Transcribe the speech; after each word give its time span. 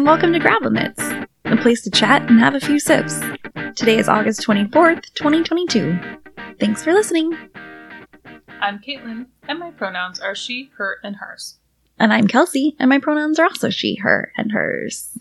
and 0.00 0.06
welcome 0.06 0.32
to 0.32 0.40
Gravelnits, 0.40 1.28
a 1.44 1.56
place 1.58 1.82
to 1.82 1.90
chat 1.90 2.22
and 2.22 2.40
have 2.40 2.54
a 2.54 2.60
few 2.60 2.80
sips. 2.80 3.20
Today 3.76 3.98
is 3.98 4.08
August 4.08 4.40
24th, 4.40 5.12
2022. 5.12 6.00
Thanks 6.58 6.82
for 6.82 6.94
listening. 6.94 7.36
I'm 8.62 8.78
Caitlin, 8.78 9.26
and 9.46 9.58
my 9.58 9.72
pronouns 9.72 10.18
are 10.18 10.34
she, 10.34 10.70
her, 10.78 11.00
and 11.04 11.16
hers. 11.16 11.56
And 11.98 12.14
I'm 12.14 12.28
Kelsey, 12.28 12.76
and 12.78 12.88
my 12.88 12.98
pronouns 12.98 13.38
are 13.38 13.44
also 13.44 13.68
she, 13.68 13.96
her, 13.96 14.32
and 14.38 14.52
hers. 14.52 15.18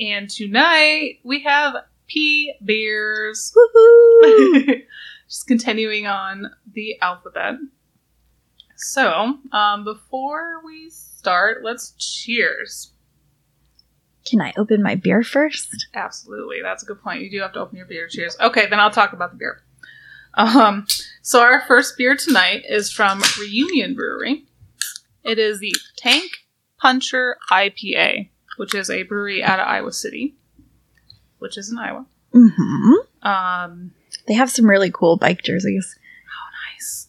And 0.00 0.30
tonight 0.30 1.18
we 1.22 1.42
have 1.42 1.74
P 2.06 2.54
beers. 2.64 3.54
Woohoo! 3.76 4.84
Just 5.28 5.46
continuing 5.46 6.06
on 6.06 6.50
the 6.72 6.98
alphabet. 7.02 7.56
So, 8.74 9.34
um, 9.52 9.84
before 9.84 10.62
we 10.64 10.88
start, 10.88 11.62
let's 11.62 11.90
cheers. 11.98 12.92
Can 14.28 14.40
I 14.40 14.52
open 14.56 14.82
my 14.82 14.94
beer 14.94 15.22
first? 15.22 15.88
Absolutely, 15.94 16.58
that's 16.62 16.82
a 16.82 16.86
good 16.86 17.00
point. 17.02 17.22
You 17.22 17.30
do 17.30 17.40
have 17.40 17.52
to 17.54 17.60
open 17.60 17.76
your 17.76 17.86
beer. 17.86 18.08
Cheers. 18.08 18.36
Okay, 18.40 18.66
then 18.66 18.78
I'll 18.80 18.90
talk 18.90 19.12
about 19.12 19.30
the 19.30 19.36
beer. 19.38 19.62
Um, 20.34 20.86
so 21.22 21.40
our 21.40 21.62
first 21.66 21.96
beer 21.96 22.14
tonight 22.16 22.64
is 22.68 22.92
from 22.92 23.22
Reunion 23.40 23.94
Brewery. 23.94 24.44
It 25.24 25.38
is 25.38 25.60
the 25.60 25.74
Tank 25.96 26.30
Puncher 26.80 27.36
IPA, 27.50 28.28
which 28.56 28.74
is 28.74 28.90
a 28.90 29.02
brewery 29.02 29.42
out 29.42 29.60
of 29.60 29.66
Iowa 29.66 29.92
City, 29.92 30.36
which 31.38 31.56
is 31.58 31.70
in 31.70 31.78
Iowa. 31.78 32.06
Mm-hmm. 32.34 33.26
Um, 33.26 33.92
They 34.26 34.34
have 34.34 34.50
some 34.50 34.66
really 34.68 34.90
cool 34.90 35.16
bike 35.16 35.42
jerseys. 35.42 35.98
Oh, 36.26 36.50
nice. 36.74 37.08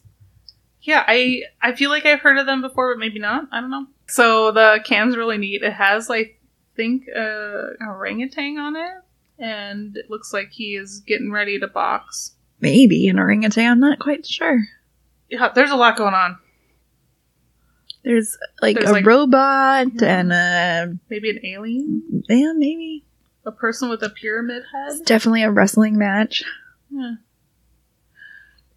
Yeah, 0.81 1.03
I 1.05 1.43
I 1.61 1.75
feel 1.75 1.89
like 1.89 2.05
I've 2.05 2.21
heard 2.21 2.37
of 2.37 2.45
them 2.45 2.61
before, 2.61 2.93
but 2.93 2.99
maybe 2.99 3.19
not. 3.19 3.43
I 3.51 3.61
don't 3.61 3.69
know. 3.69 3.85
So 4.07 4.51
the 4.51 4.79
can's 4.85 5.15
really 5.17 5.37
neat. 5.37 5.61
It 5.61 5.73
has 5.73 6.09
like 6.09 6.38
think 6.79 7.03
uh, 7.15 7.19
a 7.19 7.85
orangutan 7.87 8.57
on 8.57 8.75
it, 8.77 8.91
and 9.37 9.97
it 9.97 10.09
looks 10.09 10.31
like 10.33 10.49
he 10.51 10.75
is 10.75 11.01
getting 11.01 11.31
ready 11.31 11.59
to 11.59 11.67
box. 11.67 12.31
Maybe 12.61 13.07
an 13.09 13.19
orangutan, 13.19 13.71
I'm 13.71 13.79
not 13.79 13.99
quite 13.99 14.25
sure. 14.25 14.59
Yeah, 15.29 15.49
there's 15.53 15.71
a 15.71 15.75
lot 15.75 15.97
going 15.97 16.13
on. 16.13 16.37
There's 18.03 18.37
like 18.61 18.77
There's, 18.77 18.89
a 18.89 18.93
like- 18.93 19.05
robot 19.05 19.87
Yeah. 20.01 20.19
and 20.19 20.31
a 20.33 20.97
Maybe 21.09 21.29
an 21.31 21.39
alien, 21.45 22.23
yeah, 22.29 22.53
maybe. 22.55 23.03
a 23.45 23.51
person 23.51 23.89
with 23.89 24.01
a 24.03 24.09
pyramid 24.09 24.63
It's 24.85 24.97
head. 24.99 25.05
definitely 25.05 25.43
a 25.43 25.51
wrestling 25.51 25.97
match. 25.97 26.43
Yeah. 26.89 27.15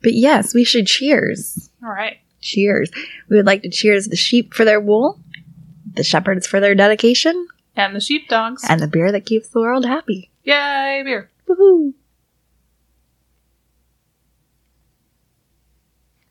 But 0.02 0.14
yes, 0.14 0.54
we 0.54 0.64
should 0.64 0.86
cheers. 0.88 1.70
All 1.84 1.90
right. 1.90 2.18
Cheers. 2.40 2.90
We 3.30 3.36
would 3.36 3.46
like 3.46 3.62
to 3.62 3.70
cheers 3.70 4.08
the 4.08 4.16
sheep 4.16 4.52
for 4.54 4.64
their 4.64 4.80
wool, 4.80 5.20
the 5.94 6.02
shepherds 6.02 6.46
for 6.48 6.58
their 6.58 6.74
dedication, 6.74 7.46
And 7.74 7.96
the 7.96 8.00
sheepdogs. 8.00 8.64
and 8.68 8.80
the 8.80 8.86
beer 8.86 9.10
that 9.12 9.24
keeps 9.24 9.48
the 9.48 9.60
world 9.60 9.86
happy. 9.86 10.30
Yay, 10.44 11.02
beer. 11.04 11.30
Woohoo! 11.48 11.94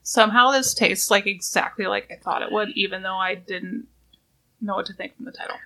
Somehow 0.02 0.50
this 0.50 0.74
tastes 0.74 1.10
like 1.10 1.26
exactly 1.26 1.86
like 1.86 2.10
I 2.10 2.16
thought 2.22 2.42
it 2.42 2.52
would, 2.52 2.70
even 2.70 3.02
though 3.02 3.16
I 3.16 3.34
didn't 3.34 3.86
know 4.60 4.74
what 4.74 4.86
to 4.86 4.92
think 4.92 5.16
from 5.16 5.24
the 5.24 5.32
title. 5.32 5.56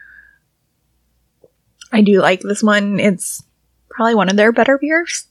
I 1.93 2.03
do 2.03 2.21
like 2.21 2.41
this 2.41 2.63
one. 2.63 3.01
It's 3.01 3.43
probably 3.91 4.15
one 4.15 4.29
of 4.29 4.37
their 4.37 4.53
better 4.53 4.79
beers. 4.79 5.27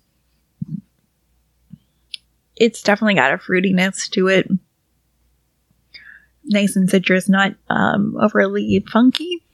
It's 2.56 2.82
definitely 2.82 3.16
got 3.16 3.34
a 3.34 3.38
fruitiness 3.38 4.10
to 4.12 4.28
it. 4.28 4.50
Nice 6.46 6.76
and 6.76 6.90
citrus, 6.90 7.28
not 7.28 7.56
um, 7.70 8.16
overly 8.20 8.84
funky. 8.92 9.45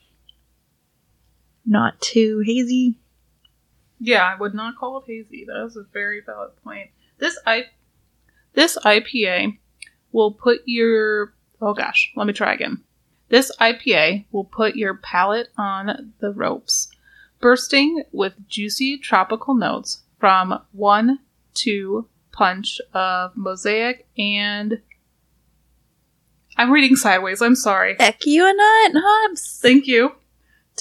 Not 1.65 1.99
too 2.01 2.41
hazy. 2.45 2.95
Yeah, 3.99 4.23
I 4.25 4.35
would 4.35 4.53
not 4.53 4.77
call 4.77 4.99
it 4.99 5.05
hazy. 5.07 5.45
That 5.45 5.63
is 5.65 5.77
a 5.77 5.83
very 5.83 6.21
valid 6.25 6.51
point. 6.63 6.89
This 7.19 7.37
I 7.45 7.65
this 8.53 8.77
IPA 8.83 9.57
will 10.11 10.31
put 10.31 10.61
your 10.65 11.33
oh 11.61 11.73
gosh, 11.73 12.11
let 12.15 12.27
me 12.27 12.33
try 12.33 12.53
again. 12.53 12.83
This 13.29 13.55
IPA 13.61 14.25
will 14.31 14.43
put 14.43 14.75
your 14.75 14.95
palate 14.95 15.49
on 15.57 16.13
the 16.19 16.31
ropes, 16.31 16.89
bursting 17.39 18.03
with 18.11 18.33
juicy 18.47 18.97
tropical 18.97 19.53
notes 19.53 20.01
from 20.19 20.59
one 20.71 21.19
two 21.53 22.07
punch 22.31 22.81
of 22.93 23.35
mosaic 23.35 24.07
and 24.17 24.81
I'm 26.57 26.71
reading 26.71 26.95
sideways, 26.95 27.41
I'm 27.41 27.55
sorry. 27.55 27.95
Ekuanot 27.95 28.93
hops. 28.95 29.59
Thank 29.61 29.87
you. 29.87 30.11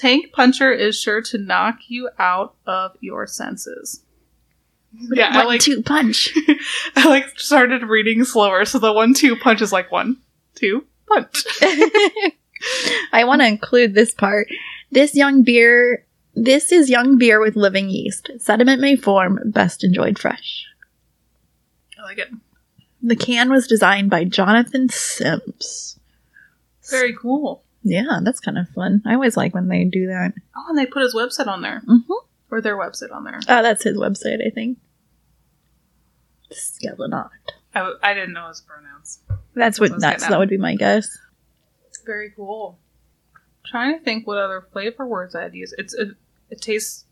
Tank 0.00 0.33
Puncher 0.33 0.72
is 0.72 0.99
sure 0.99 1.21
to 1.21 1.37
knock 1.37 1.81
you 1.88 2.09
out 2.19 2.55
of 2.66 2.97
your 3.00 3.27
senses. 3.27 4.03
Yeah, 4.94 5.28
I 5.31 5.37
One, 5.37 5.47
like 5.47 5.61
two 5.61 5.83
punch. 5.83 6.31
I 6.97 7.06
like 7.06 7.38
started 7.38 7.83
reading 7.83 8.25
slower, 8.25 8.65
so 8.65 8.78
the 8.78 8.94
one 8.94 9.12
two 9.12 9.37
punch 9.37 9.60
is 9.60 9.72
like 9.72 9.93
one, 9.93 10.16
two, 10.55 10.87
punch. 11.06 11.44
I 13.12 13.25
want 13.25 13.43
to 13.43 13.47
include 13.47 13.93
this 13.93 14.15
part. 14.15 14.49
This 14.91 15.15
young 15.15 15.43
beer, 15.43 16.06
this 16.34 16.72
is 16.72 16.89
young 16.89 17.19
beer 17.19 17.39
with 17.39 17.55
living 17.55 17.91
yeast. 17.91 18.31
Sediment 18.39 18.81
may 18.81 18.97
form, 18.97 19.39
best 19.44 19.84
enjoyed 19.84 20.19
fresh. 20.19 20.65
I 21.99 22.05
like 22.05 22.19
it. 22.19 22.31
The 23.03 23.16
can 23.16 23.50
was 23.50 23.66
designed 23.66 24.09
by 24.09 24.25
Jonathan 24.25 24.89
Sims. 24.89 25.99
Very 26.89 27.15
cool. 27.15 27.65
Yeah, 27.83 28.21
that's 28.23 28.41
kind 28.41 28.59
of 28.59 28.69
fun. 28.71 29.03
I 29.07 29.15
always 29.15 29.37
like 29.37 29.55
when 29.55 29.69
they 29.69 29.85
do 29.85 30.07
that. 30.09 30.35
Oh, 30.57 30.67
and 30.69 30.79
they 30.79 30.87
put 30.87 31.03
his 31.03 31.15
website 31.15 31.47
on 31.47 31.63
there. 31.63 31.83
Mm-hmm. 31.87 32.13
Or 32.51 32.61
their 32.61 32.77
website 32.77 33.13
on 33.13 33.25
there. 33.25 33.41
Oh, 33.49 33.63
that's 33.63 33.85
his 33.85 33.97
website, 33.97 34.45
I 34.45 34.51
think. 34.51 34.79
Skelenot. 36.53 37.31
I, 37.75 37.95
I 38.03 38.15
didn't 38.15 38.33
know 38.33 38.49
his 38.49 38.61
pronouns. 38.61 39.21
That's 39.55 39.79
what. 39.79 39.91
That's 39.91 40.01
what 40.01 40.01
That's 40.01 40.27
that 40.27 40.39
would 40.39 40.49
be 40.49 40.59
my 40.59 40.75
guess. 40.75 41.09
Very 42.05 42.31
cool. 42.35 42.79
trying 43.65 43.97
to 43.97 44.05
think 44.05 44.27
what 44.27 44.39
other 44.39 44.67
flavor 44.73 45.07
words 45.07 45.35
I'd 45.35 45.55
use. 45.55 45.73
It's 45.79 45.95
it, 45.95 46.09
it 46.51 46.61
tastes 46.61 47.05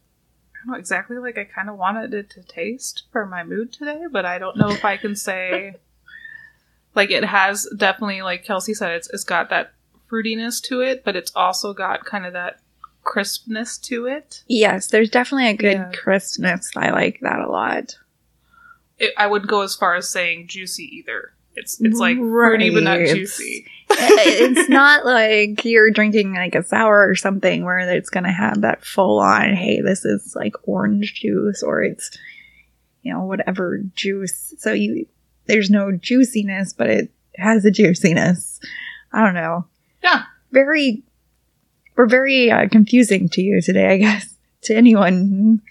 I 0.55 0.67
don't 0.67 0.73
know 0.73 0.79
exactly 0.79 1.19
like 1.19 1.39
I 1.39 1.45
kind 1.45 1.69
of 1.71 1.77
wanted 1.77 2.13
it 2.15 2.31
to 2.31 2.43
taste 2.43 3.05
for 3.13 3.25
my 3.27 3.45
mood 3.45 3.73
today, 3.73 4.03
but 4.11 4.25
I 4.27 4.39
don't 4.39 4.57
know 4.57 4.71
if 4.71 4.85
I 4.85 4.97
can 4.97 5.15
say 5.15 5.77
like 6.95 7.11
it 7.11 7.25
has 7.25 7.69
definitely 7.77 8.23
like 8.23 8.45
Kelsey 8.45 8.75
said 8.75 8.93
it's 8.93 9.09
it's 9.11 9.25
got 9.25 9.51
that 9.51 9.73
fruitiness 10.11 10.63
to 10.65 10.81
it, 10.81 11.05
but 11.05 11.17
it's 11.17 11.33
also 11.35 11.73
got 11.75 12.05
kind 12.05 12.27
of 12.27 12.33
that 12.33 12.61
crispness 13.05 13.79
to 13.79 14.07
it. 14.07 14.43
Yes, 14.47 14.89
there's 14.89 15.11
definitely 15.11 15.49
a 15.49 15.55
good 15.57 15.73
Yeah. 15.79 15.91
crispness. 15.95 16.71
I 16.77 16.91
like 16.91 17.21
that 17.21 17.41
a 17.41 17.49
lot. 17.51 17.97
it. 18.99 19.13
I 19.17 19.29
wouldn't 19.29 19.49
go 19.51 19.61
as 19.63 19.77
far 19.77 19.95
as 19.95 20.09
saying 20.11 20.49
juicy 20.49 20.85
either. 20.97 21.33
It's 21.55 21.81
it's 21.81 21.99
like 21.99 22.17
fruity 22.19 22.71
but 22.71 22.83
not 22.83 22.99
Right. 22.99 23.09
juicy. 23.15 23.67
it's 23.91 24.69
not 24.69 25.05
like 25.07 25.65
you're 25.65 25.91
drinking 25.91 26.35
like 26.35 26.55
a 26.55 26.63
sour 26.65 27.09
or 27.09 27.15
something 27.15 27.65
where 27.65 27.79
it's 27.79 28.11
going 28.11 28.25
to 28.25 28.31
have 28.33 28.61
that 28.63 28.85
full 28.85 29.19
on, 29.21 29.55
hey, 29.55 29.81
this 29.81 30.05
is 30.05 30.35
like 30.37 30.55
orange 30.65 31.15
juice 31.15 31.63
or 31.63 31.83
it's, 31.83 32.17
you 33.03 33.13
know, 33.13 33.25
whatever 33.25 33.79
juice. 33.95 34.53
So 34.59 34.73
you, 34.73 35.07
there's 35.47 35.71
no 35.71 35.93
juiciness, 35.93 36.73
but 36.73 36.91
it 36.91 37.11
has 37.37 37.65
a 37.65 37.71
juiciness. 37.71 38.61
I 39.13 39.25
don't 39.25 39.35
know. 39.35 39.65
Yeah. 40.03 40.23
Very, 40.53 41.03
we're 41.97 42.07
very 42.07 42.51
uh, 42.51 42.69
confusing 42.69 43.29
to 43.31 43.43
you 43.43 43.61
today, 43.61 43.89
I 43.93 43.97
guess. 43.99 44.35
To 44.63 44.75
anyone, 44.75 45.63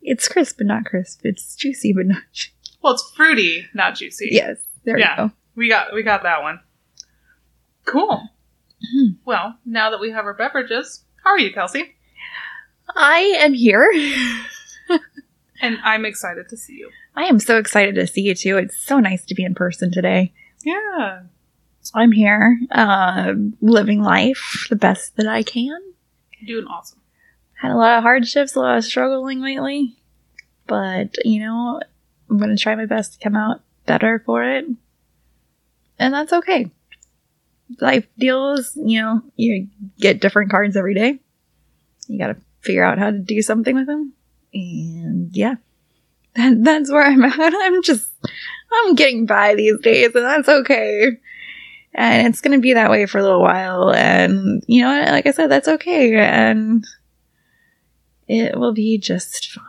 it's 0.00 0.26
crisp 0.26 0.56
but 0.58 0.66
not 0.66 0.86
crisp. 0.86 1.20
It's 1.24 1.54
juicy 1.56 1.92
but 1.92 2.06
not. 2.06 2.22
Ju- 2.32 2.48
Well, 2.82 2.94
it's 2.94 3.12
fruity, 3.14 3.66
not 3.74 3.96
juicy. 3.96 4.28
yes, 4.32 4.56
there 4.84 4.98
Yeah. 4.98 5.24
we 5.24 5.28
go. 5.28 5.34
We 5.56 5.68
got 5.68 5.92
we 5.94 6.02
got 6.02 6.22
that 6.22 6.40
one. 6.42 6.60
Cool. 7.84 8.30
Mhm. 8.96 9.16
Well, 9.26 9.58
now 9.66 9.90
that 9.90 10.00
we 10.00 10.10
have 10.10 10.24
our 10.24 10.32
beverages, 10.32 11.04
how 11.22 11.30
are 11.32 11.38
you, 11.38 11.52
Kelsey? 11.52 11.94
I 12.96 13.18
am 13.40 13.52
here. 13.52 13.92
And 15.62 15.76
I'm 15.84 16.06
excited 16.06 16.48
to 16.48 16.56
see 16.56 16.76
you. 16.78 16.88
I 17.14 17.24
am 17.24 17.38
so 17.38 17.58
excited 17.58 17.94
to 17.96 18.06
see 18.06 18.22
you 18.22 18.34
too. 18.34 18.56
It's 18.56 18.78
so 18.78 18.98
nice 18.98 19.26
to 19.26 19.34
be 19.34 19.44
in 19.44 19.54
person 19.54 19.92
today. 19.92 20.32
Yeah. 20.64 21.24
I'm 21.94 22.12
here, 22.12 22.58
uh, 22.70 23.34
living 23.60 24.02
life 24.02 24.66
the 24.68 24.76
best 24.76 25.16
that 25.16 25.26
I 25.26 25.42
can. 25.42 25.80
Doing 26.46 26.66
awesome. 26.66 27.00
Had 27.60 27.72
a 27.72 27.76
lot 27.76 27.98
of 27.98 28.02
hardships, 28.02 28.54
a 28.54 28.60
lot 28.60 28.78
of 28.78 28.84
struggling 28.84 29.40
lately, 29.40 29.96
but 30.66 31.16
you 31.24 31.40
know, 31.40 31.80
I'm 32.28 32.38
going 32.38 32.54
to 32.54 32.62
try 32.62 32.74
my 32.74 32.86
best 32.86 33.14
to 33.14 33.18
come 33.18 33.36
out 33.36 33.62
better 33.86 34.22
for 34.24 34.44
it. 34.44 34.66
And 35.98 36.14
that's 36.14 36.32
okay. 36.32 36.70
Life 37.80 38.06
deals, 38.18 38.76
you 38.76 39.00
know, 39.00 39.22
you 39.36 39.68
get 39.98 40.20
different 40.20 40.50
cards 40.50 40.76
every 40.76 40.94
day. 40.94 41.18
You 42.08 42.18
got 42.18 42.28
to 42.28 42.36
figure 42.60 42.84
out 42.84 42.98
how 42.98 43.10
to 43.10 43.18
do 43.18 43.42
something 43.42 43.74
with 43.74 43.86
them. 43.86 44.12
And 44.52 45.34
yeah, 45.36 45.56
that, 46.34 46.56
that's 46.62 46.90
where 46.90 47.02
I'm 47.02 47.24
at. 47.24 47.34
I'm 47.38 47.82
just, 47.82 48.10
I'm 48.72 48.94
getting 48.94 49.26
by 49.26 49.54
these 49.54 49.78
days, 49.80 50.14
and 50.14 50.24
that's 50.24 50.48
okay. 50.48 51.18
And 51.94 52.26
it's 52.28 52.40
going 52.40 52.56
to 52.56 52.62
be 52.62 52.74
that 52.74 52.90
way 52.90 53.06
for 53.06 53.18
a 53.18 53.22
little 53.22 53.42
while. 53.42 53.92
And, 53.92 54.62
you 54.66 54.82
know, 54.82 55.02
like 55.08 55.26
I 55.26 55.32
said, 55.32 55.50
that's 55.50 55.68
okay. 55.68 56.14
And 56.16 56.84
It 58.28 58.56
will 58.56 58.72
be 58.72 58.96
just 58.96 59.50
fine. 59.50 59.64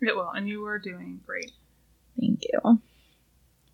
It 0.00 0.14
will, 0.14 0.30
and 0.30 0.48
you 0.48 0.64
are 0.66 0.78
doing 0.78 1.20
great. 1.26 1.50
Thank 2.20 2.44
you. 2.44 2.80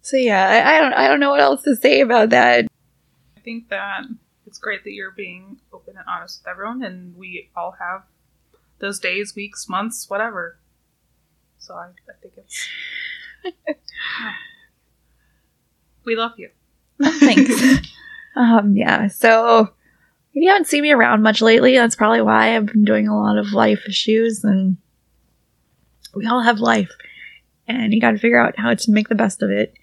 So 0.00 0.16
yeah, 0.16 0.42
I, 0.48 0.76
I 0.76 0.80
don't 0.80 0.92
I 0.94 1.06
don't 1.06 1.20
know 1.20 1.30
what 1.30 1.40
else 1.40 1.62
to 1.64 1.76
say 1.76 2.00
about 2.00 2.30
that. 2.30 2.64
I 3.36 3.40
think 3.40 3.68
that 3.68 4.04
it's 4.46 4.56
great 4.56 4.84
that 4.84 4.92
you're 4.92 5.10
being 5.10 5.60
open 5.70 5.98
and 5.98 6.06
honest 6.08 6.40
with 6.40 6.50
everyone, 6.50 6.82
and 6.82 7.14
we 7.14 7.50
all 7.54 7.72
have 7.78 8.04
those 8.78 8.98
days, 8.98 9.34
weeks, 9.34 9.68
months, 9.68 10.08
whatever. 10.08 10.56
So 11.58 11.74
I, 11.74 11.88
I 12.08 12.14
think 12.22 12.34
it's. 12.38 12.68
we 16.06 16.16
love 16.16 16.32
you. 16.38 16.48
Thanks. 17.02 17.90
um, 18.36 18.76
yeah. 18.76 19.08
So 19.08 19.70
if 20.32 20.42
you 20.42 20.48
haven't 20.48 20.66
seen 20.66 20.82
me 20.82 20.92
around 20.92 21.22
much 21.22 21.40
lately, 21.40 21.76
that's 21.76 21.96
probably 21.96 22.22
why 22.22 22.56
I've 22.56 22.66
been 22.66 22.84
doing 22.84 23.08
a 23.08 23.16
lot 23.16 23.38
of 23.38 23.52
life 23.52 23.82
issues, 23.88 24.44
and 24.44 24.76
we 26.14 26.26
all 26.26 26.42
have 26.42 26.58
life, 26.60 26.90
and 27.68 27.92
you 27.92 28.00
got 28.00 28.12
to 28.12 28.18
figure 28.18 28.38
out 28.38 28.58
how 28.58 28.74
to 28.74 28.90
make 28.90 29.08
the 29.08 29.14
best 29.14 29.42
of 29.42 29.50
it. 29.50 29.74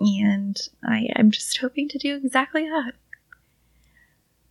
And 0.00 0.60
I 0.86 1.08
am 1.16 1.30
just 1.30 1.56
hoping 1.58 1.88
to 1.88 1.98
do 1.98 2.16
exactly 2.16 2.64
that. 2.64 2.92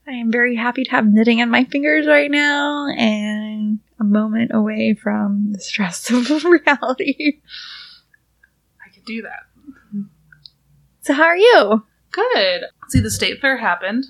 I 0.07 0.11
am 0.13 0.31
very 0.31 0.55
happy 0.55 0.83
to 0.83 0.91
have 0.91 1.07
knitting 1.07 1.39
in 1.39 1.49
my 1.49 1.63
fingers 1.63 2.07
right 2.07 2.29
now 2.29 2.87
and 2.87 3.79
a 3.99 4.03
moment 4.03 4.51
away 4.53 4.95
from 4.95 5.53
the 5.53 5.59
stress 5.59 6.09
of 6.11 6.43
reality. 6.43 7.39
I 8.85 8.93
could 8.93 9.05
do 9.05 9.21
that. 9.21 9.43
So, 11.03 11.13
how 11.13 11.23
are 11.23 11.37
you? 11.37 11.85
Good. 12.11 12.63
See, 12.89 12.99
the 12.99 13.11
state 13.11 13.41
fair 13.41 13.57
happened. 13.57 14.05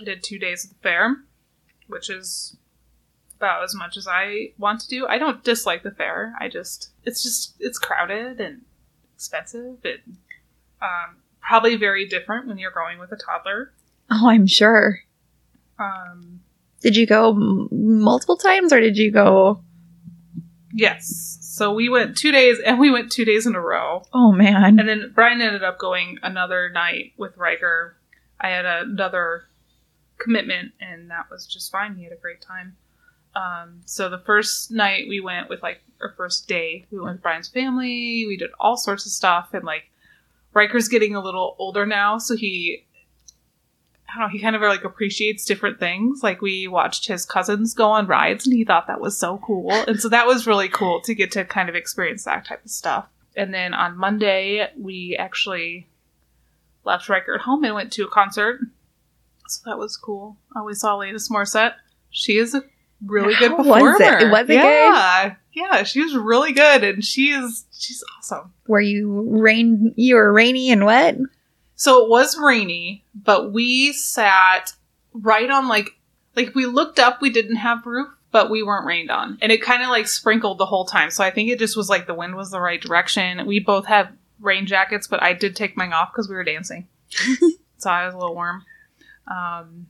I 0.00 0.04
did 0.04 0.22
two 0.22 0.38
days 0.38 0.64
of 0.64 0.70
the 0.70 0.76
fair, 0.82 1.16
which 1.88 2.08
is 2.10 2.56
about 3.36 3.62
as 3.64 3.74
much 3.74 3.96
as 3.96 4.06
I 4.06 4.52
want 4.58 4.80
to 4.80 4.88
do. 4.88 5.06
I 5.06 5.18
don't 5.18 5.42
dislike 5.44 5.82
the 5.82 5.90
fair. 5.90 6.34
I 6.40 6.48
just, 6.48 6.90
it's 7.04 7.22
just, 7.22 7.54
it's 7.58 7.78
crowded 7.78 8.40
and 8.40 8.62
expensive 9.14 9.78
and 9.84 10.16
um, 10.80 11.16
probably 11.40 11.76
very 11.76 12.06
different 12.06 12.46
when 12.46 12.58
you're 12.58 12.70
going 12.70 12.98
with 12.98 13.12
a 13.12 13.16
toddler. 13.16 13.72
Oh, 14.10 14.28
I'm 14.28 14.46
sure. 14.46 15.00
Um, 15.78 16.40
Did 16.80 16.96
you 16.96 17.06
go 17.06 17.30
m- 17.32 17.68
multiple 17.70 18.36
times 18.36 18.72
or 18.72 18.80
did 18.80 18.96
you 18.96 19.10
go? 19.10 19.62
Yes. 20.74 21.38
So 21.40 21.72
we 21.72 21.88
went 21.88 22.16
two 22.16 22.32
days, 22.32 22.58
and 22.64 22.78
we 22.78 22.90
went 22.90 23.12
two 23.12 23.24
days 23.24 23.46
in 23.46 23.54
a 23.54 23.60
row. 23.60 24.02
Oh, 24.12 24.32
man. 24.32 24.78
And 24.78 24.88
then 24.88 25.12
Brian 25.14 25.40
ended 25.40 25.62
up 25.62 25.78
going 25.78 26.18
another 26.22 26.68
night 26.68 27.12
with 27.16 27.36
Riker. 27.36 27.96
I 28.40 28.48
had 28.48 28.66
another 28.66 29.44
commitment, 30.18 30.72
and 30.80 31.10
that 31.10 31.30
was 31.30 31.46
just 31.46 31.70
fine. 31.70 31.96
He 31.96 32.04
had 32.04 32.12
a 32.12 32.16
great 32.16 32.40
time. 32.40 32.76
Um, 33.36 33.80
so 33.84 34.08
the 34.08 34.18
first 34.18 34.70
night 34.70 35.06
we 35.08 35.20
went 35.20 35.48
with 35.48 35.62
like 35.62 35.80
our 36.00 36.14
first 36.16 36.46
day, 36.46 36.86
we 36.90 36.98
went 36.98 37.14
with 37.14 37.22
Brian's 37.22 37.48
family. 37.48 38.24
We 38.26 38.36
did 38.36 38.50
all 38.60 38.76
sorts 38.76 39.06
of 39.06 39.12
stuff, 39.12 39.50
and 39.52 39.64
like 39.64 39.90
Riker's 40.52 40.88
getting 40.88 41.16
a 41.16 41.22
little 41.22 41.56
older 41.58 41.84
now, 41.84 42.18
so 42.18 42.36
he, 42.36 42.86
I 44.14 44.18
don't 44.20 44.28
know, 44.28 44.32
he 44.32 44.38
kind 44.40 44.54
of 44.54 44.62
like 44.62 44.84
appreciates 44.84 45.44
different 45.44 45.80
things. 45.80 46.22
Like 46.22 46.40
we 46.40 46.68
watched 46.68 47.06
his 47.08 47.24
cousins 47.24 47.74
go 47.74 47.90
on 47.90 48.06
rides, 48.06 48.46
and 48.46 48.54
he 48.54 48.64
thought 48.64 48.86
that 48.86 49.00
was 49.00 49.18
so 49.18 49.38
cool, 49.44 49.72
and 49.72 50.00
so 50.00 50.08
that 50.10 50.26
was 50.26 50.46
really 50.46 50.68
cool 50.68 51.00
to 51.02 51.14
get 51.14 51.32
to 51.32 51.44
kind 51.44 51.68
of 51.68 51.74
experience 51.74 52.24
that 52.24 52.46
type 52.46 52.64
of 52.64 52.70
stuff. 52.70 53.06
And 53.36 53.52
then 53.52 53.74
on 53.74 53.96
Monday, 53.98 54.68
we 54.78 55.16
actually 55.18 55.88
left 56.84 57.08
Riker 57.08 57.34
at 57.34 57.40
home 57.40 57.64
and 57.64 57.74
went 57.74 57.92
to 57.94 58.04
a 58.04 58.08
concert. 58.08 58.60
So 59.48 59.62
that 59.66 59.78
was 59.78 59.96
cool. 59.96 60.36
We 60.64 60.74
saw 60.74 60.96
Alanis 60.98 61.30
Morissette. 61.30 61.74
She 62.10 62.38
is 62.38 62.54
a 62.54 62.62
really 63.04 63.34
good 63.34 63.50
How 63.50 63.56
was 63.62 63.66
performer. 63.66 64.18
it? 64.18 64.30
Was 64.30 64.42
it 64.44 64.46
good? 64.48 64.56
yeah. 64.62 65.34
Yeah, 65.52 65.82
she 65.84 66.00
was 66.02 66.16
really 66.16 66.52
good 66.52 66.82
and 66.84 67.04
she 67.04 67.30
is 67.30 67.64
she's 67.72 68.02
awesome. 68.18 68.52
Were 68.66 68.80
you 68.80 69.24
rain? 69.40 69.92
You 69.96 70.16
were 70.16 70.32
rainy 70.32 70.70
and 70.70 70.84
wet. 70.84 71.16
So 71.76 72.04
it 72.04 72.10
was 72.10 72.38
rainy, 72.38 73.04
but 73.14 73.52
we 73.52 73.92
sat 73.92 74.72
right 75.12 75.50
on 75.50 75.68
like 75.68 75.90
like 76.36 76.54
we 76.54 76.66
looked 76.66 76.98
up, 76.98 77.20
we 77.20 77.30
didn't 77.30 77.56
have 77.56 77.86
roof, 77.86 78.08
but 78.30 78.50
we 78.50 78.62
weren't 78.62 78.86
rained 78.86 79.10
on. 79.10 79.38
And 79.40 79.52
it 79.52 79.62
kind 79.62 79.82
of 79.82 79.88
like 79.88 80.08
sprinkled 80.08 80.58
the 80.58 80.66
whole 80.66 80.84
time. 80.84 81.10
So 81.10 81.22
I 81.22 81.30
think 81.30 81.50
it 81.50 81.58
just 81.58 81.76
was 81.76 81.88
like 81.88 82.06
the 82.06 82.14
wind 82.14 82.34
was 82.34 82.50
the 82.50 82.60
right 82.60 82.80
direction. 82.80 83.46
We 83.46 83.60
both 83.60 83.86
had 83.86 84.08
rain 84.40 84.66
jackets, 84.66 85.06
but 85.06 85.22
I 85.22 85.32
did 85.32 85.56
take 85.56 85.76
mine 85.76 85.92
off 85.92 86.12
because 86.12 86.28
we 86.28 86.34
were 86.34 86.44
dancing. 86.44 86.88
so 87.78 87.90
I 87.90 88.06
was 88.06 88.14
a 88.14 88.18
little 88.18 88.34
warm. 88.34 88.64
Um 89.28 89.86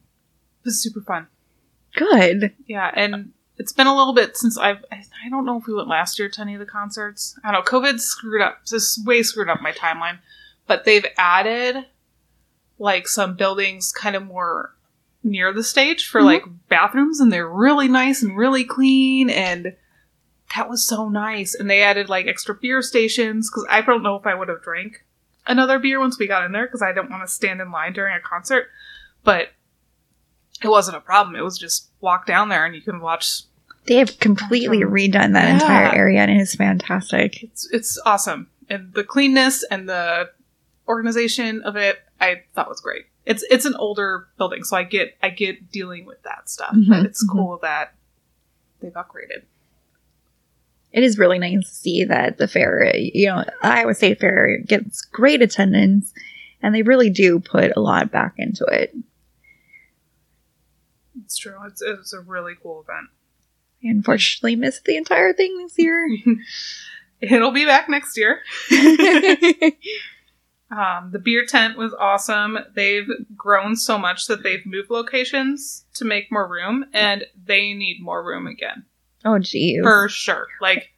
it 0.62 0.68
was 0.68 0.82
super 0.82 1.02
fun. 1.02 1.26
Good. 1.94 2.54
Yeah, 2.66 2.90
and 2.94 3.32
it's 3.58 3.72
been 3.72 3.86
a 3.86 3.96
little 3.96 4.14
bit 4.14 4.36
since 4.36 4.58
I've. 4.58 4.84
I 4.90 5.02
I 5.24 5.28
don't 5.28 5.44
know 5.44 5.58
if 5.58 5.66
we 5.66 5.74
went 5.74 5.88
last 5.88 6.18
year 6.18 6.28
to 6.28 6.40
any 6.40 6.54
of 6.54 6.60
the 6.60 6.66
concerts. 6.66 7.38
I 7.44 7.52
don't 7.52 7.64
know. 7.64 7.70
COVID 7.70 8.00
screwed 8.00 8.42
up. 8.42 8.64
This 8.66 9.00
way 9.04 9.22
screwed 9.22 9.48
up 9.48 9.60
my 9.60 9.72
timeline. 9.72 10.18
But 10.66 10.84
they've 10.84 11.06
added 11.18 11.86
like 12.78 13.06
some 13.08 13.36
buildings 13.36 13.92
kind 13.92 14.16
of 14.16 14.24
more 14.24 14.74
near 15.22 15.52
the 15.52 15.62
stage 15.64 16.06
for 16.08 16.20
Mhm. 16.20 16.24
like 16.24 16.44
bathrooms, 16.68 17.20
and 17.20 17.32
they're 17.32 17.48
really 17.48 17.88
nice 17.88 18.22
and 18.22 18.36
really 18.36 18.64
clean. 18.64 19.30
And 19.30 19.74
that 20.56 20.68
was 20.68 20.84
so 20.86 21.08
nice. 21.08 21.54
And 21.54 21.68
they 21.70 21.82
added 21.82 22.08
like 22.08 22.26
extra 22.26 22.54
beer 22.54 22.82
stations 22.82 23.50
because 23.50 23.66
I 23.70 23.80
don't 23.80 24.02
know 24.02 24.16
if 24.16 24.26
I 24.26 24.34
would 24.34 24.48
have 24.48 24.62
drank 24.62 25.04
another 25.46 25.78
beer 25.78 26.00
once 26.00 26.18
we 26.18 26.26
got 26.26 26.44
in 26.44 26.52
there 26.52 26.66
because 26.66 26.82
I 26.82 26.92
didn't 26.92 27.10
want 27.10 27.22
to 27.22 27.28
stand 27.32 27.60
in 27.60 27.70
line 27.70 27.92
during 27.92 28.14
a 28.14 28.20
concert. 28.20 28.68
But 29.22 29.52
it 30.62 30.68
wasn't 30.68 30.96
a 30.96 31.00
problem. 31.00 31.36
It 31.36 31.42
was 31.44 31.58
just 31.58 31.88
walk 32.00 32.26
down 32.26 32.48
there 32.48 32.64
and 32.64 32.74
you 32.74 32.82
can 32.82 33.00
watch. 33.00 33.42
They 33.86 33.96
have 33.96 34.18
completely 34.18 34.78
redone 34.80 35.32
that 35.34 35.46
Yeah. 35.48 35.54
entire 35.54 35.94
area, 35.94 36.20
and 36.20 36.30
it 36.30 36.38
is 36.40 36.54
fantastic. 36.54 37.42
It's 37.42 37.68
it's 37.70 37.98
awesome, 38.06 38.48
and 38.70 38.92
the 38.94 39.04
cleanness 39.04 39.62
and 39.70 39.86
the 39.88 40.30
organization 40.88 41.62
of 41.62 41.76
it, 41.76 41.98
I 42.20 42.42
thought 42.54 42.68
was 42.68 42.80
great. 42.80 43.06
It's 43.26 43.42
it's 43.50 43.64
an 43.64 43.74
older 43.76 44.28
building, 44.38 44.64
so 44.64 44.76
I 44.76 44.82
get 44.82 45.16
I 45.22 45.30
get 45.30 45.70
dealing 45.70 46.04
with 46.04 46.22
that 46.24 46.48
stuff. 46.50 46.74
Mhm, 46.74 46.88
But 46.88 47.06
it's 47.06 47.24
mhm. 47.24 47.32
cool 47.32 47.58
that 47.62 47.94
they've 48.80 48.92
upgraded. 48.92 49.44
It 50.92 51.02
is 51.02 51.18
really 51.18 51.38
nice 51.38 51.68
to 51.68 51.74
see 51.74 52.04
that 52.04 52.38
the 52.38 52.46
fair, 52.46 52.94
you 52.94 53.26
know, 53.26 53.44
Iowa 53.62 53.94
State 53.94 54.20
Fair 54.20 54.58
gets 54.58 55.00
great 55.02 55.42
attendance, 55.42 56.12
and 56.62 56.74
they 56.74 56.82
really 56.82 57.10
do 57.10 57.40
put 57.40 57.72
a 57.76 57.80
lot 57.80 58.12
back 58.12 58.34
into 58.38 58.64
it. 58.66 58.94
It's 61.24 61.36
true. 61.36 61.56
It's 61.66 61.82
it's 61.82 62.12
a 62.12 62.20
really 62.20 62.54
cool 62.62 62.82
event. 62.86 63.08
I 63.82 63.88
unfortunately 63.88 64.56
missed 64.56 64.84
the 64.84 64.96
entire 64.96 65.32
thing 65.32 65.56
this 65.58 65.74
year. 65.78 66.08
It'll 67.20 67.52
be 67.52 67.64
back 67.64 67.88
next 67.88 68.16
year. 68.16 68.40
Um, 70.70 71.10
the 71.12 71.18
beer 71.18 71.44
tent 71.46 71.76
was 71.76 71.94
awesome. 71.98 72.58
They've 72.74 73.08
grown 73.36 73.76
so 73.76 73.98
much 73.98 74.26
that 74.26 74.42
they've 74.42 74.64
moved 74.66 74.90
locations 74.90 75.84
to 75.94 76.04
make 76.04 76.32
more 76.32 76.48
room, 76.48 76.86
and 76.92 77.24
they 77.46 77.74
need 77.74 78.00
more 78.02 78.24
room 78.24 78.46
again 78.46 78.84
oh, 79.24 79.38
geez. 79.38 79.80
for 79.82 80.08
sure. 80.08 80.46
Like 80.60 80.92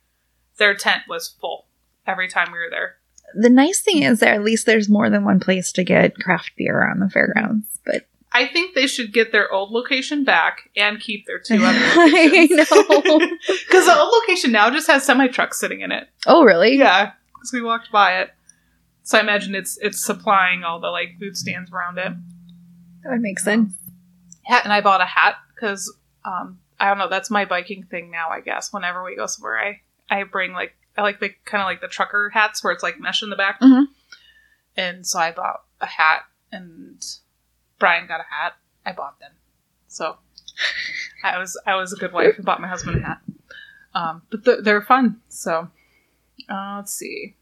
their 0.58 0.74
tent 0.74 1.02
was 1.08 1.28
full 1.40 1.66
every 2.06 2.28
time 2.28 2.52
we 2.52 2.58
were 2.58 2.70
there. 2.70 2.96
the 3.34 3.50
nice 3.50 3.82
thing 3.82 4.02
is 4.02 4.20
that 4.20 4.34
at 4.34 4.42
least 4.44 4.64
there's 4.66 4.88
more 4.88 5.10
than 5.10 5.24
one 5.24 5.40
place 5.40 5.72
to 5.72 5.84
get 5.84 6.14
craft 6.16 6.52
beer 6.56 6.88
on 6.88 7.00
the 7.00 7.10
fairgrounds. 7.10 7.66
But 7.84 8.06
I 8.32 8.46
think 8.46 8.74
they 8.74 8.86
should 8.86 9.12
get 9.12 9.32
their 9.32 9.50
old 9.52 9.72
location 9.72 10.24
back 10.24 10.70
and 10.76 11.00
keep 11.00 11.26
their 11.26 11.38
two 11.40 11.56
other 11.62 11.78
I 11.78 12.26
locations. 12.30 12.70
know. 12.70 13.18
Because 13.66 13.86
the 13.86 13.96
old 13.98 14.12
location 14.22 14.52
now 14.52 14.70
just 14.70 14.86
has 14.86 15.04
semi 15.04 15.26
trucks 15.26 15.58
sitting 15.58 15.80
in 15.80 15.90
it. 15.92 16.08
Oh, 16.26 16.44
really? 16.44 16.76
Yeah, 16.78 17.12
because 17.34 17.52
we 17.52 17.60
walked 17.60 17.90
by 17.92 18.20
it. 18.20 18.30
So 19.06 19.16
I 19.18 19.20
imagine 19.20 19.54
it's 19.54 19.78
it's 19.80 20.04
supplying 20.04 20.64
all 20.64 20.80
the 20.80 20.88
like 20.88 21.10
food 21.20 21.36
stands 21.36 21.70
around 21.70 21.96
it. 21.98 22.12
That 23.04 23.12
would 23.12 23.20
make 23.20 23.38
sense. 23.38 23.72
hat 24.44 24.64
and 24.64 24.72
I 24.72 24.80
bought 24.80 25.00
a 25.00 25.04
hat 25.06 25.36
because 25.54 25.94
um, 26.24 26.58
I 26.80 26.88
don't 26.88 26.98
know. 26.98 27.08
That's 27.08 27.30
my 27.30 27.44
biking 27.44 27.84
thing 27.84 28.10
now. 28.10 28.30
I 28.30 28.40
guess 28.40 28.72
whenever 28.72 29.04
we 29.04 29.14
go 29.14 29.26
somewhere, 29.26 29.58
I 29.58 29.80
I 30.10 30.24
bring 30.24 30.52
like 30.52 30.74
I 30.98 31.02
like 31.02 31.20
the 31.20 31.30
kind 31.44 31.62
of 31.62 31.66
like 31.66 31.80
the 31.80 31.86
trucker 31.86 32.30
hats 32.34 32.64
where 32.64 32.72
it's 32.72 32.82
like 32.82 32.98
mesh 32.98 33.22
in 33.22 33.30
the 33.30 33.36
back, 33.36 33.60
Mhm. 33.60 33.84
and 34.76 35.06
so 35.06 35.20
I 35.20 35.30
bought 35.30 35.62
a 35.80 35.86
hat, 35.86 36.22
and 36.50 37.00
Brian 37.78 38.08
got 38.08 38.18
a 38.18 38.24
hat. 38.28 38.54
I 38.84 38.90
bought 38.90 39.20
them, 39.20 39.32
so 39.86 40.16
I 41.22 41.38
was 41.38 41.56
I 41.64 41.76
was 41.76 41.92
a 41.92 41.96
good 41.96 42.12
wife 42.12 42.34
and 42.38 42.44
bought 42.44 42.60
my 42.60 42.66
husband 42.66 42.96
a 43.04 43.06
hat. 43.06 43.20
Um, 43.94 44.22
but 44.30 44.44
th- 44.44 44.58
they're 44.64 44.82
fun. 44.82 45.20
So 45.28 45.68
uh, 46.48 46.74
let's 46.78 46.92
see. 46.92 47.36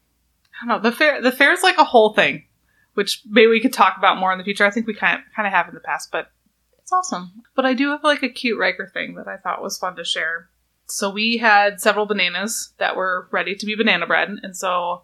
I 0.61 0.65
don't 0.65 0.83
know. 0.83 0.89
The 0.89 0.95
fair 0.95 1.21
the 1.21 1.31
fair 1.31 1.51
is 1.51 1.63
like 1.63 1.77
a 1.77 1.83
whole 1.83 2.13
thing, 2.13 2.45
which 2.93 3.21
maybe 3.25 3.47
we 3.47 3.59
could 3.59 3.73
talk 3.73 3.97
about 3.97 4.17
more 4.17 4.31
in 4.31 4.37
the 4.37 4.43
future. 4.43 4.65
I 4.65 4.71
think 4.71 4.87
we 4.87 4.93
kind 4.93 5.19
of 5.19 5.35
kind 5.35 5.47
of 5.47 5.53
have 5.53 5.67
in 5.67 5.73
the 5.73 5.79
past, 5.79 6.11
but 6.11 6.31
it's 6.79 6.91
awesome. 6.91 7.43
But 7.55 7.65
I 7.65 7.73
do 7.73 7.89
have 7.89 8.03
like 8.03 8.23
a 8.23 8.29
cute 8.29 8.59
Riker 8.59 8.87
thing 8.87 9.15
that 9.15 9.27
I 9.27 9.37
thought 9.37 9.61
was 9.61 9.77
fun 9.77 9.95
to 9.95 10.03
share. 10.03 10.49
So 10.87 11.09
we 11.09 11.37
had 11.37 11.81
several 11.81 12.05
bananas 12.05 12.73
that 12.77 12.95
were 12.95 13.27
ready 13.31 13.55
to 13.55 13.65
be 13.65 13.75
banana 13.75 14.05
bread, 14.05 14.29
and 14.43 14.55
so 14.55 15.03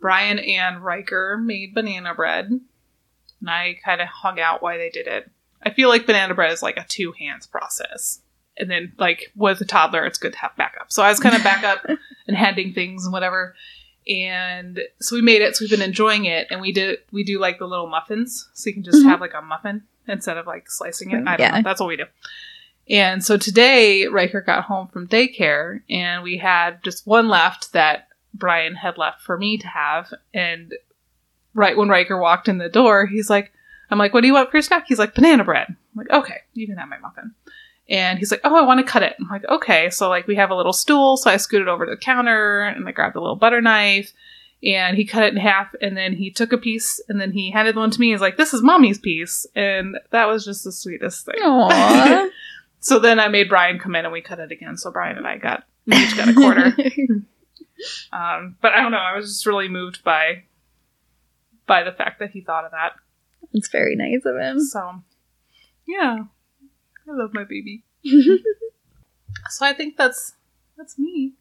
Brian 0.00 0.38
and 0.38 0.82
Riker 0.82 1.36
made 1.36 1.74
banana 1.74 2.14
bread, 2.14 2.46
and 2.46 3.50
I 3.50 3.78
kind 3.84 4.00
of 4.00 4.08
hung 4.08 4.40
out 4.40 4.62
why 4.62 4.78
they 4.78 4.90
did 4.90 5.06
it. 5.06 5.30
I 5.62 5.70
feel 5.70 5.88
like 5.88 6.06
banana 6.06 6.34
bread 6.34 6.52
is 6.52 6.62
like 6.62 6.76
a 6.76 6.86
two 6.88 7.12
hands 7.12 7.46
process, 7.46 8.20
and 8.56 8.70
then 8.70 8.92
like 8.98 9.32
with 9.36 9.60
a 9.60 9.64
toddler, 9.64 10.06
it's 10.06 10.18
good 10.18 10.32
to 10.32 10.38
have 10.38 10.56
backup. 10.56 10.92
So 10.92 11.02
I 11.02 11.10
was 11.10 11.20
kind 11.20 11.36
of 11.36 11.44
backup 11.44 11.84
and 12.26 12.36
handing 12.36 12.72
things 12.72 13.04
and 13.04 13.12
whatever. 13.12 13.54
And 14.08 14.80
so 15.00 15.16
we 15.16 15.22
made 15.22 15.42
it. 15.42 15.56
So 15.56 15.62
we've 15.64 15.70
been 15.70 15.82
enjoying 15.82 16.24
it, 16.24 16.46
and 16.50 16.60
we 16.60 16.72
did 16.72 17.00
we 17.12 17.24
do 17.24 17.38
like 17.38 17.58
the 17.58 17.66
little 17.66 17.86
muffins, 17.88 18.48
so 18.54 18.68
you 18.68 18.74
can 18.74 18.82
just 18.82 19.02
Mhm. 19.04 19.08
have 19.10 19.20
like 19.20 19.34
a 19.34 19.42
muffin 19.42 19.82
instead 20.06 20.36
of 20.38 20.46
like 20.46 20.70
slicing 20.70 21.10
it. 21.10 21.26
I 21.26 21.36
don't 21.36 21.40
Yeah. 21.40 21.56
know. 21.58 21.62
That's 21.62 21.80
what 21.80 21.88
we 21.88 21.96
do. 21.96 22.06
And 22.88 23.22
so 23.22 23.36
today, 23.36 24.06
Riker 24.06 24.40
got 24.40 24.64
home 24.64 24.88
from 24.88 25.06
daycare, 25.08 25.82
and 25.90 26.22
we 26.22 26.38
had 26.38 26.82
just 26.82 27.06
one 27.06 27.28
left 27.28 27.72
that 27.74 28.08
Brian 28.32 28.74
had 28.76 28.96
left 28.96 29.20
for 29.20 29.36
me 29.36 29.58
to 29.58 29.66
have. 29.68 30.12
And 30.32 30.72
right 31.54 31.76
when 31.76 31.88
Riker 31.90 32.16
walked 32.18 32.48
in 32.48 32.56
the 32.58 32.68
door, 32.70 33.04
he's 33.06 33.28
like, 33.28 33.52
I'm 33.90 33.98
like, 33.98 34.14
what 34.14 34.22
do 34.22 34.26
you 34.26 34.32
want 34.34 34.50
for 34.50 34.56
your 34.56 34.62
snack? 34.62 34.84
He's 34.86 34.98
like, 34.98 35.14
banana 35.14 35.44
bread. 35.44 35.66
I'm 35.68 35.76
like, 35.96 36.10
okay, 36.10 36.38
you 36.54 36.66
can 36.66 36.76
have 36.76 36.88
my 36.88 36.98
muffin. 36.98 37.34
And 37.88 38.18
he's 38.18 38.30
like, 38.30 38.42
oh, 38.44 38.54
I 38.54 38.66
want 38.66 38.80
to 38.80 38.90
cut 38.90 39.02
it. 39.02 39.16
I'm 39.18 39.28
like, 39.28 39.48
okay. 39.48 39.88
So 39.90 40.08
like 40.08 40.26
we 40.26 40.36
have 40.36 40.50
a 40.50 40.54
little 40.54 40.72
stool, 40.72 41.16
so 41.16 41.30
I 41.30 41.36
scooted 41.38 41.68
over 41.68 41.86
to 41.86 41.90
the 41.90 41.96
counter 41.96 42.62
and 42.62 42.86
I 42.86 42.92
grabbed 42.92 43.16
a 43.16 43.20
little 43.20 43.36
butter 43.36 43.60
knife. 43.60 44.12
And 44.60 44.96
he 44.96 45.04
cut 45.04 45.22
it 45.22 45.32
in 45.32 45.36
half, 45.38 45.72
and 45.80 45.96
then 45.96 46.14
he 46.14 46.32
took 46.32 46.52
a 46.52 46.58
piece, 46.58 47.00
and 47.08 47.20
then 47.20 47.30
he 47.30 47.52
handed 47.52 47.76
the 47.76 47.78
one 47.78 47.92
to 47.92 48.00
me. 48.00 48.10
He's 48.10 48.20
like, 48.20 48.36
"This 48.36 48.52
is 48.52 48.60
mommy's 48.60 48.98
piece," 48.98 49.46
and 49.54 49.96
that 50.10 50.26
was 50.26 50.44
just 50.44 50.64
the 50.64 50.72
sweetest 50.72 51.26
thing. 51.26 51.36
Aww. 51.40 52.28
So 52.80 52.98
then 52.98 53.18
I 53.18 53.28
made 53.28 53.48
Brian 53.48 53.78
come 53.78 53.96
in 53.96 54.04
and 54.04 54.12
we 54.12 54.20
cut 54.20 54.38
it 54.38 54.52
again. 54.52 54.76
So 54.76 54.90
Brian 54.90 55.16
and 55.16 55.26
I 55.26 55.38
got 55.38 55.64
we 55.86 55.96
each 55.96 56.16
got 56.16 56.28
a 56.28 56.34
quarter. 56.34 56.66
um, 58.12 58.56
but 58.60 58.72
I 58.72 58.80
don't 58.80 58.92
know. 58.92 58.98
I 58.98 59.16
was 59.16 59.26
just 59.26 59.46
really 59.46 59.68
moved 59.68 60.04
by 60.04 60.44
by 61.66 61.82
the 61.82 61.92
fact 61.92 62.20
that 62.20 62.30
he 62.30 62.40
thought 62.40 62.64
of 62.64 62.70
that. 62.70 62.92
it's 63.52 63.68
very 63.68 63.96
nice 63.96 64.24
of 64.24 64.36
him. 64.36 64.60
So 64.60 65.02
yeah, 65.86 66.24
I 67.08 67.12
love 67.16 67.30
my 67.34 67.44
baby. 67.44 67.84
So 69.50 69.64
I 69.64 69.72
think 69.72 69.96
that's 69.96 70.32
that's 70.76 70.98
me. 70.98 71.32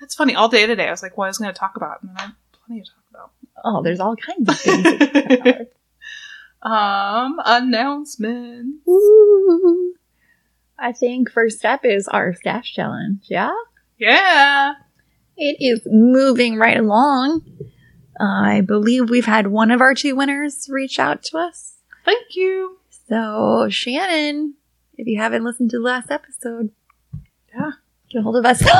That's 0.00 0.14
funny. 0.14 0.34
All 0.34 0.48
day 0.48 0.66
today, 0.66 0.88
I 0.88 0.90
was 0.90 1.02
like, 1.02 1.16
"What 1.16 1.26
I 1.26 1.28
was 1.28 1.38
going 1.38 1.52
to 1.52 1.58
talk 1.58 1.76
about?" 1.76 2.02
And 2.02 2.10
then 2.10 2.16
I 2.18 2.22
have 2.22 2.34
plenty 2.66 2.82
to 2.82 2.88
talk 2.88 3.04
about. 3.10 3.30
oh, 3.64 3.82
there's 3.82 4.00
all 4.00 4.16
kinds 4.16 4.48
of 4.48 4.58
things. 4.58 4.82
to 4.84 4.98
talk 4.98 5.24
about. 5.24 5.56
about. 6.62 7.24
um, 7.26 7.40
announcement. 7.44 8.76
Woo. 8.86 9.94
I 10.78 10.92
think 10.92 11.30
first 11.30 11.64
up 11.64 11.84
is 11.84 12.08
our 12.08 12.32
stash 12.34 12.72
challenge. 12.74 13.24
Yeah, 13.24 13.52
Yeah. 13.98 14.74
it 15.36 15.56
is 15.60 15.82
moving 15.86 16.56
right 16.56 16.78
along. 16.78 17.42
I 18.20 18.60
believe 18.60 19.10
we've 19.10 19.26
had 19.26 19.48
one 19.48 19.70
of 19.70 19.80
our 19.80 19.94
two 19.94 20.16
winners 20.16 20.68
reach 20.70 20.98
out 20.98 21.22
to 21.24 21.38
us. 21.38 21.74
Thank 22.04 22.34
you. 22.36 22.78
So 23.08 23.68
Shannon, 23.70 24.54
if 24.96 25.06
you 25.06 25.18
haven't 25.18 25.44
listened 25.44 25.70
to 25.70 25.78
the 25.78 25.82
last 25.84 26.10
episode, 26.10 26.70
Yeah. 27.54 27.72
get 28.10 28.18
a 28.20 28.22
hold 28.22 28.36
of 28.36 28.44
us. 28.46 28.62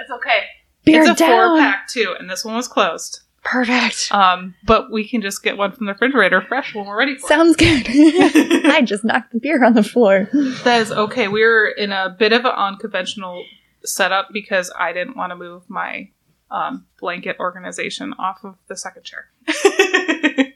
It's 0.00 0.12
okay. 0.12 0.44
Bear 0.84 1.02
it's 1.02 1.20
a 1.20 1.26
four 1.26 1.58
pack 1.58 1.88
too, 1.88 2.14
and 2.18 2.30
this 2.30 2.44
one 2.44 2.54
was 2.54 2.68
closed. 2.68 3.22
Perfect. 3.42 4.08
Um, 4.12 4.54
but 4.64 4.92
we 4.92 5.08
can 5.08 5.22
just 5.22 5.42
get 5.42 5.56
one 5.56 5.72
from 5.72 5.86
the 5.86 5.92
refrigerator 5.92 6.40
fresh 6.40 6.72
when 6.72 6.86
we're 6.86 6.96
ready 6.96 7.16
for 7.16 7.26
Sounds 7.26 7.56
good. 7.56 7.84
I 7.88 8.80
just 8.84 9.04
knocked 9.04 9.32
the 9.32 9.40
beer 9.40 9.64
on 9.64 9.74
the 9.74 9.82
floor. 9.82 10.28
that 10.64 10.80
is 10.82 10.92
okay. 10.92 11.26
We're 11.26 11.66
in 11.66 11.90
a 11.90 12.14
bit 12.16 12.32
of 12.32 12.44
an 12.44 12.52
unconventional 12.52 13.44
setup 13.84 14.28
because 14.32 14.70
I 14.78 14.92
didn't 14.92 15.16
want 15.16 15.30
to 15.30 15.36
move 15.36 15.68
my 15.68 16.10
um, 16.50 16.86
blanket 17.00 17.36
organization 17.40 18.14
off 18.20 18.44
of 18.44 18.54
the 18.68 18.76
second 18.76 19.02
chair. 19.04 19.26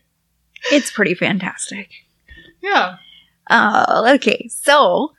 It's 0.71 0.90
pretty 0.90 1.14
fantastic. 1.14 1.90
yeah. 2.62 2.97
Uh, 3.49 4.12
okay, 4.14 4.49
so 4.49 5.12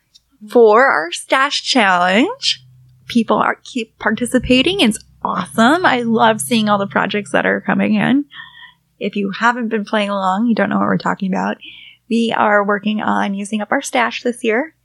for 0.50 0.86
our 0.86 1.12
stash 1.12 1.63
challenge, 1.63 2.65
people 3.08 3.38
are 3.38 3.60
keep 3.63 3.98
participating. 4.00 4.82
It's 4.82 5.00
awesome. 5.24 5.86
I 5.86 6.01
love 6.01 6.42
seeing 6.42 6.70
all 6.70 6.77
the 6.77 6.88
projects 6.88 7.32
that 7.32 7.46
are 7.46 7.62
coming 7.62 7.96
in. 7.96 8.25
If 9.00 9.15
you 9.15 9.32
haven't 9.32 9.70
been 9.70 9.86
playing 9.86 10.10
along, 10.10 10.48
you 10.48 10.56
don't 10.56 10.70
know 10.70 10.80
what 10.80 10.88
we're 10.88 10.98
talking 10.98 11.32
about. 11.32 11.58
We 12.10 12.34
are 12.36 12.65
working 12.65 13.01
on 13.01 13.34
using 13.34 13.62
up 13.62 13.72
our 13.72 13.82
stash 13.82 14.24
this 14.24 14.44
year. 14.44 14.75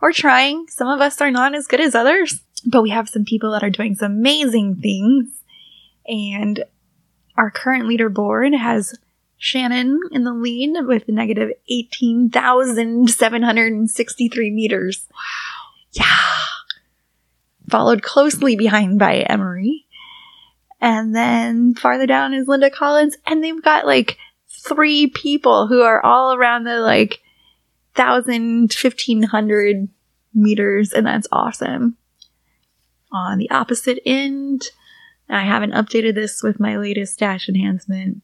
We're 0.00 0.12
trying. 0.12 0.66
Some 0.68 0.88
of 0.88 1.00
us 1.00 1.20
are 1.20 1.30
not 1.30 1.54
as 1.54 1.66
good 1.66 1.80
as 1.80 1.94
others, 1.94 2.40
but 2.66 2.82
we 2.82 2.90
have 2.90 3.08
some 3.08 3.24
people 3.24 3.52
that 3.52 3.62
are 3.62 3.70
doing 3.70 3.94
some 3.94 4.12
amazing 4.12 4.76
things. 4.76 5.28
And 6.06 6.62
our 7.36 7.50
current 7.50 7.84
leaderboard 7.84 8.56
has 8.56 8.98
Shannon 9.38 10.00
in 10.10 10.24
the 10.24 10.32
lead 10.32 10.74
with 10.86 11.08
negative 11.08 11.52
18,763 11.68 14.50
meters. 14.50 15.06
Wow. 15.12 15.18
Yeah. 15.92 16.16
Followed 17.70 18.02
closely 18.02 18.56
behind 18.56 18.98
by 18.98 19.20
Emery. 19.20 19.86
And 20.80 21.14
then 21.14 21.74
farther 21.74 22.06
down 22.06 22.32
is 22.34 22.48
Linda 22.48 22.70
Collins. 22.70 23.16
And 23.26 23.42
they've 23.42 23.62
got 23.62 23.86
like 23.86 24.18
three 24.48 25.08
people 25.08 25.66
who 25.66 25.82
are 25.82 26.04
all 26.04 26.34
around 26.34 26.64
the 26.64 26.80
like 26.80 27.20
1,000, 27.94 28.72
1,500 28.72 29.88
meters. 30.34 30.92
And 30.92 31.06
that's 31.06 31.28
awesome. 31.32 31.96
On 33.12 33.38
the 33.38 33.50
opposite 33.50 34.00
end, 34.04 34.64
I 35.28 35.44
haven't 35.44 35.72
updated 35.72 36.14
this 36.14 36.42
with 36.42 36.60
my 36.60 36.76
latest 36.76 37.14
stash 37.14 37.48
enhancement. 37.48 38.22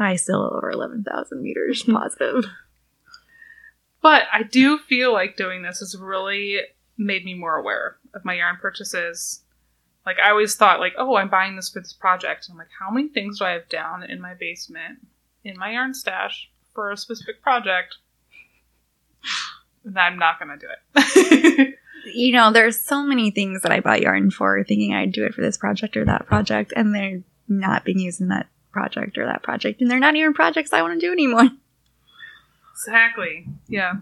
I 0.00 0.16
still 0.16 0.50
over 0.52 0.70
11,000 0.70 1.42
meters 1.42 1.82
positive. 1.90 2.44
But 4.02 4.22
I 4.32 4.42
do 4.42 4.78
feel 4.78 5.12
like 5.12 5.36
doing 5.36 5.62
this 5.62 5.80
has 5.80 5.96
really 5.96 6.60
made 6.96 7.24
me 7.24 7.34
more 7.34 7.56
aware 7.56 7.96
of 8.14 8.24
my 8.24 8.34
yarn 8.34 8.56
purchases. 8.60 9.42
Like 10.06 10.16
I 10.18 10.30
always 10.30 10.56
thought, 10.56 10.80
like, 10.80 10.94
oh, 10.96 11.16
I'm 11.16 11.28
buying 11.28 11.56
this 11.56 11.68
for 11.68 11.80
this 11.80 11.92
project. 11.92 12.48
I'm 12.50 12.56
like, 12.56 12.68
how 12.78 12.90
many 12.90 13.08
things 13.08 13.38
do 13.38 13.44
I 13.44 13.50
have 13.50 13.68
down 13.68 14.02
in 14.02 14.20
my 14.20 14.34
basement 14.34 15.00
in 15.44 15.58
my 15.58 15.72
yarn 15.72 15.94
stash 15.94 16.50
for 16.74 16.90
a 16.90 16.96
specific 16.96 17.42
project? 17.42 17.96
And 19.84 19.98
I'm 19.98 20.18
not 20.18 20.38
gonna 20.38 20.56
do 20.58 20.68
it. 20.94 21.74
You 22.14 22.32
know, 22.32 22.50
there's 22.50 22.80
so 22.80 23.02
many 23.02 23.30
things 23.30 23.62
that 23.62 23.72
I 23.72 23.80
bought 23.80 24.00
yarn 24.00 24.30
for 24.30 24.62
thinking 24.64 24.94
I'd 24.94 25.12
do 25.12 25.24
it 25.24 25.34
for 25.34 25.42
this 25.42 25.58
project 25.58 25.96
or 25.96 26.04
that 26.06 26.26
project, 26.26 26.72
and 26.74 26.94
they're 26.94 27.22
not 27.48 27.84
being 27.84 27.98
used 27.98 28.20
in 28.20 28.28
that 28.28 28.48
project 28.72 29.18
or 29.18 29.26
that 29.26 29.42
project, 29.42 29.80
and 29.80 29.90
they're 29.90 29.98
not 29.98 30.16
even 30.16 30.34
projects 30.34 30.72
I 30.72 30.82
want 30.82 31.00
to 31.00 31.06
do 31.06 31.12
anymore. 31.12 31.48
exactly. 32.72 33.46
Yeah. 33.68 33.94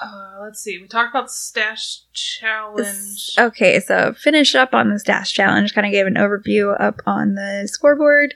Uh, 0.00 0.38
let's 0.42 0.60
see. 0.60 0.80
We 0.80 0.86
talked 0.86 1.10
about 1.10 1.26
the 1.26 1.32
stash 1.32 2.02
challenge. 2.12 3.30
Okay, 3.38 3.80
so 3.80 4.14
finish 4.14 4.54
up 4.54 4.72
on 4.72 4.90
the 4.90 4.98
stash 4.98 5.32
challenge, 5.32 5.74
kind 5.74 5.86
of 5.86 5.92
gave 5.92 6.06
an 6.06 6.14
overview 6.14 6.78
up 6.80 7.00
on 7.06 7.34
the 7.34 7.68
scoreboard. 7.70 8.34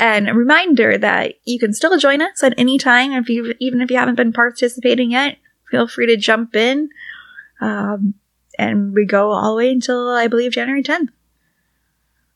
And 0.00 0.28
a 0.28 0.34
reminder 0.34 0.98
that 0.98 1.34
you 1.44 1.58
can 1.58 1.72
still 1.72 1.96
join 1.98 2.20
us 2.20 2.42
at 2.42 2.54
any 2.58 2.78
time 2.78 3.12
if 3.12 3.28
you 3.28 3.54
even 3.60 3.80
if 3.80 3.90
you 3.90 3.96
haven't 3.96 4.16
been 4.16 4.32
participating 4.32 5.12
yet. 5.12 5.36
Feel 5.70 5.86
free 5.86 6.06
to 6.06 6.16
jump 6.16 6.56
in. 6.56 6.88
Um, 7.60 8.14
and 8.58 8.92
we 8.92 9.04
go 9.04 9.30
all 9.30 9.52
the 9.52 9.56
way 9.56 9.70
until 9.70 10.08
I 10.08 10.26
believe 10.26 10.52
January 10.52 10.82
10th. 10.82 11.08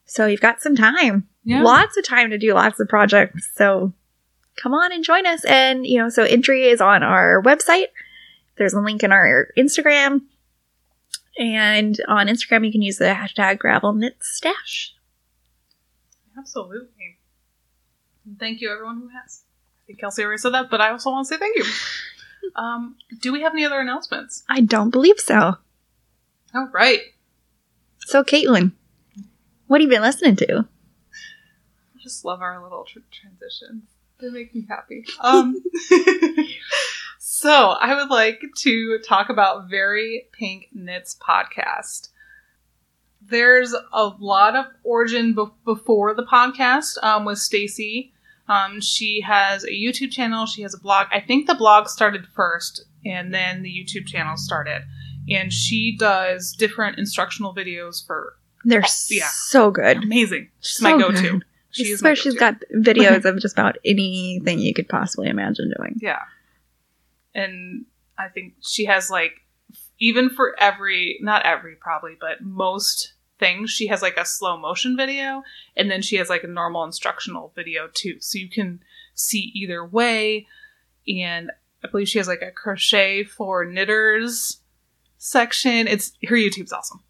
So 0.04 0.26
you've 0.26 0.40
got 0.40 0.60
some 0.60 0.74
time. 0.74 1.28
Yeah. 1.48 1.62
Lots 1.62 1.96
of 1.96 2.04
time 2.04 2.28
to 2.28 2.36
do 2.36 2.52
lots 2.52 2.78
of 2.78 2.88
projects. 2.88 3.50
So 3.54 3.94
come 4.56 4.74
on 4.74 4.92
and 4.92 5.02
join 5.02 5.24
us. 5.24 5.46
And 5.46 5.86
you 5.86 5.96
know, 5.96 6.10
so 6.10 6.24
entry 6.24 6.68
is 6.68 6.82
on 6.82 7.02
our 7.02 7.42
website. 7.42 7.86
There's 8.58 8.74
a 8.74 8.80
link 8.80 9.02
in 9.02 9.12
our 9.12 9.48
Instagram. 9.56 10.20
And 11.38 11.98
on 12.06 12.26
Instagram, 12.26 12.66
you 12.66 12.72
can 12.72 12.82
use 12.82 12.98
the 12.98 13.06
hashtag 13.06 13.60
gravel 13.60 13.94
knit 13.94 14.18
stash. 14.20 14.94
Absolutely. 16.36 17.16
And 18.26 18.38
thank 18.38 18.60
you, 18.60 18.70
everyone 18.70 18.98
who 18.98 19.08
has. 19.08 19.44
I 19.84 19.86
think 19.86 20.00
Kelsey 20.00 20.24
already 20.24 20.36
said 20.36 20.52
that, 20.52 20.68
but 20.68 20.82
I 20.82 20.90
also 20.90 21.10
want 21.10 21.26
to 21.28 21.34
say 21.34 21.38
thank 21.38 21.56
you. 21.56 21.64
um, 22.56 22.96
do 23.22 23.32
we 23.32 23.40
have 23.40 23.54
any 23.54 23.64
other 23.64 23.80
announcements? 23.80 24.44
I 24.50 24.60
don't 24.60 24.90
believe 24.90 25.18
so. 25.18 25.56
All 26.54 26.68
right. 26.74 27.00
So, 28.00 28.22
Caitlin, 28.22 28.72
what 29.66 29.80
have 29.80 29.90
you 29.90 29.96
been 29.96 30.02
listening 30.02 30.36
to? 30.36 30.68
Just 32.08 32.24
love 32.24 32.40
our 32.40 32.62
little 32.62 32.84
tr- 32.84 33.00
transitions. 33.10 33.84
They 34.18 34.30
make 34.30 34.54
me 34.54 34.64
happy. 34.66 35.04
Um, 35.20 35.54
so 37.18 37.50
I 37.80 37.94
would 37.94 38.08
like 38.08 38.40
to 38.58 38.98
talk 39.06 39.28
about 39.28 39.68
Very 39.68 40.24
Pink 40.32 40.68
Knits 40.72 41.14
podcast. 41.20 42.08
There's 43.20 43.74
a 43.92 44.06
lot 44.18 44.56
of 44.56 44.64
origin 44.84 45.34
be- 45.34 45.44
before 45.66 46.14
the 46.14 46.22
podcast 46.24 47.02
um, 47.04 47.26
with 47.26 47.38
Stacy. 47.38 48.14
Um, 48.48 48.80
she 48.80 49.20
has 49.20 49.64
a 49.64 49.70
YouTube 49.72 50.10
channel. 50.10 50.46
She 50.46 50.62
has 50.62 50.72
a 50.72 50.78
blog. 50.80 51.08
I 51.12 51.20
think 51.20 51.46
the 51.46 51.54
blog 51.54 51.88
started 51.88 52.26
first, 52.34 52.86
and 53.04 53.34
then 53.34 53.62
the 53.62 53.68
YouTube 53.70 54.06
channel 54.06 54.38
started. 54.38 54.80
And 55.28 55.52
she 55.52 55.94
does 55.98 56.52
different 56.58 56.98
instructional 56.98 57.54
videos 57.54 58.04
for 58.06 58.36
They're 58.64 58.82
Yeah. 59.10 59.28
so 59.30 59.70
good. 59.70 59.98
amazing. 60.02 60.48
She's 60.60 60.78
So 60.78 60.84
my 60.96 60.98
go-to. 60.98 61.22
good. 61.32 61.44
She's 61.86 62.02
my 62.02 62.14
she's 62.14 62.34
got 62.34 62.56
videos 62.74 63.24
of 63.26 63.40
just 63.40 63.54
about 63.54 63.76
anything 63.84 64.58
you 64.58 64.74
could 64.74 64.88
possibly 64.88 65.28
imagine 65.28 65.72
doing. 65.76 65.96
Yeah. 66.00 66.22
And 67.34 67.86
I 68.18 68.28
think 68.28 68.54
she 68.60 68.86
has 68.86 69.10
like 69.10 69.42
even 70.00 70.30
for 70.30 70.54
every, 70.60 71.18
not 71.20 71.44
every 71.44 71.74
probably, 71.74 72.16
but 72.18 72.42
most 72.42 73.14
things, 73.38 73.70
she 73.70 73.88
has 73.88 74.02
like 74.02 74.16
a 74.16 74.24
slow 74.24 74.56
motion 74.56 74.96
video 74.96 75.42
and 75.76 75.90
then 75.90 76.02
she 76.02 76.16
has 76.16 76.28
like 76.28 76.44
a 76.44 76.48
normal 76.48 76.84
instructional 76.84 77.52
video 77.54 77.88
too. 77.92 78.16
So 78.20 78.38
you 78.38 78.48
can 78.48 78.80
see 79.14 79.50
either 79.54 79.84
way. 79.84 80.46
And 81.06 81.50
I 81.84 81.88
believe 81.88 82.08
she 82.08 82.18
has 82.18 82.28
like 82.28 82.42
a 82.42 82.50
crochet 82.50 83.24
for 83.24 83.64
knitters 83.64 84.58
section. 85.18 85.88
It's 85.88 86.12
her 86.26 86.36
YouTube's 86.36 86.72
awesome. 86.72 87.02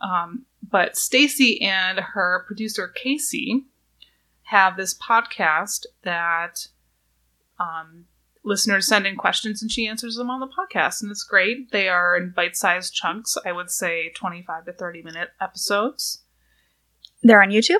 Um, 0.00 0.44
but 0.68 0.96
Stacy 0.96 1.62
and 1.62 1.98
her 2.00 2.44
producer 2.46 2.88
Casey 2.88 3.64
have 4.44 4.76
this 4.76 4.94
podcast 4.96 5.86
that 6.02 6.68
um, 7.58 8.06
listeners 8.42 8.86
send 8.86 9.06
in 9.06 9.16
questions 9.16 9.62
and 9.62 9.70
she 9.70 9.86
answers 9.86 10.16
them 10.16 10.30
on 10.30 10.40
the 10.40 10.46
podcast, 10.48 11.02
and 11.02 11.10
it's 11.10 11.24
great. 11.24 11.70
They 11.70 11.88
are 11.88 12.16
in 12.16 12.30
bite-sized 12.30 12.92
chunks. 12.94 13.36
I 13.44 13.52
would 13.52 13.70
say 13.70 14.10
twenty-five 14.10 14.64
to 14.66 14.72
thirty 14.72 15.02
minute 15.02 15.30
episodes. 15.40 16.22
They're 17.22 17.42
on 17.42 17.50
YouTube. 17.50 17.78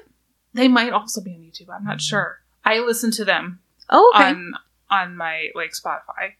They 0.54 0.68
might 0.68 0.92
also 0.92 1.20
be 1.20 1.32
on 1.32 1.40
YouTube. 1.40 1.68
I'm 1.74 1.84
not 1.84 2.00
sure. 2.00 2.40
I 2.64 2.78
listen 2.78 3.10
to 3.12 3.24
them 3.24 3.60
Oh, 3.90 4.12
okay. 4.14 4.28
on 4.30 4.54
on 4.90 5.16
my 5.16 5.48
like 5.54 5.72
Spotify, 5.72 6.34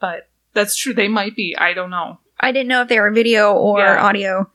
but 0.00 0.28
that's 0.52 0.76
true. 0.76 0.94
They 0.94 1.08
might 1.08 1.34
be. 1.34 1.56
I 1.58 1.72
don't 1.74 1.90
know. 1.90 2.20
I 2.38 2.52
didn't 2.52 2.68
know 2.68 2.82
if 2.82 2.88
they 2.88 3.00
were 3.00 3.10
video 3.10 3.54
or 3.54 3.80
Yeah. 3.80 4.04
audio. 4.04 4.50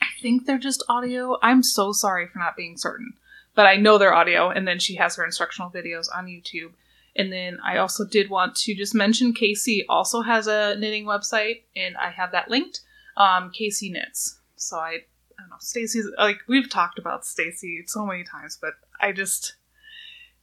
I 0.00 0.06
think 0.20 0.44
they're 0.46 0.58
just 0.58 0.84
audio. 0.88 1.36
I'm 1.42 1.62
so 1.62 1.92
sorry 1.92 2.26
for 2.28 2.38
not 2.38 2.56
being 2.56 2.76
certain, 2.76 3.14
but 3.56 3.66
I 3.66 3.76
know 3.76 3.98
they're 3.98 4.14
audio. 4.14 4.50
And 4.50 4.68
then 4.68 4.78
she 4.78 4.94
has 4.94 5.16
her 5.16 5.24
instructional 5.24 5.70
videos 5.70 6.06
on 6.14 6.26
YouTube. 6.26 6.74
And 7.16 7.32
then 7.32 7.58
I 7.64 7.78
also 7.78 8.04
did 8.04 8.30
want 8.30 8.54
to 8.56 8.74
just 8.74 8.94
mention 8.94 9.32
Casey 9.32 9.84
also 9.88 10.20
has 10.20 10.46
a 10.46 10.76
knitting 10.76 11.06
website, 11.06 11.62
and 11.74 11.96
I 11.96 12.10
have 12.10 12.32
that 12.32 12.50
linked. 12.50 12.82
Um, 13.16 13.50
Casey 13.50 13.90
knits. 13.90 14.38
So 14.56 14.76
I, 14.76 14.90
I 14.90 15.40
don't 15.40 15.48
know. 15.48 15.56
Stacy's 15.58 16.06
like 16.18 16.40
we've 16.46 16.68
talked 16.68 16.98
about 16.98 17.24
Stacy 17.24 17.82
so 17.86 18.04
many 18.04 18.22
times, 18.22 18.58
but 18.60 18.74
I 19.00 19.12
just. 19.12 19.54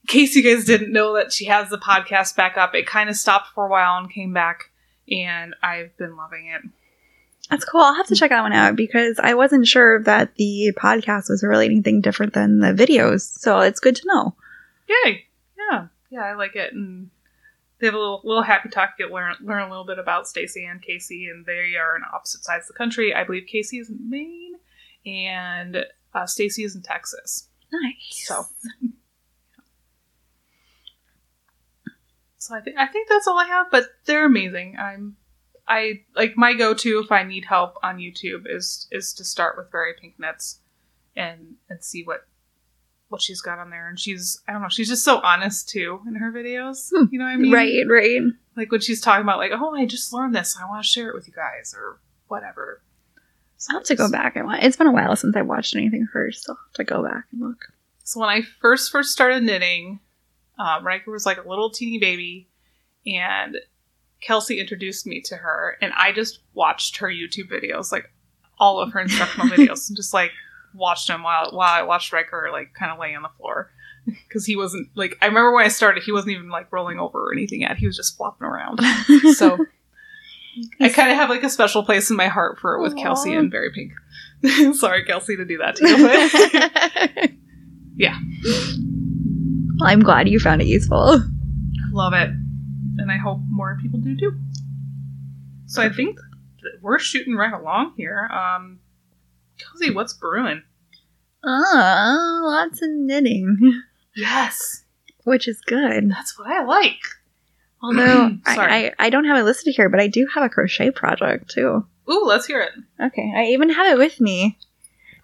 In 0.02 0.08
case 0.08 0.36
you 0.36 0.44
guys 0.44 0.66
didn't 0.66 0.92
know 0.92 1.16
that 1.16 1.32
she 1.32 1.46
has 1.46 1.70
the 1.70 1.78
podcast 1.78 2.36
back 2.36 2.58
up, 2.58 2.76
it 2.76 2.86
kind 2.86 3.10
of 3.10 3.16
stopped 3.16 3.54
for 3.56 3.68
a 3.68 3.70
while 3.70 3.98
and 3.98 4.12
came 4.12 4.34
back, 4.34 4.72
and 5.10 5.56
I've 5.64 5.96
been 5.96 6.18
loving 6.18 6.48
it. 6.48 6.62
That's 7.50 7.66
cool. 7.66 7.82
I'll 7.82 7.96
have 7.96 8.08
to 8.08 8.16
check 8.16 8.30
that 8.30 8.42
one 8.42 8.54
out 8.54 8.76
because 8.76 9.20
I 9.20 9.34
wasn't 9.34 9.68
sure 9.68 10.02
that 10.04 10.36
the 10.36 10.74
podcast 10.78 11.30
was 11.30 11.44
really 11.44 11.66
anything 11.66 12.02
different 12.02 12.34
than 12.34 12.60
the 12.60 12.74
videos. 12.74 13.22
So 13.22 13.60
it's 13.60 13.80
good 13.80 13.96
to 13.98 14.08
know. 14.08 14.36
Yay! 14.88 15.26
Yeah, 15.58 15.88
yeah, 16.10 16.22
I 16.22 16.34
like 16.36 16.56
it, 16.56 16.74
and 16.74 17.10
they 17.80 17.88
have 17.88 17.94
a 17.96 18.00
little, 18.00 18.22
little 18.24 18.44
happy 18.44 18.70
talk. 18.70 18.98
Get 18.98 19.12
learn 19.12 19.36
learn 19.42 19.64
a 19.64 19.70
little 19.70 19.86
bit 19.86 20.00
about 20.00 20.28
Stacy 20.28 20.66
and 20.66 20.82
Casey, 20.82 21.28
and 21.28 21.46
they 21.46 21.76
are 21.76 21.96
on 21.96 22.02
opposite 22.14 22.44
sides 22.44 22.66
of 22.66 22.70
the 22.70 22.78
country. 22.78 23.14
I 23.14 23.24
believe 23.24 23.46
Casey 23.48 23.80
is 23.80 23.90
in 23.90 24.10
Maine, 24.10 24.54
and 25.06 25.86
uh, 26.14 26.26
Stacy 26.26 26.64
is 26.64 26.76
in 26.76 26.82
Texas. 26.82 27.50
Nice. 27.72 28.26
So, 28.28 28.46
so 32.38 32.56
I 32.56 32.62
think 32.62 32.78
I 32.78 32.88
think 32.88 33.10
that's 33.10 33.28
all 33.28 33.40
I 33.40 33.48
have. 33.48 33.68
But 33.72 33.86
they're 34.06 34.26
amazing. 34.26 34.78
I'm 34.80 35.18
I 35.68 36.02
like 36.16 36.36
my 36.36 36.54
go 36.54 36.74
to 36.74 37.00
if 37.00 37.12
I 37.12 37.24
need 37.24 37.46
help 37.46 37.78
on 37.84 37.98
YouTube 37.98 38.44
is 38.46 38.88
is 38.92 39.14
to 39.14 39.24
start 39.24 39.58
with 39.58 39.72
Very 39.72 39.94
Pink 40.00 40.16
Knits 40.20 40.60
and 41.16 41.56
and 41.70 41.84
see 41.84 42.04
what 42.04 42.28
what 43.08 43.22
she's 43.22 43.42
got 43.42 43.60
on 43.60 43.70
there. 43.70 43.88
And 43.88 44.00
she's 44.00 44.42
I 44.48 44.54
don't 44.54 44.62
know 44.62 44.70
she's 44.70 44.90
just 44.90 45.06
so 45.06 45.20
honest 45.20 45.70
too 45.70 46.02
in 46.08 46.16
her 46.16 46.32
videos. 46.32 46.90
Hmm. 46.94 47.06
You 47.12 47.20
know 47.20 47.26
what 47.26 47.32
I 47.32 47.38
mean? 47.38 47.54
right, 47.54 47.84
right. 47.88 48.22
Like 48.58 48.72
when 48.72 48.82
she's 48.82 49.02
talking 49.02 49.24
about 49.24 49.38
like 49.38 49.52
oh 49.54 49.74
I 49.74 49.86
just 49.86 50.12
learned 50.12 50.36
this 50.36 50.58
I 50.62 50.68
want 50.68 50.84
to 50.84 50.90
share 50.90 51.10
it 51.10 51.16
with 51.16 51.28
you 51.28 51.34
guys 51.34 51.74
or 51.78 52.00
whatever. 52.28 52.82
So 53.58 53.72
I'll 53.72 53.80
have 53.80 53.88
to 53.88 53.96
go 53.96 54.12
back 54.12 54.36
and 54.36 54.46
watch. 54.46 54.60
It's 54.62 54.76
been 54.76 54.88
a 54.88 54.92
while 54.92 55.16
since 55.16 55.38
I 55.38 55.42
watched 55.42 55.76
anything 55.76 56.02
of 56.02 56.10
hers, 56.10 56.42
so 56.44 56.52
I'll 56.52 56.60
have 56.66 56.74
to 56.74 56.84
go 56.84 57.02
back 57.02 57.26
and 57.32 57.40
look. 57.40 57.68
So 58.04 58.20
when 58.20 58.28
I 58.28 58.42
first 58.60 58.92
first 58.92 59.14
started 59.14 59.42
knitting, 59.42 60.02
um, 60.60 60.86
Riker 60.86 61.12
was 61.12 61.26
like 61.26 61.38
a 61.44 61.48
little 61.48 61.70
teeny 61.70 61.98
baby, 61.98 62.50
and 63.06 63.58
Kelsey 64.26 64.60
introduced 64.60 65.06
me 65.06 65.22
to 65.26 65.36
her, 65.36 65.78
and 65.82 65.94
I 65.96 66.12
just 66.12 66.40
watched 66.54 66.98
her 66.98 67.08
YouTube 67.08 67.52
videos, 67.52 67.92
like 67.92 68.12
all 68.60 68.80
of 68.80 68.92
her 68.94 69.00
instructional 69.02 69.48
videos, 69.48 69.90
and 69.90 69.96
just 69.96 70.14
like 70.14 70.32
watched 70.74 71.08
them 71.08 71.24
while 71.24 71.52
while 71.52 71.72
I 71.72 71.84
watched 71.84 72.14
Riker 72.14 72.50
like 72.52 72.74
kind 72.74 72.92
of 72.92 73.00
laying 73.00 73.16
on 73.16 73.22
the 73.22 73.30
floor 73.38 73.72
because 74.06 74.46
he 74.46 74.56
wasn't 74.56 74.90
like 74.96 75.18
I 75.22 75.28
remember 75.28 75.54
when 75.54 75.66
I 75.66 75.70
started, 75.70 76.04
he 76.04 76.12
wasn't 76.12 76.34
even 76.34 76.50
like 76.50 76.72
rolling 76.72 77.00
over 77.00 77.28
or 77.30 77.34
anything 77.34 77.62
yet; 77.62 77.78
he 77.78 77.86
was 77.86 77.98
just 77.98 78.18
flopping 78.18 78.48
around. 78.48 78.80
So 79.36 79.58
I 80.80 80.90
kind 80.90 81.10
of 81.12 81.18
have 81.18 81.30
like 81.30 81.44
a 81.44 81.50
special 81.50 81.84
place 81.84 82.12
in 82.12 82.16
my 82.16 82.28
heart 82.28 82.60
for 82.60 82.76
it 82.76 82.82
with 82.82 82.96
Kelsey 82.96 83.36
Aw. 83.36 83.40
and 83.40 83.52
Very 83.52 83.72
Pink. 83.72 83.92
Sorry, 84.76 85.04
Kelsey, 85.04 85.36
to 85.36 85.46
do 85.46 85.58
that 85.58 85.76
to 85.78 85.88
you, 85.88 87.18
but. 87.18 87.32
Yeah. 87.96 88.18
Well, 89.80 89.90
I'm 89.90 90.02
glad 90.02 90.28
you 90.30 90.40
found 90.40 90.62
it 90.62 90.68
useful. 90.68 91.22
Love 91.92 92.14
it. 92.14 92.30
And 92.98 93.12
I 93.12 93.18
hope 93.18 93.40
more 93.50 93.78
people 93.82 94.00
do 94.00 94.16
too. 94.18 94.38
So 95.66 95.82
I 95.82 95.90
think 95.90 96.18
that 96.62 96.80
we're 96.82 97.00
shooting 97.00 97.36
right 97.36 97.54
along 97.54 97.94
here. 97.98 98.28
Um, 98.32 98.80
Cozy, 99.60 99.92
what's 99.94 100.14
brewing? 100.14 100.62
Ah, 101.46 102.40
lots 102.44 102.82
of 102.82 102.90
knitting, 102.92 103.82
Yes, 104.16 104.84
which 105.26 105.48
is 105.48 105.60
good. 105.62 106.10
that's 106.10 106.38
what 106.38 106.48
I 106.48 106.64
like. 106.64 107.00
Although 107.82 108.38
I, 108.46 108.56
Sorry. 108.56 108.72
I, 108.88 108.92
I 109.00 109.10
don't 109.10 109.26
have 109.26 109.38
it 109.38 109.44
listed 109.44 109.74
here, 109.76 109.90
but 109.90 110.00
I 110.00 110.08
do 110.08 110.28
have 110.34 110.44
a 110.44 110.50
crochet 110.50 110.92
project 110.92 111.50
too. 111.50 111.86
Ooh, 112.10 112.24
let's 112.26 112.46
hear 112.46 112.62
it. 112.62 112.72
Okay, 113.02 113.34
I 113.36 113.46
even 113.48 113.70
have 113.70 113.92
it 113.92 113.98
with 113.98 114.22
me. 114.22 114.58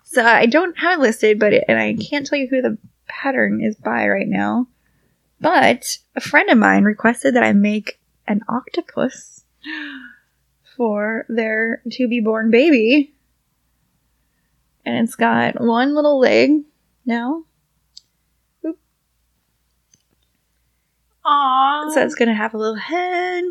So 0.04 0.26
I 0.26 0.46
don't 0.48 0.78
have 0.80 1.00
it 1.00 1.02
listed, 1.02 1.40
but 1.40 1.54
it, 1.54 1.64
and 1.68 1.80
I 1.80 1.94
can't 1.96 2.26
tell 2.26 2.40
you 2.40 2.48
who 2.50 2.62
the 2.62 2.78
pattern 3.08 3.62
is 3.64 3.76
by 3.76 4.08
right 4.08 4.28
now. 4.28 4.68
But 5.42 5.98
a 6.16 6.22
friend 6.22 6.50
of 6.50 6.58
mine 6.58 6.84
requested 6.84 7.36
that 7.36 7.44
I 7.44 7.54
make 7.54 8.00
an 8.28 8.42
octopus 8.50 9.46
for 10.76 11.26
their 11.30 11.82
to 11.92 12.08
be 12.08 12.20
born 12.20 12.52
baby. 12.52 13.14
And 14.86 15.06
it's 15.08 15.16
got 15.16 15.60
one 15.62 15.94
little 15.96 16.20
leg 16.20 16.64
now. 17.06 17.44
Aww. 21.26 21.94
So 21.94 22.04
it's 22.04 22.16
gonna 22.16 22.34
have 22.34 22.54
a 22.54 22.58
little 22.58 22.76
head. 22.76 23.44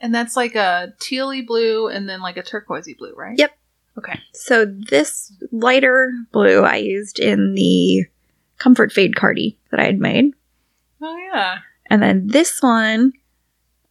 and 0.00 0.12
that's 0.14 0.36
like 0.36 0.56
a 0.56 0.92
tealy 0.98 1.46
blue 1.46 1.86
and 1.88 2.08
then 2.08 2.20
like 2.20 2.36
a 2.36 2.42
turquoisey 2.42 2.96
blue, 2.98 3.14
right? 3.14 3.38
Yep. 3.38 3.56
Okay. 3.98 4.18
So 4.32 4.64
this 4.64 5.32
lighter 5.52 6.12
blue 6.32 6.62
I 6.62 6.76
used 6.76 7.18
in 7.20 7.54
the 7.54 8.04
comfort 8.58 8.92
fade 8.92 9.14
cardi 9.14 9.58
that 9.70 9.80
I 9.80 9.84
had 9.84 10.00
made. 10.00 10.34
Oh 11.02 11.16
yeah. 11.16 11.58
And 11.90 12.02
then 12.02 12.28
this 12.28 12.62
one 12.62 13.12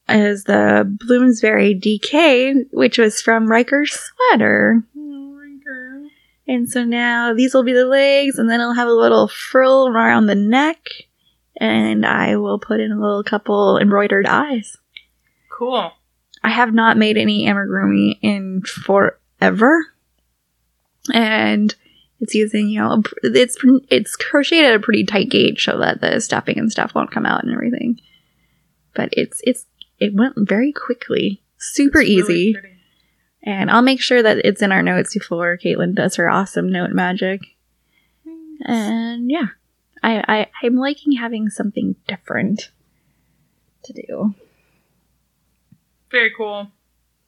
is 0.07 0.45
the 0.45 0.89
Bloomsbury 1.05 1.79
DK, 1.79 2.67
which 2.71 2.97
was 2.97 3.21
from 3.21 3.47
Riker's 3.47 3.91
sweater. 3.91 4.83
Oh, 4.97 5.35
Riker. 5.37 6.07
And 6.47 6.69
so 6.69 6.83
now 6.83 7.33
these 7.33 7.53
will 7.53 7.63
be 7.63 7.73
the 7.73 7.85
legs, 7.85 8.37
and 8.37 8.49
then 8.49 8.59
it'll 8.59 8.73
have 8.73 8.87
a 8.87 8.93
little 8.93 9.27
frill 9.27 9.87
around 9.87 10.25
the 10.25 10.35
neck, 10.35 10.79
and 11.57 12.05
I 12.05 12.37
will 12.37 12.59
put 12.59 12.79
in 12.79 12.91
a 12.91 12.99
little 12.99 13.23
couple 13.23 13.77
embroidered 13.77 14.25
eyes. 14.25 14.77
Cool. 15.49 15.91
I 16.43 16.49
have 16.49 16.73
not 16.73 16.97
made 16.97 17.17
any 17.17 17.45
amigurumi 17.45 18.17
in 18.21 18.63
forever, 18.63 19.85
and 21.13 21.75
it's 22.21 22.35
using 22.35 22.69
you 22.69 22.79
know 22.79 23.01
it's 23.23 23.57
it's 23.89 24.15
crocheted 24.15 24.65
at 24.65 24.75
a 24.75 24.79
pretty 24.79 25.03
tight 25.03 25.29
gauge 25.29 25.65
so 25.65 25.79
that 25.79 25.99
the 25.99 26.21
stuffing 26.21 26.57
and 26.57 26.71
stuff 26.71 26.93
won't 26.95 27.11
come 27.11 27.25
out 27.25 27.43
and 27.43 27.51
everything. 27.51 27.99
But 28.93 29.09
it's 29.13 29.41
it's 29.43 29.65
it 29.99 30.13
went 30.13 30.35
very 30.37 30.71
quickly, 30.71 31.41
super 31.57 31.99
really 31.99 32.11
easy, 32.11 32.53
pretty. 32.53 32.77
and 33.43 33.71
I'll 33.71 33.81
make 33.81 34.01
sure 34.01 34.21
that 34.21 34.37
it's 34.45 34.61
in 34.61 34.71
our 34.71 34.83
notes 34.83 35.13
before 35.15 35.57
Caitlin 35.57 35.95
does 35.95 36.15
her 36.15 36.29
awesome 36.29 36.71
note 36.71 36.91
magic. 36.91 37.41
And 38.63 39.31
yeah, 39.31 39.47
I, 40.03 40.23
I 40.27 40.47
I'm 40.63 40.75
liking 40.75 41.13
having 41.13 41.49
something 41.49 41.95
different 42.07 42.69
to 43.85 43.93
do. 43.93 44.35
Very 46.11 46.31
cool. 46.37 46.69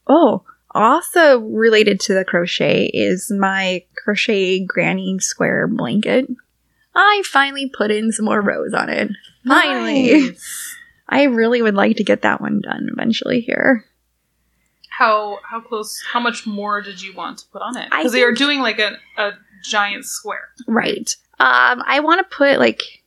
Oh, 0.05 0.43
also 0.73 1.39
related 1.39 1.99
to 2.01 2.13
the 2.13 2.25
crochet 2.25 2.85
is 2.93 3.31
my 3.31 3.83
crochet 3.95 4.63
granny 4.65 5.19
square 5.19 5.67
blanket. 5.67 6.27
I 6.95 7.23
finally 7.25 7.69
put 7.69 7.91
in 7.91 8.11
some 8.11 8.25
more 8.25 8.41
rows 8.41 8.73
on 8.73 8.89
it. 8.89 9.09
Finally. 9.47 10.29
Nice. 10.29 10.75
I 11.09 11.23
really 11.23 11.61
would 11.61 11.75
like 11.75 11.97
to 11.97 12.03
get 12.03 12.21
that 12.21 12.41
one 12.41 12.61
done 12.61 12.89
eventually 12.91 13.41
here. 13.41 13.85
How 14.89 15.39
how 15.43 15.59
close? 15.59 16.01
How 16.11 16.19
much 16.19 16.45
more 16.45 16.81
did 16.81 17.01
you 17.01 17.13
want 17.13 17.39
to 17.39 17.47
put 17.51 17.61
on 17.61 17.75
it? 17.77 17.89
Because 17.89 18.11
they 18.11 18.23
are 18.23 18.31
doing 18.31 18.59
like 18.59 18.79
a, 18.79 18.97
a 19.17 19.31
giant 19.63 20.05
square. 20.05 20.49
Right. 20.67 21.15
Um, 21.39 21.83
I 21.85 21.99
want 21.99 22.19
to 22.19 22.35
put 22.35 22.59
like 22.59 23.03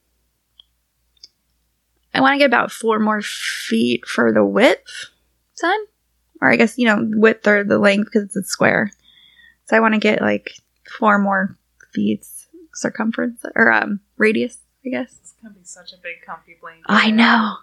I 2.12 2.20
want 2.20 2.34
to 2.34 2.38
get 2.38 2.46
about 2.46 2.72
four 2.72 2.98
more 2.98 3.22
feet 3.22 4.04
for 4.06 4.32
the 4.32 4.44
width. 4.44 5.10
Son, 5.54 5.78
or 6.40 6.50
I 6.50 6.56
guess, 6.56 6.78
you 6.78 6.86
know, 6.86 7.08
width 7.14 7.46
or 7.46 7.64
the 7.64 7.78
length 7.78 8.06
because 8.06 8.24
it's 8.24 8.36
a 8.36 8.42
square. 8.42 8.90
So 9.66 9.76
I 9.76 9.80
want 9.80 9.94
to 9.94 10.00
get 10.00 10.20
like 10.20 10.52
four 10.98 11.18
more 11.18 11.56
feet 11.92 12.26
circumference 12.74 13.44
or 13.54 13.72
um, 13.72 14.00
radius, 14.16 14.58
I 14.84 14.90
guess. 14.90 15.18
It's 15.20 15.34
gonna 15.42 15.54
be 15.54 15.64
such 15.64 15.92
a 15.92 15.96
big 15.96 16.22
comfy 16.24 16.56
blanket. 16.60 16.84
I 16.86 17.10
know. 17.10 17.56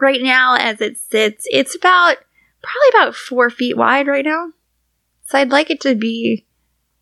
Right 0.00 0.22
now, 0.22 0.56
as 0.56 0.80
it 0.80 0.98
sits, 0.98 1.46
it's 1.50 1.74
about 1.74 2.16
probably 2.62 2.88
about 2.92 3.14
four 3.14 3.50
feet 3.50 3.76
wide 3.76 4.06
right 4.06 4.24
now. 4.24 4.52
So 5.26 5.38
I'd 5.38 5.50
like 5.50 5.70
it 5.70 5.80
to 5.82 5.94
be 5.94 6.46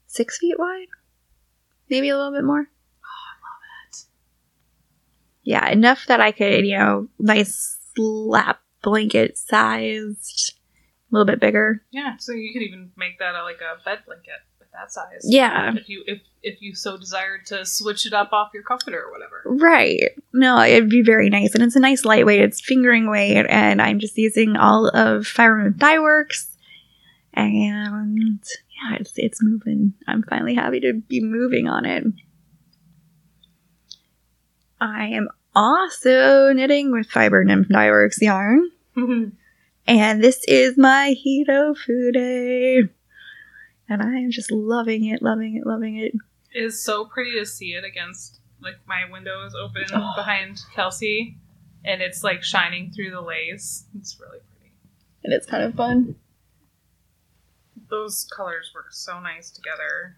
six 0.06 0.38
feet 0.38 0.58
wide, 0.58 0.88
maybe 1.88 2.10
a 2.10 2.16
little 2.16 2.32
bit 2.32 2.44
more. 2.44 2.60
Oh, 2.60 3.04
I 3.04 3.34
love 3.42 3.88
it. 3.88 4.04
Yeah, 5.42 5.68
enough 5.70 6.06
that 6.06 6.20
I 6.20 6.32
could, 6.32 6.66
you 6.66 6.78
know, 6.78 7.08
nice 7.18 7.78
lap 7.96 8.60
blanket 8.82 9.38
sized, 9.38 10.54
a 11.12 11.14
little 11.14 11.26
bit 11.26 11.40
bigger. 11.40 11.82
Yeah, 11.90 12.16
so 12.18 12.32
you 12.32 12.52
could 12.52 12.62
even 12.62 12.90
make 12.96 13.18
that 13.18 13.34
a, 13.34 13.42
like 13.42 13.60
a 13.60 13.82
bed 13.84 14.00
blanket 14.06 14.40
with 14.58 14.68
that 14.72 14.92
size. 14.92 15.20
Yeah. 15.24 15.74
If 15.76 15.88
you 15.88 16.02
if 16.06 16.20
if 16.42 16.62
you 16.62 16.74
so 16.74 16.96
desired 16.96 17.46
to 17.46 17.66
switch 17.66 18.06
it 18.06 18.12
up 18.12 18.32
off 18.32 18.50
your 18.54 18.62
comforter 18.62 19.02
or 19.02 19.12
whatever. 19.12 19.42
Right. 19.44 20.10
No, 20.32 20.60
it'd 20.62 20.88
be 20.88 21.02
very 21.02 21.28
nice. 21.28 21.54
And 21.54 21.62
it's 21.62 21.76
a 21.76 21.80
nice 21.80 22.04
lightweight. 22.04 22.40
It's 22.40 22.60
fingering 22.60 23.10
weight. 23.10 23.46
And 23.48 23.80
I'm 23.80 23.98
just 23.98 24.16
using 24.16 24.56
all 24.56 24.88
of 24.88 25.26
Fiber 25.26 25.62
Nymph 25.62 25.76
Dyeworks. 25.76 26.48
And 27.34 28.42
yeah, 28.82 28.96
it's, 28.98 29.12
it's 29.16 29.42
moving. 29.42 29.94
I'm 30.08 30.22
finally 30.22 30.54
happy 30.54 30.80
to 30.80 30.94
be 30.94 31.20
moving 31.22 31.68
on 31.68 31.84
it. 31.84 32.04
I 34.80 35.06
am 35.08 35.28
also 35.54 36.52
knitting 36.52 36.90
with 36.90 37.06
Fiber 37.06 37.44
Nymph 37.44 37.68
Dyeworks 37.68 38.20
yarn. 38.20 38.70
And 39.86 40.22
this 40.22 40.42
is 40.46 40.78
my 40.78 41.10
Hito 41.18 41.74
Fude. 41.74 42.88
And 43.88 44.02
I 44.02 44.16
am 44.20 44.30
just 44.30 44.50
loving 44.50 45.04
it, 45.06 45.22
loving 45.22 45.56
it, 45.56 45.66
loving 45.66 45.96
it. 45.98 46.12
It 46.54 46.62
is 46.64 46.82
so 46.82 47.04
pretty 47.04 47.32
to 47.38 47.44
see 47.46 47.70
it 47.72 47.84
against 47.84 48.40
like 48.62 48.76
my 48.86 49.10
window 49.10 49.44
is 49.44 49.54
open 49.54 49.84
Oh. 49.92 50.12
behind 50.16 50.60
Kelsey 50.74 51.36
and 51.84 52.00
it's 52.00 52.22
like 52.22 52.42
shining 52.44 52.92
through 52.92 53.10
the 53.10 53.20
lace. 53.20 53.84
It's 53.98 54.18
really 54.20 54.38
pretty. 54.38 54.72
And 55.24 55.32
it's 55.32 55.46
kind 55.46 55.64
of 55.64 55.74
fun. 55.74 56.14
Those 57.90 58.26
colors 58.34 58.70
work 58.74 58.92
so 58.92 59.20
nice 59.20 59.50
together. 59.50 60.16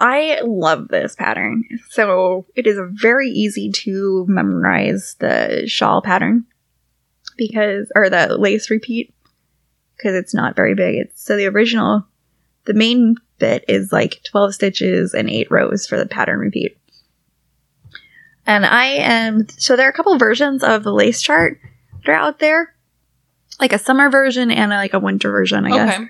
I 0.00 0.40
love 0.44 0.88
this 0.88 1.14
pattern. 1.16 1.64
So 1.90 2.46
it 2.54 2.66
is 2.66 2.78
very 2.92 3.28
easy 3.28 3.70
to 3.70 4.24
memorize 4.28 5.16
the 5.18 5.64
shawl 5.66 6.02
pattern 6.02 6.44
because, 7.36 7.90
or 7.94 8.10
the 8.10 8.36
lace 8.38 8.70
repeat 8.70 9.14
because 9.96 10.14
it's 10.14 10.34
not 10.34 10.56
very 10.56 10.74
big. 10.74 10.96
It's 10.96 11.24
so 11.24 11.36
the 11.36 11.46
original, 11.46 12.06
the 12.64 12.74
main 12.74 13.16
bit 13.38 13.64
is 13.68 13.92
like 13.92 14.22
12 14.24 14.54
stitches 14.54 15.14
and 15.14 15.28
eight 15.30 15.50
rows 15.50 15.86
for 15.86 15.96
the 15.96 16.06
pattern 16.06 16.38
repeat. 16.38 16.76
And 18.46 18.66
I 18.66 18.86
am, 18.86 19.48
so 19.50 19.76
there 19.76 19.86
are 19.86 19.90
a 19.90 19.94
couple 19.94 20.18
versions 20.18 20.64
of 20.64 20.82
the 20.82 20.92
lace 20.92 21.22
chart 21.22 21.60
that 22.04 22.10
are 22.10 22.14
out 22.14 22.40
there, 22.40 22.74
like 23.60 23.72
a 23.72 23.78
summer 23.78 24.10
version 24.10 24.50
and 24.50 24.70
like 24.70 24.94
a 24.94 24.98
winter 24.98 25.30
version, 25.30 25.64
I 25.64 25.70
guess. 25.70 26.00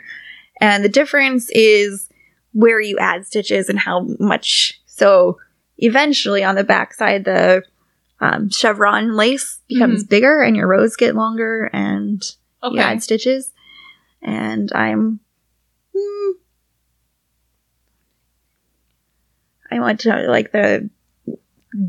And 0.60 0.84
the 0.84 0.88
difference 0.88 1.50
is 1.50 2.08
where 2.52 2.80
you 2.80 2.98
add 2.98 3.26
stitches 3.26 3.68
and 3.68 3.78
how 3.78 4.06
much. 4.18 4.80
So 4.86 5.38
eventually 5.78 6.44
on 6.44 6.54
the 6.54 6.64
back 6.64 6.94
side 6.94 7.24
the 7.24 7.64
um, 8.22 8.48
chevron 8.50 9.14
lace 9.16 9.60
becomes 9.68 10.04
bigger 10.04 10.40
and 10.42 10.56
your 10.56 10.68
rows 10.68 10.96
get 10.96 11.14
longer 11.14 11.68
and 11.72 12.22
Okay. 12.62 12.76
you 12.76 12.80
add 12.80 13.02
stitches. 13.02 13.50
And 14.22 14.70
I'm. 14.72 15.18
hmm, 15.94 16.30
I 19.70 19.80
want 19.80 20.00
to 20.00 20.26
like 20.28 20.52
the 20.52 20.88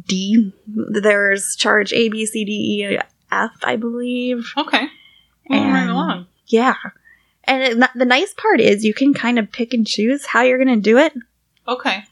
D. 0.07 0.53
There's 0.67 1.55
charge 1.55 1.93
A, 1.93 2.09
B, 2.09 2.25
C, 2.25 2.43
D, 2.45 2.51
E, 2.51 2.99
F, 3.31 3.51
I 3.63 3.75
believe. 3.75 4.51
Okay. 4.57 4.87
Moving 5.49 5.71
right 5.71 5.89
along. 5.89 6.27
Yeah. 6.47 6.75
And 7.43 7.63
it, 7.63 7.89
the 7.93 8.05
nice 8.05 8.33
part 8.33 8.61
is 8.61 8.83
you 8.85 8.93
can 8.93 9.13
kind 9.13 9.37
of 9.37 9.51
pick 9.51 9.73
and 9.73 9.85
choose 9.85 10.25
how 10.25 10.41
you're 10.41 10.63
going 10.63 10.75
to 10.75 10.81
do 10.81 10.97
it. 10.97 11.13
Okay. 11.67 12.03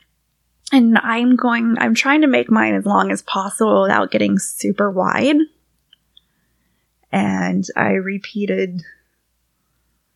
And 0.72 0.98
I'm 0.98 1.36
going, 1.36 1.76
I'm 1.80 1.94
trying 1.94 2.22
to 2.22 2.28
make 2.28 2.50
mine 2.50 2.76
as 2.76 2.86
long 2.86 3.12
as 3.12 3.22
possible 3.22 3.82
without 3.82 4.12
getting 4.12 4.40
super 4.40 4.90
wide. 4.90 5.36
And 7.12 7.66
I 7.76 7.92
repeated 7.92 8.82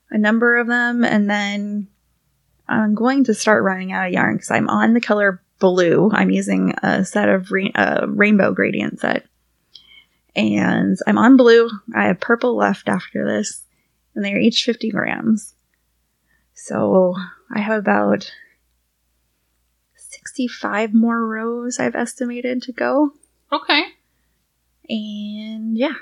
a 0.10 0.18
number 0.18 0.56
of 0.56 0.68
them. 0.68 1.04
And 1.04 1.30
then 1.30 1.88
I'm 2.70 2.96
going 2.96 3.26
to 3.26 3.34
start 3.34 3.64
running 3.64 3.92
out 3.92 4.08
of 4.08 4.14
yarn 4.14 4.36
because 4.36 4.52
I'm 4.52 4.70
on 4.70 4.94
the 4.94 5.02
color 5.02 5.42
blue. 5.60 6.10
I'm 6.14 6.30
using 6.30 6.74
a 6.82 7.04
set 7.04 7.28
of 7.28 7.52
a 7.76 8.08
rainbow 8.08 8.54
gradient 8.54 9.02
set. 9.02 9.26
And 10.38 10.98
I'm 11.06 11.18
on 11.18 11.36
blue. 11.36 11.70
I 11.94 12.06
have 12.06 12.22
purple 12.22 12.56
left 12.56 12.88
after 12.88 13.26
this. 13.26 13.62
And 14.16 14.24
they're 14.24 14.40
each 14.40 14.64
50 14.64 14.90
grams. 14.92 15.54
So 16.54 17.16
I 17.54 17.60
have 17.60 17.80
about 17.80 18.32
65 20.36 20.94
more 20.94 21.26
rows 21.26 21.80
I've 21.80 21.96
estimated 21.96 22.62
to 22.64 22.74
go. 22.74 23.14
Okay. 23.52 23.84
And 24.90 25.78
yeah. 25.78 25.94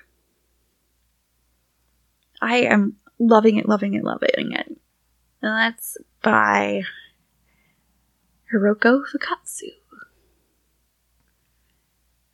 I 2.42 2.58
am 2.58 2.98
loving 3.20 3.58
it, 3.58 3.70
loving 3.70 3.94
it, 3.94 4.04
loving 4.04 4.54
it. 4.54 4.68
And 4.68 4.78
that's 5.42 5.98
by 6.24 6.82
Hiroko 8.52 9.04
Fukatsu. 9.06 9.70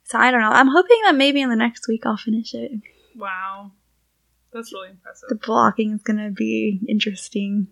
So 0.04 0.18
I 0.18 0.30
don't 0.30 0.40
know. 0.40 0.48
I'm 0.48 0.68
hoping 0.68 0.98
that 1.04 1.14
maybe 1.14 1.42
in 1.42 1.50
the 1.50 1.56
next 1.56 1.86
week 1.86 2.06
I'll 2.06 2.16
finish 2.16 2.54
it. 2.54 2.72
Wow. 3.14 3.72
That's 4.52 4.72
really 4.72 4.90
impressive. 4.90 5.28
The 5.28 5.36
blocking 5.36 5.92
is 5.92 6.02
going 6.02 6.18
to 6.18 6.30
be 6.30 6.80
interesting. 6.88 7.68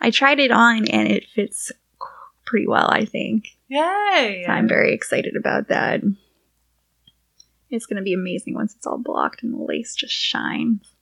I 0.00 0.10
tried 0.10 0.40
it 0.40 0.50
on 0.50 0.88
and 0.88 1.06
it 1.06 1.26
fits 1.34 1.70
pretty 2.50 2.66
well, 2.66 2.90
I 2.90 3.04
think. 3.04 3.56
Yay! 3.68 4.42
So 4.44 4.52
I'm 4.52 4.68
very 4.68 4.92
excited 4.92 5.36
about 5.36 5.68
that. 5.68 6.02
It's 7.70 7.86
going 7.86 7.98
to 7.98 8.02
be 8.02 8.12
amazing 8.12 8.54
once 8.54 8.74
it's 8.74 8.86
all 8.86 8.98
blocked 8.98 9.44
and 9.44 9.54
the 9.54 9.62
lace 9.62 9.94
just 9.94 10.12
shines. 10.12 10.92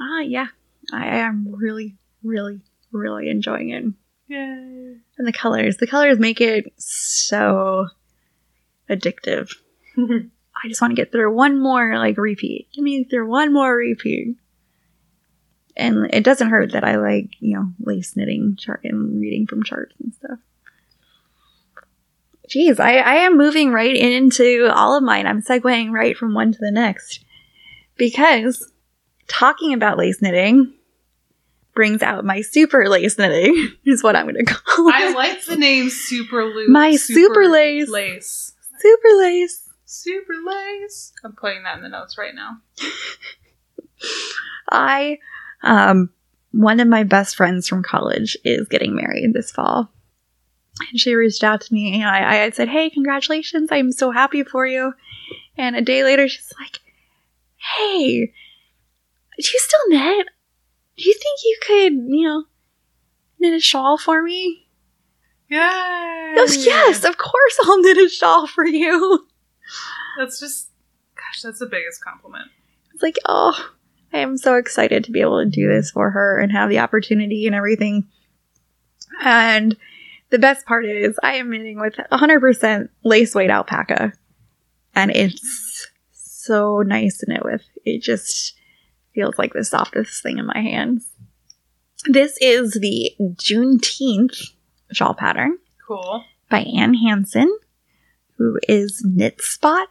Ah, 0.00 0.20
yeah. 0.20 0.46
I 0.92 1.06
am 1.18 1.52
really, 1.52 1.96
really, 2.22 2.60
really 2.92 3.28
enjoying 3.28 3.70
it. 3.70 3.84
Yay. 4.28 4.96
And 5.18 5.26
the 5.26 5.32
colors. 5.32 5.78
The 5.78 5.88
colors 5.88 6.20
make 6.20 6.40
it 6.40 6.72
so 6.76 7.88
addictive. 8.88 9.50
I 9.98 10.68
just 10.68 10.80
want 10.80 10.92
to 10.92 11.02
get 11.02 11.10
through 11.10 11.34
one 11.34 11.60
more, 11.60 11.98
like, 11.98 12.16
repeat. 12.16 12.68
Give 12.72 12.84
me 12.84 13.02
through 13.02 13.28
one 13.28 13.52
more 13.52 13.74
repeat. 13.74 14.36
And 15.76 16.08
it 16.12 16.24
doesn't 16.24 16.48
hurt 16.48 16.72
that 16.72 16.84
I 16.84 16.96
like, 16.96 17.30
you 17.40 17.54
know, 17.54 17.70
lace 17.80 18.16
knitting 18.16 18.56
chart 18.56 18.80
and 18.84 19.20
reading 19.20 19.46
from 19.46 19.62
charts 19.62 19.94
and 20.02 20.14
stuff. 20.14 20.38
Jeez, 22.48 22.80
I, 22.80 22.98
I 22.98 23.14
am 23.16 23.36
moving 23.36 23.72
right 23.72 23.94
into 23.94 24.70
all 24.72 24.96
of 24.96 25.02
mine. 25.02 25.26
I'm 25.26 25.42
segueing 25.42 25.90
right 25.90 26.16
from 26.16 26.32
one 26.32 26.52
to 26.52 26.58
the 26.58 26.70
next. 26.70 27.24
Because 27.96 28.72
talking 29.26 29.74
about 29.74 29.98
lace 29.98 30.22
knitting 30.22 30.72
brings 31.74 32.02
out 32.02 32.24
my 32.24 32.40
super 32.40 32.88
lace 32.88 33.18
knitting, 33.18 33.74
is 33.84 34.02
what 34.02 34.16
I'm 34.16 34.24
going 34.24 34.44
to 34.44 34.54
call 34.54 34.88
it. 34.88 34.94
I 34.94 35.12
like 35.12 35.44
the 35.44 35.56
name 35.56 35.90
Super 35.90 36.44
Loop. 36.44 36.70
My 36.70 36.96
super 36.96 37.48
lace. 37.48 37.88
Lace. 37.88 38.54
super 38.80 39.08
lace. 39.18 39.68
Super 39.84 40.34
lace. 40.44 41.12
I'm 41.24 41.34
putting 41.34 41.62
that 41.64 41.76
in 41.76 41.82
the 41.82 41.88
notes 41.88 42.18
right 42.18 42.34
now. 42.34 42.58
I, 44.70 45.18
um, 45.62 46.10
one 46.52 46.80
of 46.80 46.88
my 46.88 47.02
best 47.02 47.36
friends 47.36 47.68
from 47.68 47.82
college 47.82 48.36
is 48.44 48.68
getting 48.68 48.94
married 48.94 49.32
this 49.34 49.50
fall. 49.50 49.90
And 50.90 51.00
she 51.00 51.14
reached 51.14 51.44
out 51.44 51.62
to 51.62 51.72
me 51.74 52.00
and 52.00 52.04
I, 52.08 52.44
I 52.44 52.50
said, 52.50 52.68
Hey, 52.68 52.90
congratulations. 52.90 53.68
I'm 53.70 53.92
so 53.92 54.10
happy 54.10 54.42
for 54.44 54.66
you. 54.66 54.92
And 55.56 55.74
a 55.74 55.82
day 55.82 56.04
later, 56.04 56.28
she's 56.28 56.52
like, 56.60 56.80
Hey, 57.56 58.32
do 59.38 59.50
you 59.52 59.58
still 59.58 59.88
knit? 59.88 60.26
Do 60.96 61.04
you 61.04 61.14
think 61.14 61.40
you 61.44 61.58
could, 61.62 61.92
you 62.14 62.26
know, 62.26 62.44
knit 63.38 63.54
a 63.54 63.60
shawl 63.60 63.98
for 63.98 64.22
me? 64.22 64.66
Goes, 66.36 66.64
Yes, 66.64 67.04
of 67.04 67.16
course 67.16 67.58
I'll 67.64 67.80
knit 67.80 67.98
a 67.98 68.08
shawl 68.08 68.46
for 68.46 68.66
you. 68.66 69.26
That's 70.18 70.40
just, 70.40 70.70
gosh, 71.14 71.42
that's 71.42 71.58
the 71.58 71.66
biggest 71.66 72.02
compliment. 72.02 72.50
It's 72.94 73.02
like, 73.02 73.18
oh, 73.26 73.70
I 74.16 74.20
am 74.20 74.38
so 74.38 74.54
excited 74.54 75.04
to 75.04 75.12
be 75.12 75.20
able 75.20 75.44
to 75.44 75.50
do 75.50 75.68
this 75.68 75.90
for 75.90 76.10
her 76.10 76.38
and 76.38 76.50
have 76.50 76.70
the 76.70 76.78
opportunity 76.78 77.46
and 77.46 77.54
everything. 77.54 78.06
And 79.22 79.76
the 80.30 80.38
best 80.38 80.64
part 80.64 80.86
is, 80.86 81.20
I 81.22 81.34
am 81.34 81.50
knitting 81.50 81.78
with 81.78 81.96
100% 82.10 82.88
lace 83.04 83.34
weight 83.34 83.50
alpaca. 83.50 84.14
And 84.94 85.10
it's 85.10 85.88
so 86.12 86.80
nice 86.80 87.18
to 87.18 87.26
knit 87.28 87.44
with. 87.44 87.62
It 87.84 88.00
just 88.02 88.54
feels 89.14 89.38
like 89.38 89.52
the 89.52 89.64
softest 89.64 90.22
thing 90.22 90.38
in 90.38 90.46
my 90.46 90.60
hands. 90.60 91.06
This 92.06 92.38
is 92.40 92.72
the 92.72 93.10
Juneteenth 93.20 94.52
shawl 94.92 95.12
pattern 95.12 95.58
Cool. 95.86 96.24
by 96.48 96.60
Anne 96.60 96.94
Hanson, 96.94 97.54
who 98.38 98.58
is 98.66 99.02
Knit 99.04 99.42
Spot. 99.42 99.88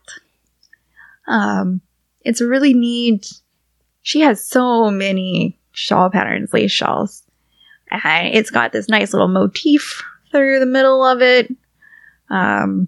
Um, 1.27 1.81
it's 2.21 2.41
a 2.41 2.47
really 2.47 2.73
neat. 2.73 3.31
She 4.05 4.19
has 4.19 4.47
so 4.47 4.91
many 4.91 5.57
shawl 5.71 6.11
patterns, 6.11 6.53
lace 6.53 6.71
shawls. 6.71 7.23
And 7.89 8.35
it's 8.35 8.51
got 8.51 8.71
this 8.71 8.87
nice 8.87 9.13
little 9.13 9.27
motif 9.27 10.03
through 10.31 10.59
the 10.59 10.67
middle 10.67 11.03
of 11.03 11.23
it. 11.23 11.51
Um, 12.29 12.87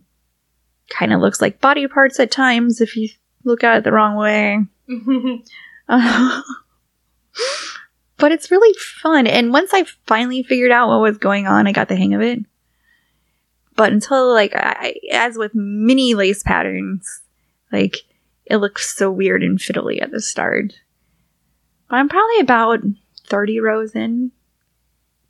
kind 0.91 1.11
of 1.11 1.19
looks 1.19 1.41
like 1.41 1.59
body 1.59 1.87
parts 1.87 2.19
at 2.19 2.29
times 2.29 2.81
if 2.81 2.95
you 2.95 3.09
look 3.43 3.63
at 3.63 3.77
it 3.79 3.83
the 3.83 3.91
wrong 3.91 4.15
way. 4.15 4.59
Uh, 5.89 6.41
but 8.17 8.31
it's 8.31 8.51
really 8.51 8.77
fun. 8.77 9.25
And 9.25 9.51
once 9.51 9.71
I 9.73 9.85
finally 10.05 10.43
figured 10.43 10.71
out 10.71 10.87
what 10.87 11.01
was 11.01 11.17
going 11.17 11.47
on, 11.47 11.65
I 11.65 11.71
got 11.71 11.89
the 11.89 11.95
hang 11.95 12.13
of 12.13 12.21
it. 12.21 12.45
But 13.75 13.91
until, 13.91 14.31
like, 14.31 14.53
I, 14.55 14.93
as 15.11 15.35
with 15.35 15.53
many 15.55 16.13
lace 16.13 16.43
patterns, 16.43 17.23
like, 17.71 17.97
it 18.45 18.57
looks 18.57 18.95
so 18.95 19.09
weird 19.09 19.41
and 19.41 19.57
fiddly 19.57 19.99
at 19.99 20.11
the 20.11 20.21
start. 20.21 20.73
But 21.89 21.97
I'm 21.97 22.09
probably 22.09 22.39
about 22.39 22.79
30 23.27 23.59
rows 23.59 23.95
in, 23.95 24.31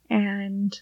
and 0.09 0.79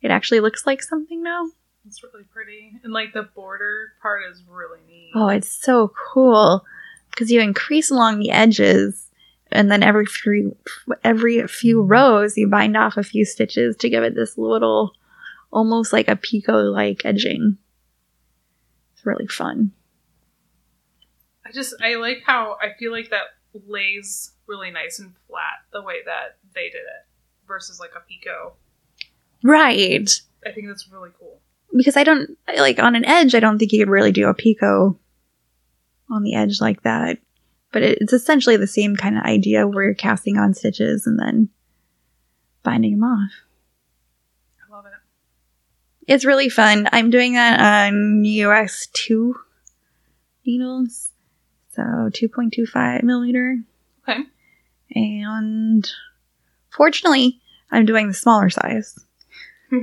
it 0.00 0.10
actually 0.10 0.40
looks 0.40 0.66
like 0.66 0.82
something 0.82 1.22
now. 1.22 1.48
it's 1.86 2.02
really 2.02 2.24
pretty. 2.24 2.72
And 2.84 2.92
like 2.92 3.12
the 3.12 3.22
border 3.22 3.92
part 4.00 4.22
is 4.30 4.42
really 4.48 4.80
neat. 4.86 5.12
Oh, 5.14 5.28
it's 5.28 5.50
so 5.50 5.92
cool 6.12 6.64
because 7.10 7.30
you 7.32 7.40
increase 7.40 7.90
along 7.90 8.18
the 8.18 8.30
edges, 8.30 9.10
and 9.50 9.70
then 9.70 9.82
every 9.82 10.06
few 10.06 10.56
every 11.02 11.46
few 11.48 11.80
mm-hmm. 11.80 11.90
rows 11.90 12.36
you 12.36 12.48
bind 12.48 12.76
off 12.76 12.96
a 12.96 13.02
few 13.02 13.24
stitches 13.24 13.76
to 13.78 13.88
give 13.88 14.04
it 14.04 14.14
this 14.14 14.38
little, 14.38 14.92
almost 15.52 15.92
like 15.92 16.08
a 16.08 16.16
picot 16.16 16.66
like 16.66 17.04
edging. 17.04 17.58
It's 18.94 19.04
really 19.04 19.26
fun. 19.26 19.72
I 21.44 21.50
just 21.50 21.74
I 21.82 21.94
like 21.94 22.22
how 22.26 22.56
I 22.60 22.74
feel 22.78 22.92
like 22.92 23.10
that 23.10 23.24
lays 23.66 24.32
really 24.48 24.70
nice 24.70 24.98
and 24.98 25.14
flat 25.28 25.60
the 25.72 25.82
way 25.82 25.96
that 26.06 26.38
they 26.54 26.70
did 26.70 26.78
it 26.78 27.06
versus 27.46 27.78
like 27.78 27.92
a 27.96 28.00
picot. 28.00 28.54
Right. 29.44 30.10
I 30.44 30.52
think 30.52 30.66
that's 30.68 30.88
really 30.90 31.10
cool. 31.18 31.40
Because 31.76 31.96
I 31.96 32.04
don't 32.04 32.30
like 32.56 32.78
on 32.78 32.96
an 32.96 33.04
edge. 33.04 33.34
I 33.34 33.40
don't 33.40 33.58
think 33.58 33.72
you 33.72 33.80
could 33.80 33.90
really 33.90 34.12
do 34.12 34.28
a 34.28 34.34
picot 34.34 34.96
on 36.10 36.22
the 36.22 36.34
edge 36.34 36.60
like 36.60 36.82
that. 36.82 37.18
But 37.72 37.82
it, 37.82 37.98
it's 38.00 38.14
essentially 38.14 38.56
the 38.56 38.66
same 38.66 38.96
kind 38.96 39.18
of 39.18 39.24
idea 39.24 39.66
where 39.66 39.84
you're 39.84 39.94
casting 39.94 40.38
on 40.38 40.54
stitches 40.54 41.06
and 41.06 41.18
then 41.18 41.50
binding 42.62 42.92
them 42.92 43.04
off. 43.04 43.30
I 44.66 44.74
love 44.74 44.86
it. 44.86 44.92
It's 46.10 46.24
really 46.24 46.48
fun. 46.48 46.88
I'm 46.92 47.10
doing 47.10 47.34
that 47.34 47.60
on 47.60 48.24
US 48.24 48.88
2 48.94 49.34
needles. 50.46 51.10
So 51.72 51.82
2.25 51.82 53.02
millimeter. 53.02 53.58
Okay. 54.08 54.22
And 54.94 55.88
fortunately, 56.70 57.40
I'm 57.70 57.86
doing 57.86 58.08
the 58.08 58.14
smaller 58.14 58.50
size. 58.50 58.98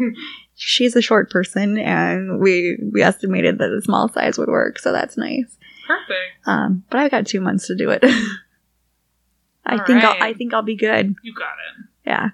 She's 0.55 0.95
a 0.95 1.01
short 1.01 1.29
person, 1.29 1.77
and 1.77 2.39
we 2.39 2.77
we 2.93 3.01
estimated 3.03 3.59
that 3.59 3.67
the 3.67 3.81
small 3.81 4.07
size 4.09 4.37
would 4.37 4.49
work, 4.49 4.79
so 4.79 4.91
that's 4.91 5.17
nice. 5.17 5.57
Perfect. 5.85 6.47
Um, 6.47 6.83
but 6.89 6.99
I've 6.99 7.11
got 7.11 7.27
two 7.27 7.41
months 7.41 7.67
to 7.67 7.75
do 7.75 7.89
it. 7.91 8.03
I 9.65 9.83
think 9.85 10.03
I'll, 10.03 10.21
I 10.21 10.33
think 10.33 10.53
I'll 10.53 10.61
be 10.61 10.75
good. 10.75 11.15
You 11.23 11.33
got 11.33 11.53
it. 11.53 11.85
Yeah. 12.05 12.29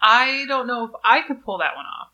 I 0.00 0.44
don't 0.48 0.66
know 0.66 0.84
if 0.84 0.90
I 1.04 1.22
could 1.22 1.42
pull 1.44 1.58
that 1.58 1.76
one 1.76 1.86
off. 1.86 2.08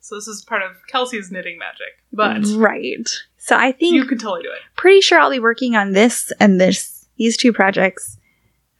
So 0.00 0.14
this 0.14 0.28
is 0.28 0.42
part 0.42 0.62
of 0.62 0.70
Kelsey's 0.86 1.30
knitting 1.30 1.58
magic. 1.58 2.02
But 2.12 2.46
right. 2.56 3.08
So 3.36 3.56
I 3.56 3.72
think 3.72 3.94
you 3.94 4.06
could 4.06 4.20
totally 4.20 4.42
do 4.42 4.50
it. 4.50 4.60
pretty 4.76 5.00
sure 5.00 5.18
I'll 5.18 5.30
be 5.30 5.38
working 5.38 5.76
on 5.76 5.92
this 5.92 6.32
and 6.40 6.60
this 6.60 7.06
these 7.18 7.36
two 7.36 7.52
projects 7.52 8.16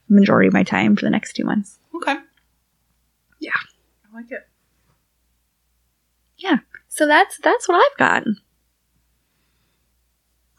majority 0.09 0.47
of 0.47 0.53
my 0.53 0.63
time 0.63 0.95
for 0.95 1.05
the 1.05 1.09
next 1.09 1.33
two 1.33 1.43
months. 1.45 1.79
Okay. 1.95 2.17
Yeah. 3.39 3.51
I 4.11 4.15
like 4.15 4.31
it. 4.31 4.47
Yeah. 6.37 6.57
So 6.87 7.05
that's 7.07 7.37
that's 7.39 7.67
what 7.67 7.75
I've 7.75 7.97
got. 7.97 8.23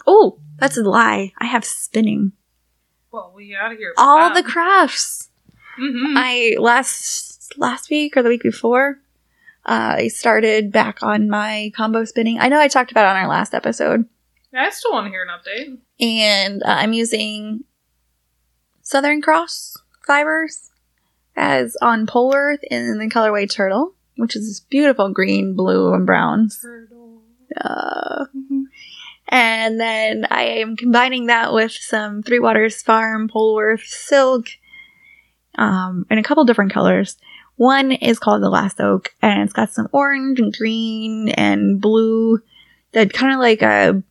Oh, 0.06 0.38
that's 0.58 0.76
a 0.76 0.82
lie. 0.82 1.32
I 1.38 1.46
have 1.46 1.64
spinning. 1.64 2.32
Well, 3.12 3.32
we 3.34 3.54
out 3.54 3.72
of 3.72 3.78
here. 3.78 3.92
All 3.98 4.32
the 4.32 4.42
crafts. 4.42 5.28
hmm 5.76 6.16
I 6.16 6.56
last 6.58 7.56
last 7.58 7.90
week 7.90 8.16
or 8.16 8.22
the 8.22 8.28
week 8.28 8.42
before, 8.42 8.98
uh, 9.66 9.94
I 9.98 10.08
started 10.08 10.70
back 10.72 11.02
on 11.02 11.28
my 11.28 11.72
combo 11.76 12.04
spinning. 12.04 12.38
I 12.38 12.48
know 12.48 12.60
I 12.60 12.68
talked 12.68 12.90
about 12.92 13.04
it 13.06 13.16
on 13.16 13.22
our 13.24 13.28
last 13.28 13.54
episode, 13.54 14.06
Yeah, 14.52 14.62
I 14.64 14.70
still 14.70 14.92
want 14.92 15.06
to 15.06 15.10
hear 15.10 15.22
an 15.24 15.28
update. 15.28 15.78
and 16.00 16.62
uh, 16.62 16.66
I'm 16.68 16.92
using 16.92 17.64
Southern 18.90 19.22
Cross 19.22 19.76
fibers 20.04 20.70
as 21.36 21.76
on 21.80 22.08
Polwarth 22.08 22.58
in 22.68 22.98
the 22.98 23.06
colorway 23.06 23.48
Turtle, 23.48 23.94
which 24.16 24.34
is 24.34 24.48
this 24.48 24.58
beautiful 24.58 25.12
green, 25.12 25.54
blue, 25.54 25.94
and 25.94 26.04
brown. 26.04 26.48
Turtle. 26.60 27.22
Uh, 27.56 28.24
and 29.28 29.78
then 29.78 30.26
I 30.28 30.42
am 30.42 30.74
combining 30.74 31.26
that 31.26 31.52
with 31.52 31.70
some 31.70 32.24
Three 32.24 32.40
Waters 32.40 32.82
Farm 32.82 33.28
Polwarth 33.28 33.86
silk 33.86 34.46
um, 35.54 36.04
in 36.10 36.18
a 36.18 36.24
couple 36.24 36.44
different 36.44 36.72
colors. 36.72 37.16
One 37.54 37.92
is 37.92 38.18
called 38.18 38.42
the 38.42 38.50
Last 38.50 38.80
Oak, 38.80 39.14
and 39.22 39.40
it's 39.42 39.52
got 39.52 39.70
some 39.70 39.86
orange 39.92 40.40
and 40.40 40.52
green 40.52 41.28
and 41.28 41.80
blue 41.80 42.40
that 42.90 43.12
kind 43.12 43.34
of 43.34 43.38
like 43.38 43.62
a. 43.62 44.02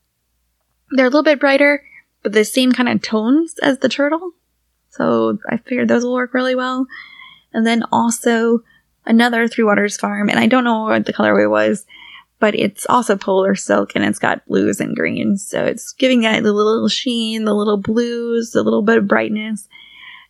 They're 0.92 1.08
a 1.08 1.10
little 1.10 1.22
bit 1.22 1.42
brighter, 1.42 1.84
but 2.24 2.32
the 2.32 2.46
same 2.46 2.72
kind 2.72 2.88
of 2.88 3.02
tones 3.02 3.56
as 3.62 3.80
the 3.80 3.90
turtle. 3.90 4.36
So 4.90 5.38
I 5.50 5.58
figured 5.58 5.88
those 5.88 6.04
will 6.04 6.14
work 6.14 6.34
really 6.34 6.56
well. 6.56 6.88
And 7.54 7.66
then 7.66 7.84
also 7.92 8.64
another 9.06 9.48
Three 9.48 9.64
Waters 9.64 9.98
Farm, 9.98 10.30
and 10.30 10.40
I 10.40 10.48
don't 10.48 10.64
know 10.64 10.84
what 10.84 11.06
the 11.06 11.14
colorway 11.14 11.50
was, 11.50 11.86
but 12.40 12.56
it's 12.56 12.86
also 12.88 13.16
Polwarth 13.16 13.60
silk 13.60 13.94
and 13.96 14.06
it's 14.06 14.20
got 14.20 14.46
blues 14.48 14.80
and 14.80 14.96
greens. 14.96 15.46
So 15.46 15.66
it's 15.66 15.94
giving 15.94 16.24
it 16.24 16.44
the 16.44 16.54
little 16.54 16.88
sheen, 16.88 17.46
the 17.46 17.56
little 17.56 17.78
blues, 17.78 18.52
the 18.52 18.64
little 18.64 18.82
bit 18.82 18.98
of 18.98 19.08
brightness. 19.08 19.68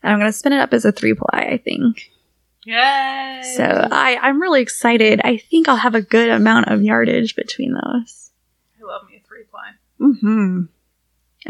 And 0.01 0.13
I'm 0.13 0.19
going 0.19 0.31
to 0.31 0.37
spin 0.37 0.53
it 0.53 0.59
up 0.59 0.73
as 0.73 0.85
a 0.85 0.91
three 0.91 1.13
ply, 1.13 1.49
I 1.51 1.57
think. 1.57 2.09
Yay! 2.63 3.41
So 3.55 3.63
I, 3.63 4.17
I'm 4.21 4.41
really 4.41 4.61
excited. 4.61 5.21
I 5.23 5.37
think 5.37 5.67
I'll 5.67 5.75
have 5.75 5.95
a 5.95 6.01
good 6.01 6.29
amount 6.29 6.69
of 6.69 6.83
yardage 6.83 7.35
between 7.35 7.73
those. 7.73 8.31
I 8.81 8.85
love 8.85 9.01
me 9.09 9.21
a 9.23 9.27
three 9.27 9.43
ply. 9.49 9.71
hmm 9.97 10.63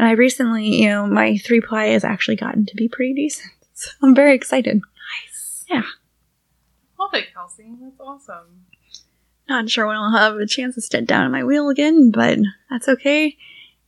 And 0.00 0.08
I 0.08 0.12
recently, 0.12 0.66
you 0.66 0.88
know, 0.88 1.06
my 1.06 1.36
three 1.36 1.60
ply 1.60 1.88
has 1.88 2.04
actually 2.04 2.36
gotten 2.36 2.64
to 2.64 2.74
be 2.74 2.88
pretty 2.88 3.12
decent. 3.12 3.52
So 3.74 3.90
I'm 4.02 4.14
very 4.14 4.34
excited. 4.34 4.80
Nice. 4.80 5.64
Yeah. 5.68 5.82
Love 6.98 7.12
it, 7.12 7.26
Kelsey. 7.34 7.74
That's 7.78 8.00
awesome. 8.00 8.64
Not 9.46 9.68
sure 9.68 9.86
when 9.86 9.96
I'll 9.96 10.16
have 10.16 10.36
a 10.36 10.46
chance 10.46 10.76
to 10.76 10.80
sit 10.80 11.06
down 11.06 11.26
at 11.26 11.30
my 11.30 11.44
wheel 11.44 11.68
again, 11.68 12.10
but 12.12 12.38
that's 12.70 12.88
okay. 12.88 13.36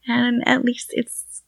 And 0.07 0.47
at 0.47 0.67
least 0.67 0.91
it's 0.93 1.43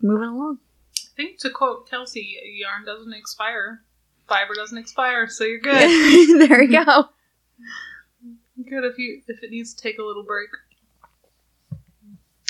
moving 0.00 0.28
along. 0.28 0.58
I 0.96 1.16
think 1.16 1.40
to 1.40 1.50
quote 1.50 1.90
Kelsey, 1.90 2.38
yarn 2.60 2.84
doesn't 2.84 3.12
expire. 3.12 3.82
Fiber 4.28 4.54
doesn't 4.54 4.78
expire, 4.78 5.26
so 5.26 5.42
you're 5.42 5.58
good. 5.58 6.48
there 6.48 6.62
you 6.62 6.84
go. 6.84 7.08
good 8.68 8.84
if 8.84 8.98
you 8.98 9.22
if 9.26 9.42
it 9.42 9.50
needs 9.50 9.74
to 9.74 9.82
take 9.82 9.98
a 9.98 10.04
little 10.04 10.22
break. 10.22 10.50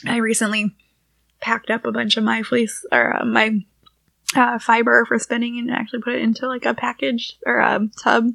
I 0.05 0.19
recently 0.19 0.75
packed 1.41 1.71
up 1.71 1.85
a 1.85 1.93
bunch 1.93 2.17
of 2.17 2.25
my 2.25 2.43
fleece 2.43 2.85
or 2.93 3.17
uh, 3.23 3.25
my 3.25 3.61
uh, 4.35 4.59
fiber 4.59 5.05
for 5.07 5.19
spinning 5.19 5.59
and 5.59 5.71
actually 5.71 6.03
put 6.03 6.15
it 6.15 6.23
into 6.23 6.47
like 6.47 6.65
a 6.65 6.75
package 6.75 7.37
or 7.47 7.59
a 7.59 7.81
tub. 8.03 8.31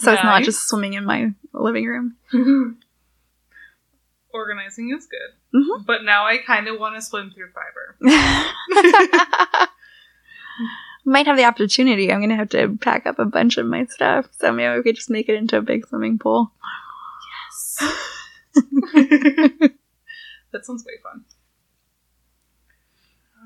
So 0.00 0.12
it's 0.12 0.22
not 0.22 0.42
just 0.42 0.68
swimming 0.68 0.92
in 0.94 1.04
my 1.06 1.32
living 1.54 1.86
room. 1.86 2.16
Organizing 4.34 4.94
is 4.94 5.06
good. 5.06 5.30
Mhm. 5.58 5.86
But 5.86 6.04
now 6.04 6.26
I 6.26 6.36
kind 6.38 6.68
of 6.68 6.78
want 6.78 6.96
to 6.96 7.00
swim 7.02 7.30
through 7.34 7.48
fiber. 7.52 7.96
Might 11.06 11.26
have 11.26 11.38
the 11.38 11.44
opportunity. 11.44 12.12
I'm 12.12 12.20
gonna 12.20 12.36
have 12.36 12.50
to 12.50 12.76
pack 12.82 13.06
up 13.06 13.18
a 13.18 13.24
bunch 13.24 13.56
of 13.56 13.64
my 13.64 13.86
stuff, 13.86 14.28
so 14.38 14.52
maybe 14.52 14.76
we 14.76 14.82
could 14.82 14.96
just 14.96 15.08
make 15.08 15.30
it 15.30 15.36
into 15.36 15.56
a 15.56 15.62
big 15.62 15.86
swimming 15.86 16.18
pool. 16.18 16.52
Yes. 17.46 17.94
that 20.52 20.66
sounds 20.66 20.84
way 20.84 20.98
fun. 21.02 21.24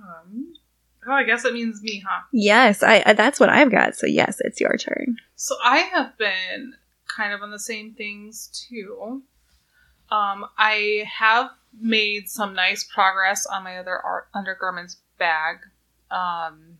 Um, 0.02 0.54
oh, 1.06 1.12
I 1.12 1.24
guess 1.24 1.42
that 1.44 1.52
means 1.52 1.82
me, 1.82 2.02
huh? 2.06 2.22
Yes, 2.32 2.82
I, 2.82 3.02
I 3.06 3.12
that's 3.12 3.40
what 3.40 3.48
I've 3.48 3.70
got. 3.70 3.96
So 3.96 4.06
yes, 4.06 4.40
it's 4.40 4.60
your 4.60 4.76
turn. 4.76 5.16
So 5.36 5.54
I 5.64 5.78
have 5.78 6.16
been 6.18 6.74
kind 7.06 7.32
of 7.32 7.42
on 7.42 7.50
the 7.50 7.58
same 7.58 7.94
things 7.94 8.66
too. 8.68 9.22
Um, 10.10 10.46
I 10.58 11.04
have 11.10 11.50
made 11.80 12.28
some 12.28 12.54
nice 12.54 12.84
progress 12.84 13.46
on 13.46 13.64
my 13.64 13.78
other 13.78 13.98
art 13.98 14.28
undergarments 14.34 14.98
bag. 15.18 15.58
Um, 16.10 16.78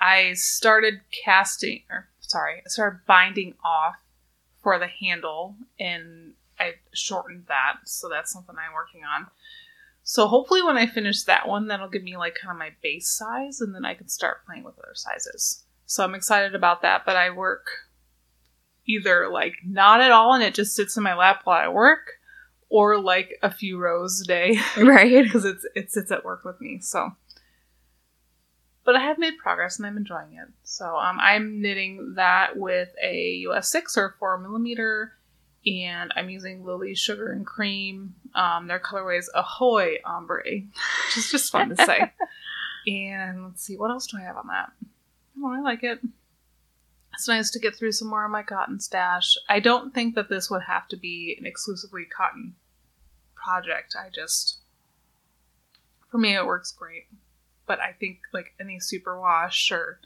I 0.00 0.32
started 0.32 1.00
casting, 1.24 1.82
or 1.90 2.08
sorry, 2.20 2.62
I 2.64 2.68
started 2.68 3.00
binding 3.06 3.54
off 3.62 3.96
for 4.62 4.78
the 4.78 4.86
handle, 4.86 5.56
and 5.78 6.32
I 6.58 6.74
shortened 6.92 7.44
that, 7.48 7.78
so 7.84 8.08
that's 8.08 8.32
something 8.32 8.54
I'm 8.58 8.72
working 8.72 9.02
on. 9.04 9.26
So 10.02 10.26
hopefully, 10.26 10.62
when 10.62 10.76
I 10.76 10.86
finish 10.86 11.22
that 11.24 11.46
one, 11.46 11.68
that'll 11.68 11.88
give 11.88 12.02
me 12.02 12.16
like 12.16 12.34
kind 12.40 12.50
of 12.52 12.58
my 12.58 12.70
base 12.82 13.08
size, 13.08 13.60
and 13.60 13.74
then 13.74 13.84
I 13.84 13.94
can 13.94 14.08
start 14.08 14.44
playing 14.46 14.64
with 14.64 14.78
other 14.78 14.94
sizes. 14.94 15.64
So 15.86 16.02
I'm 16.04 16.14
excited 16.14 16.54
about 16.54 16.82
that. 16.82 17.02
But 17.06 17.16
I 17.16 17.30
work 17.30 17.66
either 18.86 19.28
like 19.28 19.54
not 19.64 20.00
at 20.00 20.10
all, 20.10 20.34
and 20.34 20.42
it 20.42 20.54
just 20.54 20.74
sits 20.74 20.96
in 20.96 21.02
my 21.02 21.14
lap 21.14 21.42
while 21.44 21.58
I 21.64 21.68
work, 21.68 22.12
or 22.68 22.98
like 22.98 23.38
a 23.42 23.50
few 23.52 23.78
rows 23.78 24.20
a 24.20 24.24
day, 24.24 24.58
Right. 24.76 25.22
because 25.24 25.44
it's 25.44 25.64
it 25.76 25.92
sits 25.92 26.10
at 26.10 26.24
work 26.24 26.44
with 26.44 26.60
me. 26.60 26.78
So, 26.80 27.10
but 28.84 28.96
I 28.96 29.00
have 29.00 29.18
made 29.18 29.38
progress, 29.38 29.78
and 29.78 29.86
I'm 29.86 29.96
enjoying 29.96 30.32
it. 30.32 30.48
So 30.64 30.96
um, 30.96 31.18
I'm 31.20 31.60
knitting 31.60 32.14
that 32.16 32.56
with 32.56 32.88
a 33.02 33.44
US 33.48 33.68
six 33.68 33.96
or 33.96 34.16
four 34.18 34.38
millimeter, 34.38 35.12
and 35.66 36.12
I'm 36.16 36.30
using 36.30 36.64
Lily 36.64 36.94
Sugar 36.94 37.30
and 37.30 37.46
Cream. 37.46 38.14
Um, 38.34 38.68
their 38.68 38.78
colorway 38.78 39.18
is 39.18 39.30
Ahoy 39.34 39.96
Ombre, 40.04 40.44
which 40.44 41.16
is 41.16 41.30
just 41.30 41.50
fun 41.50 41.70
to 41.70 41.76
say. 41.76 42.12
And 42.86 43.44
let's 43.44 43.62
see, 43.62 43.76
what 43.76 43.90
else 43.90 44.06
do 44.06 44.16
I 44.16 44.22
have 44.22 44.36
on 44.36 44.46
that? 44.46 44.72
Oh, 45.42 45.52
I 45.52 45.60
like 45.60 45.84
it. 45.84 46.00
It's 47.12 47.28
nice 47.28 47.50
to 47.50 47.58
get 47.58 47.76
through 47.76 47.92
some 47.92 48.08
more 48.08 48.24
of 48.24 48.30
my 48.30 48.42
cotton 48.42 48.80
stash. 48.80 49.36
I 49.48 49.60
don't 49.60 49.92
think 49.92 50.14
that 50.14 50.30
this 50.30 50.50
would 50.50 50.62
have 50.62 50.88
to 50.88 50.96
be 50.96 51.36
an 51.38 51.46
exclusively 51.46 52.04
cotton 52.04 52.54
project. 53.34 53.94
I 53.98 54.08
just, 54.08 54.58
for 56.10 56.18
me, 56.18 56.34
it 56.34 56.46
works 56.46 56.72
great. 56.72 57.08
But 57.66 57.80
I 57.80 57.92
think 57.92 58.20
like 58.32 58.54
any 58.58 58.78
superwash 58.78 59.70
or 59.70 60.00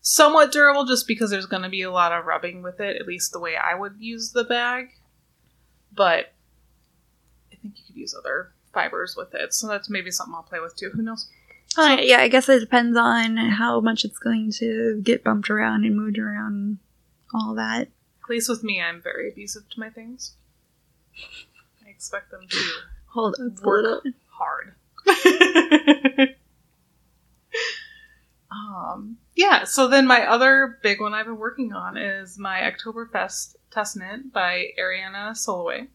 somewhat 0.00 0.52
durable, 0.52 0.84
just 0.84 1.06
because 1.06 1.30
there's 1.30 1.46
going 1.46 1.62
to 1.62 1.68
be 1.68 1.82
a 1.82 1.90
lot 1.90 2.12
of 2.12 2.26
rubbing 2.26 2.62
with 2.62 2.80
it, 2.80 2.96
at 2.96 3.06
least 3.06 3.32
the 3.32 3.40
way 3.40 3.54
I 3.56 3.74
would 3.74 3.96
use 3.98 4.32
the 4.32 4.44
bag. 4.44 4.88
But 5.92 6.32
think 7.62 7.74
you 7.78 7.84
could 7.86 7.96
use 7.96 8.14
other 8.16 8.52
fibers 8.72 9.14
with 9.16 9.34
it, 9.34 9.52
so 9.54 9.66
that's 9.66 9.90
maybe 9.90 10.10
something 10.10 10.34
I'll 10.34 10.42
play 10.42 10.60
with 10.60 10.76
too. 10.76 10.90
Who 10.94 11.02
knows? 11.02 11.28
Uh, 11.78 11.98
yeah, 12.00 12.18
I 12.18 12.28
guess 12.28 12.48
it 12.48 12.60
depends 12.60 12.96
on 12.96 13.36
how 13.36 13.80
much 13.80 14.04
it's 14.04 14.18
going 14.18 14.50
to 14.52 15.00
get 15.02 15.22
bumped 15.22 15.50
around 15.50 15.84
and 15.84 15.96
moved 15.96 16.18
around 16.18 16.54
and 16.54 16.78
all 17.32 17.54
that. 17.54 17.82
At 18.24 18.30
least 18.30 18.48
with 18.48 18.64
me, 18.64 18.80
I'm 18.80 19.00
very 19.00 19.28
abusive 19.30 19.68
to 19.70 19.80
my 19.80 19.88
things. 19.90 20.34
I 21.86 21.90
expect 21.90 22.30
them 22.30 22.46
to 22.48 22.58
Hold 23.12 23.34
up 23.34 23.62
Work. 23.62 23.82
little. 23.84 24.02
hard. 24.30 24.74
um, 28.50 29.18
yeah, 29.34 29.64
so 29.64 29.88
then 29.88 30.06
my 30.06 30.24
other 30.26 30.78
big 30.82 31.00
one 31.00 31.12
I've 31.14 31.26
been 31.26 31.38
working 31.38 31.72
on 31.72 31.96
is 31.96 32.38
my 32.38 32.60
Oktoberfest 32.60 33.56
test 33.70 33.96
knit 33.96 34.32
by 34.32 34.66
Ariana 34.78 35.32
Soloway. 35.32 35.88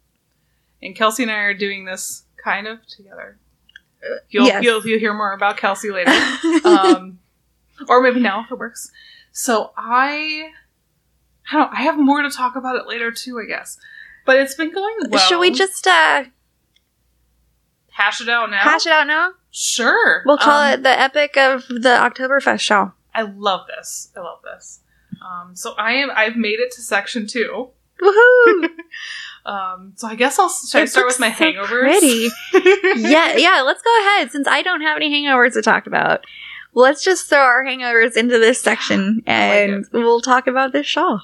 And 0.81 0.95
Kelsey 0.95 1.23
and 1.23 1.31
I 1.31 1.35
are 1.39 1.53
doing 1.53 1.85
this 1.85 2.23
kind 2.43 2.67
of 2.67 2.85
together. 2.87 3.37
You'll, 4.29 4.45
Yes. 4.45 4.63
you'll, 4.63 4.85
you'll 4.85 4.99
hear 4.99 5.13
more 5.13 5.33
about 5.33 5.57
Kelsey 5.57 5.89
later. 5.89 6.11
um, 6.65 7.19
or 7.87 8.01
maybe 8.01 8.19
now 8.19 8.43
if 8.45 8.51
it 8.51 8.59
works. 8.59 8.91
So 9.31 9.71
I, 9.75 10.49
I 11.51 11.57
don't. 11.57 11.73
I 11.73 11.81
have 11.81 11.97
more 11.97 12.21
to 12.21 12.29
talk 12.29 12.55
about 12.55 12.75
it 12.75 12.87
later 12.87 13.11
too. 13.11 13.39
I 13.39 13.45
guess, 13.47 13.77
but 14.25 14.37
it's 14.37 14.53
been 14.55 14.71
going 14.73 14.95
well. 15.09 15.19
Should 15.19 15.39
we 15.39 15.51
just 15.51 15.85
uh, 15.87 16.25
hash 17.91 18.21
it 18.21 18.29
out 18.29 18.49
now? 18.49 18.59
hash 18.59 18.85
it 18.85 18.91
out 18.91 19.07
now? 19.07 19.31
Sure. 19.51 20.23
We'll 20.25 20.37
call 20.37 20.61
Um, 20.61 20.73
it 20.73 20.83
the 20.83 20.99
epic 20.99 21.35
of 21.37 21.67
the 21.67 21.89
Oktoberfest 21.99 22.59
show. 22.59 22.93
I 23.13 23.23
love 23.23 23.67
this. 23.75 24.11
I 24.15 24.19
love 24.21 24.39
this. 24.43 24.81
Um, 25.21 25.55
so 25.55 25.73
I 25.77 25.93
am. 25.93 26.09
I've 26.15 26.35
made 26.35 26.59
it 26.59 26.71
to 26.73 26.81
section 26.81 27.25
two. 27.27 27.69
Woohoo! 28.01 28.67
Um, 29.45 29.93
so 29.95 30.07
I 30.07 30.15
guess 30.15 30.39
I'll 30.39 30.49
should 30.49 30.81
I 30.81 30.85
start 30.85 31.05
with 31.05 31.19
my 31.19 31.31
so 31.31 31.45
hangovers. 31.45 31.81
pretty. 31.81 32.29
yeah, 33.01 33.35
yeah, 33.37 33.61
let's 33.61 33.81
go 33.83 33.99
ahead. 33.99 34.31
Since 34.31 34.47
I 34.47 34.61
don't 34.63 34.81
have 34.81 34.97
any 34.97 35.11
hangovers 35.11 35.53
to 35.53 35.61
talk 35.61 35.85
about, 35.85 36.25
let's 36.73 37.03
just 37.03 37.29
throw 37.29 37.39
our 37.39 37.63
hangovers 37.63 38.17
into 38.17 38.39
this 38.39 38.59
section 38.59 39.21
I 39.27 39.31
like 39.31 39.69
and 39.69 39.85
we'll 39.93 40.21
talk 40.21 40.47
about 40.47 40.71
this 40.71 40.87
shawl. 40.87 41.21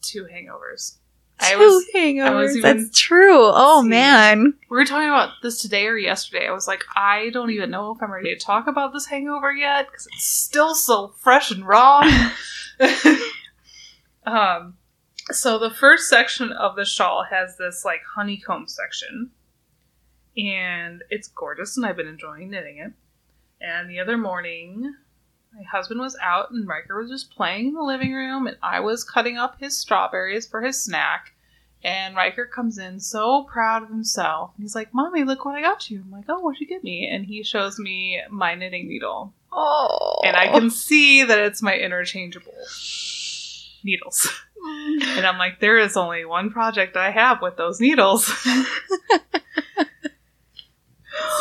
Two 0.00 0.24
hangovers. 0.32 0.94
I 1.40 1.52
Two 1.52 1.58
was. 1.58 1.84
hangovers. 1.94 2.34
was 2.42 2.56
even- 2.56 2.76
That's 2.78 2.98
true. 2.98 3.38
Oh 3.38 3.82
See. 3.82 3.88
man. 3.88 4.54
We 4.70 4.76
were 4.76 4.84
talking 4.86 5.08
about 5.08 5.34
this 5.42 5.60
today 5.60 5.86
or 5.86 5.96
yesterday. 5.98 6.48
I 6.48 6.52
was 6.52 6.66
like, 6.66 6.84
I 6.96 7.28
don't 7.34 7.50
even 7.50 7.70
know 7.70 7.92
if 7.94 8.02
I'm 8.02 8.10
ready 8.10 8.34
to 8.34 8.40
talk 8.44 8.66
about 8.66 8.92
this 8.94 9.06
hangover 9.06 9.52
yet 9.52 9.86
because 9.86 10.06
it's 10.06 10.24
still 10.24 10.74
so 10.74 11.12
fresh 11.20 11.50
and 11.50 11.64
raw. 11.66 12.00
um, 14.26 14.77
so 15.30 15.58
the 15.58 15.70
first 15.70 16.08
section 16.08 16.52
of 16.52 16.76
the 16.76 16.84
shawl 16.84 17.24
has 17.30 17.56
this 17.56 17.84
like 17.84 18.02
honeycomb 18.14 18.68
section, 18.68 19.30
and 20.36 21.02
it's 21.10 21.28
gorgeous, 21.28 21.76
and 21.76 21.84
I've 21.84 21.96
been 21.96 22.08
enjoying 22.08 22.50
knitting 22.50 22.78
it. 22.78 22.92
And 23.60 23.90
the 23.90 24.00
other 24.00 24.16
morning, 24.16 24.94
my 25.54 25.62
husband 25.64 26.00
was 26.00 26.16
out, 26.22 26.50
and 26.50 26.68
Riker 26.68 27.00
was 27.00 27.10
just 27.10 27.34
playing 27.34 27.68
in 27.68 27.74
the 27.74 27.82
living 27.82 28.12
room, 28.12 28.46
and 28.46 28.56
I 28.62 28.80
was 28.80 29.04
cutting 29.04 29.36
up 29.36 29.58
his 29.60 29.76
strawberries 29.76 30.46
for 30.46 30.62
his 30.62 30.82
snack. 30.82 31.32
And 31.82 32.16
Riker 32.16 32.44
comes 32.44 32.78
in 32.78 32.98
so 32.98 33.44
proud 33.44 33.84
of 33.84 33.88
himself. 33.88 34.50
And 34.56 34.64
he's 34.64 34.74
like, 34.74 34.92
Mommy, 34.92 35.22
look 35.22 35.44
what 35.44 35.54
I 35.54 35.60
got 35.60 35.88
you. 35.88 36.00
I'm 36.04 36.10
like, 36.10 36.24
Oh, 36.28 36.40
what'd 36.40 36.60
you 36.60 36.66
get 36.66 36.82
me? 36.82 37.06
And 37.06 37.24
he 37.24 37.44
shows 37.44 37.78
me 37.78 38.20
my 38.30 38.56
knitting 38.56 38.88
needle. 38.88 39.32
Oh. 39.52 40.20
And 40.24 40.36
I 40.36 40.48
can 40.48 40.70
see 40.70 41.22
that 41.22 41.38
it's 41.38 41.62
my 41.62 41.76
interchangeable 41.76 42.52
needles. 43.84 44.28
Mm. 44.64 45.02
And 45.18 45.26
I'm 45.26 45.38
like, 45.38 45.60
There 45.60 45.78
is 45.78 45.96
only 45.96 46.24
one 46.24 46.50
project 46.50 46.96
I 46.96 47.10
have 47.10 47.40
with 47.42 47.56
those 47.56 47.80
needles. 47.80 48.26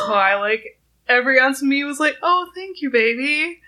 so 0.06 0.14
I 0.14 0.36
like, 0.36 0.80
every 1.08 1.40
ounce 1.40 1.62
of 1.62 1.68
me 1.68 1.84
was 1.84 2.00
like, 2.00 2.18
Oh, 2.22 2.50
thank 2.56 2.82
you, 2.82 2.90
baby. 2.90 3.60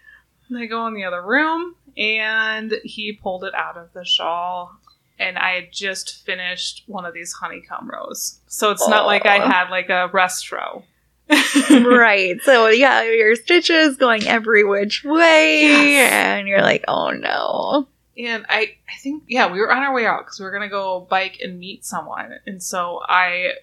And 0.49 0.58
I 0.58 0.65
go 0.65 0.88
in 0.88 0.93
the 0.95 1.03
other 1.03 1.21
room, 1.21 1.75
and 1.97 2.73
he 2.84 3.13
pulled 3.13 3.43
it 3.43 3.53
out 3.53 3.77
of 3.77 3.93
the 3.93 4.03
shawl. 4.05 4.71
And 5.19 5.38
I 5.38 5.51
had 5.55 5.71
just 5.73 6.25
finished 6.25 6.84
one 6.88 7.05
of 7.05 7.13
these 7.13 7.34
honeycomb 7.34 7.89
rows. 7.91 8.39
So 8.47 8.71
it's 8.71 8.88
not 8.88 9.05
like 9.05 9.25
I 9.25 9.39
had 9.39 9.69
like 9.69 9.89
a 9.89 10.10
rest 10.13 10.49
row. 10.51 10.84
right. 11.69 12.39
So 12.43 12.67
yeah, 12.67 13.03
your 13.03 13.36
stitches 13.36 13.97
going 13.97 14.25
every 14.27 14.63
which 14.63 15.03
way, 15.03 15.62
Yes. 15.63 16.12
and 16.13 16.47
you're 16.47 16.62
like, 16.62 16.86
oh 16.88 17.10
no. 17.12 17.88
And 18.19 18.45
I, 18.49 18.75
I 18.89 18.97
think, 19.01 19.23
yeah, 19.27 19.49
we 19.49 19.60
were 19.60 19.71
on 19.71 19.82
our 19.82 19.93
way 19.93 20.05
out 20.05 20.25
because 20.25 20.39
we 20.39 20.45
were 20.45 20.60
to 20.60 20.67
go 20.67 21.08
bike 21.10 21.39
and 21.41 21.58
meet 21.58 21.86
someone. 21.86 22.34
And 22.45 22.62
so 22.62 22.99
I 23.08 23.53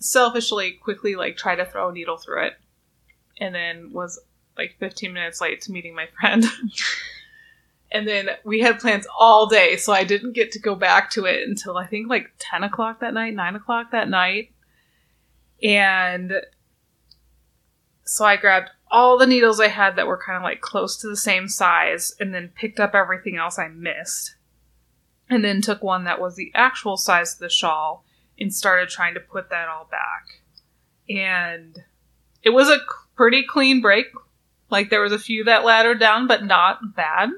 selfishly 0.00 0.72
quickly 0.72 1.14
like 1.14 1.36
tried 1.36 1.56
to 1.56 1.64
throw 1.64 1.88
a 1.88 1.92
needle 1.92 2.16
through 2.16 2.46
it 2.46 2.54
and 3.38 3.54
then 3.54 3.92
was 3.92 4.20
like 4.58 4.74
15 4.80 5.12
minutes 5.12 5.40
late 5.40 5.60
to 5.62 5.72
meeting 5.72 5.94
my 5.94 6.08
friend. 6.18 6.44
and 7.92 8.08
then 8.08 8.30
we 8.44 8.58
had 8.58 8.80
plans 8.80 9.06
all 9.16 9.46
day. 9.46 9.76
So 9.76 9.92
I 9.92 10.02
didn't 10.02 10.32
get 10.32 10.50
to 10.52 10.58
go 10.58 10.74
back 10.74 11.10
to 11.10 11.24
it 11.24 11.48
until 11.48 11.78
I 11.78 11.86
think 11.86 12.10
like 12.10 12.32
10 12.40 12.64
o'clock 12.64 13.00
that 13.00 13.14
night, 13.14 13.34
9 13.34 13.54
o'clock 13.54 13.92
that 13.92 14.08
night. 14.08 14.52
And 15.62 16.32
so 18.04 18.24
I 18.24 18.36
grabbed 18.36 18.70
all 18.92 19.16
the 19.16 19.26
needles 19.26 19.58
I 19.58 19.68
had 19.68 19.96
that 19.96 20.06
were 20.06 20.18
kind 20.18 20.36
of 20.36 20.42
like 20.42 20.60
close 20.60 20.98
to 20.98 21.08
the 21.08 21.16
same 21.16 21.48
size 21.48 22.14
and 22.20 22.34
then 22.34 22.52
picked 22.54 22.78
up 22.78 22.94
everything 22.94 23.36
else 23.36 23.58
I 23.58 23.68
missed. 23.68 24.36
And 25.30 25.42
then 25.42 25.62
took 25.62 25.82
one 25.82 26.04
that 26.04 26.20
was 26.20 26.36
the 26.36 26.52
actual 26.54 26.98
size 26.98 27.32
of 27.32 27.38
the 27.38 27.48
shawl 27.48 28.04
and 28.38 28.54
started 28.54 28.90
trying 28.90 29.14
to 29.14 29.20
put 29.20 29.48
that 29.48 29.68
all 29.68 29.88
back. 29.90 30.42
And 31.08 31.82
it 32.42 32.50
was 32.50 32.68
a 32.68 32.80
pretty 33.16 33.44
clean 33.44 33.80
break. 33.80 34.06
Like 34.68 34.90
there 34.90 35.00
was 35.00 35.12
a 35.12 35.18
few 35.18 35.44
that 35.44 35.64
laddered 35.64 35.98
down, 35.98 36.26
but 36.26 36.44
not 36.44 36.94
bad. 36.94 37.30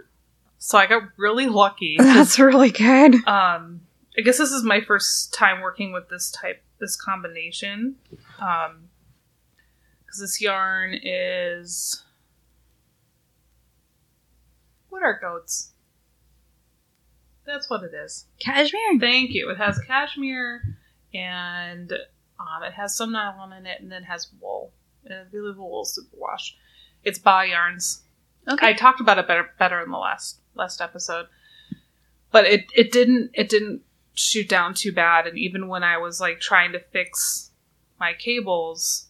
So 0.59 0.77
I 0.77 0.87
got 0.87 1.03
really 1.17 1.47
lucky. 1.47 1.97
That's 1.99 2.39
really 2.41 2.71
good. 2.71 3.15
Um, 3.29 3.83
I 4.19 4.23
guess 4.25 4.39
this 4.39 4.51
is 4.51 4.65
my 4.65 4.81
first 4.81 5.33
time 5.33 5.61
working 5.61 5.93
with 5.93 6.09
this 6.09 6.33
type, 6.33 6.63
this 6.81 6.97
combination. 6.97 7.95
Um, 8.41 8.89
because 10.15 10.21
this 10.21 10.41
yarn 10.41 10.95
is. 11.03 12.05
What 14.89 15.03
are 15.03 15.19
goats? 15.21 15.73
That's 17.45 17.69
what 17.69 17.83
it 17.83 17.93
is. 17.93 18.27
Cashmere. 18.39 19.01
Thank 19.01 19.31
you. 19.33 19.51
It 19.51 19.59
has 19.59 19.79
cashmere 19.81 20.63
and 21.13 21.93
um, 22.39 22.63
it 22.63 22.73
has 22.75 22.97
some 22.97 23.11
nylon 23.11 23.53
in 23.53 23.67
it 23.67 23.81
and 23.81 23.91
then 23.91 24.05
has 24.05 24.31
wool. 24.41 24.73
And 25.05 25.15
I 25.15 25.25
believe 25.25 25.57
wool 25.57 25.83
is 25.83 25.99
superwash. 25.99 26.53
It's 27.03 27.19
Ba 27.19 27.45
Yarns. 27.49 28.03
Okay. 28.49 28.69
I 28.69 28.73
talked 28.73 29.01
about 29.01 29.19
it 29.19 29.27
better 29.27 29.51
better 29.59 29.83
in 29.83 29.91
the 29.91 29.99
last 29.99 30.39
last 30.55 30.81
episode. 30.81 31.27
But 32.31 32.47
it, 32.47 32.67
it 32.75 32.93
didn't 32.93 33.33
it 33.35 33.49
didn't 33.49 33.83
shoot 34.15 34.49
down 34.49 34.75
too 34.75 34.93
bad 34.93 35.27
and 35.27 35.37
even 35.37 35.67
when 35.67 35.83
I 35.83 35.99
was 35.99 36.21
like 36.21 36.39
trying 36.39 36.71
to 36.73 36.79
fix 36.79 37.51
my 37.99 38.13
cables 38.13 39.09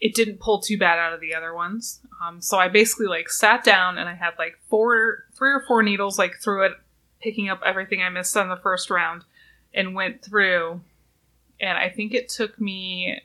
it 0.00 0.14
didn't 0.14 0.40
pull 0.40 0.60
too 0.60 0.78
bad 0.78 0.98
out 0.98 1.12
of 1.12 1.20
the 1.20 1.34
other 1.34 1.54
ones. 1.54 2.00
Um, 2.24 2.40
so 2.40 2.58
I 2.58 2.68
basically 2.68 3.06
like 3.06 3.28
sat 3.28 3.64
down 3.64 3.98
and 3.98 4.08
I 4.08 4.14
had 4.14 4.34
like 4.38 4.58
four, 4.68 5.24
three 5.34 5.50
or 5.50 5.64
four 5.66 5.82
needles 5.82 6.18
like 6.18 6.40
through 6.40 6.66
it, 6.66 6.72
picking 7.20 7.48
up 7.48 7.60
everything 7.64 8.02
I 8.02 8.08
missed 8.08 8.36
on 8.36 8.48
the 8.48 8.56
first 8.56 8.90
round, 8.90 9.24
and 9.74 9.94
went 9.94 10.22
through. 10.22 10.80
And 11.60 11.76
I 11.76 11.88
think 11.88 12.14
it 12.14 12.28
took 12.28 12.60
me 12.60 13.20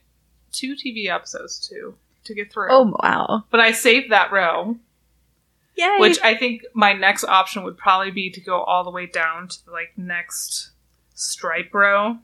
two 0.51 0.75
TV 0.75 1.09
episodes 1.09 1.67
to 1.69 1.95
to 2.25 2.33
get 2.33 2.51
through. 2.51 2.69
Oh 2.71 2.95
wow! 3.03 3.43
But 3.51 3.59
I 3.59 3.71
saved 3.71 4.11
that 4.11 4.31
row, 4.31 4.77
Yay! 5.75 5.97
which 5.99 6.19
I 6.23 6.35
think 6.35 6.63
my 6.73 6.93
next 6.93 7.25
option 7.25 7.63
would 7.63 7.77
probably 7.77 8.11
be 8.11 8.31
to 8.31 8.41
go 8.41 8.61
all 8.61 8.83
the 8.83 8.91
way 8.91 9.05
down 9.05 9.47
to 9.49 9.65
the 9.65 9.71
like 9.71 9.93
next 9.97 10.71
stripe 11.13 11.73
row 11.73 12.17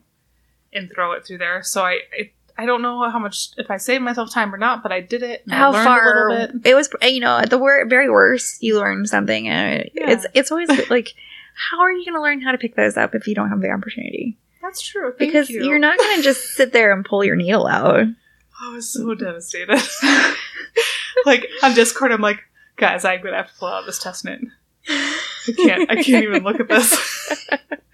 and 0.72 0.90
throw 0.92 1.12
it 1.12 1.24
through 1.24 1.38
there. 1.38 1.62
So 1.62 1.82
I. 1.82 2.00
I 2.12 2.30
I 2.60 2.66
don't 2.66 2.82
know 2.82 3.08
how 3.10 3.18
much 3.18 3.48
if 3.56 3.70
I 3.70 3.78
saved 3.78 4.02
myself 4.04 4.30
time 4.32 4.54
or 4.54 4.58
not, 4.58 4.82
but 4.82 4.92
I 4.92 5.00
did 5.00 5.22
it. 5.22 5.44
how 5.48 5.70
a 5.70 5.72
far 5.72 6.28
little 6.30 6.58
bit. 6.58 6.70
it 6.70 6.74
was 6.74 6.88
eh, 7.00 7.08
you 7.08 7.20
know 7.20 7.38
at 7.38 7.48
the 7.50 7.58
wor- 7.58 7.86
very 7.86 8.10
worst 8.10 8.62
you 8.62 8.78
learn 8.78 9.06
something 9.06 9.48
and 9.48 9.88
Yeah. 9.94 10.10
it's 10.10 10.26
it's 10.34 10.50
always 10.52 10.68
like 10.90 11.14
how 11.54 11.80
are 11.80 11.90
you 11.92 12.04
going 12.04 12.14
to 12.14 12.22
learn 12.22 12.40
how 12.42 12.52
to 12.52 12.58
pick 12.58 12.74
those 12.76 12.96
up 12.96 13.14
if 13.14 13.26
you 13.26 13.34
don't 13.34 13.48
have 13.48 13.60
the 13.60 13.70
opportunity 13.70 14.36
That's 14.62 14.80
true. 14.82 15.14
Because 15.18 15.48
you. 15.50 15.70
are 15.72 15.78
not 15.78 15.98
going 15.98 16.16
to 16.18 16.22
just 16.22 16.42
sit 16.56 16.72
there 16.72 16.92
and 16.92 17.04
pull 17.04 17.24
your 17.24 17.36
needle 17.36 17.66
out 17.66 18.00
oh, 18.00 18.14
I 18.62 18.74
was 18.74 18.90
so 18.92 19.14
devastated. 19.14 19.80
like 21.26 21.46
on 21.62 21.74
Discord, 21.74 22.12
I'm 22.12 22.20
like, 22.20 22.40
guys, 22.76 23.04
I'm 23.06 23.22
gonna 23.22 23.36
have 23.36 23.48
to 23.48 23.54
pull 23.58 23.68
out 23.68 23.86
this 23.86 23.98
test 23.98 24.24
knit. 24.26 24.40
I 24.88 25.52
can't. 25.56 25.90
I 25.90 25.94
can't 26.02 26.24
even 26.24 26.42
look 26.42 26.60
at 26.60 26.68
this. 26.68 27.38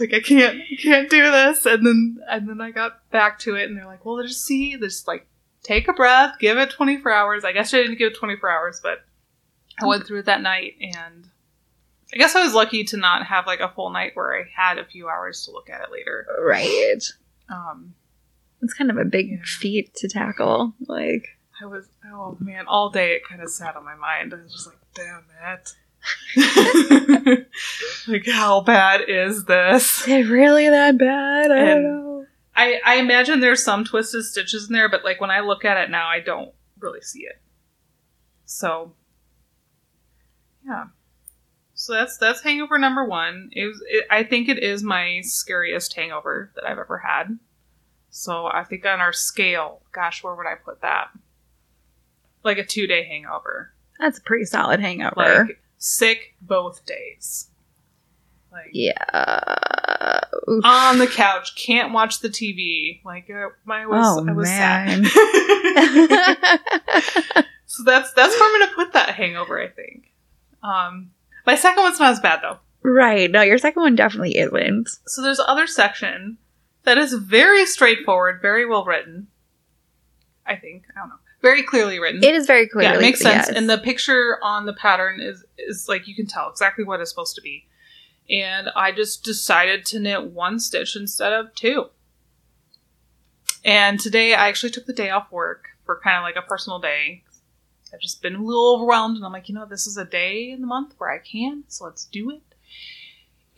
like 0.00 0.12
I 0.14 0.20
can't. 0.20 0.60
I 0.60 0.76
can't 0.80 1.10
do 1.10 1.30
this. 1.30 1.66
And 1.66 1.84
then 1.86 2.18
and 2.28 2.48
then 2.48 2.60
I 2.60 2.70
got 2.70 3.08
back 3.10 3.38
to 3.40 3.54
it, 3.56 3.68
and 3.68 3.76
they're 3.76 3.86
like, 3.86 4.04
well, 4.04 4.22
just 4.22 4.44
see, 4.44 4.76
just 4.78 5.06
like 5.08 5.26
take 5.62 5.88
a 5.88 5.92
breath, 5.92 6.34
give 6.38 6.56
it 6.58 6.70
24 6.70 7.12
hours. 7.12 7.44
I 7.44 7.52
guess 7.52 7.74
I 7.74 7.78
didn't 7.78 7.98
give 7.98 8.12
it 8.12 8.16
24 8.18 8.50
hours, 8.50 8.80
but 8.82 9.04
I 9.82 9.86
went 9.86 10.06
through 10.06 10.20
it 10.20 10.26
that 10.26 10.40
night, 10.42 10.74
and 10.80 11.28
I 12.12 12.16
guess 12.16 12.34
I 12.34 12.42
was 12.44 12.54
lucky 12.54 12.84
to 12.84 12.96
not 12.96 13.26
have 13.26 13.46
like 13.46 13.60
a 13.60 13.68
full 13.68 13.90
night 13.90 14.12
where 14.14 14.34
I 14.38 14.44
had 14.54 14.78
a 14.78 14.84
few 14.84 15.08
hours 15.08 15.44
to 15.44 15.50
look 15.52 15.68
at 15.70 15.80
it 15.82 15.92
later. 15.92 16.26
right 16.40 17.02
Um, 17.50 17.94
it's 18.62 18.74
kind 18.74 18.90
of 18.90 18.96
a 18.96 19.04
big 19.04 19.30
Yeah. 19.30 19.36
feat 19.44 19.94
to 19.96 20.08
tackle 20.08 20.74
like 20.86 21.26
I 21.60 21.66
was 21.66 21.88
oh 22.06 22.36
man, 22.40 22.66
all 22.66 22.88
day 22.90 23.12
it 23.14 23.22
kind 23.28 23.42
of 23.42 23.50
sat 23.50 23.76
on 23.76 23.84
my 23.84 23.94
mind. 23.96 24.32
I 24.32 24.42
was 24.42 24.52
just 24.52 24.66
like, 24.66 24.78
damn 24.94 25.24
it. 25.52 25.70
like 28.08 28.26
how 28.26 28.60
bad 28.60 29.02
is 29.08 29.44
this? 29.44 30.02
is 30.02 30.08
it 30.08 30.28
really 30.28 30.68
that 30.68 30.98
bad 30.98 31.50
i 31.50 31.56
And- 31.58 31.66
don't 31.68 31.82
know 31.84 32.26
I 32.56 32.80
I 32.84 32.94
imagine 32.96 33.38
there's 33.38 33.62
some 33.62 33.84
twisted 33.84 34.24
stitches 34.24 34.66
in 34.68 34.72
there, 34.72 34.88
but 34.88 35.04
like 35.04 35.20
when 35.20 35.30
I 35.30 35.38
look 35.40 35.64
at 35.64 35.76
it 35.76 35.90
now, 35.90 36.08
I 36.08 36.18
don't 36.18 36.52
really 36.80 37.00
see 37.02 37.20
it. 37.20 37.40
So 38.46 38.94
yeah. 40.66 40.86
So 41.74 41.92
that's 41.92 42.16
that's 42.18 42.42
hangover 42.42 42.76
number 42.76 43.04
one. 43.04 43.50
It 43.52 43.64
was 43.66 43.80
it, 43.86 44.06
I 44.10 44.24
think 44.24 44.48
it 44.48 44.58
is 44.60 44.82
my 44.82 45.20
scariest 45.22 45.94
hangover 45.94 46.50
that 46.56 46.64
I've 46.64 46.78
ever 46.78 46.98
had. 46.98 47.38
So 48.10 48.46
I 48.46 48.64
think 48.64 48.84
on 48.84 48.98
our 49.00 49.12
scale, 49.12 49.82
gosh, 49.92 50.24
where 50.24 50.34
would 50.34 50.46
I 50.48 50.56
put 50.56 50.80
that? 50.82 51.10
Like 52.42 52.58
a 52.58 52.64
two 52.66 52.88
day 52.88 53.04
hangover. 53.04 53.72
that's 54.00 54.18
a 54.18 54.22
pretty 54.22 54.46
solid 54.46 54.80
hangover 54.80 55.44
like 55.46 55.60
sick 55.78 56.34
both 56.42 56.84
days. 56.84 57.48
Like 58.52 58.70
yeah 58.72 60.20
Oof. 60.48 60.64
on 60.64 60.98
the 60.98 61.06
couch, 61.06 61.54
can't 61.54 61.92
watch 61.92 62.20
the 62.20 62.28
TV. 62.30 63.02
Like 63.04 63.28
uh, 63.30 63.48
I 63.70 63.86
was, 63.86 64.04
Oh, 64.18 64.26
I 64.28 64.32
was 64.32 64.48
man. 64.48 65.04
sad. 65.04 65.14
so 67.66 67.82
that's 67.84 68.12
that's 68.14 68.34
where 68.38 68.54
I'm 68.54 68.60
gonna 68.60 68.72
put 68.74 68.92
that 68.94 69.10
hangover. 69.14 69.60
I 69.60 69.68
think. 69.68 70.12
Um, 70.62 71.10
my 71.46 71.54
second 71.54 71.82
one's 71.82 72.00
not 72.00 72.12
as 72.12 72.20
bad 72.20 72.40
though. 72.42 72.58
right 72.82 73.30
no 73.30 73.42
your 73.42 73.58
second 73.58 73.82
one 73.82 73.94
definitely 73.94 74.36
isn't 74.36 74.88
So 75.06 75.22
there's 75.22 75.40
other 75.40 75.66
section 75.66 76.38
that 76.84 76.98
is 76.98 77.12
very 77.14 77.64
straightforward, 77.66 78.40
very 78.42 78.64
well 78.66 78.84
written. 78.84 79.28
I 80.46 80.56
think 80.56 80.84
I 80.96 81.00
don't 81.00 81.10
know, 81.10 81.16
very 81.40 81.62
clearly 81.62 81.98
written. 81.98 82.22
it 82.22 82.34
is 82.34 82.46
very 82.46 82.68
clearly 82.68 82.92
yeah, 82.92 82.98
it 82.98 83.00
makes 83.00 83.20
sense. 83.20 83.46
yes. 83.48 83.56
And 83.56 83.68
the 83.68 83.78
picture 83.78 84.38
on 84.42 84.66
the 84.66 84.72
pattern 84.72 85.20
is 85.20 85.44
is 85.56 85.88
like 85.88 86.08
you 86.08 86.14
can 86.14 86.26
tell 86.26 86.50
exactly 86.50 86.84
what 86.84 87.00
it's 87.00 87.10
supposed 87.10 87.34
to 87.36 87.42
be. 87.42 87.66
And 88.30 88.68
I 88.76 88.92
just 88.92 89.24
decided 89.24 89.86
to 89.86 90.00
knit 90.00 90.24
one 90.24 90.60
stitch 90.60 90.96
instead 90.96 91.32
of 91.32 91.54
two. 91.54 91.86
And 93.64 93.98
today 93.98 94.34
I 94.34 94.48
actually 94.48 94.70
took 94.70 94.86
the 94.86 94.92
day 94.92 95.10
off 95.10 95.32
work 95.32 95.68
for 95.84 96.00
kind 96.02 96.18
of 96.18 96.22
like 96.22 96.36
a 96.36 96.46
personal 96.46 96.78
day. 96.78 97.24
I've 97.92 98.00
just 98.00 98.20
been 98.20 98.34
a 98.34 98.42
little 98.42 98.74
overwhelmed, 98.74 99.16
and 99.16 99.24
I'm 99.24 99.32
like, 99.32 99.48
you 99.48 99.54
know, 99.54 99.64
this 99.64 99.86
is 99.86 99.96
a 99.96 100.04
day 100.04 100.50
in 100.50 100.60
the 100.60 100.66
month 100.66 100.94
where 100.98 101.10
I 101.10 101.18
can, 101.18 101.64
so 101.68 101.86
let's 101.86 102.04
do 102.04 102.30
it. 102.30 102.42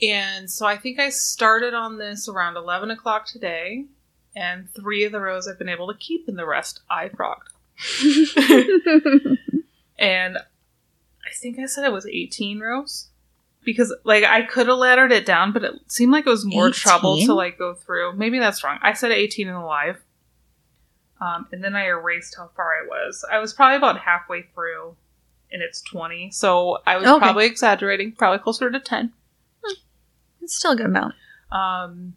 And 0.06 0.48
so 0.48 0.66
I 0.66 0.76
think 0.76 1.00
I 1.00 1.10
started 1.10 1.74
on 1.74 1.98
this 1.98 2.28
around 2.28 2.56
11 2.56 2.92
o'clock 2.92 3.26
today, 3.26 3.86
and 4.36 4.72
three 4.72 5.02
of 5.02 5.10
the 5.10 5.20
rows 5.20 5.48
I've 5.48 5.58
been 5.58 5.68
able 5.68 5.88
to 5.88 5.98
keep, 5.98 6.28
and 6.28 6.38
the 6.38 6.46
rest 6.46 6.80
I 6.88 7.08
frogged. 7.08 7.52
and 9.98 10.38
I 10.38 11.32
think 11.40 11.58
I 11.58 11.66
said 11.66 11.84
it 11.84 11.92
was 11.92 12.06
18 12.06 12.60
rows 12.60 13.08
because 13.64 13.94
like 14.04 14.24
I 14.24 14.42
could 14.42 14.66
have 14.68 14.78
laddered 14.78 15.12
it 15.12 15.26
down, 15.26 15.52
but 15.52 15.64
it 15.64 15.74
seemed 15.86 16.12
like 16.12 16.26
it 16.26 16.30
was 16.30 16.44
more 16.44 16.70
trouble 16.70 17.18
to 17.18 17.34
like 17.34 17.58
go 17.58 17.74
through. 17.74 18.14
Maybe 18.14 18.38
that's 18.38 18.62
wrong. 18.64 18.78
I 18.82 18.92
said 18.94 19.12
18 19.12 19.48
in 19.48 19.54
the 19.54 19.60
live, 19.60 19.98
um, 21.20 21.46
and 21.52 21.62
then 21.62 21.74
I 21.76 21.86
erased 21.86 22.36
how 22.36 22.50
far 22.56 22.72
I 22.82 22.86
was. 22.86 23.24
I 23.30 23.38
was 23.38 23.52
probably 23.52 23.76
about 23.76 24.00
halfway 24.00 24.42
through, 24.54 24.96
and 25.52 25.62
it's 25.62 25.80
20, 25.82 26.30
so 26.30 26.78
I 26.86 26.96
was 26.96 27.06
Okay. 27.08 27.18
probably 27.18 27.46
exaggerating. 27.46 28.12
Probably 28.12 28.38
closer 28.38 28.70
to 28.70 28.80
10. 28.80 29.12
it's 30.42 30.56
still 30.56 30.72
a 30.72 30.76
good 30.76 30.86
amount 30.86 31.14
Um, 31.52 32.14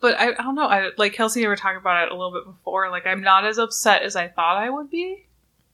but 0.00 0.18
I, 0.18 0.30
I 0.30 0.42
don't 0.42 0.54
know. 0.54 0.66
I 0.66 0.90
like 0.98 1.12
Kelsey 1.14 1.40
and 1.40 1.46
I 1.46 1.48
were 1.50 1.56
talking 1.56 1.78
about 1.78 2.04
it 2.06 2.12
a 2.12 2.16
little 2.16 2.32
bit 2.32 2.44
before. 2.44 2.90
Like 2.90 3.06
I'm 3.06 3.22
not 3.22 3.44
as 3.44 3.58
upset 3.58 4.02
as 4.02 4.16
I 4.16 4.28
thought 4.28 4.56
I 4.58 4.70
would 4.70 4.90
be 4.90 5.26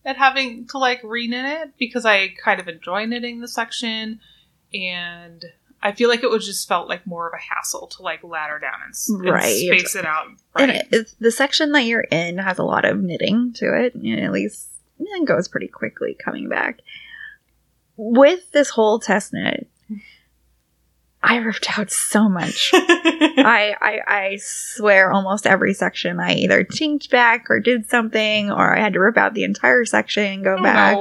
at 0.05 0.17
having 0.17 0.67
to 0.69 0.79
like 0.79 1.03
reknit 1.03 1.63
it 1.63 1.73
because 1.79 2.05
I 2.05 2.29
kind 2.43 2.61
of 2.61 2.69
enjoy 2.69 3.05
knitting 3.07 3.41
the 3.41 3.49
section, 3.49 4.21
and 4.75 5.45
I 5.83 5.93
feel 5.93 6.09
like 6.09 6.23
it 6.23 6.31
was 6.31 6.47
just 6.47 6.69
felt 6.69 6.89
like 6.89 7.07
more 7.07 7.27
of 7.27 7.35
a 7.35 7.43
hassle 7.55 7.89
to 7.89 8.03
like 8.03 8.23
ladder 8.23 8.59
down 8.61 8.81
and, 8.85 8.91
s- 8.91 9.11
and 9.11 9.23
space 9.69 9.97
it 9.97 10.05
out. 10.07 10.27
And 10.57 10.71
Right. 10.71 10.83
it, 10.93 11.15
the 11.21 11.31
section 11.33 11.73
that 11.73 11.85
you're 11.85 12.03
in 12.11 12.39
has 12.39 12.59
a 12.59 12.65
lot 12.65 12.85
of 12.85 13.01
knitting 13.03 13.53
to 13.55 13.77
it, 13.85 13.95
and 13.95 14.21
at 14.21 14.33
least 14.33 14.69
it 15.01 15.27
goes 15.27 15.49
pretty 15.49 15.67
quickly 15.69 16.15
coming 16.25 16.49
back. 16.49 16.81
With 17.97 18.51
this 18.53 18.71
whole 18.71 18.99
test 18.99 19.33
knit, 19.33 19.69
I 21.25 21.37
ripped 21.37 21.79
out 21.79 21.91
so 21.91 22.29
much. 22.29 22.71
I, 22.75 23.77
I 23.81 24.01
I 24.07 24.39
swear 24.43 25.13
almost 25.13 25.47
every 25.47 25.73
section 25.75 26.19
I 26.19 26.35
either 26.35 26.65
chinked 26.65 27.11
back 27.11 27.47
or 27.49 27.61
did 27.61 27.89
something, 27.89 28.51
or 28.51 28.77
I 28.77 28.81
had 28.81 28.93
to 28.95 29.01
rip 29.01 29.17
out 29.17 29.35
the 29.35 29.45
entire 29.45 29.85
section 29.85 30.25
and 30.25 30.45
go 30.45 30.57
Oh, 30.59 30.63
back. 30.63 30.99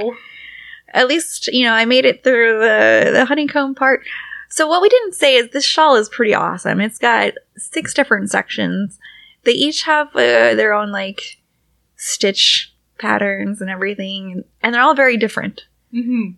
At 0.93 1.07
least 1.07 1.47
you 1.47 1.65
know 1.65 1.73
I 1.73 1.85
made 1.85 2.05
it 2.05 2.23
through 2.23 2.59
the 2.59 3.09
the 3.13 3.25
honeycomb 3.25 3.73
part. 3.75 4.03
So 4.49 4.67
what 4.67 4.81
we 4.81 4.89
didn't 4.89 5.15
say 5.15 5.37
is 5.37 5.49
this 5.51 5.65
shawl 5.65 5.95
is 5.95 6.09
pretty 6.09 6.33
awesome. 6.35 6.81
It's 6.81 6.97
got 6.99 7.33
six 7.57 7.93
different 7.93 8.29
sections. 8.29 8.99
They 9.43 9.53
each 9.53 9.83
have 9.83 10.09
uh, 10.09 10.53
their 10.55 10.73
own 10.73 10.91
like 10.91 11.37
stitch 11.95 12.73
patterns 12.99 13.61
and 13.61 13.69
everything, 13.69 14.43
and 14.61 14.73
they're 14.73 14.81
all 14.81 14.93
very 14.93 15.17
different. 15.17 15.65
Mhm. 15.93 16.35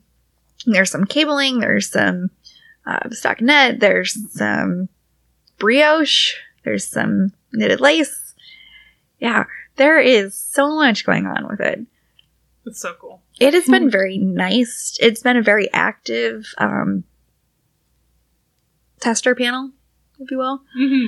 There's 0.65 0.91
some 0.91 1.05
cabling, 1.05 1.59
there's 1.59 1.89
some 1.89 2.29
uh, 2.85 2.99
stockinette, 3.09 3.79
there's 3.79 4.17
some 4.33 4.89
brioche, 5.57 6.33
there's 6.63 6.85
some 6.87 7.31
knitted 7.51 7.79
lace. 7.81 8.33
Yeah, 9.19 9.45
there 9.77 9.99
is 9.99 10.35
so 10.35 10.75
much 10.75 11.05
going 11.05 11.25
on 11.25 11.47
with 11.47 11.59
it. 11.61 11.79
It's 12.65 12.81
so 12.81 12.93
cool. 12.99 13.21
It 13.39 13.53
has 13.53 13.65
Hmm. 13.65 13.71
been 13.71 13.89
very 13.89 14.17
nice. 14.17 14.97
It's 15.01 15.21
been 15.21 15.37
a 15.37 15.41
very 15.41 15.71
active 15.73 16.45
um, 16.57 17.03
tester 18.99 19.35
panel, 19.35 19.71
if 20.19 20.31
you 20.31 20.37
will. 20.37 20.61
hmm 20.75 21.07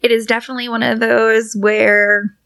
It 0.00 0.10
is 0.12 0.26
definitely 0.26 0.68
one 0.68 0.82
of 0.82 1.00
those 1.00 1.54
where 1.56 2.36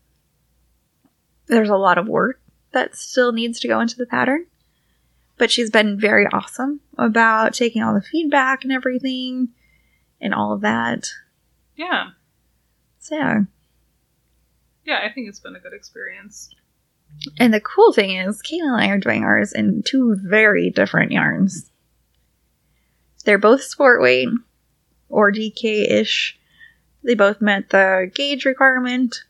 there's 1.47 1.71
a 1.71 1.77
lot 1.77 1.99
of 1.99 2.09
work 2.09 2.41
that 2.73 2.97
still 2.97 3.33
needs 3.33 3.61
to 3.61 3.69
go 3.69 3.81
into 3.81 3.97
the 3.97 4.07
pattern. 4.07 4.47
But 5.39 5.51
she's 5.51 5.71
been 5.71 6.01
very 6.01 6.27
awesome 6.27 6.81
about 6.97 7.55
taking 7.55 7.83
all 7.83 7.95
the 7.95 8.03
feedback 8.03 8.65
and 8.65 8.73
everything 8.73 9.49
and 10.21 10.33
all 10.33 10.53
of 10.53 10.63
that. 10.63 11.09
Yeah. 11.77 12.11
So, 12.99 13.17
yeah. 13.17 13.41
Yeah, 14.85 15.01
I 15.05 15.13
think 15.13 15.29
it's 15.29 15.41
been 15.41 15.57
a 15.57 15.61
good 15.61 15.73
experience. 15.73 16.49
And 17.39 17.53
the 17.53 17.61
cool 17.61 17.93
thing 17.93 18.17
is, 18.17 18.41
Kate 18.41 18.63
and 18.63 18.81
I 18.81 18.89
are 18.89 18.99
doing 18.99 19.25
ours 19.25 19.53
in 19.53 19.83
two 19.83 20.17
very 20.23 20.71
different 20.71 21.13
yarns. 21.13 21.71
They're 23.25 23.39
both 23.39 23.63
sport 23.63 24.01
weight 24.01 24.29
or 25.09 25.33
DK 25.33 25.91
ish. 25.91 26.39
They 27.03 27.15
both 27.15 27.41
met 27.41 27.71
the 27.71 28.11
gauge 28.15 28.45
requirement. 28.45 29.25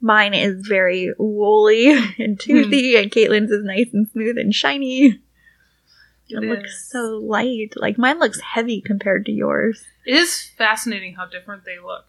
Mine 0.00 0.34
is 0.34 0.66
very 0.66 1.12
woolly 1.18 1.90
and 2.18 2.38
toothy, 2.40 2.94
hmm. 2.94 3.02
and 3.02 3.10
Caitlin's 3.10 3.50
is 3.50 3.64
nice 3.64 3.88
and 3.92 4.08
smooth 4.10 4.38
and 4.38 4.54
shiny. 4.54 5.06
It, 5.06 5.20
It 6.28 6.48
looks 6.48 6.88
so 6.90 7.18
light. 7.22 7.74
Like 7.76 7.98
mine 7.98 8.18
looks 8.18 8.40
heavy 8.40 8.80
compared 8.80 9.26
to 9.26 9.32
yours. 9.32 9.84
It 10.06 10.14
is 10.14 10.50
fascinating 10.56 11.14
how 11.16 11.26
different 11.26 11.64
they 11.64 11.78
look. 11.78 12.06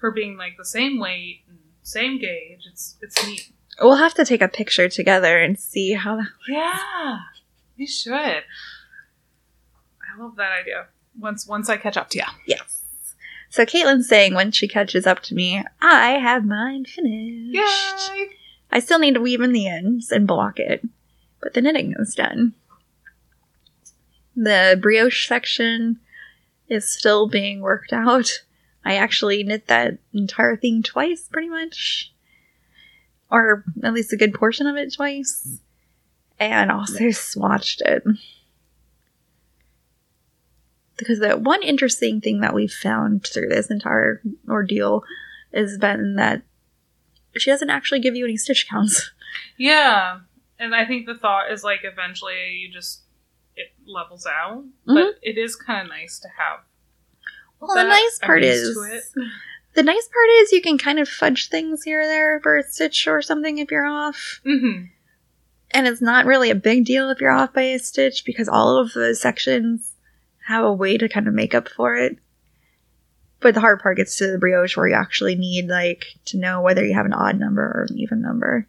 For 0.00 0.10
being 0.10 0.36
like 0.36 0.56
the 0.56 0.64
same 0.64 1.00
weight 1.00 1.42
and 1.48 1.58
same 1.82 2.18
gauge, 2.18 2.66
it's 2.70 2.96
it's 3.00 3.26
neat. 3.26 3.50
We'll 3.80 3.96
have 3.96 4.14
to 4.14 4.24
take 4.24 4.42
a 4.42 4.48
picture 4.48 4.88
together 4.88 5.38
and 5.38 5.58
see 5.58 5.92
how 5.92 6.16
that. 6.16 6.28
Yeah, 6.48 7.18
we 7.76 7.86
should. 7.86 8.14
I 8.14 8.44
love 10.18 10.36
that 10.36 10.52
idea. 10.52 10.86
Once 11.18 11.46
once 11.46 11.68
I 11.68 11.76
catch 11.76 11.96
up 11.96 12.10
to 12.10 12.18
you. 12.18 12.24
Yes. 12.46 12.83
So 13.54 13.64
Caitlin's 13.64 14.08
saying 14.08 14.34
when 14.34 14.50
she 14.50 14.66
catches 14.66 15.06
up 15.06 15.20
to 15.20 15.34
me, 15.36 15.62
I 15.80 16.18
have 16.18 16.44
mine 16.44 16.86
finished. 16.86 17.54
Yay! 17.54 18.30
I 18.72 18.80
still 18.80 18.98
need 18.98 19.14
to 19.14 19.20
weave 19.20 19.40
in 19.40 19.52
the 19.52 19.68
ends 19.68 20.10
and 20.10 20.26
block 20.26 20.58
it, 20.58 20.84
but 21.40 21.54
the 21.54 21.60
knitting 21.60 21.94
is 21.96 22.16
done. 22.16 22.54
The 24.34 24.76
brioche 24.82 25.28
section 25.28 26.00
is 26.68 26.92
still 26.92 27.28
being 27.28 27.60
worked 27.60 27.92
out. 27.92 28.42
I 28.84 28.96
actually 28.96 29.44
knit 29.44 29.68
that 29.68 29.98
entire 30.12 30.56
thing 30.56 30.82
twice, 30.82 31.28
pretty 31.30 31.48
much. 31.48 32.12
Or 33.30 33.62
at 33.84 33.94
least 33.94 34.12
a 34.12 34.16
good 34.16 34.34
portion 34.34 34.66
of 34.66 34.74
it 34.74 34.94
twice. 34.94 35.60
And 36.40 36.72
also 36.72 36.98
swatched 37.04 37.82
it. 37.82 38.02
Because 40.96 41.18
the 41.18 41.36
one 41.36 41.62
interesting 41.62 42.20
thing 42.20 42.40
that 42.40 42.54
we've 42.54 42.72
found 42.72 43.26
through 43.26 43.48
this 43.48 43.70
entire 43.70 44.22
ordeal 44.48 45.02
has 45.52 45.76
been 45.78 46.14
that 46.16 46.42
she 47.36 47.50
doesn't 47.50 47.70
actually 47.70 47.98
give 48.00 48.14
you 48.14 48.24
any 48.24 48.36
stitch 48.36 48.68
counts. 48.68 49.10
Yeah, 49.56 50.20
and 50.60 50.74
I 50.76 50.84
think 50.84 51.06
the 51.06 51.16
thought 51.16 51.50
is 51.50 51.64
like 51.64 51.80
eventually 51.82 52.52
you 52.60 52.70
just 52.72 53.00
it 53.56 53.72
levels 53.86 54.26
out, 54.26 54.58
Mm-hmm. 54.86 54.94
but 54.94 55.14
it 55.22 55.36
is 55.38 55.56
kind 55.56 55.82
of 55.82 55.88
nice 55.88 56.20
to 56.20 56.28
have. 56.38 56.60
Well, 57.60 57.74
the 57.74 57.82
nice 57.88 58.18
part 58.22 58.44
is 58.44 58.74
the 59.74 59.82
nice 59.82 60.08
part 60.08 60.28
is 60.42 60.52
you 60.52 60.62
can 60.62 60.78
kind 60.78 61.00
of 61.00 61.08
fudge 61.08 61.48
things 61.48 61.82
here 61.82 62.02
or 62.02 62.06
there 62.06 62.38
for 62.40 62.56
a 62.56 62.62
stitch 62.62 63.08
or 63.08 63.22
something 63.22 63.58
if 63.58 63.72
you're 63.72 63.86
off, 63.86 64.40
Mm-hmm. 64.46 64.84
and 65.72 65.86
it's 65.88 66.00
not 66.02 66.26
really 66.26 66.50
a 66.50 66.54
big 66.54 66.84
deal 66.84 67.10
if 67.10 67.20
you're 67.20 67.32
off 67.32 67.52
by 67.52 67.62
a 67.62 67.78
stitch 67.80 68.24
because 68.24 68.48
all 68.48 68.76
of 68.78 68.92
the 68.92 69.14
sections 69.16 69.93
have 70.46 70.64
a 70.64 70.72
way 70.72 70.96
to 70.98 71.08
kind 71.08 71.28
of 71.28 71.34
make 71.34 71.54
up 71.54 71.68
for 71.68 71.94
it. 71.94 72.18
But 73.40 73.54
the 73.54 73.60
hard 73.60 73.80
part 73.80 73.96
gets 73.98 74.16
to 74.18 74.30
the 74.30 74.38
brioche 74.38 74.76
where 74.76 74.88
you 74.88 74.94
actually 74.94 75.34
need 75.34 75.68
like 75.68 76.06
to 76.26 76.38
know 76.38 76.62
whether 76.62 76.84
you 76.84 76.94
have 76.94 77.06
an 77.06 77.12
odd 77.12 77.38
number 77.38 77.62
or 77.62 77.86
an 77.90 77.98
even 77.98 78.22
number. 78.22 78.66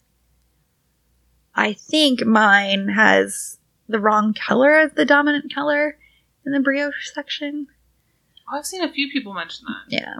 I 1.53 1.73
think 1.73 2.25
mine 2.25 2.89
has 2.89 3.57
the 3.87 3.99
wrong 3.99 4.33
color 4.33 4.77
as 4.77 4.91
the 4.93 5.05
dominant 5.05 5.53
color 5.53 5.97
in 6.45 6.51
the 6.51 6.59
brioche 6.59 7.11
section. 7.13 7.67
Oh, 8.51 8.57
I've 8.57 8.65
seen 8.65 8.83
a 8.83 8.91
few 8.91 9.09
people 9.11 9.33
mention 9.33 9.65
that. 9.67 9.93
Yeah. 9.95 10.15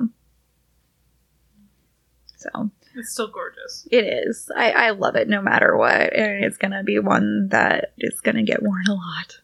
So 2.38 2.70
It's 2.96 3.12
still 3.12 3.28
gorgeous. 3.28 3.88
it 3.92 4.06
is. 4.06 4.50
I, 4.56 4.72
I 4.72 4.90
love 4.92 5.16
it 5.16 5.28
no 5.28 5.42
matter 5.42 5.76
what. 5.76 6.14
And 6.16 6.46
it's 6.46 6.58
going 6.58 6.72
to 6.72 6.84
be 6.84 7.00
one 7.00 7.50
that 7.50 7.94
is 7.98 8.20
going 8.22 8.36
to 8.36 8.44
get 8.44 8.64
worn 8.64 8.86
a 8.88 8.94
lot. 8.94 9.40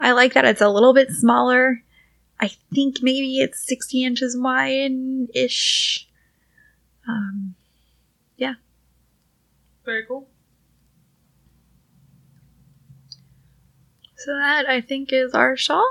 I 0.00 0.12
like 0.12 0.34
that 0.34 0.44
it's 0.44 0.60
a 0.60 0.68
little 0.68 0.94
bit 0.94 1.10
smaller. 1.10 1.82
I 2.38 2.50
think 2.74 3.02
maybe 3.02 3.38
it's 3.38 3.66
60 3.66 4.04
inches 4.04 4.36
wide 4.36 4.92
ish. 5.34 6.08
Um, 7.08 7.54
yeah. 8.36 8.54
Very 9.84 10.04
cool. 10.06 10.28
so 14.26 14.32
that 14.32 14.68
I 14.68 14.80
think 14.80 15.12
is 15.12 15.34
our 15.34 15.56
shawl. 15.56 15.88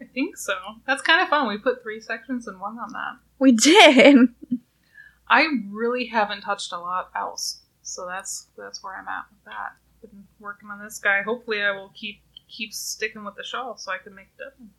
I 0.00 0.04
think 0.04 0.38
so. 0.38 0.54
That's 0.86 1.02
kind 1.02 1.20
of 1.20 1.28
fun. 1.28 1.46
We 1.46 1.58
put 1.58 1.82
three 1.82 2.00
sections 2.00 2.48
in 2.48 2.58
one 2.58 2.78
on 2.78 2.90
that. 2.92 3.18
We 3.38 3.52
did. 3.52 4.28
I 5.28 5.46
really 5.68 6.06
haven't 6.06 6.40
touched 6.40 6.72
a 6.72 6.78
lot 6.78 7.10
else, 7.14 7.60
so 7.82 8.06
that's 8.06 8.48
that's 8.56 8.82
where 8.82 8.96
I'm 8.96 9.06
at 9.06 9.26
with 9.30 9.44
that. 9.44 9.76
Been 10.00 10.24
working 10.40 10.70
on 10.70 10.82
this 10.82 10.98
guy. 10.98 11.20
Hopefully, 11.22 11.62
I 11.62 11.72
will 11.72 11.92
keep 11.94 12.22
keep 12.50 12.72
sticking 12.72 13.24
with 13.24 13.36
the 13.36 13.44
shawl 13.44 13.76
so 13.76 13.92
I 13.92 13.98
can 13.98 14.14
make 14.14 14.28
it 14.38 14.42
done. 14.58 14.70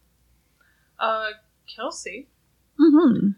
Uh, 1.00 1.30
Kelsey, 1.74 2.28
hmm 2.78 3.30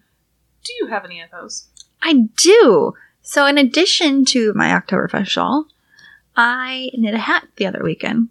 do 0.64 0.74
you 0.80 0.88
have 0.88 1.04
any 1.06 1.20
of 1.22 1.30
those? 1.30 1.68
I 2.02 2.30
do. 2.38 2.94
So, 3.22 3.46
in 3.46 3.58
addition 3.58 4.24
to 4.26 4.54
my 4.54 4.68
Oktoberfest 4.70 5.28
shawl, 5.28 5.66
I 6.38 6.90
knit 6.94 7.14
a 7.14 7.18
hat 7.20 7.48
the 7.58 7.66
other 7.68 7.84
weekend. 7.84 8.30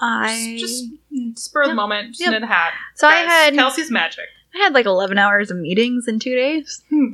I 0.00 0.56
just, 0.58 0.86
just 1.12 1.44
spur 1.48 1.62
of 1.62 1.68
the 1.68 1.74
moment, 1.74 2.08
just 2.10 2.20
Yep. 2.20 2.30
knit 2.30 2.42
a 2.44 2.46
hat. 2.46 2.72
so 2.94 3.06
I 3.06 3.16
had 3.16 3.54
Kelsey's 3.54 3.90
magic. 3.90 4.24
I 4.54 4.58
had 4.58 4.72
like 4.72 4.86
11 4.86 5.18
hours 5.18 5.50
of 5.50 5.58
meetings 5.58 6.08
in 6.08 6.18
two 6.18 6.34
days. 6.34 6.82
Hmm. 6.88 7.12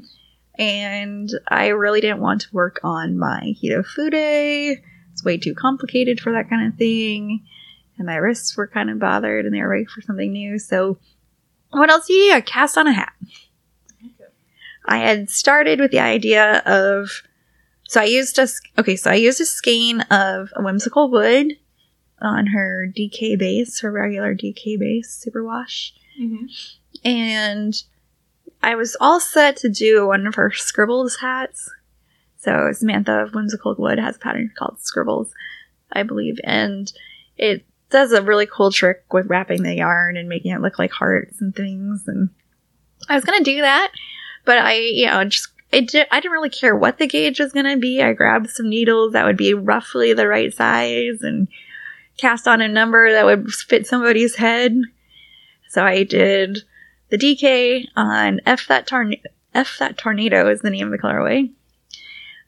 And 0.59 1.31
I 1.49 1.69
really 1.69 2.01
didn't 2.01 2.21
want 2.21 2.43
to 2.43 2.49
work 2.53 2.81
on 2.83 3.19
my 3.19 3.55
Hitofude. 3.63 4.81
It's 5.13 5.25
way 5.25 5.37
too 5.37 5.55
complicated 5.55 6.21
for 6.21 6.33
that 6.33 6.49
kind 6.49 6.71
of 6.71 6.79
thing. 6.79 7.45
And 7.99 8.07
my 8.07 8.17
wrists 8.17 8.57
were 8.57 8.67
kind 8.67 8.91
of 8.91 8.99
bothered 8.99 9.47
and 9.47 9.55
they 9.55 9.61
were 9.61 9.69
ready 9.69 9.87
for 9.87 10.03
something 10.03 10.33
new. 10.33 10.59
So, 10.59 10.99
what 11.71 11.91
else 11.91 12.07
do 12.07 12.13
you 12.13 12.33
do? 12.33 12.37
I 12.37 12.41
cast 12.43 12.77
on 12.77 12.87
a 12.87 12.93
hat. 12.93 13.13
Okay. 14.05 14.31
I 14.85 14.99
had 14.99 15.31
started 15.31 15.81
with 15.81 15.91
the 15.91 16.01
idea 16.01 16.63
of. 16.67 17.23
So 17.89 18.01
I 18.01 18.05
used 18.05 18.39
a. 18.39 18.49
Okay, 18.79 18.97
so 18.97 19.11
I 19.11 19.15
used 19.15 19.41
a 19.41 19.47
skein 19.47 20.01
of 20.03 20.51
a 20.57 20.63
whimsical 20.63 21.11
wood 21.11 21.53
on 22.21 22.49
her 22.49 22.91
DK 22.97 23.39
base, 23.39 23.81
her 23.81 23.93
regular 23.93 24.35
DK 24.35 24.79
base 24.79 25.25
superwash 25.27 25.93
Mm-hmm. 26.21 26.47
and 27.05 27.83
I 28.63 28.75
was 28.75 28.97
all 29.01 29.21
set 29.21 29.59
to 29.59 29.69
do 29.69 30.07
one 30.07 30.27
of 30.27 30.37
her 30.37 30.51
scribbles 30.51 31.17
hats. 31.17 31.71
So 32.39 32.73
Samantha 32.73 33.23
of 33.23 33.35
Whimsical 33.35 33.75
Wood 33.77 33.99
has 33.99 34.17
a 34.17 34.19
pattern 34.19 34.51
called 34.57 34.81
Scribbles, 34.81 35.33
I 35.93 36.05
believe, 36.05 36.39
and 36.43 36.91
it 37.37 37.65
does 37.91 38.13
a 38.13 38.23
really 38.23 38.47
cool 38.47 38.73
trick 38.73 39.05
with 39.13 39.27
wrapping 39.27 39.63
the 39.63 39.75
yarn 39.75 40.17
and 40.17 40.29
making 40.29 40.53
it 40.53 40.61
look 40.61 40.79
like 40.79 40.91
hearts 40.91 41.41
and 41.41 41.55
things. 41.55 42.07
And 42.07 42.31
I 43.09 43.15
was 43.15 43.25
gonna 43.25 43.45
do 43.45 43.61
that, 43.61 43.93
but 44.45 44.59
I, 44.59 44.75
you 44.75 45.07
know, 45.07 45.25
just 45.25 45.49
it 45.73 45.89
di- 45.89 46.07
I 46.11 46.21
didn't 46.21 46.33
really 46.33 46.51
care 46.51 46.75
what 46.75 46.99
the 46.99 47.07
gauge 47.07 47.41
was 47.41 47.53
gonna 47.53 47.77
be. 47.77 48.03
I 48.03 48.13
grabbed 48.13 48.51
some 48.51 48.69
needles 48.69 49.13
that 49.13 49.25
would 49.25 49.37
be 49.37 49.55
roughly 49.55 50.13
the 50.13 50.29
right 50.29 50.53
size 50.53 51.23
and 51.23 51.49
cast 52.17 52.49
on 52.49 52.61
a 52.61 52.69
number 52.69 53.13
that 53.13 53.27
would 53.27 53.51
fit 53.51 53.87
somebody's 53.87 54.37
head. 54.37 54.81
So 55.69 55.85
I 55.85 56.05
did 56.05 56.61
the 57.11 57.19
DK 57.19 57.87
on 57.95 58.41
F 58.47 58.67
that 58.69 58.87
torn 58.87 59.17
F 59.55 59.77
that 59.79 59.99
tornado 59.99 60.51
is 60.51 60.61
the 60.61 60.71
name 60.71 60.87
of 60.87 60.93
the 60.93 60.99
colorway, 60.99 61.51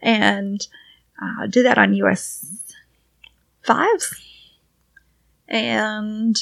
and 0.01 0.67
uh, 1.21 1.47
did 1.47 1.67
that 1.67 1.79
on 1.79 1.95
US 1.95 2.47
fives, 3.63 4.15
and 5.49 6.37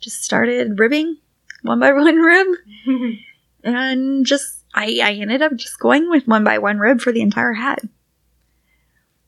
just 0.00 0.22
started 0.22 0.78
ribbing 0.78 1.18
one 1.62 1.80
by 1.80 1.92
one 1.94 2.16
rib, 2.16 2.46
and 3.64 4.26
just 4.26 4.64
I 4.74 5.00
I 5.02 5.12
ended 5.14 5.42
up 5.42 5.54
just 5.56 5.78
going 5.78 6.10
with 6.10 6.26
one 6.26 6.44
by 6.44 6.58
one 6.58 6.78
rib 6.78 7.00
for 7.00 7.12
the 7.12 7.22
entire 7.22 7.52
hat. 7.54 7.80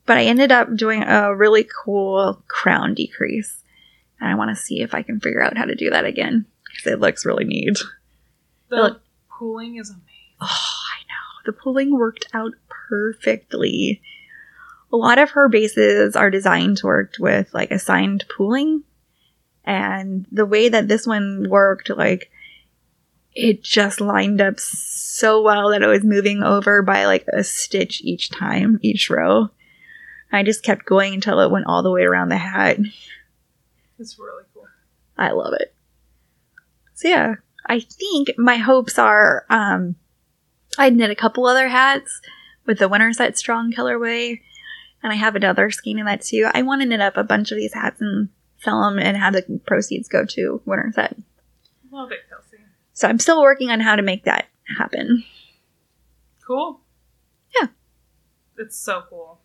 But 0.05 0.17
I 0.17 0.23
ended 0.23 0.51
up 0.53 0.73
doing 0.75 1.03
a 1.03 1.35
really 1.35 1.67
cool 1.83 2.41
crown 2.47 2.93
decrease. 2.93 3.61
And 4.19 4.29
I 4.29 4.35
want 4.35 4.49
to 4.49 4.55
see 4.55 4.81
if 4.81 4.95
I 4.95 5.03
can 5.03 5.19
figure 5.19 5.43
out 5.43 5.57
how 5.57 5.65
to 5.65 5.75
do 5.75 5.89
that 5.89 6.05
again 6.05 6.45
because 6.65 6.91
it 6.93 6.99
looks 6.99 7.25
really 7.25 7.43
neat. 7.43 7.77
the 8.69 8.75
Look. 8.75 9.01
pooling 9.37 9.75
is 9.75 9.89
amazing. 9.89 10.05
Oh, 10.41 10.45
I 10.47 11.03
know. 11.03 11.41
The 11.45 11.51
pulling 11.53 11.91
worked 11.95 12.27
out 12.33 12.53
perfectly. 12.69 14.01
A 14.91 14.95
lot 14.97 15.19
of 15.19 15.31
her 15.31 15.49
bases 15.49 16.15
are 16.15 16.31
designed 16.31 16.77
to 16.77 16.87
work 16.87 17.15
with 17.19 17.53
like 17.53 17.71
assigned 17.71 18.23
pooling. 18.35 18.83
And 19.67 20.25
the 20.31 20.45
way 20.45 20.69
that 20.69 20.87
this 20.87 21.05
one 21.05 21.47
worked, 21.49 21.89
like, 21.89 22.31
it 23.35 23.61
just 23.61 23.99
lined 23.99 24.39
up 24.39 24.61
so 24.61 25.41
well 25.41 25.71
that 25.71 25.83
it 25.83 25.87
was 25.87 26.05
moving 26.05 26.41
over 26.41 26.81
by 26.81 27.05
like 27.05 27.25
a 27.33 27.43
stitch 27.43 28.01
each 28.01 28.31
time, 28.31 28.79
each 28.81 29.09
row. 29.09 29.49
I 30.31 30.43
just 30.43 30.63
kept 30.63 30.85
going 30.85 31.13
until 31.13 31.41
it 31.41 31.51
went 31.51 31.67
all 31.67 31.83
the 31.83 31.91
way 31.91 32.03
around 32.03 32.29
the 32.29 32.37
hat. 32.37 32.77
It's 33.99 34.17
really 34.17 34.45
cool. 34.53 34.67
I 35.17 35.31
love 35.31 35.53
it. 35.59 35.75
So 36.93 37.09
yeah, 37.09 37.35
I 37.65 37.81
think 37.81 38.29
my 38.37 38.55
hopes 38.55 38.97
are 38.97 39.45
um 39.49 39.95
I 40.77 40.89
knit 40.89 41.11
a 41.11 41.15
couple 41.15 41.45
other 41.45 41.67
hats 41.67 42.21
with 42.65 42.79
the 42.79 42.87
Winterset 42.87 43.37
strong 43.37 43.73
colorway, 43.73 44.39
and 45.03 45.11
I 45.11 45.15
have 45.17 45.35
another 45.35 45.69
skein 45.71 45.99
in 45.99 46.05
that 46.05 46.21
too. 46.21 46.49
I 46.53 46.61
want 46.61 46.81
to 46.81 46.87
knit 46.87 47.01
up 47.01 47.17
a 47.17 47.23
bunch 47.23 47.51
of 47.51 47.57
these 47.57 47.73
hats 47.73 47.99
and 47.99 48.29
sell 48.59 48.81
them 48.81 48.99
and 48.99 49.15
have 49.17 49.33
the 49.33 49.61
proceeds 49.65 50.07
go 50.07 50.25
to 50.25 50.61
Winterset. 50.65 51.15
Love 51.91 52.11
it, 52.11 52.19
Kelsey. 52.29 52.57
So 52.93 53.07
I'm 53.07 53.19
still 53.19 53.41
working 53.41 53.69
on 53.69 53.79
how 53.79 53.95
to 53.95 54.01
make 54.01 54.23
that 54.25 54.47
happen. 54.77 55.23
Cool. 56.45 56.79
Yeah. 57.59 57.67
It's 58.57 58.77
so 58.77 59.03
cool. 59.09 59.39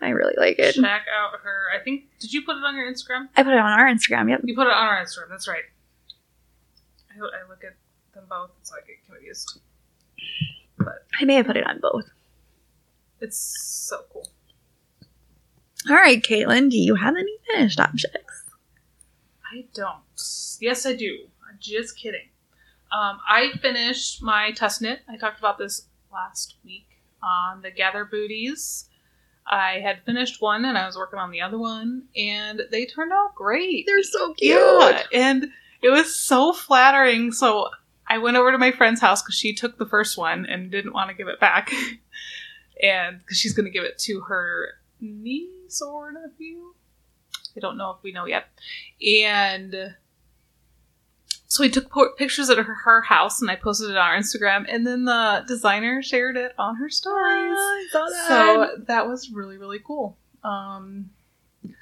I 0.00 0.10
really 0.10 0.34
like 0.36 0.58
it. 0.58 0.74
Check 0.74 0.84
out 0.84 1.40
her. 1.42 1.64
I 1.74 1.82
think. 1.82 2.04
Did 2.20 2.32
you 2.32 2.42
put 2.42 2.56
it 2.56 2.64
on 2.64 2.74
your 2.76 2.90
Instagram? 2.90 3.28
I 3.36 3.42
put 3.42 3.52
it 3.52 3.58
on 3.58 3.78
our 3.78 3.86
Instagram. 3.86 4.28
Yep. 4.28 4.40
You 4.44 4.54
put 4.54 4.66
it 4.66 4.72
on 4.72 4.86
our 4.86 5.02
Instagram. 5.02 5.30
That's 5.30 5.48
right. 5.48 5.62
I, 7.10 7.18
I 7.18 7.48
look 7.48 7.64
at 7.64 7.76
them 8.14 8.24
both, 8.28 8.50
so 8.62 8.74
I 8.74 8.86
get 8.86 8.96
confused. 9.06 9.60
But 10.78 11.06
I 11.20 11.24
may 11.24 11.34
have 11.36 11.46
put 11.46 11.56
it 11.56 11.66
on 11.66 11.78
both. 11.80 12.04
it's 13.20 13.38
so 13.38 14.00
cool. 14.12 14.28
All 15.88 15.96
right, 15.96 16.22
Caitlin, 16.22 16.70
do 16.70 16.78
you 16.78 16.94
have 16.96 17.14
any 17.14 17.32
finished 17.52 17.78
objects? 17.78 18.23
I 19.54 19.66
don't. 19.72 20.02
Yes, 20.60 20.84
I 20.84 20.94
do. 20.94 21.28
I'm 21.48 21.58
just 21.60 21.96
kidding. 21.96 22.28
Um, 22.92 23.18
I 23.28 23.52
finished 23.62 24.20
my 24.22 24.50
test 24.52 24.82
knit. 24.82 25.00
I 25.08 25.16
talked 25.16 25.38
about 25.38 25.58
this 25.58 25.86
last 26.12 26.56
week 26.64 26.86
on 27.22 27.62
the 27.62 27.70
Gather 27.70 28.04
Booties. 28.04 28.88
I 29.46 29.80
had 29.80 30.02
finished 30.04 30.40
one 30.40 30.64
and 30.64 30.76
I 30.76 30.86
was 30.86 30.96
working 30.96 31.18
on 31.18 31.30
the 31.30 31.42
other 31.42 31.58
one, 31.58 32.04
and 32.16 32.62
they 32.70 32.86
turned 32.86 33.12
out 33.12 33.34
great. 33.36 33.86
They're 33.86 34.02
so 34.02 34.34
cute. 34.34 34.58
Yeah, 34.58 35.02
and 35.12 35.50
it 35.82 35.90
was 35.90 36.16
so 36.16 36.52
flattering. 36.52 37.30
So 37.30 37.68
I 38.08 38.18
went 38.18 38.36
over 38.36 38.50
to 38.50 38.58
my 38.58 38.72
friend's 38.72 39.00
house 39.00 39.22
because 39.22 39.36
she 39.36 39.54
took 39.54 39.78
the 39.78 39.86
first 39.86 40.16
one 40.18 40.46
and 40.46 40.70
didn't 40.70 40.94
want 40.94 41.10
to 41.10 41.14
give 41.14 41.28
it 41.28 41.38
back, 41.40 41.72
and 42.82 43.18
because 43.18 43.36
she's 43.38 43.52
going 43.52 43.66
to 43.66 43.70
give 43.70 43.84
it 43.84 43.98
to 44.00 44.20
her 44.22 44.74
niece 45.00 45.80
or 45.80 46.10
nephew. 46.10 46.74
I 47.56 47.60
don't 47.60 47.76
know 47.76 47.90
if 47.90 48.02
we 48.02 48.12
know 48.12 48.26
yet. 48.26 48.46
And 49.06 49.94
so 51.46 51.62
we 51.62 51.70
took 51.70 51.92
pictures 52.16 52.50
at 52.50 52.58
her, 52.58 52.74
her 52.74 53.02
house 53.02 53.40
and 53.40 53.50
I 53.50 53.56
posted 53.56 53.90
it 53.90 53.96
on 53.96 54.10
our 54.10 54.18
Instagram, 54.18 54.66
and 54.68 54.86
then 54.86 55.04
the 55.04 55.44
designer 55.46 56.02
shared 56.02 56.36
it 56.36 56.52
on 56.58 56.76
her 56.76 56.90
stories. 56.90 57.56
That. 57.92 58.24
So 58.26 58.70
that 58.86 59.06
was 59.06 59.30
really 59.30 59.56
really 59.56 59.78
cool. 59.78 60.16
Um, 60.42 61.10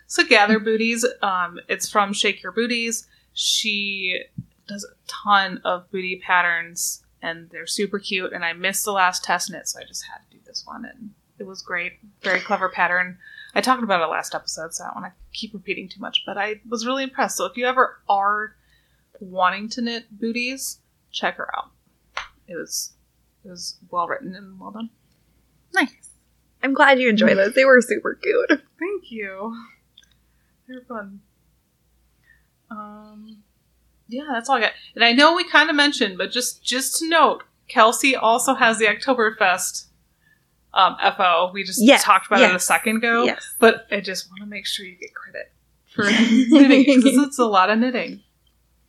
so 0.06 0.24
gather 0.24 0.58
booties. 0.58 1.06
Um, 1.22 1.58
it's 1.68 1.88
from 1.88 2.12
Shake 2.12 2.42
Your 2.42 2.52
Booties. 2.52 3.06
She 3.32 4.24
does 4.68 4.84
a 4.84 4.94
ton 5.10 5.60
of 5.64 5.90
booty 5.90 6.16
patterns, 6.16 7.02
and 7.22 7.48
they're 7.48 7.66
super 7.66 7.98
cute. 7.98 8.32
And 8.32 8.44
I 8.44 8.52
missed 8.52 8.84
the 8.84 8.92
last 8.92 9.24
test 9.24 9.50
knit, 9.50 9.68
so 9.68 9.80
I 9.80 9.84
just 9.84 10.04
had 10.04 10.18
to 10.18 10.36
do 10.36 10.42
this 10.44 10.64
one, 10.66 10.84
and 10.84 11.12
it 11.38 11.46
was 11.46 11.62
great. 11.62 11.94
Very 12.22 12.40
clever 12.40 12.68
pattern. 12.68 13.16
I 13.55 13.61
talked 13.61 13.82
about 13.82 14.00
it 14.00 14.11
last 14.11 14.34
episode, 14.34 14.72
so 14.72 14.84
I 14.84 14.86
don't 14.88 15.03
want 15.03 15.12
to 15.12 15.38
keep 15.38 15.53
repeating 15.53 15.88
too 15.88 16.00
much, 16.00 16.22
but 16.24 16.38
I 16.38 16.61
was 16.68 16.86
really 16.86 17.03
impressed. 17.03 17.36
So 17.36 17.44
if 17.44 17.57
you 17.57 17.66
ever 17.66 17.98
are 18.09 18.57
wanting 19.20 19.68
to 19.70 19.82
knit 19.82 20.07
booties, 20.11 20.78
check 21.11 21.36
her 21.36 21.48
out. 21.57 21.70
It 22.48 22.57
was 22.57 22.92
it 23.44 23.50
was 23.50 23.76
well 23.90 24.07
written 24.07 24.34
and 24.34 24.59
well 24.59 24.70
done. 24.70 24.90
nice. 25.74 26.11
I'm 26.62 26.74
glad 26.74 27.00
you 27.00 27.09
enjoyed 27.09 27.36
those. 27.36 27.55
They 27.55 27.64
were 27.64 27.80
super 27.80 28.14
cute. 28.14 28.48
Thank 28.78 29.11
you. 29.11 29.57
They 30.68 30.74
were 30.76 30.84
fun. 30.88 31.20
Um, 32.70 33.42
yeah, 34.09 34.28
that's 34.30 34.48
all 34.48 34.57
I 34.57 34.61
got. 34.61 34.72
And 34.94 35.05
I 35.05 35.12
know 35.12 35.34
we 35.34 35.44
kind 35.44 35.68
of 35.70 35.76
mentioned, 35.76 36.18
but 36.18 36.30
just 36.30 36.62
just 36.62 36.98
to 36.98 37.09
note, 37.09 37.42
Kelsey 37.68 38.14
also 38.14 38.55
has 38.55 38.78
the 38.78 38.86
Oktoberfest 38.86 39.86
um, 40.74 40.96
FO. 41.16 41.50
We 41.52 41.64
just 41.64 41.82
Yes, 41.82 42.02
talked 42.04 42.26
about 42.26 42.40
it 42.42 42.54
a 42.54 42.58
second 42.58 42.96
ago. 42.98 43.24
yes. 43.24 43.54
But 43.58 43.86
I 43.90 44.00
just 44.00 44.30
want 44.30 44.40
to 44.40 44.46
make 44.46 44.66
sure 44.66 44.86
you 44.86 44.96
get 44.96 45.14
credit 45.14 45.52
for 45.94 46.04
knitting 46.50 46.84
because 46.84 47.18
it's 47.18 47.38
a 47.38 47.44
lot 47.44 47.70
of 47.70 47.78
knitting. 47.78 48.20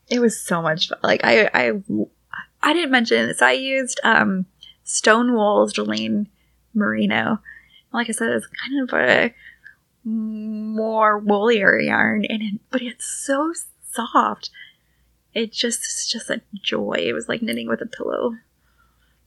It 0.10 0.20
was 0.20 0.40
so 0.40 0.62
much 0.62 0.90
fun. 0.90 1.00
Like 1.04 1.22
I, 1.24 1.50
I, 1.54 1.72
I 2.62 2.74
didn't 2.74 2.92
mention 2.92 3.28
this. 3.28 3.42
I 3.42 3.54
used 3.54 4.00
um, 4.04 4.46
Stonewall's 4.84 5.74
Delane 5.74 6.28
Merino. 6.74 7.40
Like 7.92 8.10
I 8.10 8.12
said, 8.14 8.30
it's 8.30 8.48
kind 8.48 8.82
of 8.90 8.94
a 8.94 9.34
more 10.06 11.18
woolier 11.20 11.80
yarn, 11.80 12.26
and 12.26 12.42
it, 12.42 12.60
but 12.70 12.82
it's 12.82 13.06
so 13.06 13.54
soft. 13.92 14.50
It 15.34 15.52
just 15.52 15.80
it's 15.80 16.12
just 16.12 16.30
a 16.30 16.42
joy. 16.62 16.96
It 17.00 17.14
was 17.14 17.28
like 17.30 17.42
knitting 17.42 17.68
with 17.68 17.82
a 17.82 17.86
pillow. 17.86 18.36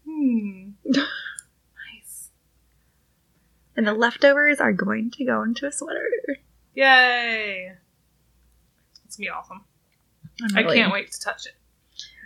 Hmm. 0.08 0.70
And 3.76 3.86
the 3.86 3.94
leftovers 3.94 4.60
are 4.60 4.72
going 4.72 5.10
to 5.12 5.24
go 5.24 5.42
into 5.42 5.66
a 5.66 5.72
sweater. 5.72 6.08
Yay! 6.74 7.72
It's 9.04 9.16
gonna 9.16 9.26
be 9.26 9.30
awesome. 9.30 9.64
I'm 10.42 10.56
I 10.56 10.62
can't 10.74 10.92
wait 10.92 11.12
to 11.12 11.20
touch 11.20 11.46
it. 11.46 11.52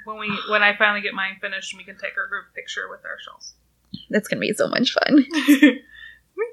When 0.05 0.19
we 0.19 0.29
when 0.49 0.63
I 0.63 0.77
finally 0.77 1.01
get 1.01 1.15
mine 1.15 1.37
finished 1.41 1.73
and 1.73 1.79
we 1.79 1.85
can 1.85 1.97
take 1.97 2.17
our 2.17 2.27
group 2.27 2.47
picture 2.55 2.89
with 2.89 3.01
our 3.05 3.19
shells. 3.25 3.55
That's 4.11 4.29
gonna 4.29 4.41
be 4.41 4.53
so 4.53 4.69
much 4.69 4.93
fun. 4.93 5.25
Pretty 5.61 5.83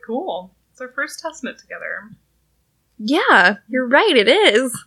cool. 0.06 0.52
It's 0.72 0.82
our 0.82 0.90
first 0.90 1.20
test 1.20 1.44
knit 1.44 1.58
together. 1.58 2.10
Yeah, 3.00 3.58
you're 3.68 3.88
right. 3.88 4.16
It 4.16 4.28
is. 4.28 4.78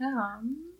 Um, 0.00 0.72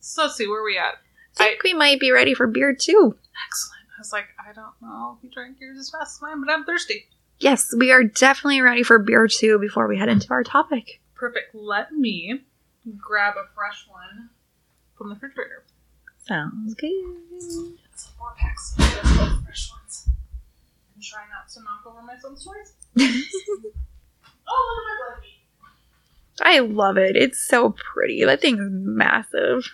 so 0.00 0.22
let's 0.22 0.36
see 0.36 0.48
where 0.48 0.62
we 0.62 0.78
at. 0.78 0.94
I 1.38 1.50
think 1.50 1.62
we 1.62 1.74
might 1.74 2.00
be 2.00 2.10
ready 2.10 2.34
for 2.34 2.46
beer 2.46 2.74
too. 2.74 3.16
Excellent. 3.46 3.79
I 4.00 4.02
was 4.02 4.12
like, 4.14 4.28
I 4.38 4.54
don't 4.54 4.72
know 4.80 5.18
if 5.18 5.22
you 5.22 5.28
drank 5.28 5.58
yours 5.60 5.78
as 5.78 5.90
fast 5.90 6.16
as 6.16 6.22
mine, 6.22 6.42
but 6.42 6.50
I'm 6.50 6.64
thirsty. 6.64 7.06
Yes, 7.38 7.74
we 7.76 7.92
are 7.92 8.02
definitely 8.02 8.62
ready 8.62 8.82
for 8.82 8.98
beer 8.98 9.28
two 9.28 9.58
before 9.58 9.86
we 9.88 9.98
head 9.98 10.08
into 10.08 10.30
our 10.30 10.42
topic. 10.42 11.02
Perfect. 11.14 11.54
Let 11.54 11.92
me 11.92 12.40
grab 12.96 13.34
a 13.36 13.44
fresh 13.54 13.86
one 13.90 14.30
from 14.96 15.10
the 15.10 15.16
refrigerator. 15.16 15.64
Sounds 16.16 16.72
good. 16.72 16.90
Some 17.40 17.76
four 18.16 18.32
packs. 18.38 18.74
Let's 18.78 19.44
fresh 19.44 19.70
ones. 19.70 20.08
And 20.94 21.02
try 21.04 21.24
not 21.30 21.50
to 21.50 21.60
knock 21.60 21.84
over 21.84 22.00
my 22.00 22.16
son's 22.18 22.42
toys. 22.42 22.72
Oh, 24.52 24.84
look 26.42 26.50
at 26.50 26.56
my 26.56 26.56
blankie. 26.56 26.56
I 26.56 26.58
love 26.60 26.96
it. 26.96 27.14
It's 27.16 27.38
so 27.38 27.70
pretty. 27.70 28.24
That 28.24 28.40
thing's 28.40 28.60
massive. 28.62 29.70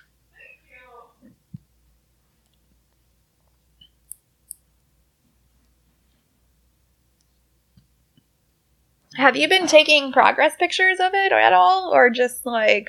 Have 9.17 9.37
you 9.37 9.49
been 9.49 9.67
taking 9.67 10.13
progress 10.13 10.55
pictures 10.57 10.99
of 11.01 11.13
it 11.15 11.33
at 11.33 11.53
all? 11.53 11.91
Or 11.93 12.11
just 12.11 12.45
like 12.47 12.89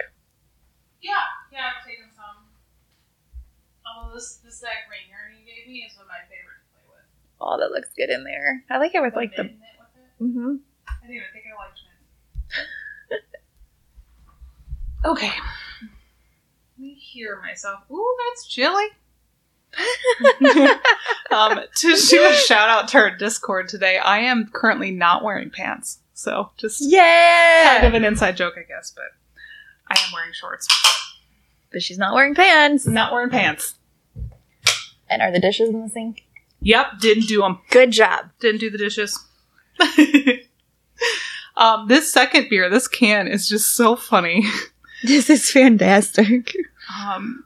Yeah, 1.01 1.13
yeah, 1.51 1.71
I've 1.79 1.85
taken 1.87 2.05
some. 2.15 2.45
Oh, 3.85 4.11
this 4.13 4.37
this 4.43 4.59
that 4.59 4.87
green 4.89 5.09
yarn 5.09 5.39
you 5.39 5.45
gave 5.45 5.67
me 5.71 5.85
is 5.89 5.95
one 5.95 6.03
of 6.05 6.09
my 6.09 6.21
favorite 6.23 6.59
to 6.59 6.67
play 6.73 6.83
with. 6.89 7.05
oh 7.41 7.57
that 7.59 7.71
looks 7.71 7.89
good 7.95 8.09
in 8.09 8.23
there. 8.23 8.63
I 8.69 8.77
like 8.77 8.93
it 8.95 9.01
with 9.01 9.15
like 9.15 9.35
the 9.35 9.43
knit 9.43 9.53
knit 9.53 9.69
with 9.79 10.29
it. 10.29 10.33
hmm 10.33 10.55
I 10.87 11.07
didn't 11.07 11.15
even 11.15 11.27
think 11.33 11.45
I 11.47 11.55
liked 11.63 11.79
it. 13.11 13.23
okay. 15.05 15.31
Let 16.77 16.79
me 16.79 16.93
hear 16.93 17.41
myself. 17.41 17.81
Ooh, 17.91 18.15
that's 18.29 18.47
chilly. 18.47 18.85
um, 21.31 21.59
to 21.75 21.95
do 21.95 22.25
a 22.25 22.33
shout 22.33 22.69
out 22.69 22.87
to 22.89 22.97
our 22.97 23.15
Discord 23.15 23.67
today, 23.67 23.97
I 23.97 24.19
am 24.19 24.49
currently 24.51 24.91
not 24.91 25.23
wearing 25.23 25.49
pants. 25.49 25.99
So 26.17 26.49
just 26.57 26.79
Yeah. 26.81 27.73
kind 27.75 27.85
of 27.85 27.93
an 27.93 28.03
inside 28.03 28.35
joke, 28.37 28.55
I 28.57 28.63
guess, 28.63 28.91
but 28.95 29.05
I 29.87 29.99
am 30.03 30.11
wearing 30.11 30.33
shorts. 30.33 30.67
But 31.71 31.83
she's 31.83 31.99
not 31.99 32.15
wearing 32.15 32.33
pants. 32.33 32.87
Not 32.87 33.11
wearing 33.13 33.29
pants. 33.29 33.75
And 35.07 35.21
are 35.21 35.31
the 35.31 35.39
dishes 35.39 35.69
in 35.69 35.83
the 35.83 35.89
sink? 35.89 36.23
Yep, 36.61 36.99
didn't 37.01 37.27
do 37.27 37.41
them. 37.41 37.59
Good 37.69 37.91
job. 37.91 38.31
Didn't 38.39 38.61
do 38.61 38.71
the 38.71 38.79
dishes. 38.79 39.23
um, 41.55 41.87
this 41.87 42.11
second 42.11 42.49
beer, 42.49 42.67
this 42.67 42.87
can 42.87 43.27
is 43.27 43.47
just 43.47 43.75
so 43.75 43.95
funny. 43.95 44.43
This 45.03 45.29
is 45.29 45.51
fantastic. 45.51 46.55
Um, 46.99 47.43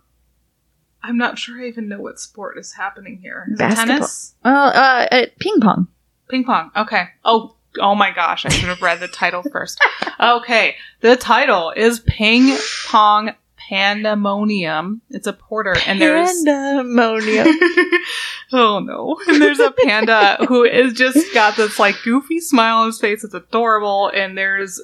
I'm 1.03 1.17
not 1.17 1.37
sure 1.37 1.61
I 1.61 1.67
even 1.67 1.89
know 1.89 1.99
what 1.99 2.17
sport 2.17 2.57
is 2.57 2.71
happening 2.71 3.19
here. 3.21 3.45
Is 3.49 3.55
it 3.55 3.57
Basketball. 3.59 3.95
tennis? 3.97 4.35
Well, 4.45 4.67
uh, 4.67 5.07
uh, 5.11 5.25
ping 5.37 5.59
pong. 5.59 5.89
Ping 6.29 6.45
pong. 6.45 6.71
Okay. 6.77 7.09
Oh, 7.25 7.57
oh 7.79 7.95
my 7.95 8.11
gosh! 8.11 8.45
I 8.45 8.49
should 8.49 8.69
have 8.69 8.81
read 8.81 8.99
the 8.99 9.07
title 9.07 9.43
first. 9.43 9.79
Okay, 10.19 10.75
the 10.99 11.15
title 11.15 11.73
is 11.75 11.99
Ping 12.01 12.57
Pong 12.87 13.33
Pandemonium. 13.69 15.01
It's 15.09 15.27
a 15.27 15.33
porter, 15.33 15.75
and 15.87 16.01
there's 16.01 16.29
Pandemonium. 16.43 17.47
oh 18.53 18.79
no, 18.79 19.17
and 19.27 19.41
there's 19.41 19.59
a 19.59 19.71
panda 19.85 20.37
who 20.47 20.63
is 20.63 20.93
just 20.93 21.33
got 21.33 21.55
this 21.55 21.79
like 21.79 21.95
goofy 22.03 22.39
smile 22.39 22.79
on 22.79 22.87
his 22.87 22.99
face. 22.99 23.23
It's 23.23 23.33
adorable, 23.33 24.11
and 24.13 24.37
there's 24.37 24.81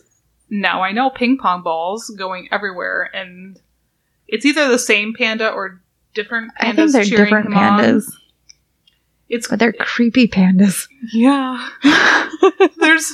now 0.50 0.82
I 0.82 0.92
know 0.92 1.10
ping 1.10 1.38
pong 1.38 1.64
balls 1.64 2.10
going 2.18 2.48
everywhere, 2.52 3.10
and 3.14 3.60
it's 4.28 4.46
either 4.46 4.70
the 4.70 4.80
same 4.80 5.14
panda 5.14 5.52
or 5.52 5.82
different 6.14 6.52
pandas 6.60 6.68
I 6.68 6.74
think 6.74 6.92
they're 6.92 7.04
cheering 7.04 7.26
different 7.26 7.48
him 7.48 7.58
on. 7.58 8.02
It's 9.30 9.48
but 9.48 9.60
they're 9.60 9.74
creepy 9.74 10.28
pandas. 10.28 10.88
yeah. 11.14 11.70
there's 12.78 13.14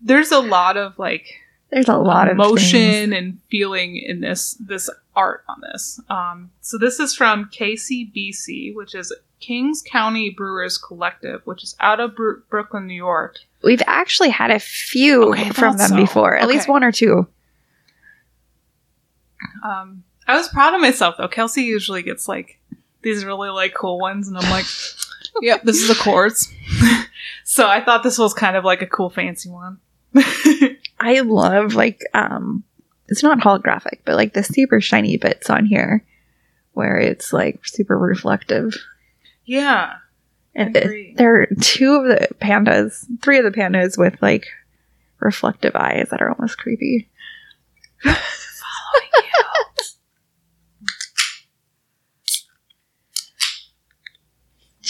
there's 0.00 0.32
a 0.32 0.40
lot 0.40 0.76
of 0.76 0.98
like 0.98 1.26
There's 1.70 1.88
a 1.88 1.96
lot 1.96 2.28
of 2.28 2.32
emotion 2.34 3.12
and 3.12 3.38
feeling 3.50 3.96
in 3.96 4.20
this 4.20 4.56
this 4.60 4.90
art 5.16 5.44
on 5.48 5.60
this. 5.72 6.00
Um, 6.08 6.50
so 6.60 6.78
this 6.78 6.98
is 6.98 7.14
from 7.14 7.48
KCBC, 7.50 8.74
which 8.74 8.94
is 8.94 9.14
Kings 9.40 9.82
County 9.88 10.30
Brewers 10.30 10.78
Collective, 10.78 11.42
which 11.44 11.62
is 11.62 11.76
out 11.78 12.00
of 12.00 12.16
Bru- 12.16 12.42
Brooklyn, 12.50 12.86
New 12.86 12.94
York. 12.94 13.36
We've 13.62 13.82
actually 13.86 14.30
had 14.30 14.50
a 14.50 14.58
few 14.58 15.30
Okay, 15.32 15.50
from 15.50 15.76
them 15.76 15.90
so. 15.90 15.96
before, 15.96 16.36
at 16.36 16.48
least 16.48 16.68
one 16.68 16.82
or 16.82 16.92
two. 16.92 17.26
Um, 19.64 20.04
I 20.26 20.36
was 20.36 20.48
proud 20.48 20.74
of 20.74 20.80
myself 20.80 21.16
though. 21.18 21.28
Kelsey 21.28 21.62
usually 21.62 22.02
gets 22.02 22.28
like 22.28 22.58
these 23.02 23.24
really 23.24 23.50
like 23.50 23.74
cool 23.74 23.98
ones, 23.98 24.28
and 24.28 24.36
I'm 24.36 24.50
like, 24.50 24.64
"Yep, 25.42 25.62
this 25.64 25.76
is 25.82 25.90
a 25.90 25.94
quartz." 26.02 26.52
so 27.44 27.68
I 27.68 27.80
thought 27.84 28.02
this 28.02 28.18
was 28.18 28.34
kind 28.34 28.56
of 28.56 28.64
like 28.64 28.82
a 28.82 28.86
cool, 28.86 29.10
fancy 29.10 29.48
one. 29.50 29.78
I 31.00 31.20
love 31.20 31.74
like 31.74 32.00
um 32.14 32.64
it's 33.08 33.22
not 33.22 33.38
holographic, 33.40 34.00
but 34.04 34.14
like 34.16 34.32
the 34.32 34.42
super 34.42 34.80
shiny 34.80 35.16
bits 35.16 35.50
on 35.50 35.66
here 35.66 36.04
where 36.72 36.98
it's 36.98 37.32
like 37.32 37.60
super 37.66 37.96
reflective. 37.98 38.74
yeah, 39.44 39.94
And 40.54 40.76
it- 40.76 41.16
there 41.16 41.42
are 41.42 41.46
two 41.60 41.94
of 41.96 42.04
the 42.08 42.28
pandas, 42.40 43.04
three 43.22 43.38
of 43.38 43.44
the 43.44 43.50
pandas 43.58 43.96
with 43.98 44.20
like 44.22 44.46
reflective 45.20 45.76
eyes 45.76 46.08
that 46.10 46.20
are 46.22 46.30
almost 46.30 46.58
creepy. 46.58 47.08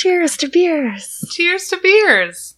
Cheers 0.05 0.37
to 0.37 0.49
beers. 0.49 1.25
Cheers 1.31 1.69
to 1.69 1.79
beers. 1.79 2.57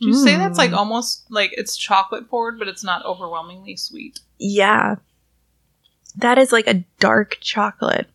Did 0.00 0.08
you 0.08 0.14
say 0.14 0.36
that's 0.36 0.56
like 0.56 0.70
Mm. 0.70 0.76
almost 0.78 1.30
like 1.30 1.52
it's 1.52 1.76
chocolate 1.76 2.30
forward, 2.30 2.58
but 2.58 2.66
it's 2.66 2.82
not 2.82 3.04
overwhelmingly 3.04 3.76
sweet? 3.76 4.20
Yeah. 4.38 4.96
That 6.16 6.38
is 6.38 6.50
like 6.50 6.66
a 6.66 6.84
dark 6.98 7.36
chocolate. 7.42 8.08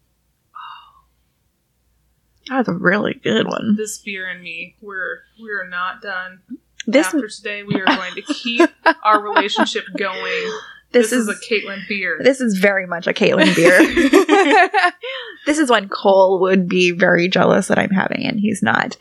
That's 2.48 2.68
a 2.68 2.74
really 2.74 3.14
good 3.14 3.46
one. 3.48 3.76
This 3.76 4.00
beer 4.00 4.28
and 4.28 4.42
me, 4.42 4.76
we're 4.82 5.20
we're 5.40 5.68
not 5.68 6.02
done. 6.02 6.42
This 6.88 7.06
After 7.14 7.28
today, 7.28 7.62
we 7.62 7.76
are 7.80 7.86
going 7.86 8.16
to 8.16 8.22
keep 8.24 8.70
our 9.04 9.22
relationship 9.22 9.86
going. 9.96 10.52
This, 10.92 11.10
This, 11.10 11.22
is, 11.22 11.28
is, 11.28 11.38
a 11.38 11.54
Caitlin 11.54 11.88
beer. 11.88 12.20
this 12.22 12.42
is 12.42 12.58
very 12.58 12.86
much 12.86 13.08
a 13.08 13.14
Caitlin 13.14 13.56
beer. 13.56 13.80
this 15.46 15.58
is 15.58 15.70
one 15.70 15.88
Cole 15.90 16.40
would 16.42 16.68
be 16.68 16.92
very 16.92 17.28
jealous 17.28 17.68
that 17.68 17.80
I'm 17.80 17.92
having, 17.92 18.26
and 18.26 18.40
he's 18.40 18.62
not. 18.62 18.98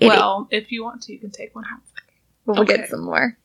It- 0.00 0.08
well, 0.08 0.48
if 0.50 0.72
you 0.72 0.82
want 0.82 1.02
to, 1.02 1.12
you 1.12 1.18
can 1.18 1.30
take 1.30 1.54
one 1.54 1.64
home. 1.64 1.82
we'll 2.46 2.60
okay. 2.60 2.78
get 2.78 2.90
some 2.90 3.04
more. 3.04 3.36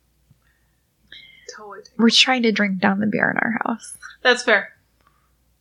Totally. 1.55 1.81
We're 1.97 2.09
trying 2.09 2.43
to 2.43 2.51
drink 2.51 2.79
down 2.79 2.99
the 2.99 3.07
beer 3.07 3.29
in 3.31 3.37
our 3.37 3.59
house. 3.65 3.97
That's 4.21 4.43
fair. 4.43 4.69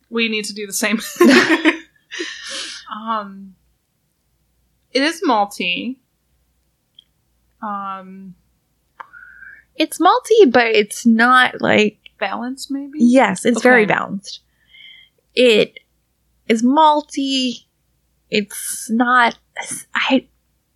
We 0.09 0.29
need 0.29 0.45
to 0.45 0.53
do 0.53 0.65
the 0.67 0.73
same. 0.73 0.99
um, 2.95 3.55
it 4.91 5.03
is 5.03 5.21
malty. 5.27 5.97
Um, 7.61 8.35
It's 9.75 9.99
malty, 9.99 10.51
but 10.51 10.67
it's 10.67 11.05
not 11.05 11.61
like 11.61 11.97
balanced 12.19 12.71
maybe. 12.71 12.99
yes, 12.99 13.45
it's 13.45 13.61
very 13.61 13.85
balanced. 13.85 14.41
It 15.33 15.79
is 16.47 16.63
malty. 16.63 17.65
It's 18.29 18.89
not. 18.89 19.37
I 19.93 20.27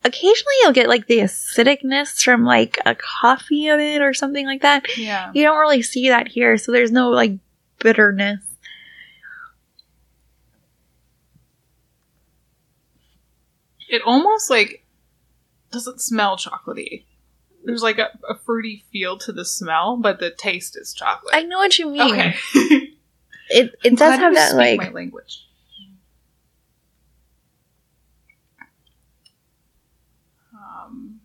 occasionally 0.03 0.53
you'll 0.61 0.73
get 0.73 0.87
like 0.87 1.07
the 1.07 1.19
acidicness 1.19 2.23
from 2.23 2.43
like 2.43 2.77
a 2.85 2.95
coffee 2.95 3.67
in 3.67 3.79
it 3.79 4.01
or 4.01 4.13
something 4.13 4.45
like 4.45 4.61
that. 4.61 4.85
Yeah. 4.97 5.31
You 5.33 5.43
don't 5.43 5.59
really 5.59 5.81
see 5.81 6.09
that 6.09 6.27
here, 6.27 6.57
so 6.57 6.71
there's 6.71 6.91
no 6.91 7.09
like 7.09 7.33
bitterness. 7.79 8.41
It 13.89 14.03
almost 14.05 14.49
like 14.49 14.85
doesn't 15.71 16.01
smell 16.01 16.37
chocolatey. 16.37 17.05
There's 17.65 17.83
like 17.83 17.97
a, 17.99 18.09
a 18.27 18.35
fruity 18.35 18.83
feel 18.91 19.17
to 19.19 19.31
the 19.31 19.45
smell, 19.45 19.97
but 19.97 20.19
the 20.19 20.31
taste 20.31 20.77
is 20.77 20.93
chocolate. 20.93 21.33
I 21.35 21.43
know 21.43 21.57
what 21.57 21.77
you 21.77 21.89
mean. 21.89 22.11
okay. 22.13 22.35
It 23.51 23.73
it 23.83 23.97
does 23.97 24.19
have 24.19 24.35
that 24.35 24.49
speak 24.49 24.57
like 24.57 24.77
my 24.77 24.89
language. 24.91 25.43
Um, 30.53 31.21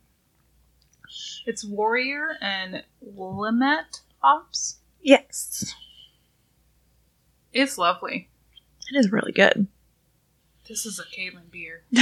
it's 1.47 1.65
Warrior 1.65 2.37
and 2.41 2.85
Willamette 3.01 4.01
hops. 4.21 4.79
yes, 5.03 5.75
It's 7.53 7.79
lovely. 7.79 8.29
it 8.93 8.97
is 8.99 9.13
really 9.13 9.33
good. 9.33 9.67
This 10.69 10.87
is 10.87 10.99
a 10.99 11.05
Caitlin 11.05 11.51
beer. 11.51 11.83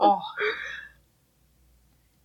Oh, 0.00 0.20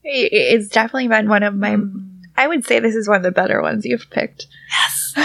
it's 0.04 0.68
definitely 0.68 1.08
been 1.08 1.30
one 1.30 1.44
of 1.44 1.56
my. 1.56 1.72
Mm. 1.76 2.10
I 2.36 2.48
would 2.48 2.66
say 2.66 2.80
this 2.80 2.96
is 2.96 3.08
one 3.08 3.18
of 3.18 3.24
the 3.24 3.32
better 3.32 3.62
ones 3.62 3.86
you've 3.86 4.10
picked. 4.10 4.48
yes. 4.72 5.14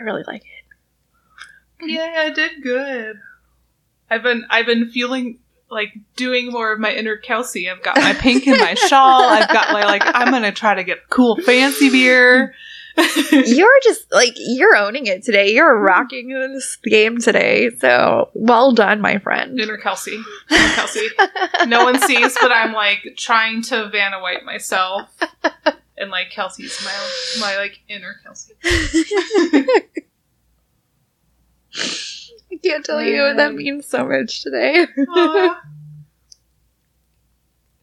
I 0.00 0.04
really 0.04 0.22
like 0.26 0.42
it. 0.42 1.90
Yeah, 1.90 2.14
I 2.16 2.30
did 2.30 2.62
good. 2.62 3.18
I've 4.10 4.22
been 4.22 4.46
I've 4.48 4.66
been 4.66 4.90
feeling 4.90 5.40
like 5.70 5.92
doing 6.16 6.50
more 6.50 6.72
of 6.72 6.80
my 6.80 6.92
inner 6.92 7.16
Kelsey. 7.16 7.68
I've 7.68 7.82
got 7.82 7.96
my 7.96 8.14
pink 8.14 8.46
in 8.46 8.58
my 8.58 8.74
shawl. 8.88 9.22
I've 9.22 9.48
got 9.48 9.72
my 9.72 9.84
like 9.84 10.02
I'm 10.04 10.30
gonna 10.30 10.52
try 10.52 10.74
to 10.74 10.84
get 10.84 11.08
cool 11.10 11.36
fancy 11.36 11.90
beer. 11.90 12.54
You're 13.46 13.78
just 13.84 14.10
like 14.12 14.32
you're 14.36 14.74
owning 14.76 15.06
it 15.06 15.22
today. 15.22 15.52
You're 15.54 15.78
rocking 15.78 16.28
this 16.30 16.76
game 16.82 17.18
today. 17.18 17.70
So 17.78 18.30
well 18.34 18.72
done, 18.72 19.00
my 19.00 19.18
friend. 19.18 19.58
inner 19.58 19.76
Kelsey. 19.78 20.16
Inner 20.50 20.68
Kelsey. 20.74 21.06
No 21.66 21.84
one 21.84 22.00
sees, 22.00 22.36
but 22.40 22.50
I'm 22.50 22.72
like 22.72 23.06
trying 23.16 23.62
to 23.62 23.88
Vanna 23.90 24.20
White 24.20 24.44
myself. 24.44 25.08
And 25.96 26.10
like 26.10 26.30
Kelsey's 26.30 26.76
my 26.84 26.92
my 27.40 27.56
like 27.56 27.80
inner 27.88 28.16
Kelsey. 28.24 28.54
I 32.50 32.56
can't 32.62 32.84
tell 32.84 33.02
you 33.02 33.34
that 33.34 33.54
means 33.54 33.86
so 33.86 34.06
much 34.08 34.42
today. 34.42 34.86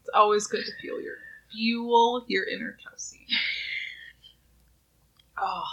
It's 0.02 0.10
always 0.14 0.46
good 0.48 0.64
to 0.66 0.72
feel 0.82 1.02
your 1.02 1.16
fuel 1.52 2.26
your 2.28 2.44
inner 2.48 2.78
Kelsey. 2.84 3.26
Oh, 5.38 5.64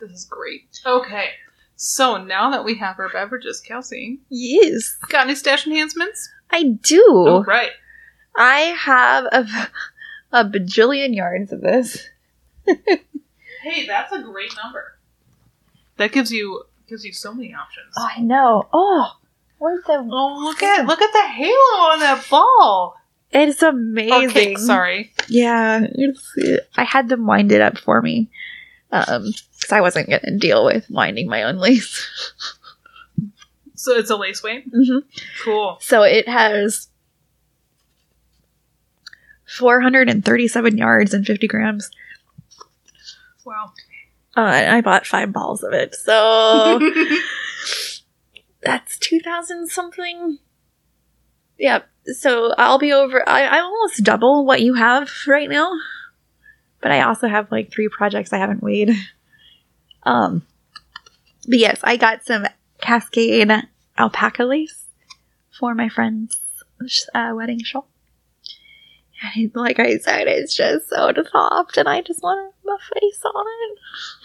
this 0.00 0.10
is 0.10 0.24
great. 0.24 0.80
Okay. 0.84 1.30
So 1.76 2.22
now 2.22 2.50
that 2.50 2.64
we 2.64 2.76
have 2.76 2.98
our 2.98 3.08
beverages, 3.08 3.60
Kelsey, 3.60 4.20
yes, 4.28 4.96
got 5.08 5.26
any 5.26 5.34
stash 5.34 5.66
enhancements? 5.66 6.28
I 6.50 6.64
do. 6.64 7.04
All 7.26 7.44
right. 7.44 7.72
I 8.36 8.58
have 8.78 9.24
a, 9.24 9.46
a 10.32 10.44
bajillion 10.44 11.14
yards 11.14 11.52
of 11.52 11.60
this. 11.60 12.08
Hey, 13.62 13.86
that's 13.86 14.12
a 14.12 14.22
great 14.22 14.52
number. 14.62 14.98
That 15.96 16.12
gives 16.12 16.32
you 16.32 16.64
gives 16.88 17.04
you 17.04 17.12
so 17.12 17.34
many 17.34 17.54
options. 17.54 17.94
I 17.96 18.20
know. 18.20 18.68
Oh, 18.72 19.16
where's 19.58 19.84
the? 19.84 20.08
Oh, 20.10 20.40
look 20.42 20.62
at 20.62 20.86
look 20.86 21.00
at 21.00 21.12
the 21.12 21.28
halo 21.32 21.90
on 21.92 22.00
that 22.00 22.26
ball. 22.28 22.96
It's 23.30 23.62
amazing. 23.62 24.12
Or 24.12 24.28
cake, 24.30 24.58
sorry. 24.58 25.12
Yeah, 25.28 25.86
it's, 25.90 26.36
I 26.76 26.84
had 26.84 27.08
them 27.08 27.26
wind 27.26 27.50
it 27.50 27.60
up 27.60 27.78
for 27.78 28.02
me, 28.02 28.30
um, 28.92 29.32
because 29.56 29.72
I 29.72 29.80
wasn't 29.80 30.08
gonna 30.10 30.38
deal 30.38 30.64
with 30.64 30.88
winding 30.90 31.28
my 31.28 31.42
own 31.42 31.56
lace. 31.56 32.06
So 33.74 33.98
it's 33.98 34.10
a 34.10 34.16
lace 34.16 34.44
weight. 34.44 34.64
hmm 34.72 34.98
Cool. 35.44 35.76
So 35.80 36.04
it 36.04 36.28
has 36.28 36.86
437 39.58 40.78
yards 40.78 41.12
and 41.12 41.26
50 41.26 41.48
grams. 41.48 41.90
Wow. 43.44 43.72
Uh, 44.36 44.40
I 44.42 44.80
bought 44.82 45.04
five 45.04 45.32
balls 45.32 45.64
of 45.64 45.72
it, 45.72 45.96
so 45.96 46.78
that's 48.62 48.98
2,000 48.98 49.66
something. 49.68 50.38
Yep. 51.58 51.86
So 52.20 52.54
I'll 52.56 52.78
be 52.78 52.92
over. 52.92 53.28
I, 53.28 53.42
I 53.42 53.58
almost 53.60 54.04
double 54.04 54.46
what 54.46 54.62
you 54.62 54.74
have 54.74 55.10
right 55.26 55.50
now, 55.50 55.72
but 56.82 56.92
I 56.92 57.02
also 57.02 57.28
have 57.28 57.50
like 57.50 57.72
three 57.72 57.88
projects 57.88 58.32
I 58.32 58.38
haven't 58.38 58.62
weighed. 58.62 58.90
Um, 60.04 60.44
but 61.46 61.60
yes, 61.60 61.78
I 61.84 61.96
got 61.96 62.24
some 62.24 62.44
Cascade 62.80 63.52
alpaca 63.96 64.42
lace 64.42 64.86
for 65.56 65.76
my 65.76 65.88
friend's 65.88 66.36
uh, 67.14 67.32
wedding 67.36 67.62
shawl. 67.62 67.86
And 69.36 69.52
like 69.54 69.78
I 69.78 69.98
said, 69.98 70.26
it's 70.26 70.54
just 70.54 70.88
so 70.88 71.12
soft, 71.30 71.76
and 71.76 71.88
I 71.88 72.00
just 72.00 72.22
want 72.22 72.52
my 72.64 72.76
face 72.94 73.20
on 73.24 73.44
it. 73.46 73.78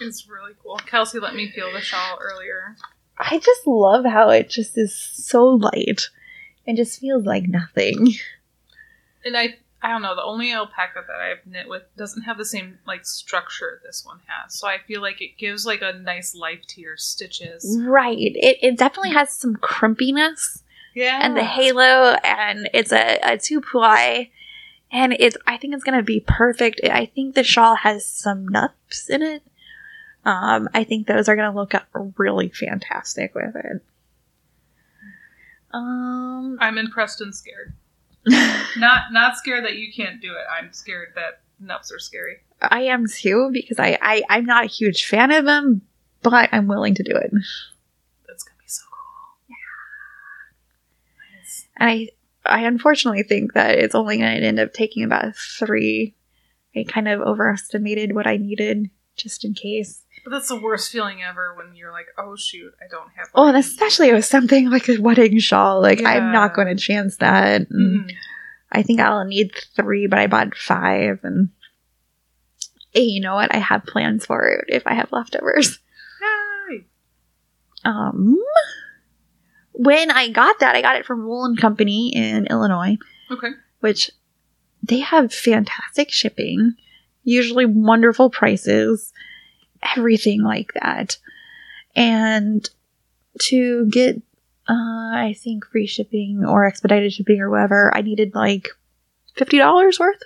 It's 0.04 0.28
really 0.28 0.54
cool. 0.60 0.78
Kelsey 0.78 1.20
let 1.20 1.36
me 1.36 1.48
feel 1.52 1.72
the 1.72 1.80
shawl 1.80 2.18
earlier. 2.20 2.74
I 3.16 3.38
just 3.38 3.66
love 3.66 4.04
how 4.04 4.30
it 4.30 4.48
just 4.48 4.76
is 4.76 4.94
so 4.94 5.44
light 5.44 6.08
and 6.66 6.76
just 6.76 7.00
feels 7.00 7.24
like 7.24 7.44
nothing. 7.44 8.14
And 9.24 9.36
I 9.36 9.56
I 9.80 9.90
don't 9.90 10.02
know. 10.02 10.16
The 10.16 10.24
only 10.24 10.52
alpaca 10.52 11.04
that 11.06 11.20
I've 11.20 11.46
knit 11.46 11.68
with 11.68 11.82
doesn't 11.96 12.22
have 12.22 12.36
the 12.36 12.44
same 12.44 12.78
like 12.86 13.06
structure 13.06 13.80
this 13.84 14.04
one 14.04 14.18
has. 14.26 14.54
So 14.54 14.66
I 14.66 14.78
feel 14.78 15.00
like 15.00 15.22
it 15.22 15.38
gives 15.38 15.64
like 15.64 15.82
a 15.82 15.92
nice 15.92 16.34
life 16.34 16.66
to 16.68 16.80
your 16.80 16.96
stitches. 16.96 17.78
Right. 17.80 18.18
It, 18.18 18.58
it 18.60 18.76
definitely 18.76 19.12
has 19.12 19.32
some 19.32 19.54
crimpiness 19.54 20.62
Yeah. 20.94 21.20
and 21.22 21.36
the 21.36 21.44
halo, 21.44 22.16
and 22.24 22.68
it's 22.74 22.90
a, 22.92 23.20
a 23.22 23.38
two 23.38 23.60
ply, 23.60 24.30
and 24.90 25.14
it's 25.16 25.36
I 25.46 25.56
think 25.58 25.74
it's 25.74 25.84
gonna 25.84 26.02
be 26.02 26.18
perfect. 26.26 26.80
I 26.82 27.06
think 27.06 27.36
the 27.36 27.44
shawl 27.44 27.76
has 27.76 28.04
some 28.04 28.48
nupps 28.48 29.08
in 29.08 29.22
it. 29.22 29.42
Um, 30.24 30.68
I 30.74 30.82
think 30.82 31.06
those 31.06 31.28
are 31.28 31.36
gonna 31.36 31.54
look 31.54 31.72
really 32.16 32.48
fantastic 32.48 33.32
with 33.36 33.54
it. 33.54 33.80
Um, 35.72 36.58
I'm 36.60 36.78
impressed 36.78 37.20
and 37.20 37.34
scared. 37.34 37.74
Not 38.76 39.12
not 39.12 39.36
scared 39.36 39.64
that 39.64 39.76
you 39.76 39.92
can't 39.92 40.20
do 40.20 40.32
it. 40.32 40.44
I'm 40.50 40.72
scared 40.72 41.08
that 41.14 41.40
nupps 41.62 41.92
are 41.92 41.98
scary. 41.98 42.38
I 42.60 42.82
am 42.82 43.06
too 43.06 43.50
because 43.52 43.78
I, 43.78 43.98
I 44.00 44.22
I'm 44.28 44.44
not 44.44 44.64
a 44.64 44.68
huge 44.68 45.06
fan 45.06 45.30
of 45.30 45.44
them, 45.44 45.82
but 46.22 46.48
I'm 46.52 46.66
willing 46.66 46.94
to 46.96 47.02
do 47.02 47.12
it. 47.12 47.30
That's 48.26 48.42
gonna 48.44 48.58
be 48.58 48.68
so 48.68 48.84
cool. 48.90 49.56
Nice. 51.34 51.68
And 51.76 51.90
I 51.90 52.08
I 52.48 52.64
unfortunately 52.64 53.22
think 53.22 53.52
that 53.52 53.78
it's 53.78 53.94
only 53.94 54.18
going 54.18 54.40
to 54.40 54.46
end 54.46 54.58
up 54.58 54.72
taking 54.72 55.04
about 55.04 55.36
three. 55.36 56.14
I 56.74 56.84
kind 56.88 57.08
of 57.08 57.20
overestimated 57.20 58.14
what 58.14 58.26
I 58.26 58.36
needed 58.36 58.90
just 59.16 59.44
in 59.44 59.54
case. 59.54 60.04
But 60.28 60.36
that's 60.36 60.48
the 60.48 60.60
worst 60.60 60.92
feeling 60.92 61.22
ever 61.22 61.54
when 61.54 61.74
you're 61.74 61.90
like, 61.90 62.08
oh 62.18 62.36
shoot, 62.36 62.74
I 62.84 62.88
don't 62.90 63.08
have. 63.16 63.28
Oh, 63.34 63.48
and 63.48 63.56
especially 63.56 64.12
with 64.12 64.26
something 64.26 64.68
like 64.68 64.86
a 64.90 65.00
wedding 65.00 65.38
shawl. 65.38 65.80
Like 65.80 66.04
I'm 66.04 66.32
not 66.32 66.52
going 66.54 66.68
to 66.68 66.74
chance 66.76 67.16
that. 67.16 67.62
Mhm. 67.70 68.10
I 68.70 68.82
think 68.82 69.00
I'll 69.00 69.24
need 69.24 69.52
three, 69.74 70.06
but 70.06 70.18
I 70.18 70.26
bought 70.26 70.54
five. 70.54 71.20
And 71.22 71.48
hey, 72.90 73.04
you 73.04 73.22
know 73.22 73.36
what? 73.36 73.54
I 73.54 73.58
have 73.58 73.84
plans 73.86 74.26
for 74.26 74.46
it 74.48 74.66
if 74.68 74.86
I 74.86 74.92
have 74.92 75.10
leftovers. 75.12 75.78
Yay! 76.70 76.84
Um, 77.86 78.36
when 79.72 80.10
I 80.10 80.28
got 80.28 80.58
that, 80.60 80.76
I 80.76 80.82
got 80.82 80.96
it 80.96 81.06
from 81.06 81.26
Wool 81.26 81.46
and 81.46 81.58
Company 81.58 82.12
in 82.14 82.46
Illinois. 82.46 82.98
Okay. 83.30 83.52
which 83.80 84.10
they 84.82 84.98
have 85.00 85.32
fantastic 85.32 86.10
shipping, 86.10 86.74
usually 87.24 87.64
wonderful 87.64 88.28
prices, 88.28 89.12
everything 89.82 90.42
like 90.42 90.72
that. 90.74 91.16
And 91.96 92.68
to 93.40 93.86
get, 93.86 94.16
uh, 94.68 94.72
I 95.14 95.34
think, 95.38 95.64
free 95.66 95.86
shipping 95.86 96.44
or 96.46 96.64
expedited 96.66 97.12
shipping 97.12 97.40
or 97.40 97.50
whatever, 97.50 97.90
I 97.94 98.02
needed 98.02 98.34
like 98.34 98.68
$50 99.36 99.98
worth. 100.00 100.22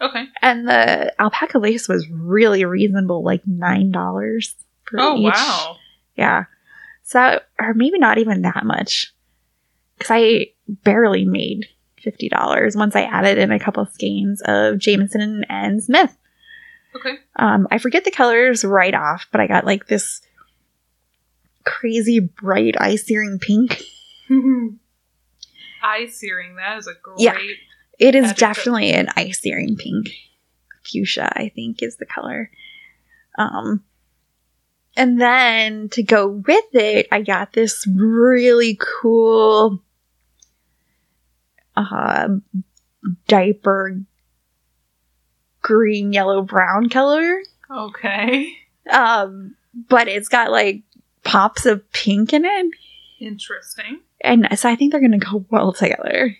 Okay. 0.00 0.24
And 0.40 0.66
the 0.66 1.12
alpaca 1.20 1.58
lace 1.58 1.88
was 1.88 2.08
really 2.08 2.64
reasonable, 2.64 3.22
like 3.22 3.44
$9 3.44 4.54
for 4.84 4.98
Oh 5.00 5.18
each. 5.18 5.24
wow. 5.34 5.76
Yeah. 6.16 6.44
So, 7.02 7.40
or 7.60 7.74
maybe 7.74 7.98
not 7.98 8.18
even 8.18 8.42
that 8.42 8.64
much. 8.64 9.12
Because 9.98 10.10
I 10.12 10.46
barely 10.68 11.24
made 11.26 11.66
$50 12.02 12.76
once 12.76 12.96
I 12.96 13.02
added 13.02 13.36
in 13.36 13.52
a 13.52 13.58
couple 13.58 13.84
skeins 13.86 14.40
of 14.46 14.78
Jamieson 14.78 15.44
and 15.50 15.82
Smith. 15.82 16.16
Okay. 16.96 17.18
Um, 17.36 17.68
I 17.70 17.78
forget 17.78 18.04
the 18.04 18.10
colors 18.10 18.64
right 18.64 18.94
off, 18.94 19.26
but 19.30 19.40
I 19.40 19.46
got 19.46 19.64
like 19.64 19.86
this 19.86 20.20
crazy 21.64 22.18
bright 22.20 22.74
eye 22.80 22.96
searing 22.96 23.38
pink. 23.38 23.80
Eye 25.82 26.08
searing. 26.10 26.56
That 26.56 26.78
is 26.78 26.86
a 26.86 26.94
great. 27.02 27.20
Yeah. 27.20 27.38
It 27.98 28.14
is 28.14 28.30
Adjective. 28.30 28.38
definitely 28.38 28.92
an 28.92 29.08
eye 29.16 29.30
searing 29.30 29.76
pink. 29.76 30.10
Fuchsia, 30.84 31.32
I 31.36 31.50
think, 31.54 31.82
is 31.82 31.96
the 31.96 32.06
color. 32.06 32.50
Um, 33.38 33.82
and 34.96 35.20
then 35.20 35.88
to 35.90 36.02
go 36.02 36.26
with 36.28 36.64
it, 36.74 37.06
I 37.12 37.22
got 37.22 37.52
this 37.52 37.86
really 37.86 38.78
cool 38.80 39.82
uh, 41.76 42.28
diaper 43.26 44.00
green, 45.62 46.12
yellow, 46.12 46.42
brown 46.42 46.88
color. 46.88 47.42
Okay. 47.70 48.52
Um, 48.90 49.56
but 49.88 50.08
it's 50.08 50.28
got 50.28 50.50
like 50.50 50.82
pops 51.22 51.66
of 51.66 51.90
pink 51.92 52.32
in 52.32 52.44
it. 52.44 52.72
Interesting. 53.20 54.00
And 54.22 54.48
so 54.58 54.68
I 54.68 54.76
think 54.76 54.92
they're 54.92 55.00
going 55.00 55.18
to 55.18 55.18
go 55.18 55.44
well 55.50 55.72
together. 55.72 56.36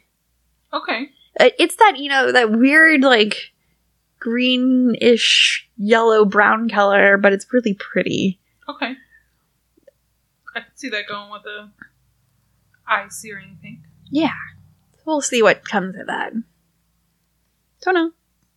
Okay. 0.73 1.11
Uh, 1.39 1.51
It's 1.59 1.77
that, 1.77 1.99
you 1.99 2.09
know, 2.09 2.33
that 2.33 2.51
weird, 2.51 3.03
like, 3.03 3.53
greenish, 4.19 5.69
yellow, 5.77 6.25
brown 6.25 6.69
color, 6.69 7.17
but 7.17 7.33
it's 7.33 7.53
really 7.53 7.75
pretty. 7.75 8.39
Okay. 8.69 8.95
I 10.55 10.61
can 10.61 10.77
see 10.77 10.89
that 10.91 11.07
going 11.09 11.31
with 11.31 11.43
the 11.45 11.71
eye 12.87 13.07
searing 13.09 13.59
pink. 13.63 13.81
Yeah. 14.11 14.35
We'll 15.07 15.21
see 15.21 15.43
what 15.43 15.65
comes 15.65 15.97
of 15.97 16.07
that. 16.09 16.33
Don't 17.83 17.95
know. 17.95 18.13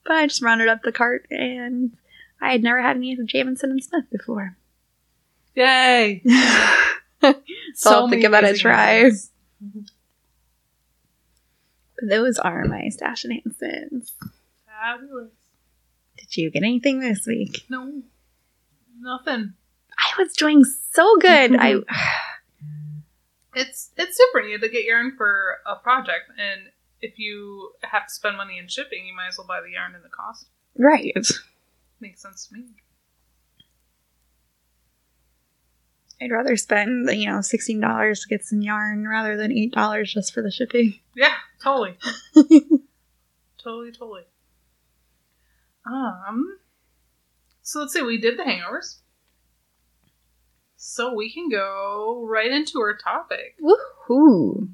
But 0.05 0.15
I 0.15 0.27
just 0.27 0.41
rounded 0.41 0.67
up 0.67 0.81
the 0.83 0.91
cart 0.91 1.27
and 1.29 1.95
I 2.41 2.51
had 2.51 2.63
never 2.63 2.81
had 2.81 2.97
any 2.97 3.13
of 3.13 3.25
Jamieson 3.25 3.71
and 3.71 3.83
Smith 3.83 4.05
before. 4.11 4.57
Yay! 5.55 6.21
So 7.75 7.89
I'll 7.89 8.01
have 8.07 8.11
to 8.11 8.19
give 8.19 8.31
that 8.31 8.43
a 8.43 8.53
try. 8.53 9.09
Those 12.01 12.37
are 12.37 12.65
my 12.65 12.89
stash 12.89 13.23
enhancements. 13.25 14.13
Fabulous. 14.67 15.31
Did 16.17 16.37
you 16.37 16.51
get 16.51 16.63
anything 16.63 16.99
this 16.99 17.25
week? 17.25 17.65
No, 17.69 18.01
nothing. 18.99 19.53
I 19.97 20.21
was 20.21 20.33
doing 20.33 20.65
so 20.91 21.15
good. 21.17 21.55
I 21.57 21.75
It's 23.55 23.91
it's 23.97 24.17
different. 24.17 24.47
You 24.47 24.53
have 24.53 24.61
to 24.61 24.69
get 24.69 24.83
yarn 24.83 25.13
for 25.15 25.59
a 25.65 25.75
project, 25.75 26.31
and 26.37 26.61
if 27.03 27.19
you 27.19 27.73
have 27.83 28.07
to 28.07 28.13
spend 28.13 28.37
money 28.37 28.57
in 28.57 28.67
shipping, 28.67 29.05
you 29.05 29.15
might 29.15 29.27
as 29.27 29.37
well 29.37 29.45
buy 29.45 29.59
the 29.61 29.71
yarn 29.71 29.93
and 29.93 30.03
the 30.03 30.09
cost. 30.09 30.47
right. 30.77 31.13
Makes 31.99 32.21
sense 32.21 32.47
to 32.47 32.55
me. 32.55 32.63
I'd 36.21 36.31
rather 36.31 36.55
spend 36.55 37.09
you 37.11 37.29
know 37.29 37.41
sixteen 37.41 37.79
dollars 37.81 38.21
to 38.21 38.27
get 38.29 38.45
some 38.45 38.61
yarn 38.61 39.07
rather 39.07 39.35
than 39.35 39.51
eight 39.51 39.73
dollars 39.73 40.13
just 40.13 40.33
for 40.33 40.41
the 40.41 40.51
shipping. 40.51 40.99
Yeah, 41.15 41.33
totally, 41.61 41.97
totally, 43.61 43.91
totally. 43.91 44.23
Um, 45.85 46.57
so 47.61 47.81
let's 47.81 47.93
see. 47.93 48.01
We 48.01 48.17
did 48.17 48.37
the 48.39 48.43
hangovers, 48.43 48.99
so 50.77 51.13
we 51.13 51.31
can 51.33 51.49
go 51.49 52.25
right 52.27 52.51
into 52.51 52.79
our 52.79 52.95
topic. 52.95 53.55
Woohoo! 53.61 54.69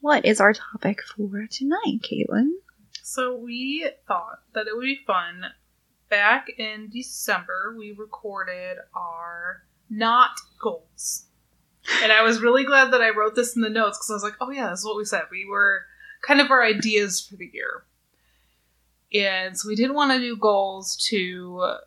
What 0.00 0.24
is 0.24 0.40
our 0.40 0.52
topic 0.52 1.02
for 1.02 1.46
tonight, 1.50 2.00
Caitlin? 2.02 2.50
So 3.02 3.36
we 3.36 3.90
thought 4.06 4.40
that 4.54 4.66
it 4.66 4.76
would 4.76 4.82
be 4.82 5.00
fun. 5.06 5.46
Back 6.08 6.48
in 6.56 6.88
December, 6.90 7.74
we 7.76 7.92
recorded 7.92 8.78
our 8.94 9.62
not 9.90 10.38
goals. 10.60 11.24
And 12.02 12.12
I 12.12 12.22
was 12.22 12.40
really 12.40 12.64
glad 12.64 12.92
that 12.92 13.00
I 13.00 13.10
wrote 13.10 13.34
this 13.34 13.56
in 13.56 13.62
the 13.62 13.70
notes 13.70 13.98
because 13.98 14.10
I 14.10 14.14
was 14.14 14.22
like, 14.22 14.36
oh, 14.40 14.50
yeah, 14.50 14.68
that's 14.68 14.84
what 14.84 14.96
we 14.96 15.04
said. 15.04 15.22
We 15.30 15.46
were 15.46 15.82
kind 16.22 16.40
of 16.40 16.50
our 16.50 16.62
ideas 16.62 17.20
for 17.20 17.36
the 17.36 17.50
year. 17.52 17.84
And 19.12 19.58
so 19.58 19.68
we 19.68 19.74
didn't 19.74 19.94
want 19.94 20.12
to 20.12 20.18
do 20.18 20.36
goals 20.36 20.96
to 21.08 21.78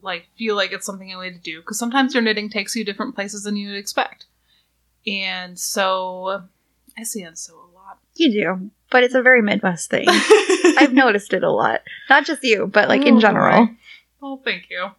like 0.00 0.26
feel 0.36 0.54
like 0.54 0.72
it's 0.72 0.86
something 0.86 1.08
you 1.08 1.22
need 1.22 1.34
to 1.34 1.40
do 1.40 1.60
because 1.60 1.78
sometimes 1.78 2.14
your 2.14 2.22
knitting 2.22 2.50
takes 2.50 2.76
you 2.76 2.84
different 2.84 3.14
places 3.14 3.44
than 3.44 3.56
you'd 3.56 3.76
expect. 3.76 4.26
And 5.06 5.58
so 5.58 6.44
I 6.98 7.02
see 7.02 7.22
and 7.22 7.36
so 7.38 7.54
a 7.54 7.70
lot. 7.74 7.98
You 8.14 8.30
do, 8.32 8.70
but 8.90 9.02
it's 9.02 9.14
a 9.14 9.22
very 9.22 9.42
Midwest 9.42 9.90
thing. 9.90 10.06
I've 10.08 10.92
noticed 10.92 11.32
it 11.32 11.42
a 11.42 11.50
lot. 11.50 11.80
Not 12.08 12.24
just 12.24 12.42
you, 12.44 12.66
but 12.66 12.88
like 12.88 13.04
in 13.04 13.16
Oh, 13.16 13.20
general. 13.20 13.66
boy. 13.66 13.72
Oh, 14.22 14.40
thank 14.44 14.70
you. 14.70 14.90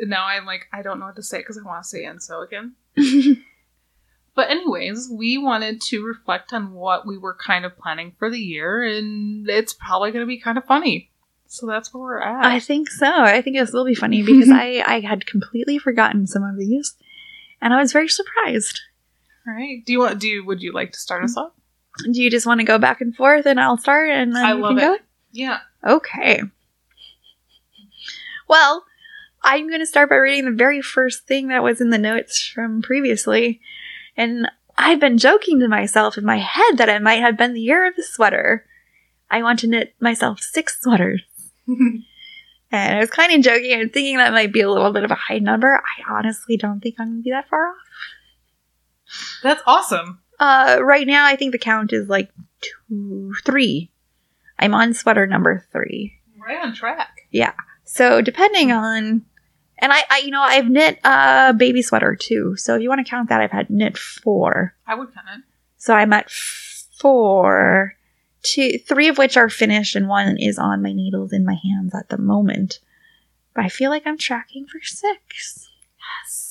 Now 0.00 0.26
I'm 0.26 0.44
like, 0.44 0.66
I 0.72 0.82
don't 0.82 0.98
know 1.00 1.06
what 1.06 1.16
to 1.16 1.22
say 1.22 1.38
because 1.38 1.58
I 1.58 1.62
want 1.66 1.82
to 1.84 1.88
say 1.88 2.04
and 2.04 2.22
so 2.22 2.42
again. 2.42 2.74
But 4.34 4.50
anyways, 4.50 5.08
we 5.10 5.38
wanted 5.38 5.80
to 5.88 6.04
reflect 6.04 6.52
on 6.52 6.74
what 6.74 7.06
we 7.06 7.16
were 7.16 7.34
kind 7.34 7.64
of 7.64 7.74
planning 7.78 8.12
for 8.18 8.28
the 8.30 8.38
year, 8.38 8.82
and 8.82 9.48
it's 9.48 9.72
probably 9.72 10.10
going 10.12 10.24
to 10.24 10.28
be 10.28 10.38
kind 10.38 10.58
of 10.58 10.66
funny. 10.66 11.10
So 11.46 11.66
that's 11.66 11.94
where 11.94 12.02
we're 12.02 12.20
at. 12.20 12.44
I 12.44 12.60
think 12.60 12.90
so. 12.90 13.06
I 13.10 13.40
think 13.40 13.56
this 13.56 13.72
will 13.72 13.86
be 13.86 13.94
funny 13.94 14.22
because 14.22 14.50
I 14.52 14.82
I 14.86 15.00
had 15.00 15.24
completely 15.24 15.78
forgotten 15.78 16.26
some 16.26 16.42
of 16.42 16.58
these, 16.58 16.96
and 17.62 17.72
I 17.72 17.80
was 17.80 17.94
very 17.94 18.08
surprised. 18.08 18.78
All 19.46 19.54
right. 19.54 19.84
Do 19.84 19.92
you 19.92 20.00
want? 20.00 20.18
Do 20.18 20.28
you? 20.28 20.44
Would 20.44 20.62
you 20.62 20.72
like 20.72 20.92
to 20.92 20.98
start 20.98 21.24
us 21.24 21.36
off? 21.36 21.52
Do 22.04 22.20
you 22.20 22.30
just 22.30 22.46
want 22.46 22.60
to 22.60 22.66
go 22.66 22.78
back 22.78 23.00
and 23.00 23.14
forth, 23.14 23.46
and 23.46 23.60
I'll 23.60 23.78
start, 23.78 24.10
and 24.10 24.34
then 24.34 24.44
I 24.44 24.52
you 24.52 24.60
love 24.60 24.76
can 24.76 24.94
it. 24.94 25.02
Yeah. 25.32 25.58
Okay. 25.84 26.42
Well, 28.48 28.84
I'm 29.42 29.68
going 29.68 29.80
to 29.80 29.86
start 29.86 30.08
by 30.08 30.16
reading 30.16 30.44
the 30.46 30.56
very 30.56 30.82
first 30.82 31.26
thing 31.26 31.48
that 31.48 31.62
was 31.62 31.80
in 31.80 31.90
the 31.90 31.98
notes 31.98 32.46
from 32.46 32.82
previously. 32.82 33.60
And 34.16 34.50
I've 34.76 35.00
been 35.00 35.18
joking 35.18 35.60
to 35.60 35.68
myself 35.68 36.18
in 36.18 36.24
my 36.24 36.38
head 36.38 36.78
that 36.78 36.88
it 36.88 37.02
might 37.02 37.20
have 37.20 37.36
been 37.36 37.54
the 37.54 37.60
year 37.60 37.86
of 37.86 37.96
the 37.96 38.02
sweater. 38.02 38.66
I 39.30 39.42
want 39.42 39.60
to 39.60 39.66
knit 39.66 39.94
myself 40.00 40.40
six 40.40 40.80
sweaters. 40.80 41.22
and 41.66 42.04
I 42.72 42.98
was 42.98 43.10
kind 43.10 43.32
of 43.32 43.42
joking 43.42 43.72
and 43.72 43.92
thinking 43.92 44.16
that 44.18 44.32
might 44.32 44.52
be 44.52 44.60
a 44.60 44.70
little 44.70 44.92
bit 44.92 45.04
of 45.04 45.10
a 45.10 45.16
high 45.16 45.38
number. 45.38 45.80
I 45.80 46.12
honestly 46.12 46.56
don't 46.56 46.80
think 46.80 46.96
I'm 46.98 47.08
going 47.08 47.18
to 47.18 47.24
be 47.24 47.30
that 47.30 47.48
far 47.48 47.68
off. 47.68 47.76
That's 49.42 49.62
awesome. 49.66 50.20
Uh, 50.38 50.78
right 50.82 51.06
now, 51.06 51.26
I 51.26 51.36
think 51.36 51.52
the 51.52 51.58
count 51.58 51.92
is 51.92 52.08
like 52.08 52.30
two, 52.60 53.34
three. 53.44 53.90
I'm 54.58 54.74
on 54.74 54.94
sweater 54.94 55.26
number 55.26 55.64
three. 55.72 56.14
Right 56.38 56.62
on 56.62 56.74
track. 56.74 57.26
Yeah. 57.30 57.52
So 57.84 58.20
depending 58.20 58.72
on, 58.72 59.24
and 59.78 59.92
I, 59.92 60.02
I, 60.10 60.18
you 60.18 60.30
know, 60.30 60.42
I've 60.42 60.68
knit 60.68 60.98
a 61.04 61.54
baby 61.54 61.82
sweater 61.82 62.16
too. 62.16 62.56
So 62.56 62.76
if 62.76 62.82
you 62.82 62.88
want 62.88 63.04
to 63.04 63.10
count 63.10 63.28
that, 63.28 63.40
I've 63.40 63.50
had 63.50 63.70
knit 63.70 63.98
four. 63.98 64.74
I 64.86 64.94
would 64.94 65.12
count 65.14 65.26
it. 65.36 65.44
So 65.76 65.94
I'm 65.94 66.12
at 66.12 66.30
four, 66.30 67.94
two, 68.42 68.78
three 68.78 69.08
of 69.08 69.18
which 69.18 69.36
are 69.36 69.48
finished, 69.48 69.96
and 69.96 70.08
one 70.08 70.36
is 70.38 70.58
on 70.58 70.82
my 70.82 70.92
needles 70.92 71.32
in 71.32 71.44
my 71.44 71.56
hands 71.62 71.94
at 71.94 72.08
the 72.08 72.18
moment. 72.18 72.80
But 73.54 73.64
I 73.64 73.68
feel 73.68 73.90
like 73.90 74.06
I'm 74.06 74.18
tracking 74.18 74.66
for 74.66 74.80
six. 74.82 75.68
Yes. 76.24 76.45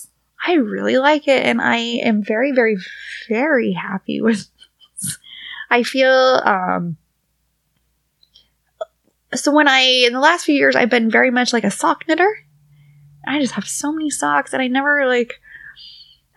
I 0.46 0.54
really 0.54 0.98
like 0.98 1.28
it, 1.28 1.46
and 1.46 1.62
I 1.62 1.78
am 1.78 2.24
very, 2.24 2.52
very, 2.52 2.78
very 3.28 3.72
happy 3.74 4.22
with. 4.22 4.48
This. 5.02 5.18
I 5.70 5.84
feel 5.84 6.42
um. 6.46 6.98
So 9.34 9.52
when 9.52 9.68
I 9.68 9.82
in 9.82 10.14
the 10.14 10.20
last 10.20 10.46
few 10.46 10.56
years 10.56 10.76
I've 10.76 10.90
been 10.90 11.10
very 11.10 11.32
much 11.32 11.52
like 11.52 11.64
a 11.64 11.72
sock 11.72 12.08
knitter. 12.08 12.40
I 13.28 13.40
just 13.40 13.54
have 13.54 13.68
so 13.68 13.92
many 13.92 14.10
socks, 14.10 14.54
and 14.54 14.62
I 14.62 14.68
never 14.68 15.08
like. 15.08 15.42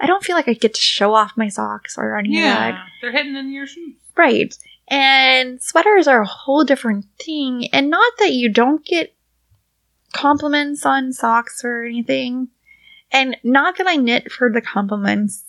I 0.01 0.07
don't 0.07 0.25
feel 0.25 0.37
like 0.37 0.49
I 0.49 0.55
get 0.55 0.75
to 0.75 0.81
show 0.81 1.13
off 1.15 1.37
my 1.37 1.49
socks 1.49 1.99
or 1.99 2.17
any 2.17 2.39
of 2.39 2.45
that. 2.45 2.69
Yeah. 2.71 2.83
They're 3.03 3.13
hidden 3.13 3.35
in 3.37 3.53
your 3.53 3.67
shoes. 3.67 3.97
Right. 4.17 4.55
And 4.89 5.61
sweaters 5.61 6.07
are 6.07 6.23
a 6.23 6.27
whole 6.27 6.65
different 6.65 7.07
thing. 7.21 7.69
And 7.73 7.91
not 7.91 8.13
that 8.21 8.33
you 8.33 8.49
don't 8.49 8.85
get 8.85 9.15
compliments 10.13 10.87
on 10.87 11.13
socks 11.13 11.63
or 11.65 11.85
anything. 11.85 12.49
And 13.11 13.37
not 13.43 13.79
that 13.79 13.87
I 13.87 13.97
knit 13.97 14.31
for 14.31 14.51
the 14.51 14.61
compliments. 14.61 15.45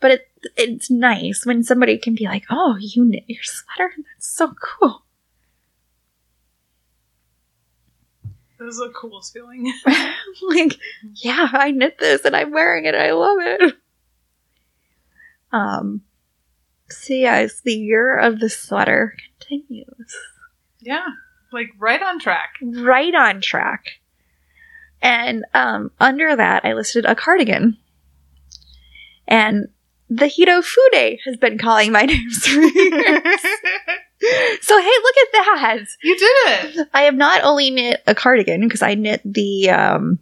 But 0.00 0.10
it, 0.10 0.28
it's 0.56 0.90
nice 0.90 1.46
when 1.46 1.62
somebody 1.62 1.98
can 1.98 2.14
be 2.14 2.26
like, 2.26 2.44
oh, 2.50 2.76
you 2.78 3.04
knit 3.04 3.24
your 3.26 3.42
sweater? 3.42 3.92
That's 3.96 4.28
so 4.28 4.52
cool. 4.62 5.04
This 8.58 8.74
is 8.74 8.78
the 8.78 8.92
coolest 8.94 9.32
feeling. 9.32 9.72
like, 10.48 10.78
yeah, 11.14 11.48
I 11.52 11.70
knit 11.70 11.98
this 11.98 12.24
and 12.24 12.36
I'm 12.36 12.50
wearing 12.52 12.84
it 12.84 12.94
I 12.94 13.12
love 13.12 13.38
it. 13.40 13.74
Um, 15.52 16.02
so 16.88 17.14
yeah, 17.14 17.38
it's 17.38 17.60
the 17.62 17.74
year 17.74 18.18
of 18.18 18.40
the 18.40 18.50
sweater 18.50 19.16
continues. 19.38 20.16
yeah. 20.80 21.06
Like 21.52 21.68
right 21.78 22.02
on 22.02 22.18
track. 22.18 22.54
Right 22.62 23.14
on 23.14 23.40
track. 23.40 23.84
And 25.04 25.44
um, 25.52 25.90
under 26.00 26.34
that, 26.34 26.64
I 26.64 26.72
listed 26.72 27.04
a 27.04 27.14
cardigan. 27.14 27.76
And 29.28 29.68
the 30.08 30.26
Hito 30.28 30.62
Fude 30.62 31.18
has 31.26 31.36
been 31.36 31.58
calling 31.58 31.92
my 31.92 32.02
name 32.06 32.30
for 32.30 32.48
years. 32.48 32.70
so 34.62 34.80
hey, 34.80 34.90
look 35.02 35.16
at 35.18 35.32
that. 35.32 35.86
you 36.02 36.16
did 36.16 36.32
it. 36.78 36.88
I 36.94 37.02
have 37.02 37.14
not 37.16 37.44
only 37.44 37.70
knit 37.70 38.02
a 38.06 38.14
cardigan 38.14 38.62
because 38.62 38.80
I 38.80 38.94
knit 38.94 39.20
the 39.24 39.68
um 39.70 40.18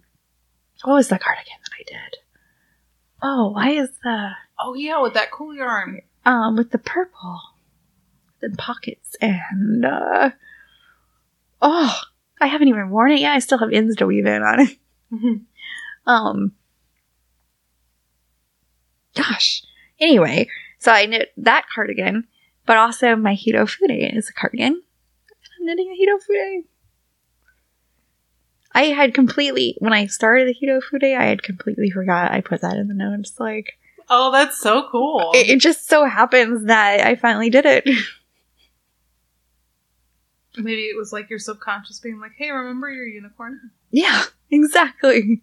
what 0.84 0.94
was 0.94 1.08
the 1.08 1.18
cardigan 1.18 1.54
that 1.64 1.72
I 1.78 1.82
did? 1.86 2.16
Oh, 3.22 3.50
why 3.52 3.70
is 3.70 3.88
the 4.02 4.30
Oh 4.58 4.74
yeah, 4.74 5.00
with 5.00 5.14
that 5.14 5.30
cool 5.30 5.54
yarn. 5.54 6.00
um 6.26 6.56
with 6.56 6.70
the 6.72 6.78
purple 6.78 7.40
and 8.40 8.58
pockets 8.58 9.14
and 9.20 9.84
uh 9.84 10.30
oh 11.60 12.00
I 12.42 12.46
haven't 12.46 12.68
even 12.68 12.90
worn 12.90 13.12
it 13.12 13.20
yet. 13.20 13.32
I 13.32 13.38
still 13.38 13.58
have 13.58 13.72
ends 13.72 13.96
to 13.96 14.06
weave 14.06 14.26
in 14.26 14.42
on 14.42 14.60
it. 14.60 14.78
Um 16.06 16.52
gosh. 19.14 19.62
Anyway, 20.00 20.48
so 20.78 20.90
I 20.90 21.06
knit 21.06 21.32
that 21.36 21.66
cardigan, 21.72 22.26
but 22.66 22.76
also 22.76 23.14
my 23.14 23.34
Hito 23.34 23.66
Fude 23.66 24.16
is 24.16 24.28
a 24.28 24.32
cardigan. 24.32 24.82
I'm 25.60 25.66
knitting 25.66 25.90
a 25.92 25.94
Hito 25.94 26.18
Fude. 26.18 26.64
I 28.74 28.84
had 28.84 29.14
completely 29.14 29.76
when 29.78 29.92
I 29.92 30.06
started 30.06 30.48
the 30.48 30.52
Hito 30.52 30.80
Fude, 30.80 31.16
I 31.16 31.24
had 31.26 31.44
completely 31.44 31.90
forgot 31.90 32.32
I 32.32 32.40
put 32.40 32.62
that 32.62 32.76
in 32.76 32.88
the 32.88 32.94
notes. 32.94 33.38
Like 33.38 33.78
oh, 34.08 34.32
that's 34.32 34.58
so 34.58 34.88
cool. 34.90 35.30
it, 35.34 35.50
it 35.50 35.60
just 35.60 35.88
so 35.88 36.04
happens 36.04 36.64
that 36.66 37.06
I 37.06 37.14
finally 37.14 37.50
did 37.50 37.66
it. 37.66 37.88
Maybe 40.56 40.82
it 40.82 40.96
was 40.96 41.12
like 41.12 41.30
your 41.30 41.38
subconscious 41.38 42.00
being 42.00 42.20
like, 42.20 42.32
"Hey, 42.36 42.50
remember 42.50 42.90
your 42.90 43.06
unicorn?" 43.06 43.70
yeah, 43.90 44.24
exactly. 44.50 45.42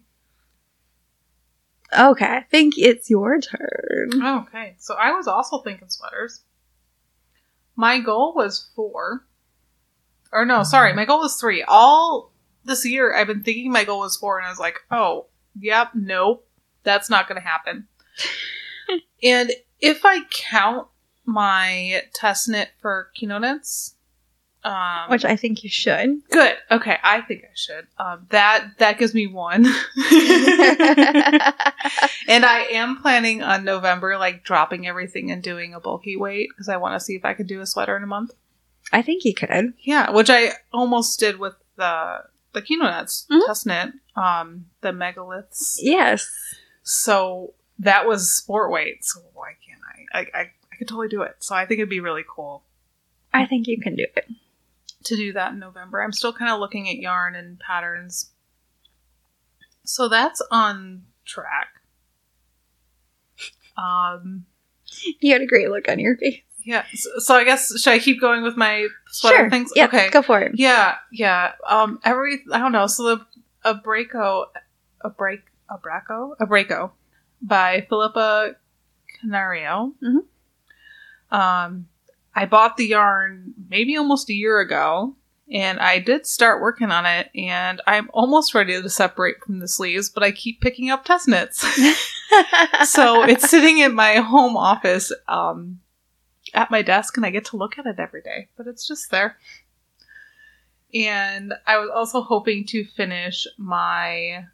Okay, 1.96 2.26
I 2.26 2.42
think 2.42 2.74
it's 2.78 3.10
your 3.10 3.40
turn. 3.40 4.10
Okay, 4.22 4.76
so 4.78 4.94
I 4.94 5.12
was 5.12 5.26
also 5.26 5.58
thinking 5.58 5.88
sweaters. 5.88 6.42
My 7.74 7.98
goal 7.98 8.34
was 8.34 8.70
four. 8.76 9.26
Or 10.32 10.44
no, 10.44 10.62
sorry, 10.62 10.92
my 10.92 11.04
goal 11.04 11.18
was 11.18 11.34
three. 11.36 11.64
All 11.66 12.32
this 12.64 12.86
year, 12.86 13.16
I've 13.16 13.26
been 13.26 13.42
thinking 13.42 13.72
my 13.72 13.84
goal 13.84 14.00
was 14.00 14.16
four, 14.16 14.38
and 14.38 14.46
I 14.46 14.50
was 14.50 14.60
like, 14.60 14.78
oh, 14.92 15.26
yep, 15.58 15.90
nope, 15.94 16.46
that's 16.84 17.10
not 17.10 17.26
going 17.26 17.40
to 17.40 17.46
happen. 17.46 17.88
and 19.22 19.50
if 19.80 20.04
I 20.04 20.20
count 20.30 20.86
my 21.24 22.02
test 22.14 22.48
knit 22.48 22.70
for 22.80 23.10
Kino 23.14 23.38
knits, 23.38 23.96
um, 24.64 25.08
Which 25.10 25.24
I 25.24 25.36
think 25.36 25.64
you 25.64 25.70
should. 25.70 26.20
good. 26.30 26.56
Okay, 26.70 26.98
I 27.02 27.20
think 27.22 27.44
I 27.44 27.54
should. 27.54 27.86
Um, 27.98 28.26
that 28.30 28.72
that 28.78 28.98
gives 28.98 29.14
me 29.14 29.26
one. 29.26 29.64
And 32.28 32.44
I 32.44 32.60
am 32.70 33.00
planning 33.02 33.42
on 33.42 33.64
November, 33.64 34.16
like 34.16 34.44
dropping 34.44 34.86
everything 34.86 35.30
and 35.32 35.42
doing 35.42 35.74
a 35.74 35.80
bulky 35.80 36.16
weight 36.16 36.48
because 36.50 36.68
I 36.68 36.76
want 36.76 36.94
to 36.94 37.04
see 37.04 37.16
if 37.16 37.24
I 37.24 37.34
could 37.34 37.48
do 37.48 37.60
a 37.60 37.66
sweater 37.66 37.96
in 37.96 38.04
a 38.04 38.06
month. 38.06 38.32
I 38.92 39.02
think 39.02 39.24
you 39.24 39.34
could. 39.34 39.72
Yeah, 39.80 40.10
which 40.10 40.30
I 40.30 40.50
almost 40.72 41.18
did 41.18 41.38
with 41.40 41.54
the 41.76 42.18
the 42.52 42.62
Kino 42.62 42.84
Knits 42.84 43.26
Mhm. 43.30 43.46
test 43.46 43.66
knit, 43.66 43.92
um, 44.16 44.66
the 44.80 44.90
megaliths. 44.92 45.76
Yes. 45.80 46.28
So 46.82 47.54
that 47.80 48.06
was 48.06 48.30
sport 48.32 48.70
weight. 48.70 49.04
So 49.04 49.20
why 49.34 49.54
can't 49.66 49.80
I? 50.14 50.18
I 50.20 50.38
I, 50.38 50.42
I 50.72 50.76
could 50.78 50.86
totally 50.88 51.08
do 51.08 51.22
it. 51.22 51.36
So 51.40 51.54
I 51.56 51.66
think 51.66 51.78
it'd 51.78 51.88
be 51.90 52.00
really 52.00 52.24
cool 52.28 52.62
I 53.32 53.46
think 53.46 53.66
you 53.68 53.80
can 53.80 53.94
do 53.96 54.06
it. 54.16 54.26
To 55.04 55.16
do 55.16 55.32
that 55.32 55.52
in 55.52 55.58
November. 55.58 56.02
I'm 56.02 56.12
still 56.12 56.32
kind 56.32 56.50
of 56.50 56.60
looking 56.60 56.88
at 56.88 56.96
yarn 56.96 57.34
and 57.34 57.58
patterns. 57.58 58.30
So 59.84 60.08
that's 60.08 60.42
on 60.50 61.04
track. 61.24 61.68
Um. 63.76 64.46
You 65.20 65.32
had 65.32 65.42
a 65.42 65.46
great 65.46 65.70
look 65.70 65.88
on 65.88 65.98
your 65.98 66.16
face. 66.16 66.42
Yeah. 66.64 66.84
So, 66.94 67.10
so 67.18 67.34
I 67.36 67.44
guess 67.44 67.80
should 67.80 67.92
I 67.92 67.98
keep 67.98 68.20
going 68.20 68.42
with 68.42 68.56
my 68.56 68.88
sweater 69.06 69.36
sure. 69.36 69.50
things? 69.50 69.72
Yeah, 69.74 69.86
okay. 69.86 70.10
go 70.10 70.22
for 70.22 70.40
it. 70.40 70.52
Yeah, 70.54 70.96
yeah. 71.10 71.52
Um, 71.66 72.00
every 72.04 72.42
I 72.52 72.58
don't 72.58 72.72
know. 72.72 72.86
So 72.86 73.02
the 73.04 73.26
a 73.64 73.74
Braco, 73.74 74.46
a 75.00 75.10
break, 75.10 75.40
a 75.68 75.78
Braco, 75.78 76.32
a 76.40 76.46
Braco, 76.46 76.90
by 77.40 77.86
Philippa 77.88 78.56
Canario. 79.20 79.92
Mhm. 80.02 81.36
Um, 81.36 81.88
I 82.34 82.46
bought 82.46 82.76
the 82.76 82.86
yarn 82.86 83.54
maybe 83.68 83.96
almost 83.96 84.30
a 84.30 84.34
year 84.34 84.60
ago, 84.60 85.16
and 85.52 85.80
I 85.80 85.98
did 85.98 86.26
start 86.26 86.62
working 86.62 86.90
on 86.90 87.06
it, 87.06 87.28
and 87.34 87.80
I'm 87.86 88.08
almost 88.12 88.54
ready 88.54 88.80
to 88.80 88.88
separate 88.88 89.42
from 89.44 89.58
the 89.58 89.68
sleeves, 89.68 90.08
but 90.08 90.22
I 90.22 90.30
keep 90.30 90.60
picking 90.60 90.90
up 90.90 91.04
test 91.04 91.26
knits. 91.26 91.60
so 92.88 93.24
it's 93.24 93.50
sitting 93.50 93.78
in 93.78 93.94
my 93.94 94.16
home 94.16 94.56
office 94.56 95.12
um, 95.26 95.80
at 96.54 96.70
my 96.70 96.82
desk 96.82 97.16
and 97.16 97.26
i 97.26 97.30
get 97.30 97.44
to 97.44 97.56
look 97.56 97.78
at 97.78 97.86
it 97.86 97.98
every 97.98 98.22
day 98.22 98.48
but 98.56 98.66
it's 98.66 98.86
just 98.86 99.10
there 99.10 99.36
and 100.94 101.54
i 101.66 101.78
was 101.78 101.90
also 101.90 102.22
hoping 102.22 102.64
to 102.64 102.84
finish 102.84 103.46
my 103.58 104.44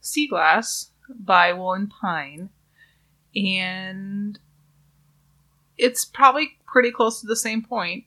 sea 0.00 0.28
glass 0.28 0.90
by 1.08 1.52
woolen 1.52 1.88
pine 1.88 2.50
and 3.34 4.38
it's 5.76 6.04
probably 6.04 6.57
pretty 6.70 6.90
close 6.90 7.20
to 7.20 7.26
the 7.26 7.36
same 7.36 7.62
point 7.62 8.04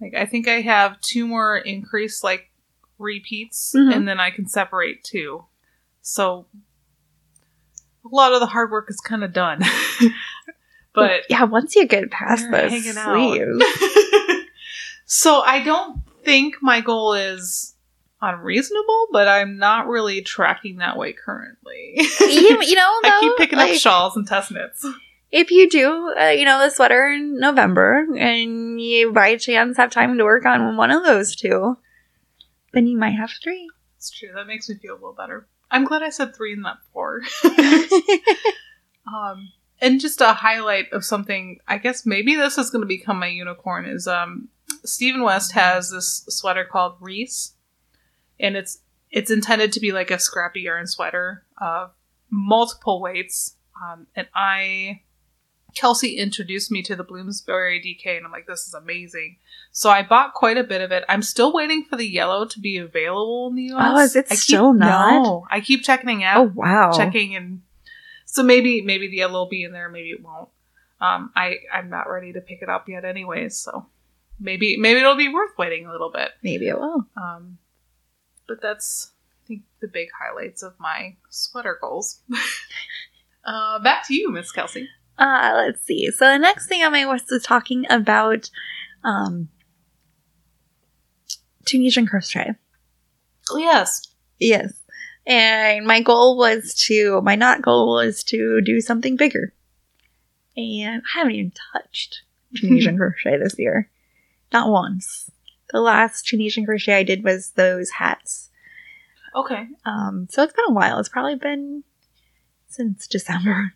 like 0.00 0.14
i 0.14 0.24
think 0.24 0.46
i 0.48 0.60
have 0.60 1.00
two 1.00 1.26
more 1.26 1.58
increased 1.58 2.22
like 2.24 2.50
repeats 2.98 3.74
Mhm. 3.76 3.94
and 3.94 4.08
then 4.08 4.20
i 4.20 4.30
can 4.30 4.46
separate 4.46 5.02
two 5.04 5.44
so 6.02 6.46
a 8.04 8.08
lot 8.14 8.32
of 8.32 8.40
the 8.40 8.46
hard 8.46 8.70
work 8.70 8.86
is 8.88 8.98
kind 9.00 9.22
of 9.22 9.32
done. 9.34 9.60
but 10.94 11.22
yeah, 11.28 11.44
once 11.44 11.76
you 11.76 11.86
get 11.86 12.10
past 12.10 12.46
We're 12.50 12.62
the 12.62 12.70
hanging 12.70 12.96
out. 12.96 13.14
sleeves, 13.14 13.64
so 15.04 15.40
I 15.42 15.62
don't 15.62 16.00
think 16.24 16.56
my 16.62 16.80
goal 16.80 17.12
is 17.12 17.74
unreasonable, 18.22 19.08
but 19.12 19.28
I'm 19.28 19.58
not 19.58 19.86
really 19.86 20.22
tracking 20.22 20.76
that 20.78 20.96
way 20.96 21.12
currently. 21.12 21.94
you, 22.20 22.62
you 22.62 22.74
know, 22.74 22.90
though, 23.02 23.08
I 23.10 23.18
keep 23.20 23.36
picking 23.36 23.58
like, 23.58 23.72
up 23.72 23.76
shawls 23.78 24.16
and 24.16 24.26
test 24.26 24.50
knits. 24.50 24.84
If 25.32 25.50
you 25.50 25.68
do, 25.68 26.14
uh, 26.18 26.28
you 26.28 26.44
know, 26.44 26.58
the 26.58 26.70
sweater 26.70 27.08
in 27.08 27.38
November 27.38 28.06
and 28.16 28.80
you 28.80 29.12
by 29.12 29.36
chance 29.36 29.76
have 29.76 29.90
time 29.90 30.18
to 30.18 30.24
work 30.24 30.44
on 30.44 30.76
one 30.76 30.90
of 30.90 31.04
those 31.04 31.36
two, 31.36 31.76
then 32.72 32.86
you 32.86 32.98
might 32.98 33.14
have 33.14 33.30
three. 33.42 33.68
It's 33.96 34.10
true. 34.10 34.30
That 34.34 34.46
makes 34.46 34.68
me 34.68 34.76
feel 34.76 34.94
a 34.94 34.96
little 34.96 35.12
better. 35.12 35.46
I'm 35.70 35.84
glad 35.84 36.02
I 36.02 36.10
said 36.10 36.34
three 36.34 36.54
and 36.54 36.62
not 36.62 36.78
four. 36.92 37.20
um, 39.06 39.52
and 39.80 40.00
just 40.00 40.20
a 40.20 40.32
highlight 40.32 40.92
of 40.92 41.04
something, 41.04 41.58
I 41.68 41.78
guess 41.78 42.04
maybe 42.04 42.34
this 42.34 42.58
is 42.58 42.70
going 42.70 42.82
to 42.82 42.86
become 42.86 43.20
my 43.20 43.28
unicorn, 43.28 43.84
is 43.84 44.08
um, 44.08 44.48
Stephen 44.84 45.22
West 45.22 45.52
has 45.52 45.90
this 45.90 46.24
sweater 46.28 46.64
called 46.64 46.96
Reese. 47.00 47.54
And 48.40 48.56
it's 48.56 48.80
it's 49.10 49.30
intended 49.30 49.72
to 49.72 49.80
be 49.80 49.92
like 49.92 50.10
a 50.10 50.18
scrappy 50.18 50.62
yarn 50.62 50.86
sweater 50.86 51.44
of 51.60 51.90
multiple 52.30 53.00
weights. 53.00 53.56
Um, 53.82 54.06
and 54.14 54.28
I 54.34 55.02
Kelsey 55.74 56.16
introduced 56.16 56.70
me 56.70 56.82
to 56.82 56.96
the 56.96 57.04
Bloomsbury 57.04 57.80
DK, 57.80 58.16
and 58.16 58.26
I'm 58.26 58.32
like, 58.32 58.46
this 58.46 58.66
is 58.66 58.74
amazing. 58.74 59.36
So 59.72 59.90
I 59.90 60.02
bought 60.02 60.34
quite 60.34 60.58
a 60.58 60.64
bit 60.64 60.80
of 60.80 60.92
it. 60.92 61.04
I'm 61.08 61.22
still 61.22 61.52
waiting 61.52 61.84
for 61.84 61.96
the 61.96 62.06
yellow 62.06 62.44
to 62.46 62.60
be 62.60 62.76
available 62.78 63.48
in 63.48 63.56
the 63.56 63.72
US. 63.74 63.82
Oh, 63.94 63.98
is 64.00 64.16
it 64.16 64.26
I 64.26 64.34
keep- 64.34 64.38
still 64.38 64.72
not? 64.72 65.22
No, 65.22 65.46
I 65.50 65.60
keep 65.60 65.82
checking 65.82 66.24
out, 66.24 66.38
Oh 66.38 66.52
wow! 66.54 66.92
checking, 66.92 67.36
and 67.36 67.62
so 68.24 68.42
maybe 68.42 68.82
maybe 68.82 69.08
the 69.08 69.16
yellow 69.16 69.40
will 69.40 69.48
be 69.48 69.64
in 69.64 69.72
there, 69.72 69.88
maybe 69.88 70.10
it 70.10 70.22
won't. 70.22 70.48
Um, 71.00 71.30
I 71.34 71.56
I'm 71.72 71.88
not 71.88 72.10
ready 72.10 72.32
to 72.32 72.40
pick 72.40 72.62
it 72.62 72.68
up 72.68 72.88
yet, 72.88 73.04
anyways. 73.04 73.56
So 73.56 73.86
maybe 74.38 74.76
maybe 74.76 75.00
it'll 75.00 75.16
be 75.16 75.32
worth 75.32 75.56
waiting 75.56 75.86
a 75.86 75.92
little 75.92 76.10
bit. 76.10 76.30
Maybe 76.42 76.68
it 76.68 76.78
will. 76.78 77.06
Um, 77.16 77.58
but 78.46 78.60
that's 78.60 79.12
I 79.44 79.46
think 79.48 79.62
the 79.80 79.88
big 79.88 80.08
highlights 80.20 80.62
of 80.62 80.74
my 80.78 81.16
sweater 81.30 81.78
goals. 81.80 82.20
uh, 83.44 83.78
back 83.82 84.06
to 84.08 84.14
you, 84.14 84.30
Miss 84.30 84.52
Kelsey. 84.52 84.88
Uh, 85.20 85.52
let's 85.54 85.82
see. 85.82 86.10
So 86.10 86.24
the 86.24 86.38
next 86.38 86.66
thing 86.66 86.82
on 86.82 86.92
my 86.92 87.04
list 87.04 87.30
is 87.30 87.42
talking 87.42 87.84
about 87.90 88.50
um, 89.04 89.48
Tunisian 91.64 92.06
crochet. 92.06 92.54
Oh 93.50 93.58
yes, 93.58 94.10
Yes. 94.40 94.72
And 95.26 95.86
my 95.86 96.00
goal 96.00 96.36
was 96.36 96.74
to, 96.86 97.20
my 97.20 97.36
not 97.36 97.62
goal 97.62 97.94
was 97.94 98.24
to 98.24 98.60
do 98.62 98.80
something 98.80 99.16
bigger. 99.16 99.52
And 100.56 101.02
I 101.06 101.18
haven't 101.18 101.34
even 101.34 101.52
touched 101.72 102.22
Tunisian 102.56 102.96
crochet 102.96 103.36
this 103.36 103.56
year. 103.58 103.88
Not 104.52 104.70
once. 104.70 105.30
The 105.72 105.80
last 105.80 106.26
Tunisian 106.26 106.64
crochet 106.64 106.94
I 106.94 107.02
did 107.04 107.22
was 107.22 107.50
those 107.50 107.90
hats. 107.90 108.50
okay. 109.36 109.68
Um, 109.84 110.26
so 110.30 110.42
it's 110.42 110.54
been 110.54 110.64
a 110.68 110.72
while. 110.72 110.98
It's 110.98 111.08
probably 111.08 111.36
been 111.36 111.84
since 112.66 113.06
December. 113.06 113.74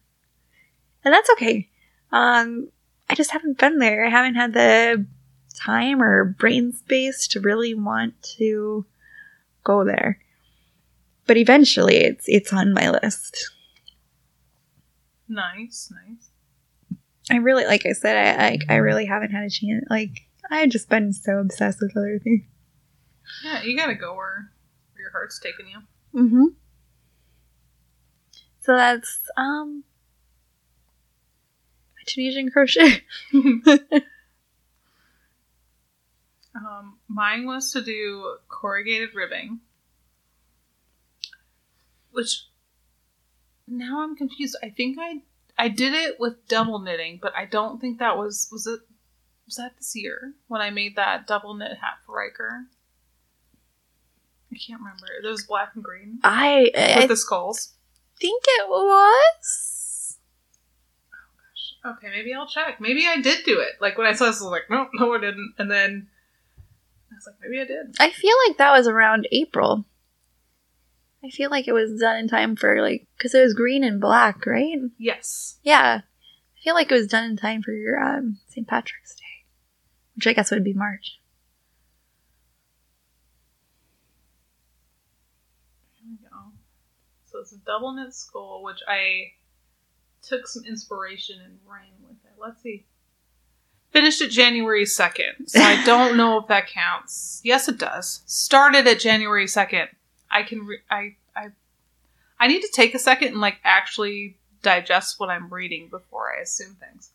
And 1.05 1.13
that's 1.13 1.31
okay. 1.31 1.69
Um, 2.13 2.69
I 3.09 3.15
just 3.15 3.31
haven't 3.31 3.59
been 3.59 3.79
there. 3.79 4.05
I 4.05 4.11
haven't 4.11 4.37
had 4.37 4.55
the 4.55 5.07
time 5.55 6.03
or 6.03 6.25
brain 6.25 6.73
space 6.73 7.29
to 7.29 7.41
really 7.41 7.75
want 7.75 8.15
to 8.39 8.85
go 9.63 9.85
there. 9.85 10.19
But 11.27 11.37
eventually 11.37 11.97
it's 11.97 12.25
it's 12.29 12.53
on 12.53 12.75
my 12.75 12.91
list. 12.91 13.51
Nice, 15.29 15.91
nice. 15.91 16.31
I 17.31 17.37
really 17.37 17.65
like 17.65 17.87
I 17.87 17.93
said, 17.93 18.17
I 18.17 18.47
I, 18.47 18.75
I 18.75 18.77
really 18.77 19.07
haven't 19.07 19.31
had 19.31 19.45
a 19.45 19.51
chance 19.51 19.85
like 19.89 20.27
I've 20.51 20.69
just 20.69 20.91
been 20.91 21.13
so 21.13 21.39
obsessed 21.39 21.79
with 21.81 21.97
other 21.97 22.19
things. 22.23 22.43
Yeah, 23.43 23.63
you 23.63 23.77
gotta 23.77 23.95
go 23.95 24.15
where, 24.15 24.51
where 24.93 25.03
your 25.03 25.11
heart's 25.13 25.41
taking 25.41 25.67
you. 25.69 25.79
Mm-hmm. 26.15 26.45
So 28.61 28.77
that's 28.77 29.21
um 29.37 29.85
Tunisian 32.07 32.51
crochet. 32.51 33.03
Um, 36.55 36.99
mine 37.09 37.47
was 37.47 37.73
to 37.73 37.83
do 37.83 38.37
corrugated 38.49 39.11
ribbing, 39.15 39.59
which 42.13 42.47
now 43.67 44.03
I'm 44.03 44.15
confused. 44.15 44.57
I 44.63 44.71
think 44.71 44.97
I 45.01 45.23
I 45.59 45.69
did 45.69 45.95
it 45.95 46.21
with 46.21 46.47
double 46.47 46.79
knitting, 46.79 47.19
but 47.21 47.35
I 47.37 47.47
don't 47.47 47.81
think 47.81 47.99
that 47.99 48.17
was 48.17 48.49
was 48.53 48.69
it 48.69 48.81
was 49.47 49.57
that 49.57 49.73
this 49.77 49.97
year 49.97 50.35
when 50.47 50.61
I 50.61 50.71
made 50.71 50.95
that 50.97 51.27
double 51.27 51.55
knit 51.55 51.77
hat 51.79 51.95
for 52.07 52.15
Riker. 52.17 52.67
I 54.53 54.57
can't 54.57 54.81
remember. 54.81 55.07
It 55.21 55.27
was 55.27 55.45
black 55.45 55.73
and 55.75 55.83
green 55.83 56.21
I 56.23 56.71
with 56.73 56.77
I 56.77 57.07
the 57.09 57.17
skulls. 57.17 57.73
think 58.21 58.45
it 58.47 58.69
was. 58.69 59.74
Okay, 61.87 62.09
maybe 62.11 62.33
I'll 62.33 62.47
check. 62.47 62.81
Maybe 62.81 63.07
I 63.07 63.21
did 63.21 63.45
do 63.45 63.61
it. 63.61 63.73
Like 63.81 63.99
when 63.99 64.07
I 64.07 64.15
saw 64.15 64.27
this, 64.27 64.41
I 64.41 64.45
was 64.45 64.51
like, 64.53 64.71
no, 64.71 64.89
no, 64.95 65.15
I 65.15 65.21
didn't. 65.21 65.55
And 65.59 65.71
then 65.71 66.09
I 67.11 67.15
was 67.15 67.27
like, 67.27 67.37
maybe 67.43 67.61
I 67.61 67.65
did. 67.65 67.95
I 68.01 68.11
feel 68.11 68.35
like 68.49 68.57
that 68.59 68.73
was 68.73 68.89
around 68.89 69.29
April. 69.31 69.85
I 71.23 71.31
feel 71.31 71.51
like 71.51 71.69
it 71.69 71.73
was 71.73 71.99
done 72.01 72.17
in 72.17 72.29
time 72.29 72.55
for 72.55 72.83
like 72.83 73.07
because 73.17 73.35
it 73.35 73.41
was 73.41 73.55
green 73.55 73.83
and 73.83 74.01
black, 74.01 74.45
right? 74.47 74.79
Yes. 74.99 75.59
Yeah, 75.63 76.01
I 76.05 76.61
feel 76.63 76.75
like 76.75 76.91
it 76.91 76.95
was 76.95 77.07
done 77.07 77.25
in 77.25 77.37
time 77.37 77.63
for 77.63 77.73
your 77.73 77.99
um, 77.99 78.39
St. 78.49 78.67
Patrick's 78.67 79.15
Day, 79.15 79.47
which 80.15 80.27
I 80.27 80.35
guess 80.35 80.51
would 80.51 80.65
be 80.65 80.75
March. 80.75 81.19
Here 85.95 86.11
we 86.11 86.29
go. 86.29 86.53
So 87.25 87.39
it's 87.39 87.53
a 87.53 87.59
double 87.59 87.95
knit 87.95 88.13
skull, 88.13 88.63
which 88.63 88.81
I 88.87 89.33
took 90.27 90.47
some 90.47 90.65
inspiration 90.65 91.41
and 91.45 91.59
ran 91.67 91.87
with 92.03 92.17
it. 92.25 92.33
Let's 92.39 92.63
see. 92.63 92.85
Finished 93.91 94.21
it 94.23 94.31
January 94.31 94.85
2nd. 94.85 95.49
So 95.49 95.61
I 95.61 95.85
don't 95.85 96.17
know 96.17 96.39
if 96.39 96.49
that 96.49 96.67
counts. 96.69 97.41
Yes, 97.45 97.69
it 97.69 97.79
does. 97.79 98.23
Started 98.27 98.87
at 98.87 98.99
January 98.99 99.47
2nd. 99.47 99.89
I 100.31 100.43
can, 100.43 100.67
re- 100.67 100.83
I, 100.91 101.15
I, 101.37 101.49
I 102.41 102.49
need 102.49 102.63
to 102.63 102.71
take 102.73 102.95
a 102.95 102.99
second 102.99 103.29
and 103.29 103.41
like 103.41 103.59
actually 103.63 104.37
digest 104.63 105.21
what 105.21 105.31
I'm 105.31 105.49
reading 105.53 105.89
before 105.89 106.35
I 106.37 106.43
assume 106.43 106.75
things. 106.75 107.11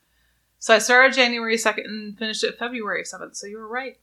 So 0.59 0.73
I 0.73 0.79
started 0.79 1.13
January 1.13 1.57
2nd 1.57 1.85
and 1.85 2.17
finished 2.17 2.43
it 2.43 2.57
February 2.57 3.03
7th. 3.03 3.35
So 3.35 3.47
you 3.47 3.57
were 3.57 3.67
right. 3.67 3.97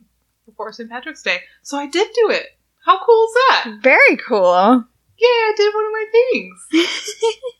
Before 0.44 0.72
St. 0.72 0.88
Patrick's 0.88 1.22
Day. 1.22 1.40
So 1.62 1.76
I 1.76 1.86
did 1.86 2.08
do 2.14 2.30
it. 2.30 2.56
How 2.84 3.04
cool 3.04 3.24
is 3.24 3.34
that? 3.34 3.78
Very 3.82 4.16
cool. 4.16 4.84
Yeah, 5.18 5.26
I 5.26 5.52
did 5.56 5.74
one 5.74 5.86
of 5.86 5.92
my 5.92 6.06
things. 6.12 6.86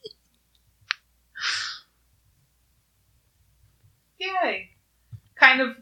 Yay. 4.43 4.71
Kind 5.37 5.61
of 5.61 5.77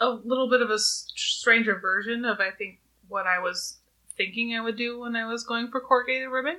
a 0.00 0.08
little 0.10 0.48
bit 0.48 0.62
of 0.62 0.70
a 0.70 0.78
stranger 0.78 1.78
version 1.78 2.24
of, 2.24 2.40
I 2.40 2.50
think, 2.50 2.78
what 3.08 3.26
I 3.26 3.38
was 3.40 3.76
thinking 4.16 4.54
I 4.54 4.60
would 4.60 4.76
do 4.76 5.00
when 5.00 5.16
I 5.16 5.26
was 5.26 5.44
going 5.44 5.70
for 5.70 5.80
corrugated 5.80 6.28
ribbing. 6.30 6.58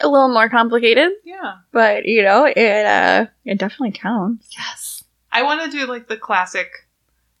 A 0.00 0.08
little 0.08 0.28
more 0.28 0.48
complicated, 0.48 1.12
Yeah. 1.24 1.56
but 1.70 2.06
you 2.06 2.22
know 2.22 2.44
it. 2.46 2.86
Uh, 2.86 3.26
it 3.44 3.58
definitely 3.58 3.92
counts. 3.92 4.48
Yes. 4.56 5.04
I 5.30 5.42
want 5.42 5.62
to 5.70 5.70
do 5.78 5.86
like 5.86 6.08
the 6.08 6.16
classic, 6.16 6.70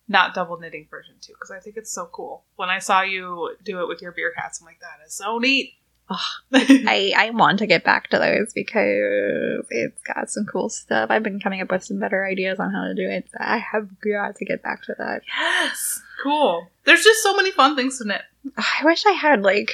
not 0.08 0.34
double 0.34 0.58
knitting 0.58 0.86
version 0.90 1.14
too, 1.20 1.32
because 1.32 1.50
I 1.50 1.58
think 1.60 1.76
it's 1.76 1.90
so 1.92 2.06
cool. 2.12 2.44
When 2.56 2.68
I 2.68 2.78
saw 2.78 3.02
you 3.02 3.56
do 3.64 3.80
it 3.80 3.88
with 3.88 4.00
your 4.02 4.12
beer 4.12 4.32
hats, 4.36 4.60
I'm 4.60 4.66
like, 4.66 4.80
that 4.80 5.04
is 5.06 5.14
so 5.14 5.38
neat. 5.38 5.74
I 6.10 7.12
I 7.16 7.30
want 7.30 7.58
to 7.60 7.66
get 7.66 7.84
back 7.84 8.08
to 8.10 8.18
those 8.18 8.52
because 8.52 9.64
it's 9.70 10.02
got 10.02 10.30
some 10.30 10.44
cool 10.44 10.68
stuff. 10.68 11.10
I've 11.10 11.22
been 11.22 11.40
coming 11.40 11.60
up 11.60 11.70
with 11.70 11.84
some 11.84 11.98
better 11.98 12.24
ideas 12.26 12.60
on 12.60 12.72
how 12.72 12.84
to 12.84 12.94
do 12.94 13.08
it. 13.08 13.28
I 13.38 13.58
have 13.58 13.88
got 14.00 14.36
to 14.36 14.44
get 14.44 14.62
back 14.62 14.82
to 14.84 14.94
that. 14.98 15.22
yes. 15.26 16.00
Cool. 16.22 16.68
There's 16.84 17.04
just 17.04 17.22
so 17.22 17.34
many 17.36 17.50
fun 17.50 17.76
things 17.76 17.98
to 17.98 18.06
knit. 18.06 18.22
I 18.56 18.84
wish 18.84 19.06
I 19.06 19.12
had 19.12 19.42
like 19.42 19.72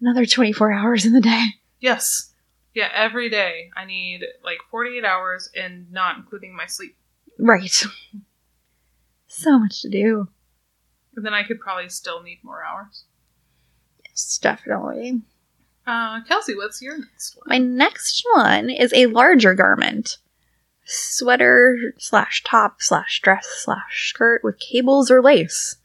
another 0.00 0.26
24 0.26 0.72
hours 0.72 1.04
in 1.04 1.12
the 1.12 1.20
day. 1.20 1.46
Yes. 1.80 2.32
Yeah, 2.74 2.88
every 2.94 3.28
day 3.28 3.70
I 3.76 3.84
need 3.84 4.24
like 4.42 4.58
48 4.70 5.04
hours 5.04 5.50
and 5.54 5.90
not 5.92 6.16
including 6.16 6.56
my 6.56 6.66
sleep. 6.66 6.96
Right. 7.38 7.84
So 9.34 9.58
much 9.58 9.80
to 9.80 9.88
do. 9.88 10.28
And 11.16 11.24
then 11.24 11.32
I 11.32 11.42
could 11.42 11.58
probably 11.58 11.88
still 11.88 12.22
need 12.22 12.40
more 12.42 12.62
hours. 12.62 13.04
Yes, 14.04 14.38
definitely. 14.40 15.22
Uh, 15.86 16.20
Kelsey, 16.22 16.54
what's 16.54 16.80
your 16.80 16.98
next 16.98 17.36
one? 17.36 17.44
My 17.46 17.58
next 17.58 18.22
one 18.34 18.70
is 18.70 18.92
a 18.94 19.06
larger 19.06 19.54
garment. 19.54 20.18
Sweater 20.84 21.94
slash 21.98 22.42
top 22.44 22.76
slash 22.80 23.20
dress 23.20 23.46
slash 23.64 24.10
skirt 24.10 24.42
with 24.44 24.58
cables 24.58 25.10
or 25.10 25.22
lace. 25.22 25.76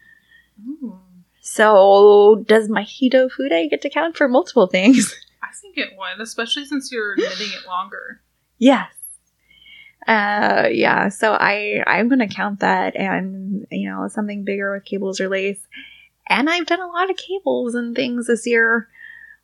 Ooh, 0.68 1.00
So 1.42 2.44
does 2.48 2.68
my 2.70 2.82
Hito 2.84 3.30
Fude 3.30 3.70
get 3.70 3.82
to 3.82 3.90
count 3.90 4.18
for 4.18 4.28
multiple 4.28 4.68
things? 4.68 5.16
I 5.44 5.50
think 5.62 5.78
it 5.78 5.94
would, 5.98 6.20
especially 6.22 6.66
since 6.66 6.92
you're 6.92 7.16
knitting 7.16 7.50
it 7.54 7.68
longer. 7.68 8.22
Yes. 8.58 8.90
Uh 10.08 10.70
yeah, 10.72 11.10
so 11.10 11.34
I 11.34 11.84
I'm 11.86 12.08
gonna 12.08 12.28
count 12.30 12.62
that 12.62 12.96
and 12.96 13.68
you 13.70 13.90
know, 13.90 14.08
something 14.08 14.44
bigger 14.46 14.74
with 14.74 14.86
cables 14.86 15.20
or 15.20 15.28
lace. 15.30 15.60
And 16.30 16.50
I've 16.50 16.66
done 16.66 16.82
a 16.82 16.88
lot 16.88 17.10
of 17.10 17.18
cables 17.18 17.76
and 17.76 17.96
things 17.96 18.28
this 18.28 18.48
year. 18.48 18.90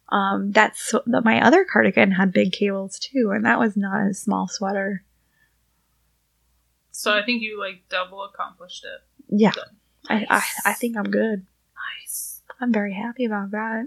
Um 0.09 0.51
that's 0.51 0.93
that 1.05 1.23
my 1.23 1.45
other 1.45 1.65
cardigan 1.65 2.11
had 2.11 2.31
big 2.31 2.51
cables 2.51 2.99
too, 2.99 3.31
and 3.33 3.45
that 3.45 3.59
was 3.59 3.75
not 3.75 4.07
a 4.07 4.13
small 4.13 4.47
sweater. 4.47 5.03
So 6.91 7.17
I 7.17 7.23
think 7.23 7.41
you 7.41 7.59
like 7.59 7.83
double 7.89 8.23
accomplished 8.23 8.85
it. 8.85 9.01
Yeah. 9.29 9.51
Done. 9.51 9.75
I, 10.09 10.25
I, 10.29 10.71
I 10.71 10.73
think 10.73 10.97
I'm 10.97 11.09
good. 11.09 11.45
Nice. 12.01 12.41
I'm 12.59 12.71
very 12.71 12.93
happy 12.93 13.25
about 13.25 13.51
that. 13.51 13.85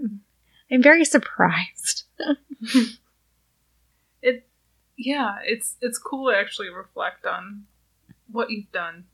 I'm 0.71 0.83
very 0.83 1.05
surprised. 1.05 2.03
It 4.19 4.49
yeah, 4.97 5.35
it's 5.43 5.75
it's 5.79 5.99
cool 5.99 6.31
to 6.31 6.37
actually 6.37 6.69
reflect 6.69 7.25
on 7.25 7.65
what 8.31 8.49
you've 8.49 8.71
done. 8.71 9.05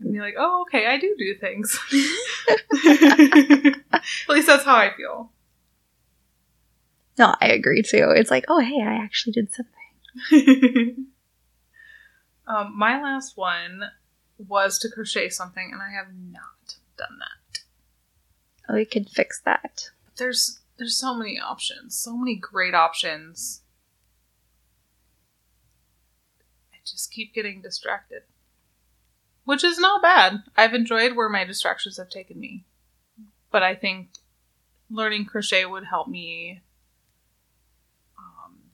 And 0.00 0.14
you're 0.14 0.24
like, 0.24 0.34
oh, 0.38 0.62
okay, 0.62 0.86
I 0.86 0.98
do 0.98 1.14
do 1.16 1.34
things. 1.34 1.78
At 3.92 4.02
least 4.28 4.46
that's 4.46 4.64
how 4.64 4.76
I 4.76 4.92
feel. 4.96 5.30
No, 7.22 7.36
I 7.40 7.50
agree 7.50 7.82
too. 7.82 8.10
It's 8.10 8.32
like, 8.32 8.46
oh, 8.48 8.58
hey, 8.58 8.82
I 8.82 8.94
actually 8.94 9.34
did 9.34 9.48
something. 9.52 11.06
um, 12.48 12.76
my 12.76 13.00
last 13.00 13.36
one 13.36 13.84
was 14.38 14.76
to 14.80 14.90
crochet 14.90 15.28
something, 15.28 15.70
and 15.72 15.80
I 15.80 15.92
have 15.96 16.08
not 16.12 16.78
done 16.98 17.20
that. 17.20 17.60
Oh, 18.68 18.74
we 18.74 18.84
could 18.84 19.08
fix 19.08 19.40
that. 19.44 19.90
But 20.04 20.16
there's 20.16 20.62
there's 20.78 20.96
so 20.96 21.14
many 21.14 21.38
options, 21.38 21.96
so 21.96 22.16
many 22.16 22.34
great 22.34 22.74
options. 22.74 23.62
I 26.72 26.78
just 26.84 27.12
keep 27.12 27.32
getting 27.32 27.62
distracted, 27.62 28.22
which 29.44 29.62
is 29.62 29.78
not 29.78 30.02
bad. 30.02 30.42
I've 30.56 30.74
enjoyed 30.74 31.14
where 31.14 31.28
my 31.28 31.44
distractions 31.44 31.98
have 31.98 32.10
taken 32.10 32.40
me, 32.40 32.64
but 33.52 33.62
I 33.62 33.76
think 33.76 34.08
learning 34.90 35.26
crochet 35.26 35.64
would 35.64 35.84
help 35.84 36.08
me 36.08 36.62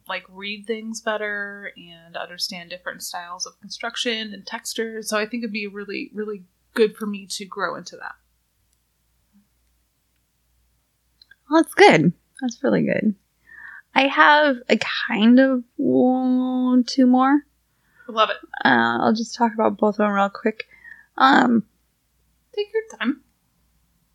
like 0.09 0.25
read 0.29 0.67
things 0.67 1.01
better 1.01 1.73
and 1.77 2.17
understand 2.17 2.71
different 2.71 3.03
styles 3.03 3.47
of 3.47 3.61
construction 3.61 4.33
and 4.33 4.47
texture. 4.47 5.03
So 5.03 5.19
I 5.19 5.27
think 5.27 5.43
it'd 5.43 5.53
be 5.53 5.67
really, 5.67 6.11
really 6.15 6.45
good 6.75 6.97
for 6.97 7.07
me 7.07 7.27
to 7.31 7.45
grow 7.45 7.77
into 7.77 7.97
that. 7.97 8.15
Well, 11.51 11.63
that's 11.63 11.75
good. 11.75 12.13
That's 12.41 12.63
really 12.63 12.83
good. 12.83 13.15
I 13.95 14.07
have 14.07 14.57
a 14.69 14.79
kind 15.09 15.41
of 15.41 15.65
one, 15.77 16.85
two 16.85 17.07
more. 17.07 17.43
Love 18.09 18.31
it. 18.31 18.37
Uh, 18.65 18.99
I'll 19.01 19.15
just 19.15 19.35
talk 19.35 19.53
about 19.53 19.77
both 19.77 19.95
of 19.95 19.99
them 19.99 20.13
real 20.13 20.31
quick. 20.31 20.67
Um, 21.17 21.65
Take 22.55 22.69
your 22.73 22.99
time. 22.99 23.23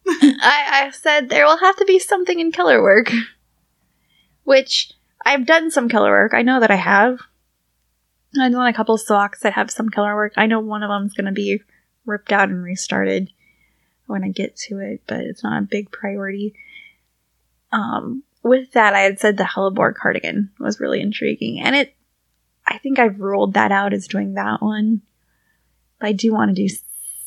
I, 0.08 0.86
I 0.86 0.90
said 0.92 1.30
there 1.30 1.46
will 1.46 1.58
have 1.58 1.76
to 1.78 1.86
be 1.86 2.00
something 2.00 2.40
in 2.40 2.52
color 2.52 2.82
work, 2.82 3.12
which 4.44 4.92
I've 5.26 5.46
done 5.46 5.72
some 5.72 5.90
color 5.90 6.12
work. 6.12 6.34
I 6.34 6.42
know 6.42 6.60
that 6.60 6.72
I 6.72 6.76
have. 6.76 7.20
I've 8.40 8.52
done 8.52 8.68
a 8.68 8.74
couple 8.74 8.98
socks 8.98 9.42
that 9.42 9.54
have 9.54 9.72
some 9.72 9.90
color 9.90 10.16
work. 10.16 10.34
I 10.36 10.48
know 10.48 10.60
one 10.60 10.84
of 10.84 10.90
them's 10.90 11.14
going 11.14 11.26
to 11.26 11.32
be 11.32 11.62
ripped 12.06 12.32
out 12.32 12.50
and 12.50 12.64
restarted 12.64 13.32
when 14.08 14.24
I 14.24 14.30
get 14.30 14.56
to 14.68 14.80
it, 14.80 15.02
but 15.08 15.22
it's 15.22 15.44
not 15.44 15.62
a 15.62 15.66
big 15.66 15.92
priority. 15.92 16.56
Um, 17.72 18.24
with 18.42 18.72
that, 18.74 18.94
I 18.94 19.02
had 19.02 19.20
said 19.20 19.38
the 19.38 19.44
Hellebore 19.44 19.96
cardigan 19.96 20.52
was 20.60 20.80
really 20.80 21.02
intriguing, 21.02 21.62
and 21.62 21.76
it. 21.76 21.96
I 22.66 22.78
think 22.78 22.98
I've 22.98 23.20
ruled 23.20 23.56
that 23.56 23.74
out 23.74 23.94
as 23.94 24.08
doing 24.08 24.36
that 24.36 24.62
one. 24.62 25.02
But 26.00 26.08
I 26.08 26.12
do 26.14 26.34
want 26.34 26.56
to 26.56 26.68
do 26.68 26.74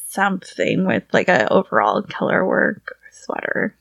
something 0.08 0.86
with 0.86 1.04
like 1.12 1.28
a 1.28 1.52
overall 1.52 2.02
color 2.02 2.46
work 2.46 2.96
sweater. 3.10 3.76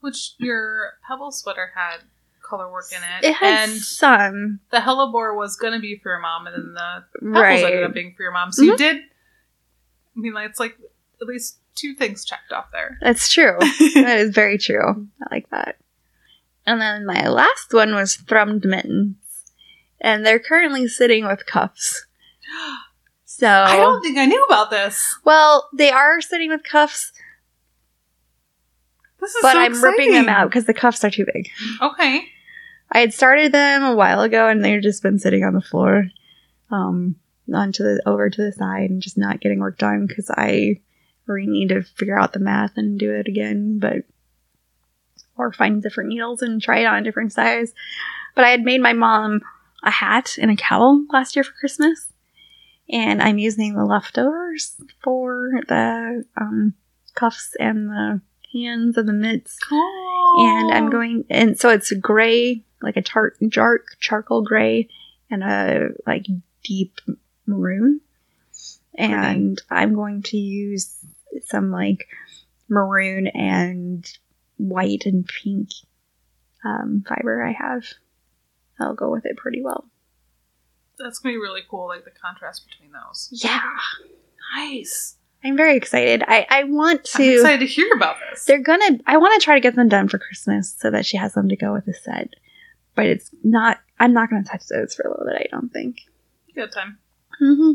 Which 0.00 0.34
your 0.38 0.94
pebble 1.06 1.30
sweater 1.30 1.72
had 1.74 1.98
color 2.48 2.70
work 2.70 2.86
in 2.92 2.98
it, 3.02 3.28
It 3.30 3.34
has 3.34 3.70
and 3.70 3.80
some 3.80 4.60
the 4.70 4.78
hellebore 4.78 5.36
was 5.36 5.56
going 5.56 5.72
to 5.72 5.80
be 5.80 5.98
for 6.02 6.10
your 6.12 6.20
mom, 6.20 6.46
and 6.46 6.54
then 6.56 6.74
the 6.74 7.04
pebbles 7.20 7.34
right. 7.42 7.64
ended 7.64 7.84
up 7.84 7.94
being 7.94 8.14
for 8.16 8.22
your 8.22 8.32
mom. 8.32 8.52
So 8.52 8.62
you 8.62 8.74
Mhm. 8.74 8.78
did. 8.78 8.96
I 8.96 10.20
mean, 10.20 10.32
like 10.34 10.48
it's 10.50 10.60
like 10.60 10.76
at 11.20 11.26
least 11.26 11.58
two 11.74 11.94
things 11.94 12.24
checked 12.24 12.52
off 12.52 12.66
there. 12.72 12.98
That's 13.02 13.28
true. 13.32 13.56
that 13.94 14.18
is 14.18 14.30
very 14.34 14.56
true. 14.58 15.08
I 15.22 15.34
like 15.34 15.50
that. 15.50 15.76
And 16.64 16.80
then 16.80 17.04
my 17.06 17.28
last 17.28 17.72
one 17.72 17.94
was 17.94 18.16
thrummed 18.16 18.64
mittens, 18.64 19.16
and 20.00 20.24
they're 20.24 20.38
currently 20.40 20.88
sitting 20.88 21.26
with 21.26 21.46
cuffs. 21.46 22.06
So 23.28 23.48
I 23.48 23.76
don't 23.76 24.00
think 24.02 24.16
I 24.16 24.24
knew 24.24 24.42
about 24.44 24.70
this. 24.70 25.18
well, 25.24 25.68
they 25.74 25.90
are 25.90 26.22
sitting 26.22 26.48
with 26.48 26.62
cuffs, 26.62 27.12
This 29.20 29.34
is 29.34 29.42
but 29.42 29.52
so 29.52 29.58
I'm 29.58 29.82
ripping 29.82 30.12
them 30.12 30.28
out 30.28 30.48
because 30.48 30.64
the 30.64 30.72
cuffs 30.72 31.04
are 31.04 31.10
too 31.10 31.26
big. 31.34 31.48
Okay. 31.82 32.28
I 32.90 33.00
had 33.00 33.12
started 33.12 33.52
them 33.52 33.82
a 33.82 33.94
while 33.94 34.20
ago, 34.22 34.48
and 34.48 34.64
they've 34.64 34.82
just 34.82 35.02
been 35.02 35.18
sitting 35.18 35.44
on 35.44 35.54
the 35.54 35.60
floor, 35.60 36.08
um, 36.70 37.16
onto 37.52 37.82
the 37.82 38.00
over 38.06 38.30
to 38.30 38.42
the 38.42 38.52
side, 38.52 38.90
and 38.90 39.02
just 39.02 39.18
not 39.18 39.40
getting 39.40 39.58
worked 39.58 39.82
on 39.82 40.06
because 40.06 40.30
I 40.30 40.80
really 41.26 41.46
need 41.46 41.68
to 41.70 41.82
figure 41.82 42.18
out 42.18 42.32
the 42.32 42.38
math 42.38 42.76
and 42.76 42.98
do 42.98 43.12
it 43.12 43.26
again, 43.28 43.78
but 43.78 44.04
or 45.36 45.52
find 45.52 45.82
different 45.82 46.08
needles 46.08 46.40
and 46.40 46.62
try 46.62 46.78
it 46.78 46.86
on 46.86 46.98
a 46.98 47.04
different 47.04 47.32
size. 47.32 47.72
But 48.34 48.44
I 48.44 48.50
had 48.50 48.62
made 48.62 48.80
my 48.80 48.92
mom 48.92 49.40
a 49.82 49.90
hat 49.90 50.36
and 50.40 50.50
a 50.50 50.56
cowl 50.56 51.04
last 51.12 51.36
year 51.36 51.44
for 51.44 51.52
Christmas, 51.52 52.12
and 52.88 53.22
I'm 53.22 53.38
using 53.38 53.74
the 53.74 53.84
leftovers 53.84 54.74
for 55.02 55.50
the 55.68 56.24
um, 56.40 56.74
cuffs 57.14 57.54
and 57.58 57.88
the 57.88 58.20
hands 58.52 58.96
and 58.96 59.08
the 59.08 59.12
mitts 59.12 59.58
Cool. 59.68 60.46
and 60.46 60.72
I'm 60.72 60.88
going 60.90 61.24
and 61.28 61.58
so 61.58 61.68
it's 61.70 61.92
gray, 61.92 62.64
like 62.82 62.96
a 62.96 63.02
tart 63.02 63.36
dark 63.48 63.96
charcoal 64.00 64.42
gray 64.42 64.88
and 65.30 65.42
a 65.42 65.88
like 66.06 66.26
deep 66.64 67.00
maroon. 67.46 68.00
And 68.94 69.60
I'm 69.70 69.94
going 69.94 70.22
to 70.24 70.36
use 70.36 70.96
some 71.46 71.70
like 71.70 72.06
maroon 72.68 73.26
and 73.28 74.06
white 74.56 75.02
and 75.04 75.28
pink 75.42 75.68
um, 76.64 77.04
fiber 77.06 77.44
I 77.44 77.52
have. 77.52 77.84
That'll 78.78 78.94
go 78.94 79.10
with 79.10 79.26
it 79.26 79.36
pretty 79.36 79.62
well. 79.62 79.86
That's 80.98 81.18
gonna 81.18 81.34
be 81.34 81.38
really 81.38 81.62
cool. 81.68 81.88
Like 81.88 82.04
the 82.04 82.10
contrast 82.10 82.66
between 82.68 82.90
those. 82.92 83.28
Yeah, 83.32 83.60
Nice. 84.54 85.16
I'm 85.44 85.56
very 85.56 85.76
excited. 85.76 86.22
I 86.26 86.46
I 86.48 86.64
want 86.64 87.08
I'm 87.14 87.22
to. 87.22 87.34
excited 87.34 87.60
to 87.60 87.66
hear 87.66 87.92
about 87.94 88.16
this. 88.30 88.44
They're 88.46 88.62
gonna. 88.62 88.98
I 89.06 89.18
want 89.18 89.38
to 89.40 89.44
try 89.44 89.54
to 89.54 89.60
get 89.60 89.74
them 89.76 89.88
done 89.88 90.08
for 90.08 90.18
Christmas 90.18 90.74
so 90.78 90.90
that 90.90 91.04
she 91.06 91.16
has 91.18 91.34
them 91.34 91.48
to 91.50 91.56
go 91.56 91.72
with 91.72 91.84
the 91.84 91.92
set. 91.94 92.30
But 92.96 93.06
it's 93.06 93.30
not. 93.44 93.78
I'm 94.00 94.12
not 94.12 94.28
gonna 94.30 94.42
touch 94.42 94.66
those 94.66 94.94
for 94.94 95.02
a 95.06 95.10
little 95.10 95.26
bit. 95.26 95.48
I 95.52 95.56
don't 95.56 95.72
think. 95.72 96.00
Good 96.54 96.72
time. 96.72 96.98
hmm 97.38 97.72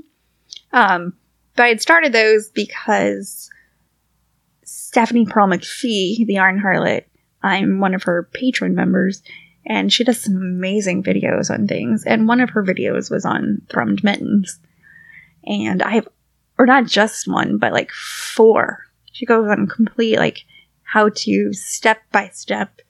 Um, 0.73 1.13
but 1.55 1.63
I 1.63 1.67
had 1.69 1.81
started 1.81 2.11
those 2.11 2.49
because 2.49 3.49
Stephanie 4.63 5.25
Pearl 5.25 5.47
McPhee, 5.47 6.25
the 6.25 6.33
Yarn 6.33 6.59
Harlot, 6.59 7.05
I'm 7.43 7.79
one 7.79 7.93
of 7.93 8.03
her 8.03 8.29
Patreon 8.35 8.73
members, 8.73 9.21
and 9.65 9.91
she 9.91 10.03
does 10.03 10.21
some 10.21 10.35
amazing 10.37 11.03
videos 11.03 11.49
on 11.51 11.67
things. 11.67 12.03
And 12.05 12.27
one 12.27 12.41
of 12.41 12.51
her 12.51 12.63
videos 12.63 13.11
was 13.11 13.25
on 13.25 13.61
thrummed 13.67 14.03
mittens, 14.03 14.59
and 15.45 15.81
I 15.83 15.91
have, 15.91 16.07
or 16.57 16.65
not 16.65 16.85
just 16.85 17.27
one, 17.27 17.57
but 17.57 17.73
like 17.73 17.91
four. 17.91 18.85
She 19.11 19.25
goes 19.25 19.49
on 19.49 19.67
complete 19.67 20.17
like 20.17 20.39
how 20.83 21.09
to 21.09 21.53
step 21.53 22.01
by 22.11 22.29
step 22.29 22.81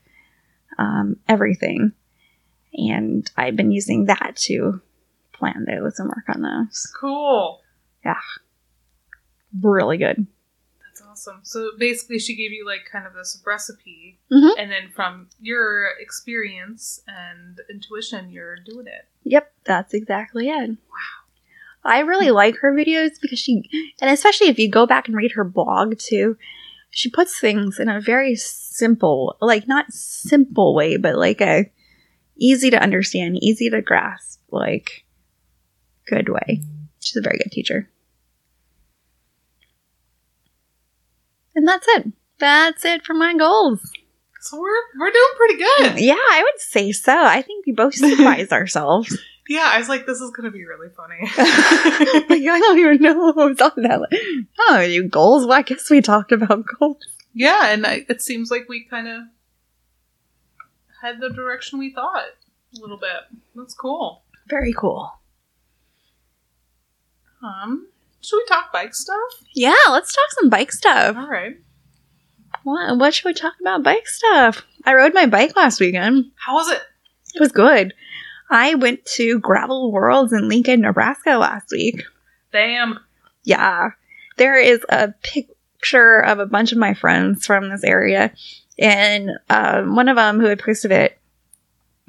um, 0.78 1.18
everything, 1.28 1.94
and 2.74 3.30
I've 3.38 3.56
been 3.56 3.72
using 3.72 4.06
that 4.06 4.36
to 4.48 4.82
plan 5.34 5.66
those 5.68 6.00
and 6.00 6.08
work 6.10 6.26
on 6.30 6.42
those. 6.42 6.92
Cool. 7.00 7.62
Yeah. 8.06 8.20
Really 9.62 9.98
good. 9.98 10.28
That's 10.86 11.02
awesome. 11.02 11.40
So 11.44 11.72
basically, 11.78 12.20
she 12.20 12.36
gave 12.36 12.52
you 12.52 12.66
like 12.66 12.82
kind 12.92 13.06
of 13.06 13.14
this 13.14 13.42
recipe, 13.46 14.20
Mhm. 14.32 14.52
and 14.58 14.72
then 14.72 14.90
from 14.90 15.30
your 15.42 15.90
experience 16.00 17.02
and 17.08 17.60
intuition, 17.70 18.30
you're 18.30 18.58
doing 18.58 18.88
it. 18.88 19.08
Yep, 19.24 19.54
that's 19.66 19.94
exactly 19.94 20.50
it. 20.50 20.70
Wow. 20.70 20.78
I 21.84 22.00
really 22.02 22.30
like 22.32 22.58
her 22.58 22.72
videos 22.74 23.20
because 23.22 23.40
she, 23.40 23.70
and 24.02 24.12
especially 24.12 24.48
if 24.50 24.60
you 24.60 24.70
go 24.70 24.86
back 24.86 25.08
and 25.08 25.18
read 25.18 25.32
her 25.32 25.44
blog 25.44 25.98
too, 25.98 26.38
she 26.92 27.10
puts 27.10 27.40
things 27.40 27.80
in 27.80 27.90
a 27.90 28.00
very 28.02 28.36
simple, 28.36 29.38
like 29.42 29.68
not 29.68 29.92
simple 29.92 30.76
way, 30.76 30.98
but 30.98 31.16
like 31.16 31.42
a 31.42 31.72
easy 32.38 32.70
to 32.70 32.82
understand, 32.82 33.38
easy 33.42 33.70
to 33.70 33.82
grasp, 33.82 34.40
like 34.52 35.04
good 36.08 36.30
way. 36.30 36.62
She's 37.00 37.16
a 37.18 37.22
very 37.22 37.38
good 37.38 37.52
teacher. 37.52 37.90
And 41.56 41.68
that's 41.68 41.88
it. 41.90 42.08
That's 42.40 42.86
it 42.86 43.06
for 43.06 43.14
my 43.14 43.36
goals. 43.36 43.80
So 44.42 44.60
we're 44.60 44.70
we're 45.00 45.12
doing 45.12 45.24
pretty 45.38 45.58
good. 45.58 46.00
Yeah, 46.00 46.14
I 46.16 46.42
would 46.44 46.60
say 46.62 46.92
so. 46.92 47.16
I 47.16 47.42
think 47.42 47.66
we 47.66 47.74
both 47.74 47.94
surprised 47.94 48.52
ourselves. 48.54 49.16
Yeah, 49.48 49.70
I 49.72 49.78
was 49.78 49.90
like, 49.90 50.06
this 50.08 50.20
is 50.22 50.32
gonna 50.32 50.50
be 50.50 50.66
really 50.66 50.88
funny. 50.96 51.20
like, 52.30 52.42
I 52.48 52.60
don't 52.60 52.80
even 52.80 53.02
know 53.02 53.18
what 53.18 53.36
was 53.36 53.62
on 53.62 53.84
that. 53.84 54.02
list. 54.02 54.24
Oh, 54.70 54.80
you 54.80 55.08
goals? 55.08 55.46
Well, 55.46 55.60
I 55.60 55.62
guess 55.62 55.90
we 55.90 56.02
talked 56.02 56.32
about 56.32 56.64
goals. 56.80 56.98
yeah, 57.34 57.68
and 57.68 57.86
I, 57.86 58.06
it 58.10 58.22
seems 58.22 58.50
like 58.50 58.68
we 58.68 58.86
kind 58.86 59.08
of 59.08 59.22
had 61.02 61.20
the 61.20 61.30
direction 61.30 61.80
we 61.80 61.94
thought 61.94 62.26
a 62.78 62.82
little 62.82 62.98
bit. 62.98 63.40
That's 63.56 63.74
cool. 63.74 64.24
Very 64.48 64.74
cool. 64.74 65.12
Um, 67.44 67.88
should 68.22 68.38
we 68.38 68.46
talk 68.46 68.72
bike 68.72 68.94
stuff? 68.94 69.18
Yeah, 69.54 69.76
let's 69.90 70.14
talk 70.14 70.32
some 70.40 70.50
bike 70.50 70.72
stuff. 70.72 71.18
All 71.18 71.28
right. 71.28 71.58
What, 72.64 72.98
what 72.98 73.14
should 73.14 73.26
we 73.26 73.34
talk 73.34 73.54
about 73.60 73.84
bike 73.84 74.08
stuff? 74.08 74.64
I 74.86 74.94
rode 74.94 75.14
my 75.14 75.26
bike 75.26 75.56
last 75.56 75.80
weekend. 75.80 76.32
How 76.36 76.54
was 76.54 76.70
it? 76.70 76.82
It 77.34 77.40
was 77.40 77.52
good. 77.52 77.94
I 78.50 78.76
went 78.76 79.06
to 79.16 79.40
Gravel 79.40 79.92
Worlds 79.92 80.34
in 80.34 80.50
Lincoln, 80.50 80.82
Nebraska 80.82 81.38
last 81.38 81.72
week. 81.72 82.04
Damn. 82.52 83.00
Yeah. 83.44 83.92
There 84.38 84.60
is 84.60 84.86
a 84.90 85.14
picture 85.24 86.20
of 86.20 86.40
a 86.40 86.46
bunch 86.46 86.72
of 86.72 86.78
my 86.78 86.94
friends 86.94 87.46
from 87.46 87.70
this 87.70 87.84
area, 87.84 88.34
and 88.82 89.32
uh, 89.50 89.84
one 89.84 90.10
of 90.10 90.16
them 90.16 90.40
who 90.40 90.48
had 90.48 90.60
posted 90.60 90.92
it 90.92 91.18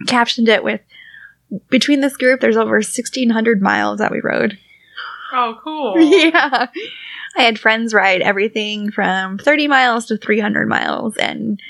captioned 0.07 0.49
it 0.49 0.65
with 0.65 0.81
Between 1.69 2.01
this 2.01 2.17
group, 2.17 2.41
there's 2.41 2.57
over 2.57 2.77
1,600 2.77 3.61
miles 3.63 3.99
that 3.99 4.11
we 4.11 4.21
rode. 4.21 4.59
Oh, 5.33 5.59
cool. 5.63 5.95
yeah. 6.01 6.67
I 7.37 7.43
had 7.43 7.59
friends 7.59 7.95
ride 7.95 8.21
everything 8.21 8.91
from 8.91 9.39
30 9.39 9.69
miles 9.69 10.07
to 10.07 10.17
300 10.17 10.69
miles 10.69 11.17
and 11.17 11.61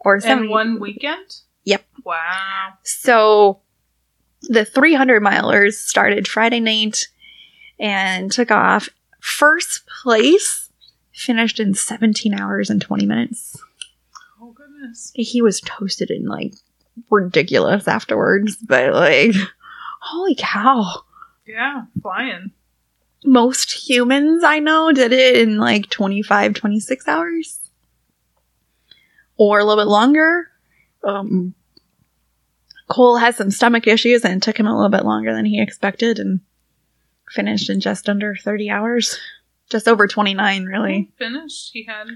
or 0.00 0.16
In 0.16 0.50
one 0.50 0.80
weekend? 0.80 1.40
Yep. 1.64 1.84
Wow. 2.04 2.74
So 2.82 3.60
the 4.42 4.64
300 4.64 5.22
milers 5.22 5.74
started 5.74 6.28
Friday 6.28 6.60
night 6.60 7.08
and 7.78 8.30
took 8.30 8.50
off. 8.50 8.88
First 9.20 9.82
place 10.02 10.70
finished 11.14 11.60
in 11.60 11.74
17 11.74 12.34
hours 12.34 12.68
and 12.68 12.80
20 12.82 13.06
minutes. 13.06 13.56
Goodness. 14.84 15.12
He 15.14 15.40
was 15.42 15.60
toasted 15.60 16.10
and 16.10 16.28
like 16.28 16.54
ridiculous 17.10 17.88
afterwards, 17.88 18.56
but 18.56 18.92
like, 18.92 19.34
holy 20.00 20.34
cow. 20.34 21.02
Yeah, 21.46 21.84
flying. 22.02 22.52
Most 23.24 23.88
humans 23.88 24.44
I 24.44 24.58
know 24.58 24.92
did 24.92 25.12
it 25.12 25.36
in 25.36 25.56
like 25.56 25.88
25, 25.88 26.54
26 26.54 27.08
hours 27.08 27.60
or 29.36 29.58
a 29.58 29.64
little 29.64 29.82
bit 29.82 29.88
longer. 29.88 30.50
Um, 31.02 31.54
Cole 32.88 33.16
has 33.16 33.36
some 33.36 33.50
stomach 33.50 33.86
issues 33.86 34.24
and 34.24 34.34
it 34.34 34.42
took 34.42 34.58
him 34.58 34.66
a 34.66 34.74
little 34.74 34.90
bit 34.90 35.04
longer 35.04 35.34
than 35.34 35.46
he 35.46 35.60
expected 35.60 36.18
and 36.18 36.40
finished 37.30 37.70
in 37.70 37.80
just 37.80 38.08
under 38.08 38.36
30 38.36 38.70
hours. 38.70 39.18
Just 39.70 39.88
over 39.88 40.06
29, 40.06 40.64
really. 40.66 41.10
Finished. 41.18 41.70
He 41.72 41.84
had. 41.84 42.08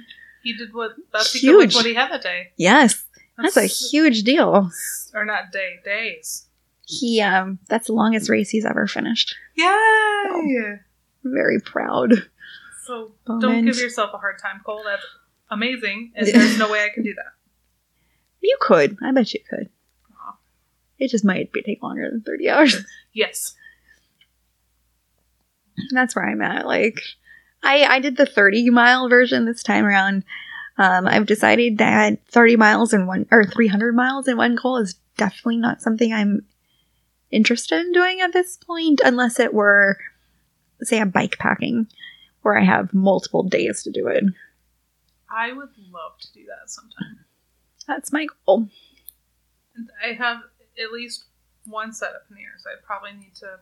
He 0.43 0.57
did 0.57 0.73
what. 0.73 0.93
That's 1.13 1.33
Huge. 1.33 1.75
what 1.75 1.85
he 1.87 1.95
had 1.95 2.11
that 2.11 2.23
day. 2.23 2.53
Yes, 2.57 3.05
that's 3.37 3.57
a 3.57 3.67
huge 3.67 4.23
deal. 4.23 4.71
Or 5.15 5.25
not 5.25 5.53
day, 5.53 5.77
days. 5.85 6.47
He, 6.87 7.21
um, 7.21 7.59
that's 7.69 7.89
the 7.89 7.93
longest 7.93 8.31
race 8.31 8.49
he's 8.49 8.65
ever 8.65 8.87
finished. 8.87 9.35
Yay! 9.57 10.79
Very 11.25 11.61
proud. 11.61 12.13
So 12.87 13.13
don't 13.27 13.65
give 13.67 13.77
yourself 13.77 14.11
a 14.15 14.19
hard 14.19 14.39
time, 14.41 14.63
Cole. 14.65 14.83
That's 14.85 15.05
amazing, 15.51 16.13
and 16.15 16.27
there's 16.27 16.59
no 16.59 16.71
way 16.71 16.85
I 16.85 16.89
can 16.89 17.03
do 17.03 17.15
that. 17.15 17.25
You 18.41 18.57
could. 18.61 18.97
I 19.03 19.11
bet 19.11 19.35
you 19.35 19.41
could. 19.51 19.69
Aw. 20.15 20.37
It 21.01 21.11
just 21.11 21.25
might 21.25 21.53
be, 21.53 21.61
take 21.61 21.83
longer 21.83 22.09
than 22.09 22.21
30 22.23 22.49
hours. 22.49 22.77
Yes. 23.13 23.57
That's 25.91 26.15
where 26.15 26.25
I'm 26.25 26.41
at. 26.41 26.65
Like, 26.65 27.01
I 27.63 27.85
I 27.85 28.01
did 28.01 28.17
the 28.17 28.27
30 28.27 28.71
mile 28.71 29.09
version 29.09 29.45
this 29.45 29.63
time 29.63 29.85
around. 29.85 30.25
Um, 30.77 31.09
I've 31.09 31.27
decided 31.27 31.79
that 31.79 32.25
30 32.29 32.57
miles 32.57 32.93
in 32.93 33.07
one 33.07 33.27
or 33.31 33.45
300 33.45 33.95
miles 33.95 34.29
in 34.29 34.37
one 34.37 34.55
goal 34.55 34.77
is 34.79 34.95
definitely 35.17 35.57
not 35.57 35.83
something 35.83 36.13
I'm 36.13 36.47
interested 37.31 37.81
in 37.81 37.93
doing 37.93 38.21
at 38.21 38.33
this 38.33 38.57
point, 38.57 39.01
unless 39.05 39.41
it 39.41 39.53
were, 39.53 39.99
say, 40.81 41.01
a 41.01 41.07
bike 41.07 41.37
packing 41.39 41.89
where 42.43 42.57
I 42.57 42.65
have 42.65 42.95
multiple 42.95 43.43
days 43.43 43.83
to 43.83 43.91
do 43.91 44.07
it. 44.07 44.25
I 45.29 45.53
would 45.53 45.71
love 45.91 46.19
to 46.21 46.33
do 46.33 46.45
that 46.47 46.71
sometime. 46.71 47.25
That's 47.87 48.13
my 48.13 48.27
goal. 48.47 48.69
And 49.75 49.91
I 50.03 50.13
have 50.15 50.39
at 50.83 50.93
least 50.93 51.25
one 51.67 51.93
set 51.93 52.11
of 52.11 52.29
panniers. 52.29 52.65
I 52.67 52.81
probably 52.87 53.13
need 53.13 53.35
to 53.37 53.59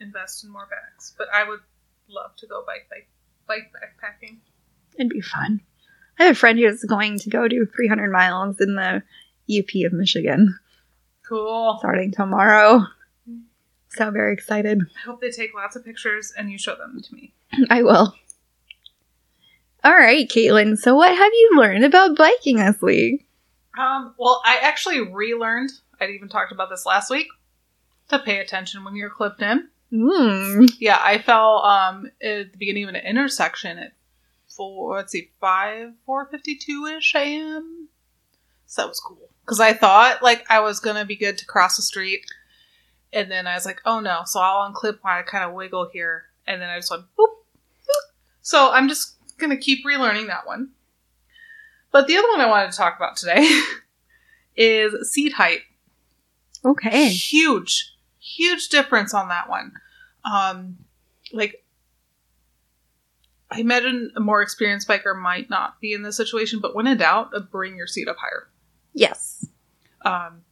invest 0.00 0.44
in 0.44 0.50
more 0.50 0.68
bags, 0.70 1.14
but 1.16 1.28
I 1.32 1.48
would 1.48 1.60
love 2.08 2.36
to 2.36 2.46
go 2.46 2.62
bike 2.66 2.86
bike 2.90 3.08
bike 3.48 3.72
backpacking. 3.72 4.38
It'd 4.96 5.10
be 5.10 5.20
fun. 5.20 5.60
I 6.18 6.24
have 6.24 6.32
a 6.36 6.38
friend 6.38 6.58
who's 6.58 6.84
going 6.84 7.18
to 7.20 7.30
go 7.30 7.48
do 7.48 7.66
300 7.66 8.10
miles 8.12 8.60
in 8.60 8.74
the 8.74 9.02
UP 9.50 9.86
of 9.86 9.92
Michigan 9.92 10.58
Cool. 11.28 11.76
starting 11.78 12.12
tomorrow. 12.12 12.82
So 13.90 14.10
very 14.10 14.32
excited. 14.34 14.80
I 14.82 15.06
hope 15.06 15.20
they 15.20 15.30
take 15.30 15.54
lots 15.54 15.74
of 15.76 15.84
pictures 15.84 16.32
and 16.36 16.50
you 16.52 16.58
show 16.58 16.76
them 16.76 17.00
to 17.02 17.14
me. 17.14 17.32
I 17.70 17.82
will. 17.82 18.14
All 19.84 19.94
right, 19.96 20.28
Caitlin. 20.28 20.76
So, 20.76 20.94
what 20.96 21.14
have 21.16 21.32
you 21.32 21.52
learned 21.56 21.84
about 21.84 22.16
biking 22.16 22.56
this 22.56 22.82
week? 22.82 23.26
Um, 23.78 24.12
well, 24.18 24.42
I 24.44 24.58
actually 24.60 25.00
relearned. 25.00 25.70
I'd 26.00 26.10
even 26.10 26.28
talked 26.28 26.52
about 26.52 26.68
this 26.68 26.84
last 26.84 27.10
week. 27.10 27.28
To 28.08 28.18
pay 28.18 28.38
attention 28.40 28.84
when 28.84 28.96
you're 28.96 29.08
clipped 29.10 29.40
in. 29.42 29.68
Mm. 29.92 30.70
Yeah, 30.78 31.00
I 31.02 31.18
fell 31.18 31.62
um 31.64 32.06
at 32.22 32.52
the 32.52 32.58
beginning 32.58 32.84
of 32.84 32.90
an 32.90 32.96
intersection 32.96 33.78
at 33.78 33.92
four. 34.46 34.96
Let's 34.96 35.12
see, 35.12 35.30
five 35.40 35.92
four 36.04 36.26
fifty 36.26 36.56
two 36.56 36.86
ish 36.86 37.14
a.m. 37.14 37.88
So 38.66 38.82
that 38.82 38.88
was 38.88 39.00
cool 39.00 39.30
because 39.44 39.60
I 39.60 39.72
thought 39.72 40.22
like 40.22 40.44
I 40.50 40.60
was 40.60 40.80
gonna 40.80 41.06
be 41.06 41.16
good 41.16 41.38
to 41.38 41.46
cross 41.46 41.76
the 41.76 41.82
street, 41.82 42.20
and 43.12 43.30
then 43.30 43.46
I 43.46 43.54
was 43.54 43.64
like, 43.64 43.80
oh 43.86 44.00
no. 44.00 44.22
So 44.26 44.40
I'll 44.40 44.70
unclip 44.70 44.98
I 45.04 45.22
kind 45.22 45.44
of 45.44 45.54
wiggle 45.54 45.88
here, 45.90 46.24
and 46.46 46.60
then 46.60 46.68
I 46.68 46.76
just 46.76 46.90
went 46.90 47.04
boop, 47.18 47.28
boop. 47.28 48.12
So 48.42 48.70
I'm 48.70 48.88
just 48.88 49.14
gonna 49.38 49.56
keep 49.56 49.86
relearning 49.86 50.26
that 50.26 50.46
one. 50.46 50.70
But 51.90 52.06
the 52.06 52.16
other 52.18 52.28
one 52.28 52.42
I 52.42 52.46
wanted 52.46 52.70
to 52.72 52.76
talk 52.76 52.96
about 52.96 53.16
today 53.16 53.62
is 54.56 55.10
seat 55.10 55.32
height 55.32 55.60
Okay. 56.64 57.08
huge 57.08 57.94
huge 58.36 58.68
difference 58.68 59.14
on 59.14 59.28
that 59.28 59.48
one 59.48 59.72
um 60.24 60.76
like 61.32 61.64
i 63.50 63.60
imagine 63.60 64.10
a 64.16 64.20
more 64.20 64.42
experienced 64.42 64.88
biker 64.88 65.18
might 65.18 65.48
not 65.48 65.80
be 65.80 65.92
in 65.92 66.02
this 66.02 66.16
situation 66.16 66.60
but 66.60 66.74
when 66.74 66.86
in 66.86 66.98
doubt 66.98 67.30
uh, 67.34 67.40
bring 67.40 67.76
your 67.76 67.86
seat 67.86 68.08
up 68.08 68.16
higher 68.18 68.48
Yes. 68.92 69.46
um 70.04 70.42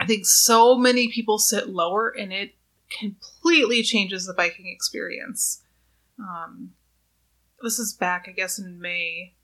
i 0.00 0.06
think 0.06 0.26
so 0.26 0.76
many 0.76 1.08
people 1.10 1.38
sit 1.38 1.68
lower 1.68 2.08
and 2.08 2.32
it 2.32 2.54
completely 2.98 3.82
changes 3.82 4.26
the 4.26 4.34
biking 4.34 4.66
experience 4.66 5.62
um 6.18 6.70
this 7.62 7.78
is 7.78 7.92
back 7.92 8.26
i 8.28 8.32
guess 8.32 8.58
in 8.58 8.80
may 8.80 9.34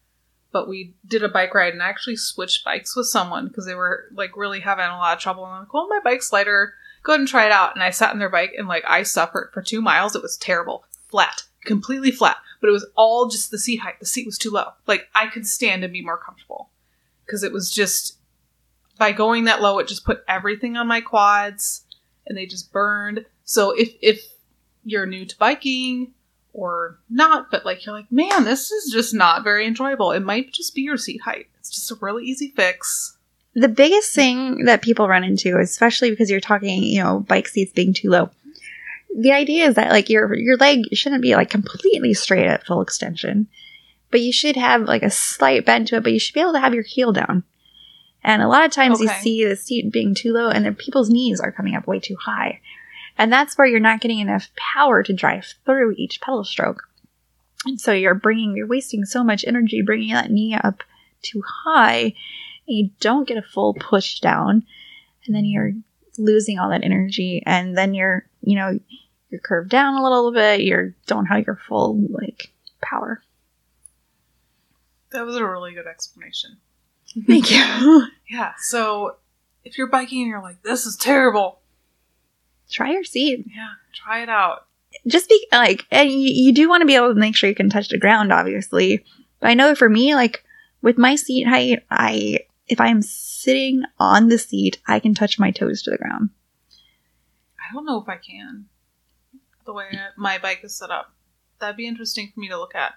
but 0.52 0.68
we 0.68 0.94
did 1.06 1.22
a 1.22 1.28
bike 1.28 1.54
ride 1.54 1.72
and 1.72 1.82
I 1.82 1.88
actually 1.88 2.16
switched 2.16 2.64
bikes 2.64 2.96
with 2.96 3.06
someone 3.06 3.48
because 3.48 3.66
they 3.66 3.74
were 3.74 4.04
like 4.14 4.36
really 4.36 4.60
having 4.60 4.86
a 4.86 4.96
lot 4.96 5.14
of 5.16 5.22
trouble. 5.22 5.44
And 5.44 5.52
I'm 5.52 5.60
like, 5.60 5.74
well, 5.74 5.88
my 5.88 6.00
bike's 6.02 6.32
lighter. 6.32 6.72
Go 7.08 7.14
ahead 7.14 7.20
and 7.20 7.28
try 7.28 7.46
it 7.46 7.52
out. 7.52 7.74
And 7.74 7.82
I 7.82 7.88
sat 7.88 8.10
on 8.10 8.18
their 8.18 8.28
bike 8.28 8.52
and 8.58 8.68
like 8.68 8.84
I 8.86 9.02
suffered 9.02 9.48
for 9.54 9.62
two 9.62 9.80
miles. 9.80 10.14
It 10.14 10.20
was 10.20 10.36
terrible. 10.36 10.84
Flat. 11.10 11.44
Completely 11.64 12.10
flat. 12.10 12.36
But 12.60 12.68
it 12.68 12.72
was 12.72 12.84
all 12.96 13.28
just 13.28 13.50
the 13.50 13.58
seat 13.58 13.78
height. 13.78 13.98
The 13.98 14.04
seat 14.04 14.26
was 14.26 14.36
too 14.36 14.50
low. 14.50 14.72
Like 14.86 15.08
I 15.14 15.28
could 15.28 15.46
stand 15.46 15.82
and 15.84 15.90
be 15.92 16.04
more 16.04 16.18
comfortable. 16.18 16.68
Because 17.24 17.42
it 17.42 17.50
was 17.50 17.70
just 17.70 18.18
by 18.98 19.12
going 19.12 19.44
that 19.44 19.62
low, 19.62 19.78
it 19.78 19.88
just 19.88 20.04
put 20.04 20.22
everything 20.28 20.76
on 20.76 20.86
my 20.86 21.00
quads 21.00 21.86
and 22.26 22.36
they 22.36 22.44
just 22.44 22.72
burned. 22.72 23.24
So 23.42 23.70
if 23.70 23.94
if 24.02 24.22
you're 24.84 25.06
new 25.06 25.24
to 25.24 25.38
biking 25.38 26.12
or 26.52 26.98
not, 27.08 27.50
but 27.50 27.64
like 27.64 27.86
you're 27.86 27.94
like, 27.94 28.12
man, 28.12 28.44
this 28.44 28.70
is 28.70 28.92
just 28.92 29.14
not 29.14 29.44
very 29.44 29.66
enjoyable. 29.66 30.12
It 30.12 30.20
might 30.20 30.52
just 30.52 30.74
be 30.74 30.82
your 30.82 30.98
seat 30.98 31.22
height. 31.22 31.46
It's 31.58 31.70
just 31.70 31.90
a 31.90 31.94
really 32.02 32.26
easy 32.26 32.52
fix. 32.54 33.16
The 33.58 33.68
biggest 33.68 34.14
thing 34.14 34.66
that 34.66 34.82
people 34.82 35.08
run 35.08 35.24
into, 35.24 35.58
especially 35.58 36.10
because 36.10 36.30
you're 36.30 36.38
talking, 36.38 36.82
you 36.84 37.02
know, 37.02 37.20
bike 37.20 37.48
seats 37.48 37.72
being 37.72 37.92
too 37.92 38.08
low. 38.08 38.30
The 39.18 39.32
idea 39.32 39.66
is 39.66 39.74
that 39.74 39.90
like 39.90 40.08
your 40.08 40.32
your 40.36 40.56
leg 40.56 40.84
shouldn't 40.92 41.22
be 41.22 41.34
like 41.34 41.50
completely 41.50 42.14
straight 42.14 42.46
at 42.46 42.64
full 42.64 42.82
extension, 42.82 43.48
but 44.12 44.20
you 44.20 44.32
should 44.32 44.56
have 44.56 44.82
like 44.82 45.02
a 45.02 45.10
slight 45.10 45.66
bend 45.66 45.88
to 45.88 45.96
it. 45.96 46.04
But 46.04 46.12
you 46.12 46.20
should 46.20 46.34
be 46.34 46.40
able 46.40 46.52
to 46.52 46.60
have 46.60 46.74
your 46.74 46.84
heel 46.84 47.10
down. 47.12 47.42
And 48.22 48.42
a 48.42 48.48
lot 48.48 48.64
of 48.64 48.70
times 48.70 49.00
you 49.00 49.08
see 49.08 49.44
the 49.44 49.56
seat 49.56 49.90
being 49.92 50.14
too 50.14 50.32
low, 50.32 50.50
and 50.50 50.64
then 50.64 50.74
people's 50.76 51.10
knees 51.10 51.40
are 51.40 51.50
coming 51.50 51.74
up 51.74 51.86
way 51.86 51.98
too 51.98 52.16
high, 52.16 52.60
and 53.16 53.32
that's 53.32 53.58
where 53.58 53.66
you're 53.66 53.80
not 53.80 54.00
getting 54.00 54.20
enough 54.20 54.50
power 54.56 55.02
to 55.02 55.12
drive 55.12 55.54
through 55.64 55.94
each 55.96 56.20
pedal 56.20 56.44
stroke. 56.44 56.82
And 57.64 57.80
so 57.80 57.92
you're 57.92 58.14
bringing, 58.14 58.56
you're 58.56 58.66
wasting 58.68 59.04
so 59.04 59.24
much 59.24 59.44
energy 59.44 59.82
bringing 59.82 60.14
that 60.14 60.30
knee 60.30 60.54
up 60.54 60.82
too 61.22 61.42
high, 61.44 62.14
you 62.68 62.90
don't 63.00 63.26
get 63.28 63.36
a 63.38 63.42
full 63.42 63.74
push 63.74 64.20
down, 64.20 64.64
and 65.26 65.34
then 65.34 65.44
you're 65.44 65.72
losing 66.18 66.58
all 66.58 66.70
that 66.70 66.84
energy, 66.84 67.42
and 67.46 67.76
then 67.76 67.94
you're, 67.94 68.26
you 68.42 68.56
know, 68.56 68.78
you're 69.30 69.40
curved 69.40 69.70
down 69.70 69.94
a 69.94 70.02
little 70.02 70.32
bit, 70.32 70.60
you 70.60 70.94
don't 71.06 71.26
have 71.26 71.44
your 71.46 71.56
full 71.68 71.98
like 72.10 72.52
power. 72.80 73.22
That 75.10 75.24
was 75.24 75.36
a 75.36 75.44
really 75.44 75.72
good 75.74 75.86
explanation. 75.86 76.58
Thank 77.26 77.50
you. 77.50 78.06
Yeah. 78.30 78.52
So 78.58 79.16
if 79.64 79.78
you're 79.78 79.86
biking 79.86 80.20
and 80.20 80.28
you're 80.28 80.42
like, 80.42 80.62
this 80.62 80.84
is 80.84 80.96
terrible, 80.96 81.60
Try 82.70 82.92
your 82.92 83.04
seat. 83.04 83.46
yeah, 83.48 83.68
try 83.94 84.22
it 84.22 84.28
out. 84.28 84.66
just 85.06 85.30
be 85.30 85.46
like, 85.50 85.86
and 85.90 86.10
you, 86.10 86.18
you 86.18 86.52
do 86.52 86.68
want 86.68 86.82
to 86.82 86.86
be 86.86 86.94
able 86.94 87.08
to 87.14 87.18
make 87.18 87.34
sure 87.34 87.48
you 87.48 87.54
can 87.56 87.70
touch 87.70 87.88
the 87.88 87.96
ground, 87.98 88.30
obviously. 88.30 89.02
But 89.40 89.48
I 89.48 89.54
know 89.54 89.74
for 89.74 89.88
me, 89.88 90.14
like 90.14 90.44
with 90.82 90.98
my 90.98 91.16
seat 91.16 91.46
height, 91.48 91.84
I 91.90 92.40
if 92.68 92.80
I'm 92.80 93.02
sitting 93.02 93.82
on 93.98 94.28
the 94.28 94.38
seat, 94.38 94.80
I 94.86 95.00
can 95.00 95.14
touch 95.14 95.38
my 95.38 95.50
toes 95.50 95.82
to 95.82 95.90
the 95.90 95.98
ground. 95.98 96.30
I 97.58 97.72
don't 97.72 97.84
know 97.84 98.00
if 98.00 98.08
I 98.08 98.16
can. 98.16 98.66
The 99.66 99.72
way 99.72 99.86
my 100.16 100.38
bike 100.38 100.60
is 100.62 100.74
set 100.74 100.90
up, 100.90 101.12
that'd 101.60 101.76
be 101.76 101.86
interesting 101.86 102.30
for 102.32 102.40
me 102.40 102.48
to 102.48 102.58
look 102.58 102.74
at. 102.74 102.92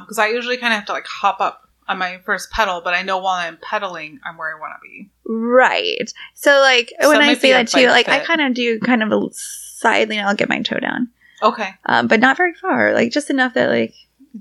Because 0.00 0.18
um, 0.18 0.24
I 0.24 0.28
usually 0.28 0.58
kind 0.58 0.72
of 0.72 0.78
have 0.78 0.86
to 0.86 0.92
like 0.92 1.06
hop 1.06 1.40
up 1.40 1.68
on 1.88 1.98
my 1.98 2.18
first 2.24 2.50
pedal, 2.50 2.82
but 2.84 2.94
I 2.94 3.02
know 3.02 3.18
while 3.18 3.34
I'm 3.34 3.56
pedaling, 3.56 4.20
I'm 4.24 4.36
where 4.36 4.54
I 4.54 4.60
want 4.60 4.74
to 4.74 4.80
be. 4.82 5.10
Right. 5.24 6.12
So 6.34 6.60
like 6.60 6.92
so 7.00 7.08
when 7.08 7.22
I 7.22 7.34
say 7.34 7.52
that 7.52 7.68
too, 7.68 7.88
like 7.88 8.06
fit. 8.06 8.14
I 8.14 8.24
kind 8.24 8.42
of 8.42 8.54
do 8.54 8.78
kind 8.80 9.02
of 9.02 9.10
a 9.10 9.28
side 9.32 10.08
lean. 10.08 10.20
I'll 10.20 10.34
get 10.34 10.48
my 10.48 10.60
toe 10.60 10.78
down. 10.78 11.08
Okay. 11.42 11.70
Um, 11.86 12.06
but 12.06 12.20
not 12.20 12.36
very 12.36 12.54
far. 12.54 12.92
Like 12.92 13.10
just 13.10 13.30
enough 13.30 13.54
that 13.54 13.70
like 13.70 13.94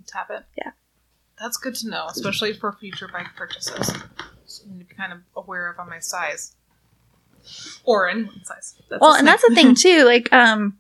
tap 0.05 0.29
it. 0.29 0.43
Yeah. 0.57 0.71
That's 1.39 1.57
good 1.57 1.75
to 1.75 1.89
know, 1.89 2.07
especially 2.07 2.53
for 2.53 2.73
future 2.73 3.07
bike 3.07 3.27
purchases. 3.35 3.93
Need 4.69 4.79
to 4.79 4.85
be 4.85 4.95
kind 4.95 5.13
of 5.13 5.19
aware 5.35 5.69
of 5.69 5.79
on 5.79 5.89
my 5.89 5.99
size. 5.99 6.55
Or 7.83 8.09
anyone 8.09 8.43
size. 8.43 8.75
That's 8.89 9.01
well, 9.01 9.13
and 9.13 9.25
that's 9.25 9.47
the 9.47 9.55
thing 9.55 9.75
too. 9.75 10.03
Like, 10.03 10.31
um, 10.33 10.77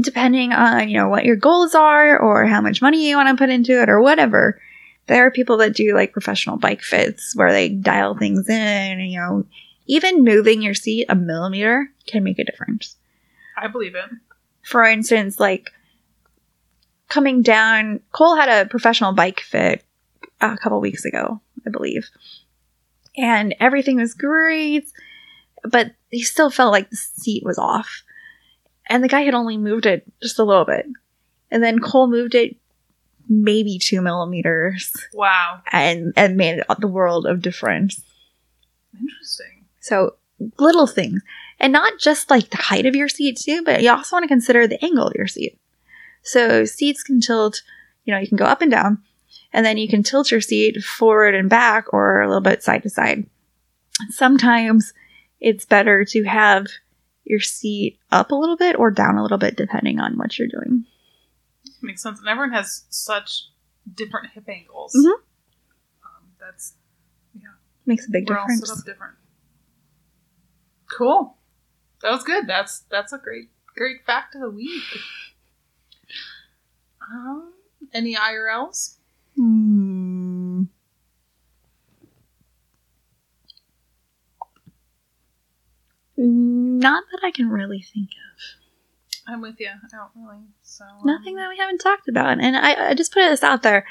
depending 0.00 0.52
on 0.52 0.88
you 0.88 0.96
know 0.96 1.08
what 1.08 1.24
your 1.24 1.36
goals 1.36 1.74
are 1.74 2.18
or 2.18 2.46
how 2.46 2.60
much 2.60 2.82
money 2.82 3.08
you 3.08 3.16
want 3.16 3.28
to 3.28 3.40
put 3.40 3.50
into 3.50 3.80
it 3.80 3.88
or 3.88 4.00
whatever 4.00 4.60
there 5.06 5.26
are 5.26 5.30
people 5.30 5.58
that 5.58 5.74
do 5.74 5.94
like 5.94 6.12
professional 6.12 6.56
bike 6.56 6.80
fits 6.80 7.36
where 7.36 7.52
they 7.52 7.68
dial 7.68 8.16
things 8.16 8.48
in 8.48 8.54
and, 8.54 9.10
you 9.10 9.18
know 9.18 9.44
even 9.86 10.24
moving 10.24 10.62
your 10.62 10.74
seat 10.74 11.06
a 11.08 11.14
millimeter 11.14 11.90
can 12.06 12.24
make 12.24 12.38
a 12.38 12.44
difference 12.44 12.96
i 13.56 13.68
believe 13.68 13.94
it 13.94 14.10
for 14.62 14.84
instance 14.84 15.38
like 15.38 15.70
coming 17.08 17.42
down 17.42 18.00
cole 18.12 18.36
had 18.36 18.48
a 18.48 18.68
professional 18.68 19.12
bike 19.12 19.40
fit 19.40 19.84
a 20.40 20.56
couple 20.56 20.80
weeks 20.80 21.04
ago 21.04 21.40
i 21.66 21.70
believe 21.70 22.08
and 23.16 23.54
everything 23.60 23.96
was 23.96 24.14
great 24.14 24.88
but 25.64 25.92
he 26.10 26.22
still 26.22 26.50
felt 26.50 26.72
like 26.72 26.90
the 26.90 26.96
seat 26.96 27.42
was 27.44 27.58
off 27.58 28.04
and 28.88 29.02
the 29.02 29.08
guy 29.08 29.22
had 29.22 29.34
only 29.34 29.56
moved 29.56 29.86
it 29.86 30.04
just 30.22 30.38
a 30.38 30.44
little 30.44 30.64
bit. 30.64 30.86
And 31.50 31.62
then 31.62 31.78
Cole 31.78 32.06
moved 32.06 32.34
it 32.34 32.56
maybe 33.28 33.78
two 33.78 34.02
millimeters. 34.02 34.92
Wow. 35.14 35.62
And 35.72 36.12
and 36.16 36.36
made 36.36 36.62
the 36.78 36.86
world 36.86 37.26
of 37.26 37.40
difference. 37.40 38.02
Interesting. 38.92 39.64
So 39.80 40.16
little 40.58 40.86
things. 40.86 41.22
And 41.60 41.72
not 41.72 41.98
just 41.98 42.30
like 42.30 42.50
the 42.50 42.56
height 42.58 42.84
of 42.84 42.96
your 42.96 43.08
seat 43.08 43.38
too, 43.38 43.62
but 43.64 43.82
you 43.82 43.90
also 43.90 44.16
want 44.16 44.24
to 44.24 44.28
consider 44.28 44.66
the 44.66 44.82
angle 44.84 45.06
of 45.06 45.14
your 45.14 45.28
seat. 45.28 45.58
So 46.22 46.64
seats 46.64 47.02
can 47.02 47.20
tilt, 47.20 47.62
you 48.04 48.12
know, 48.12 48.20
you 48.20 48.26
can 48.26 48.36
go 48.36 48.44
up 48.44 48.60
and 48.60 48.70
down, 48.70 49.02
and 49.54 49.64
then 49.64 49.78
you 49.78 49.88
can 49.88 50.02
tilt 50.02 50.32
your 50.32 50.40
seat 50.40 50.82
forward 50.82 51.34
and 51.34 51.48
back 51.48 51.86
or 51.94 52.20
a 52.20 52.26
little 52.26 52.42
bit 52.42 52.62
side 52.62 52.82
to 52.82 52.90
side. 52.90 53.24
Sometimes 54.10 54.92
it's 55.40 55.64
better 55.64 56.04
to 56.06 56.24
have 56.24 56.66
your 57.22 57.38
seat 57.38 57.98
up 58.10 58.32
a 58.32 58.34
little 58.34 58.56
bit 58.56 58.76
or 58.76 58.90
down 58.90 59.16
a 59.16 59.22
little 59.22 59.38
bit 59.38 59.56
depending 59.56 60.00
on 60.00 60.18
what 60.18 60.36
you're 60.38 60.48
doing. 60.48 60.84
Makes 61.80 62.02
sense. 62.02 62.18
And 62.18 62.28
everyone 62.28 62.52
has 62.52 62.84
such 62.90 63.44
different 63.94 64.30
hip 64.34 64.44
angles. 64.48 64.92
Mm-hmm. 64.92 65.22
Um, 66.04 66.32
that's 66.40 66.74
yeah 67.32 67.48
makes 67.86 68.08
a 68.08 68.10
big 68.10 68.28
We're 68.28 68.34
difference. 68.34 68.68
All 68.68 68.76
set 68.76 68.80
up 68.80 68.84
different. 68.84 69.14
Cool. 70.90 71.36
That 72.02 72.10
was 72.10 72.24
good. 72.24 72.48
That's 72.48 72.80
that's 72.90 73.12
a 73.12 73.18
great 73.18 73.50
great 73.76 74.04
fact 74.04 74.34
of 74.34 74.40
the 74.40 74.50
week. 74.50 74.82
Um, 77.08 77.52
any 77.92 78.16
IRLs? 78.16 78.96
Hmm. 79.36 80.62
Not 86.16 87.04
that 87.10 87.20
I 87.24 87.30
can 87.30 87.48
really 87.48 87.82
think 87.82 88.10
of. 88.10 88.64
I'm 89.26 89.40
with 89.40 89.58
you. 89.58 89.68
I 89.68 89.88
don't 89.90 90.10
really. 90.14 90.42
So 90.62 90.84
um... 90.84 91.00
nothing 91.04 91.36
that 91.36 91.48
we 91.48 91.58
haven't 91.58 91.78
talked 91.78 92.08
about, 92.08 92.40
and 92.40 92.56
I, 92.56 92.90
I 92.90 92.94
just 92.94 93.12
put 93.12 93.28
this 93.28 93.42
out 93.42 93.62
there. 93.62 93.86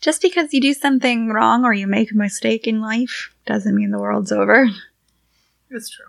Just 0.00 0.20
because 0.20 0.52
you 0.52 0.60
do 0.60 0.74
something 0.74 1.30
wrong 1.30 1.64
or 1.64 1.72
you 1.72 1.86
make 1.86 2.12
a 2.12 2.16
mistake 2.16 2.66
in 2.66 2.80
life 2.82 3.34
doesn't 3.46 3.74
mean 3.74 3.90
the 3.90 3.98
world's 3.98 4.32
over. 4.32 4.68
It's 5.70 5.88
true. 5.88 6.06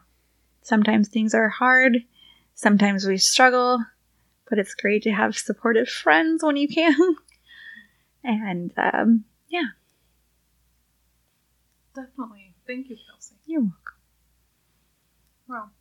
Sometimes 0.62 1.08
things 1.08 1.34
are 1.34 1.48
hard. 1.48 2.04
Sometimes 2.56 3.06
we 3.06 3.18
struggle, 3.18 3.84
but 4.50 4.60
it's 4.60 4.76
great 4.76 5.04
to 5.04 5.12
have 5.12 5.38
supportive 5.38 5.88
friends 5.88 6.44
when 6.44 6.58
you 6.58 6.68
can. 6.68 6.94
and 8.26 8.74
um, 8.78 9.26
yeah. 9.48 9.70
Definitely. 11.96 12.54
Thank 12.68 12.90
you, 12.90 12.98
Kelsey. 13.08 13.36
You're 13.46 13.62
welcome. 13.62 13.80
Well, 15.48 15.72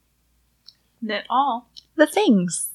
knit 1.00 1.24
all 1.30 1.70
the 1.96 2.06
things. 2.06 2.70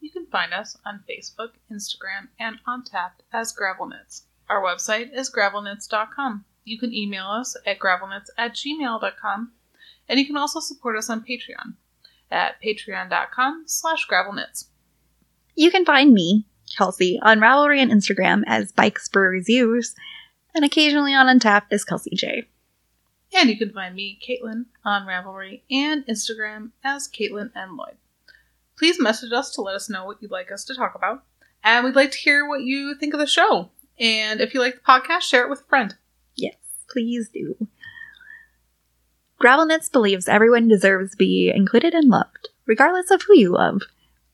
You 0.00 0.10
can 0.10 0.26
find 0.26 0.52
us 0.52 0.76
on 0.84 1.04
Facebook, 1.08 1.50
Instagram, 1.72 2.28
and 2.38 2.58
Untappd 2.66 3.22
as 3.32 3.52
Gravel 3.52 3.86
Knits. 3.86 4.24
Our 4.48 4.62
website 4.62 5.16
is 5.16 5.32
gravelknits.com. 5.32 6.44
You 6.64 6.78
can 6.78 6.92
email 6.92 7.26
us 7.26 7.56
at 7.64 7.78
gravelknits 7.78 8.28
at 8.36 8.54
gmail.com, 8.54 9.52
and 10.08 10.18
you 10.18 10.26
can 10.26 10.36
also 10.36 10.60
support 10.60 10.96
us 10.96 11.08
on 11.08 11.24
Patreon 11.24 11.74
at 12.30 12.60
patreon.com 12.62 13.64
slash 13.66 14.06
gravelknits. 14.06 14.66
You 15.54 15.70
can 15.70 15.84
find 15.84 16.12
me, 16.12 16.44
Kelsey, 16.74 17.18
on 17.22 17.40
Ravelry 17.40 17.80
and 17.80 17.90
Instagram 17.90 18.42
as 18.46 18.72
Bikes 18.72 19.08
Brew 19.08 19.28
Reviews, 19.28 19.94
and 20.54 20.64
occasionally 20.64 21.14
on 21.14 21.26
Untappd 21.26 21.66
as 21.70 21.84
Kelsey 21.84 22.14
J. 22.14 22.46
And 23.34 23.50
you 23.50 23.58
can 23.58 23.72
find 23.72 23.94
me, 23.94 24.18
Caitlin, 24.26 24.66
on 24.84 25.06
Ravelry 25.06 25.62
and 25.70 26.06
Instagram 26.06 26.70
as 26.82 27.08
Caitlin 27.08 27.50
and 27.54 27.76
Lloyd. 27.76 27.96
Please 28.78 29.00
message 29.00 29.32
us 29.32 29.52
to 29.52 29.62
let 29.62 29.74
us 29.74 29.90
know 29.90 30.04
what 30.04 30.20
you'd 30.20 30.30
like 30.30 30.52
us 30.52 30.64
to 30.64 30.74
talk 30.74 30.94
about. 30.94 31.22
And 31.62 31.84
we'd 31.84 31.96
like 31.96 32.12
to 32.12 32.18
hear 32.18 32.46
what 32.48 32.62
you 32.62 32.94
think 32.94 33.14
of 33.14 33.20
the 33.20 33.26
show. 33.26 33.70
And 33.98 34.40
if 34.40 34.54
you 34.54 34.60
like 34.60 34.74
the 34.76 34.80
podcast, 34.80 35.22
share 35.22 35.44
it 35.44 35.50
with 35.50 35.60
a 35.60 35.64
friend. 35.64 35.94
Yes, 36.34 36.56
please 36.88 37.28
do. 37.28 37.56
Gravel 39.38 39.66
Knits 39.66 39.88
believes 39.88 40.28
everyone 40.28 40.68
deserves 40.68 41.10
to 41.10 41.16
be 41.16 41.52
included 41.54 41.94
and 41.94 42.08
loved, 42.08 42.48
regardless 42.66 43.10
of 43.10 43.22
who 43.22 43.36
you 43.36 43.52
love, 43.52 43.82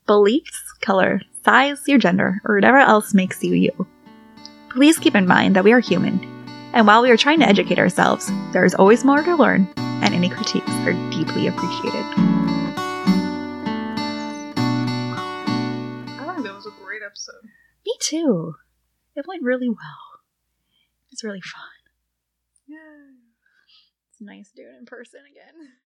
beliefs, 0.05 0.61
color, 0.81 1.21
size, 1.43 1.81
your 1.87 1.99
gender, 1.99 2.41
or 2.45 2.55
whatever 2.55 2.77
else 2.77 3.13
makes 3.13 3.43
you 3.43 3.53
you. 3.53 3.87
Please 4.69 4.97
keep 4.97 5.15
in 5.15 5.27
mind 5.27 5.55
that 5.55 5.63
we 5.63 5.71
are 5.71 5.79
human 5.79 6.33
and 6.73 6.87
while 6.87 7.03
we 7.03 7.11
are 7.11 7.17
trying 7.17 7.39
to 7.39 7.47
educate 7.47 7.77
ourselves, 7.77 8.31
there 8.51 8.65
is 8.65 8.73
always 8.73 9.05
more 9.05 9.21
to 9.21 9.35
learn, 9.35 9.71
and 9.77 10.11
any 10.13 10.27
critiques 10.27 10.71
are 10.87 10.93
deeply 11.11 11.45
appreciated. 11.45 12.03
I 16.17 16.33
think 16.33 16.45
that 16.47 16.55
was 16.55 16.65
a 16.65 16.71
great 16.83 17.03
episode. 17.05 17.43
Me 17.85 17.95
too. 17.99 18.55
It 19.15 19.27
went 19.27 19.43
really 19.43 19.69
well. 19.69 20.23
It's 21.11 21.23
really 21.23 21.41
fun. 21.41 21.61
Yeah. 22.65 22.77
It's 24.09 24.19
nice 24.19 24.49
doing 24.55 24.69
it 24.69 24.79
in 24.79 24.87
person 24.87 25.19
again. 25.29 25.73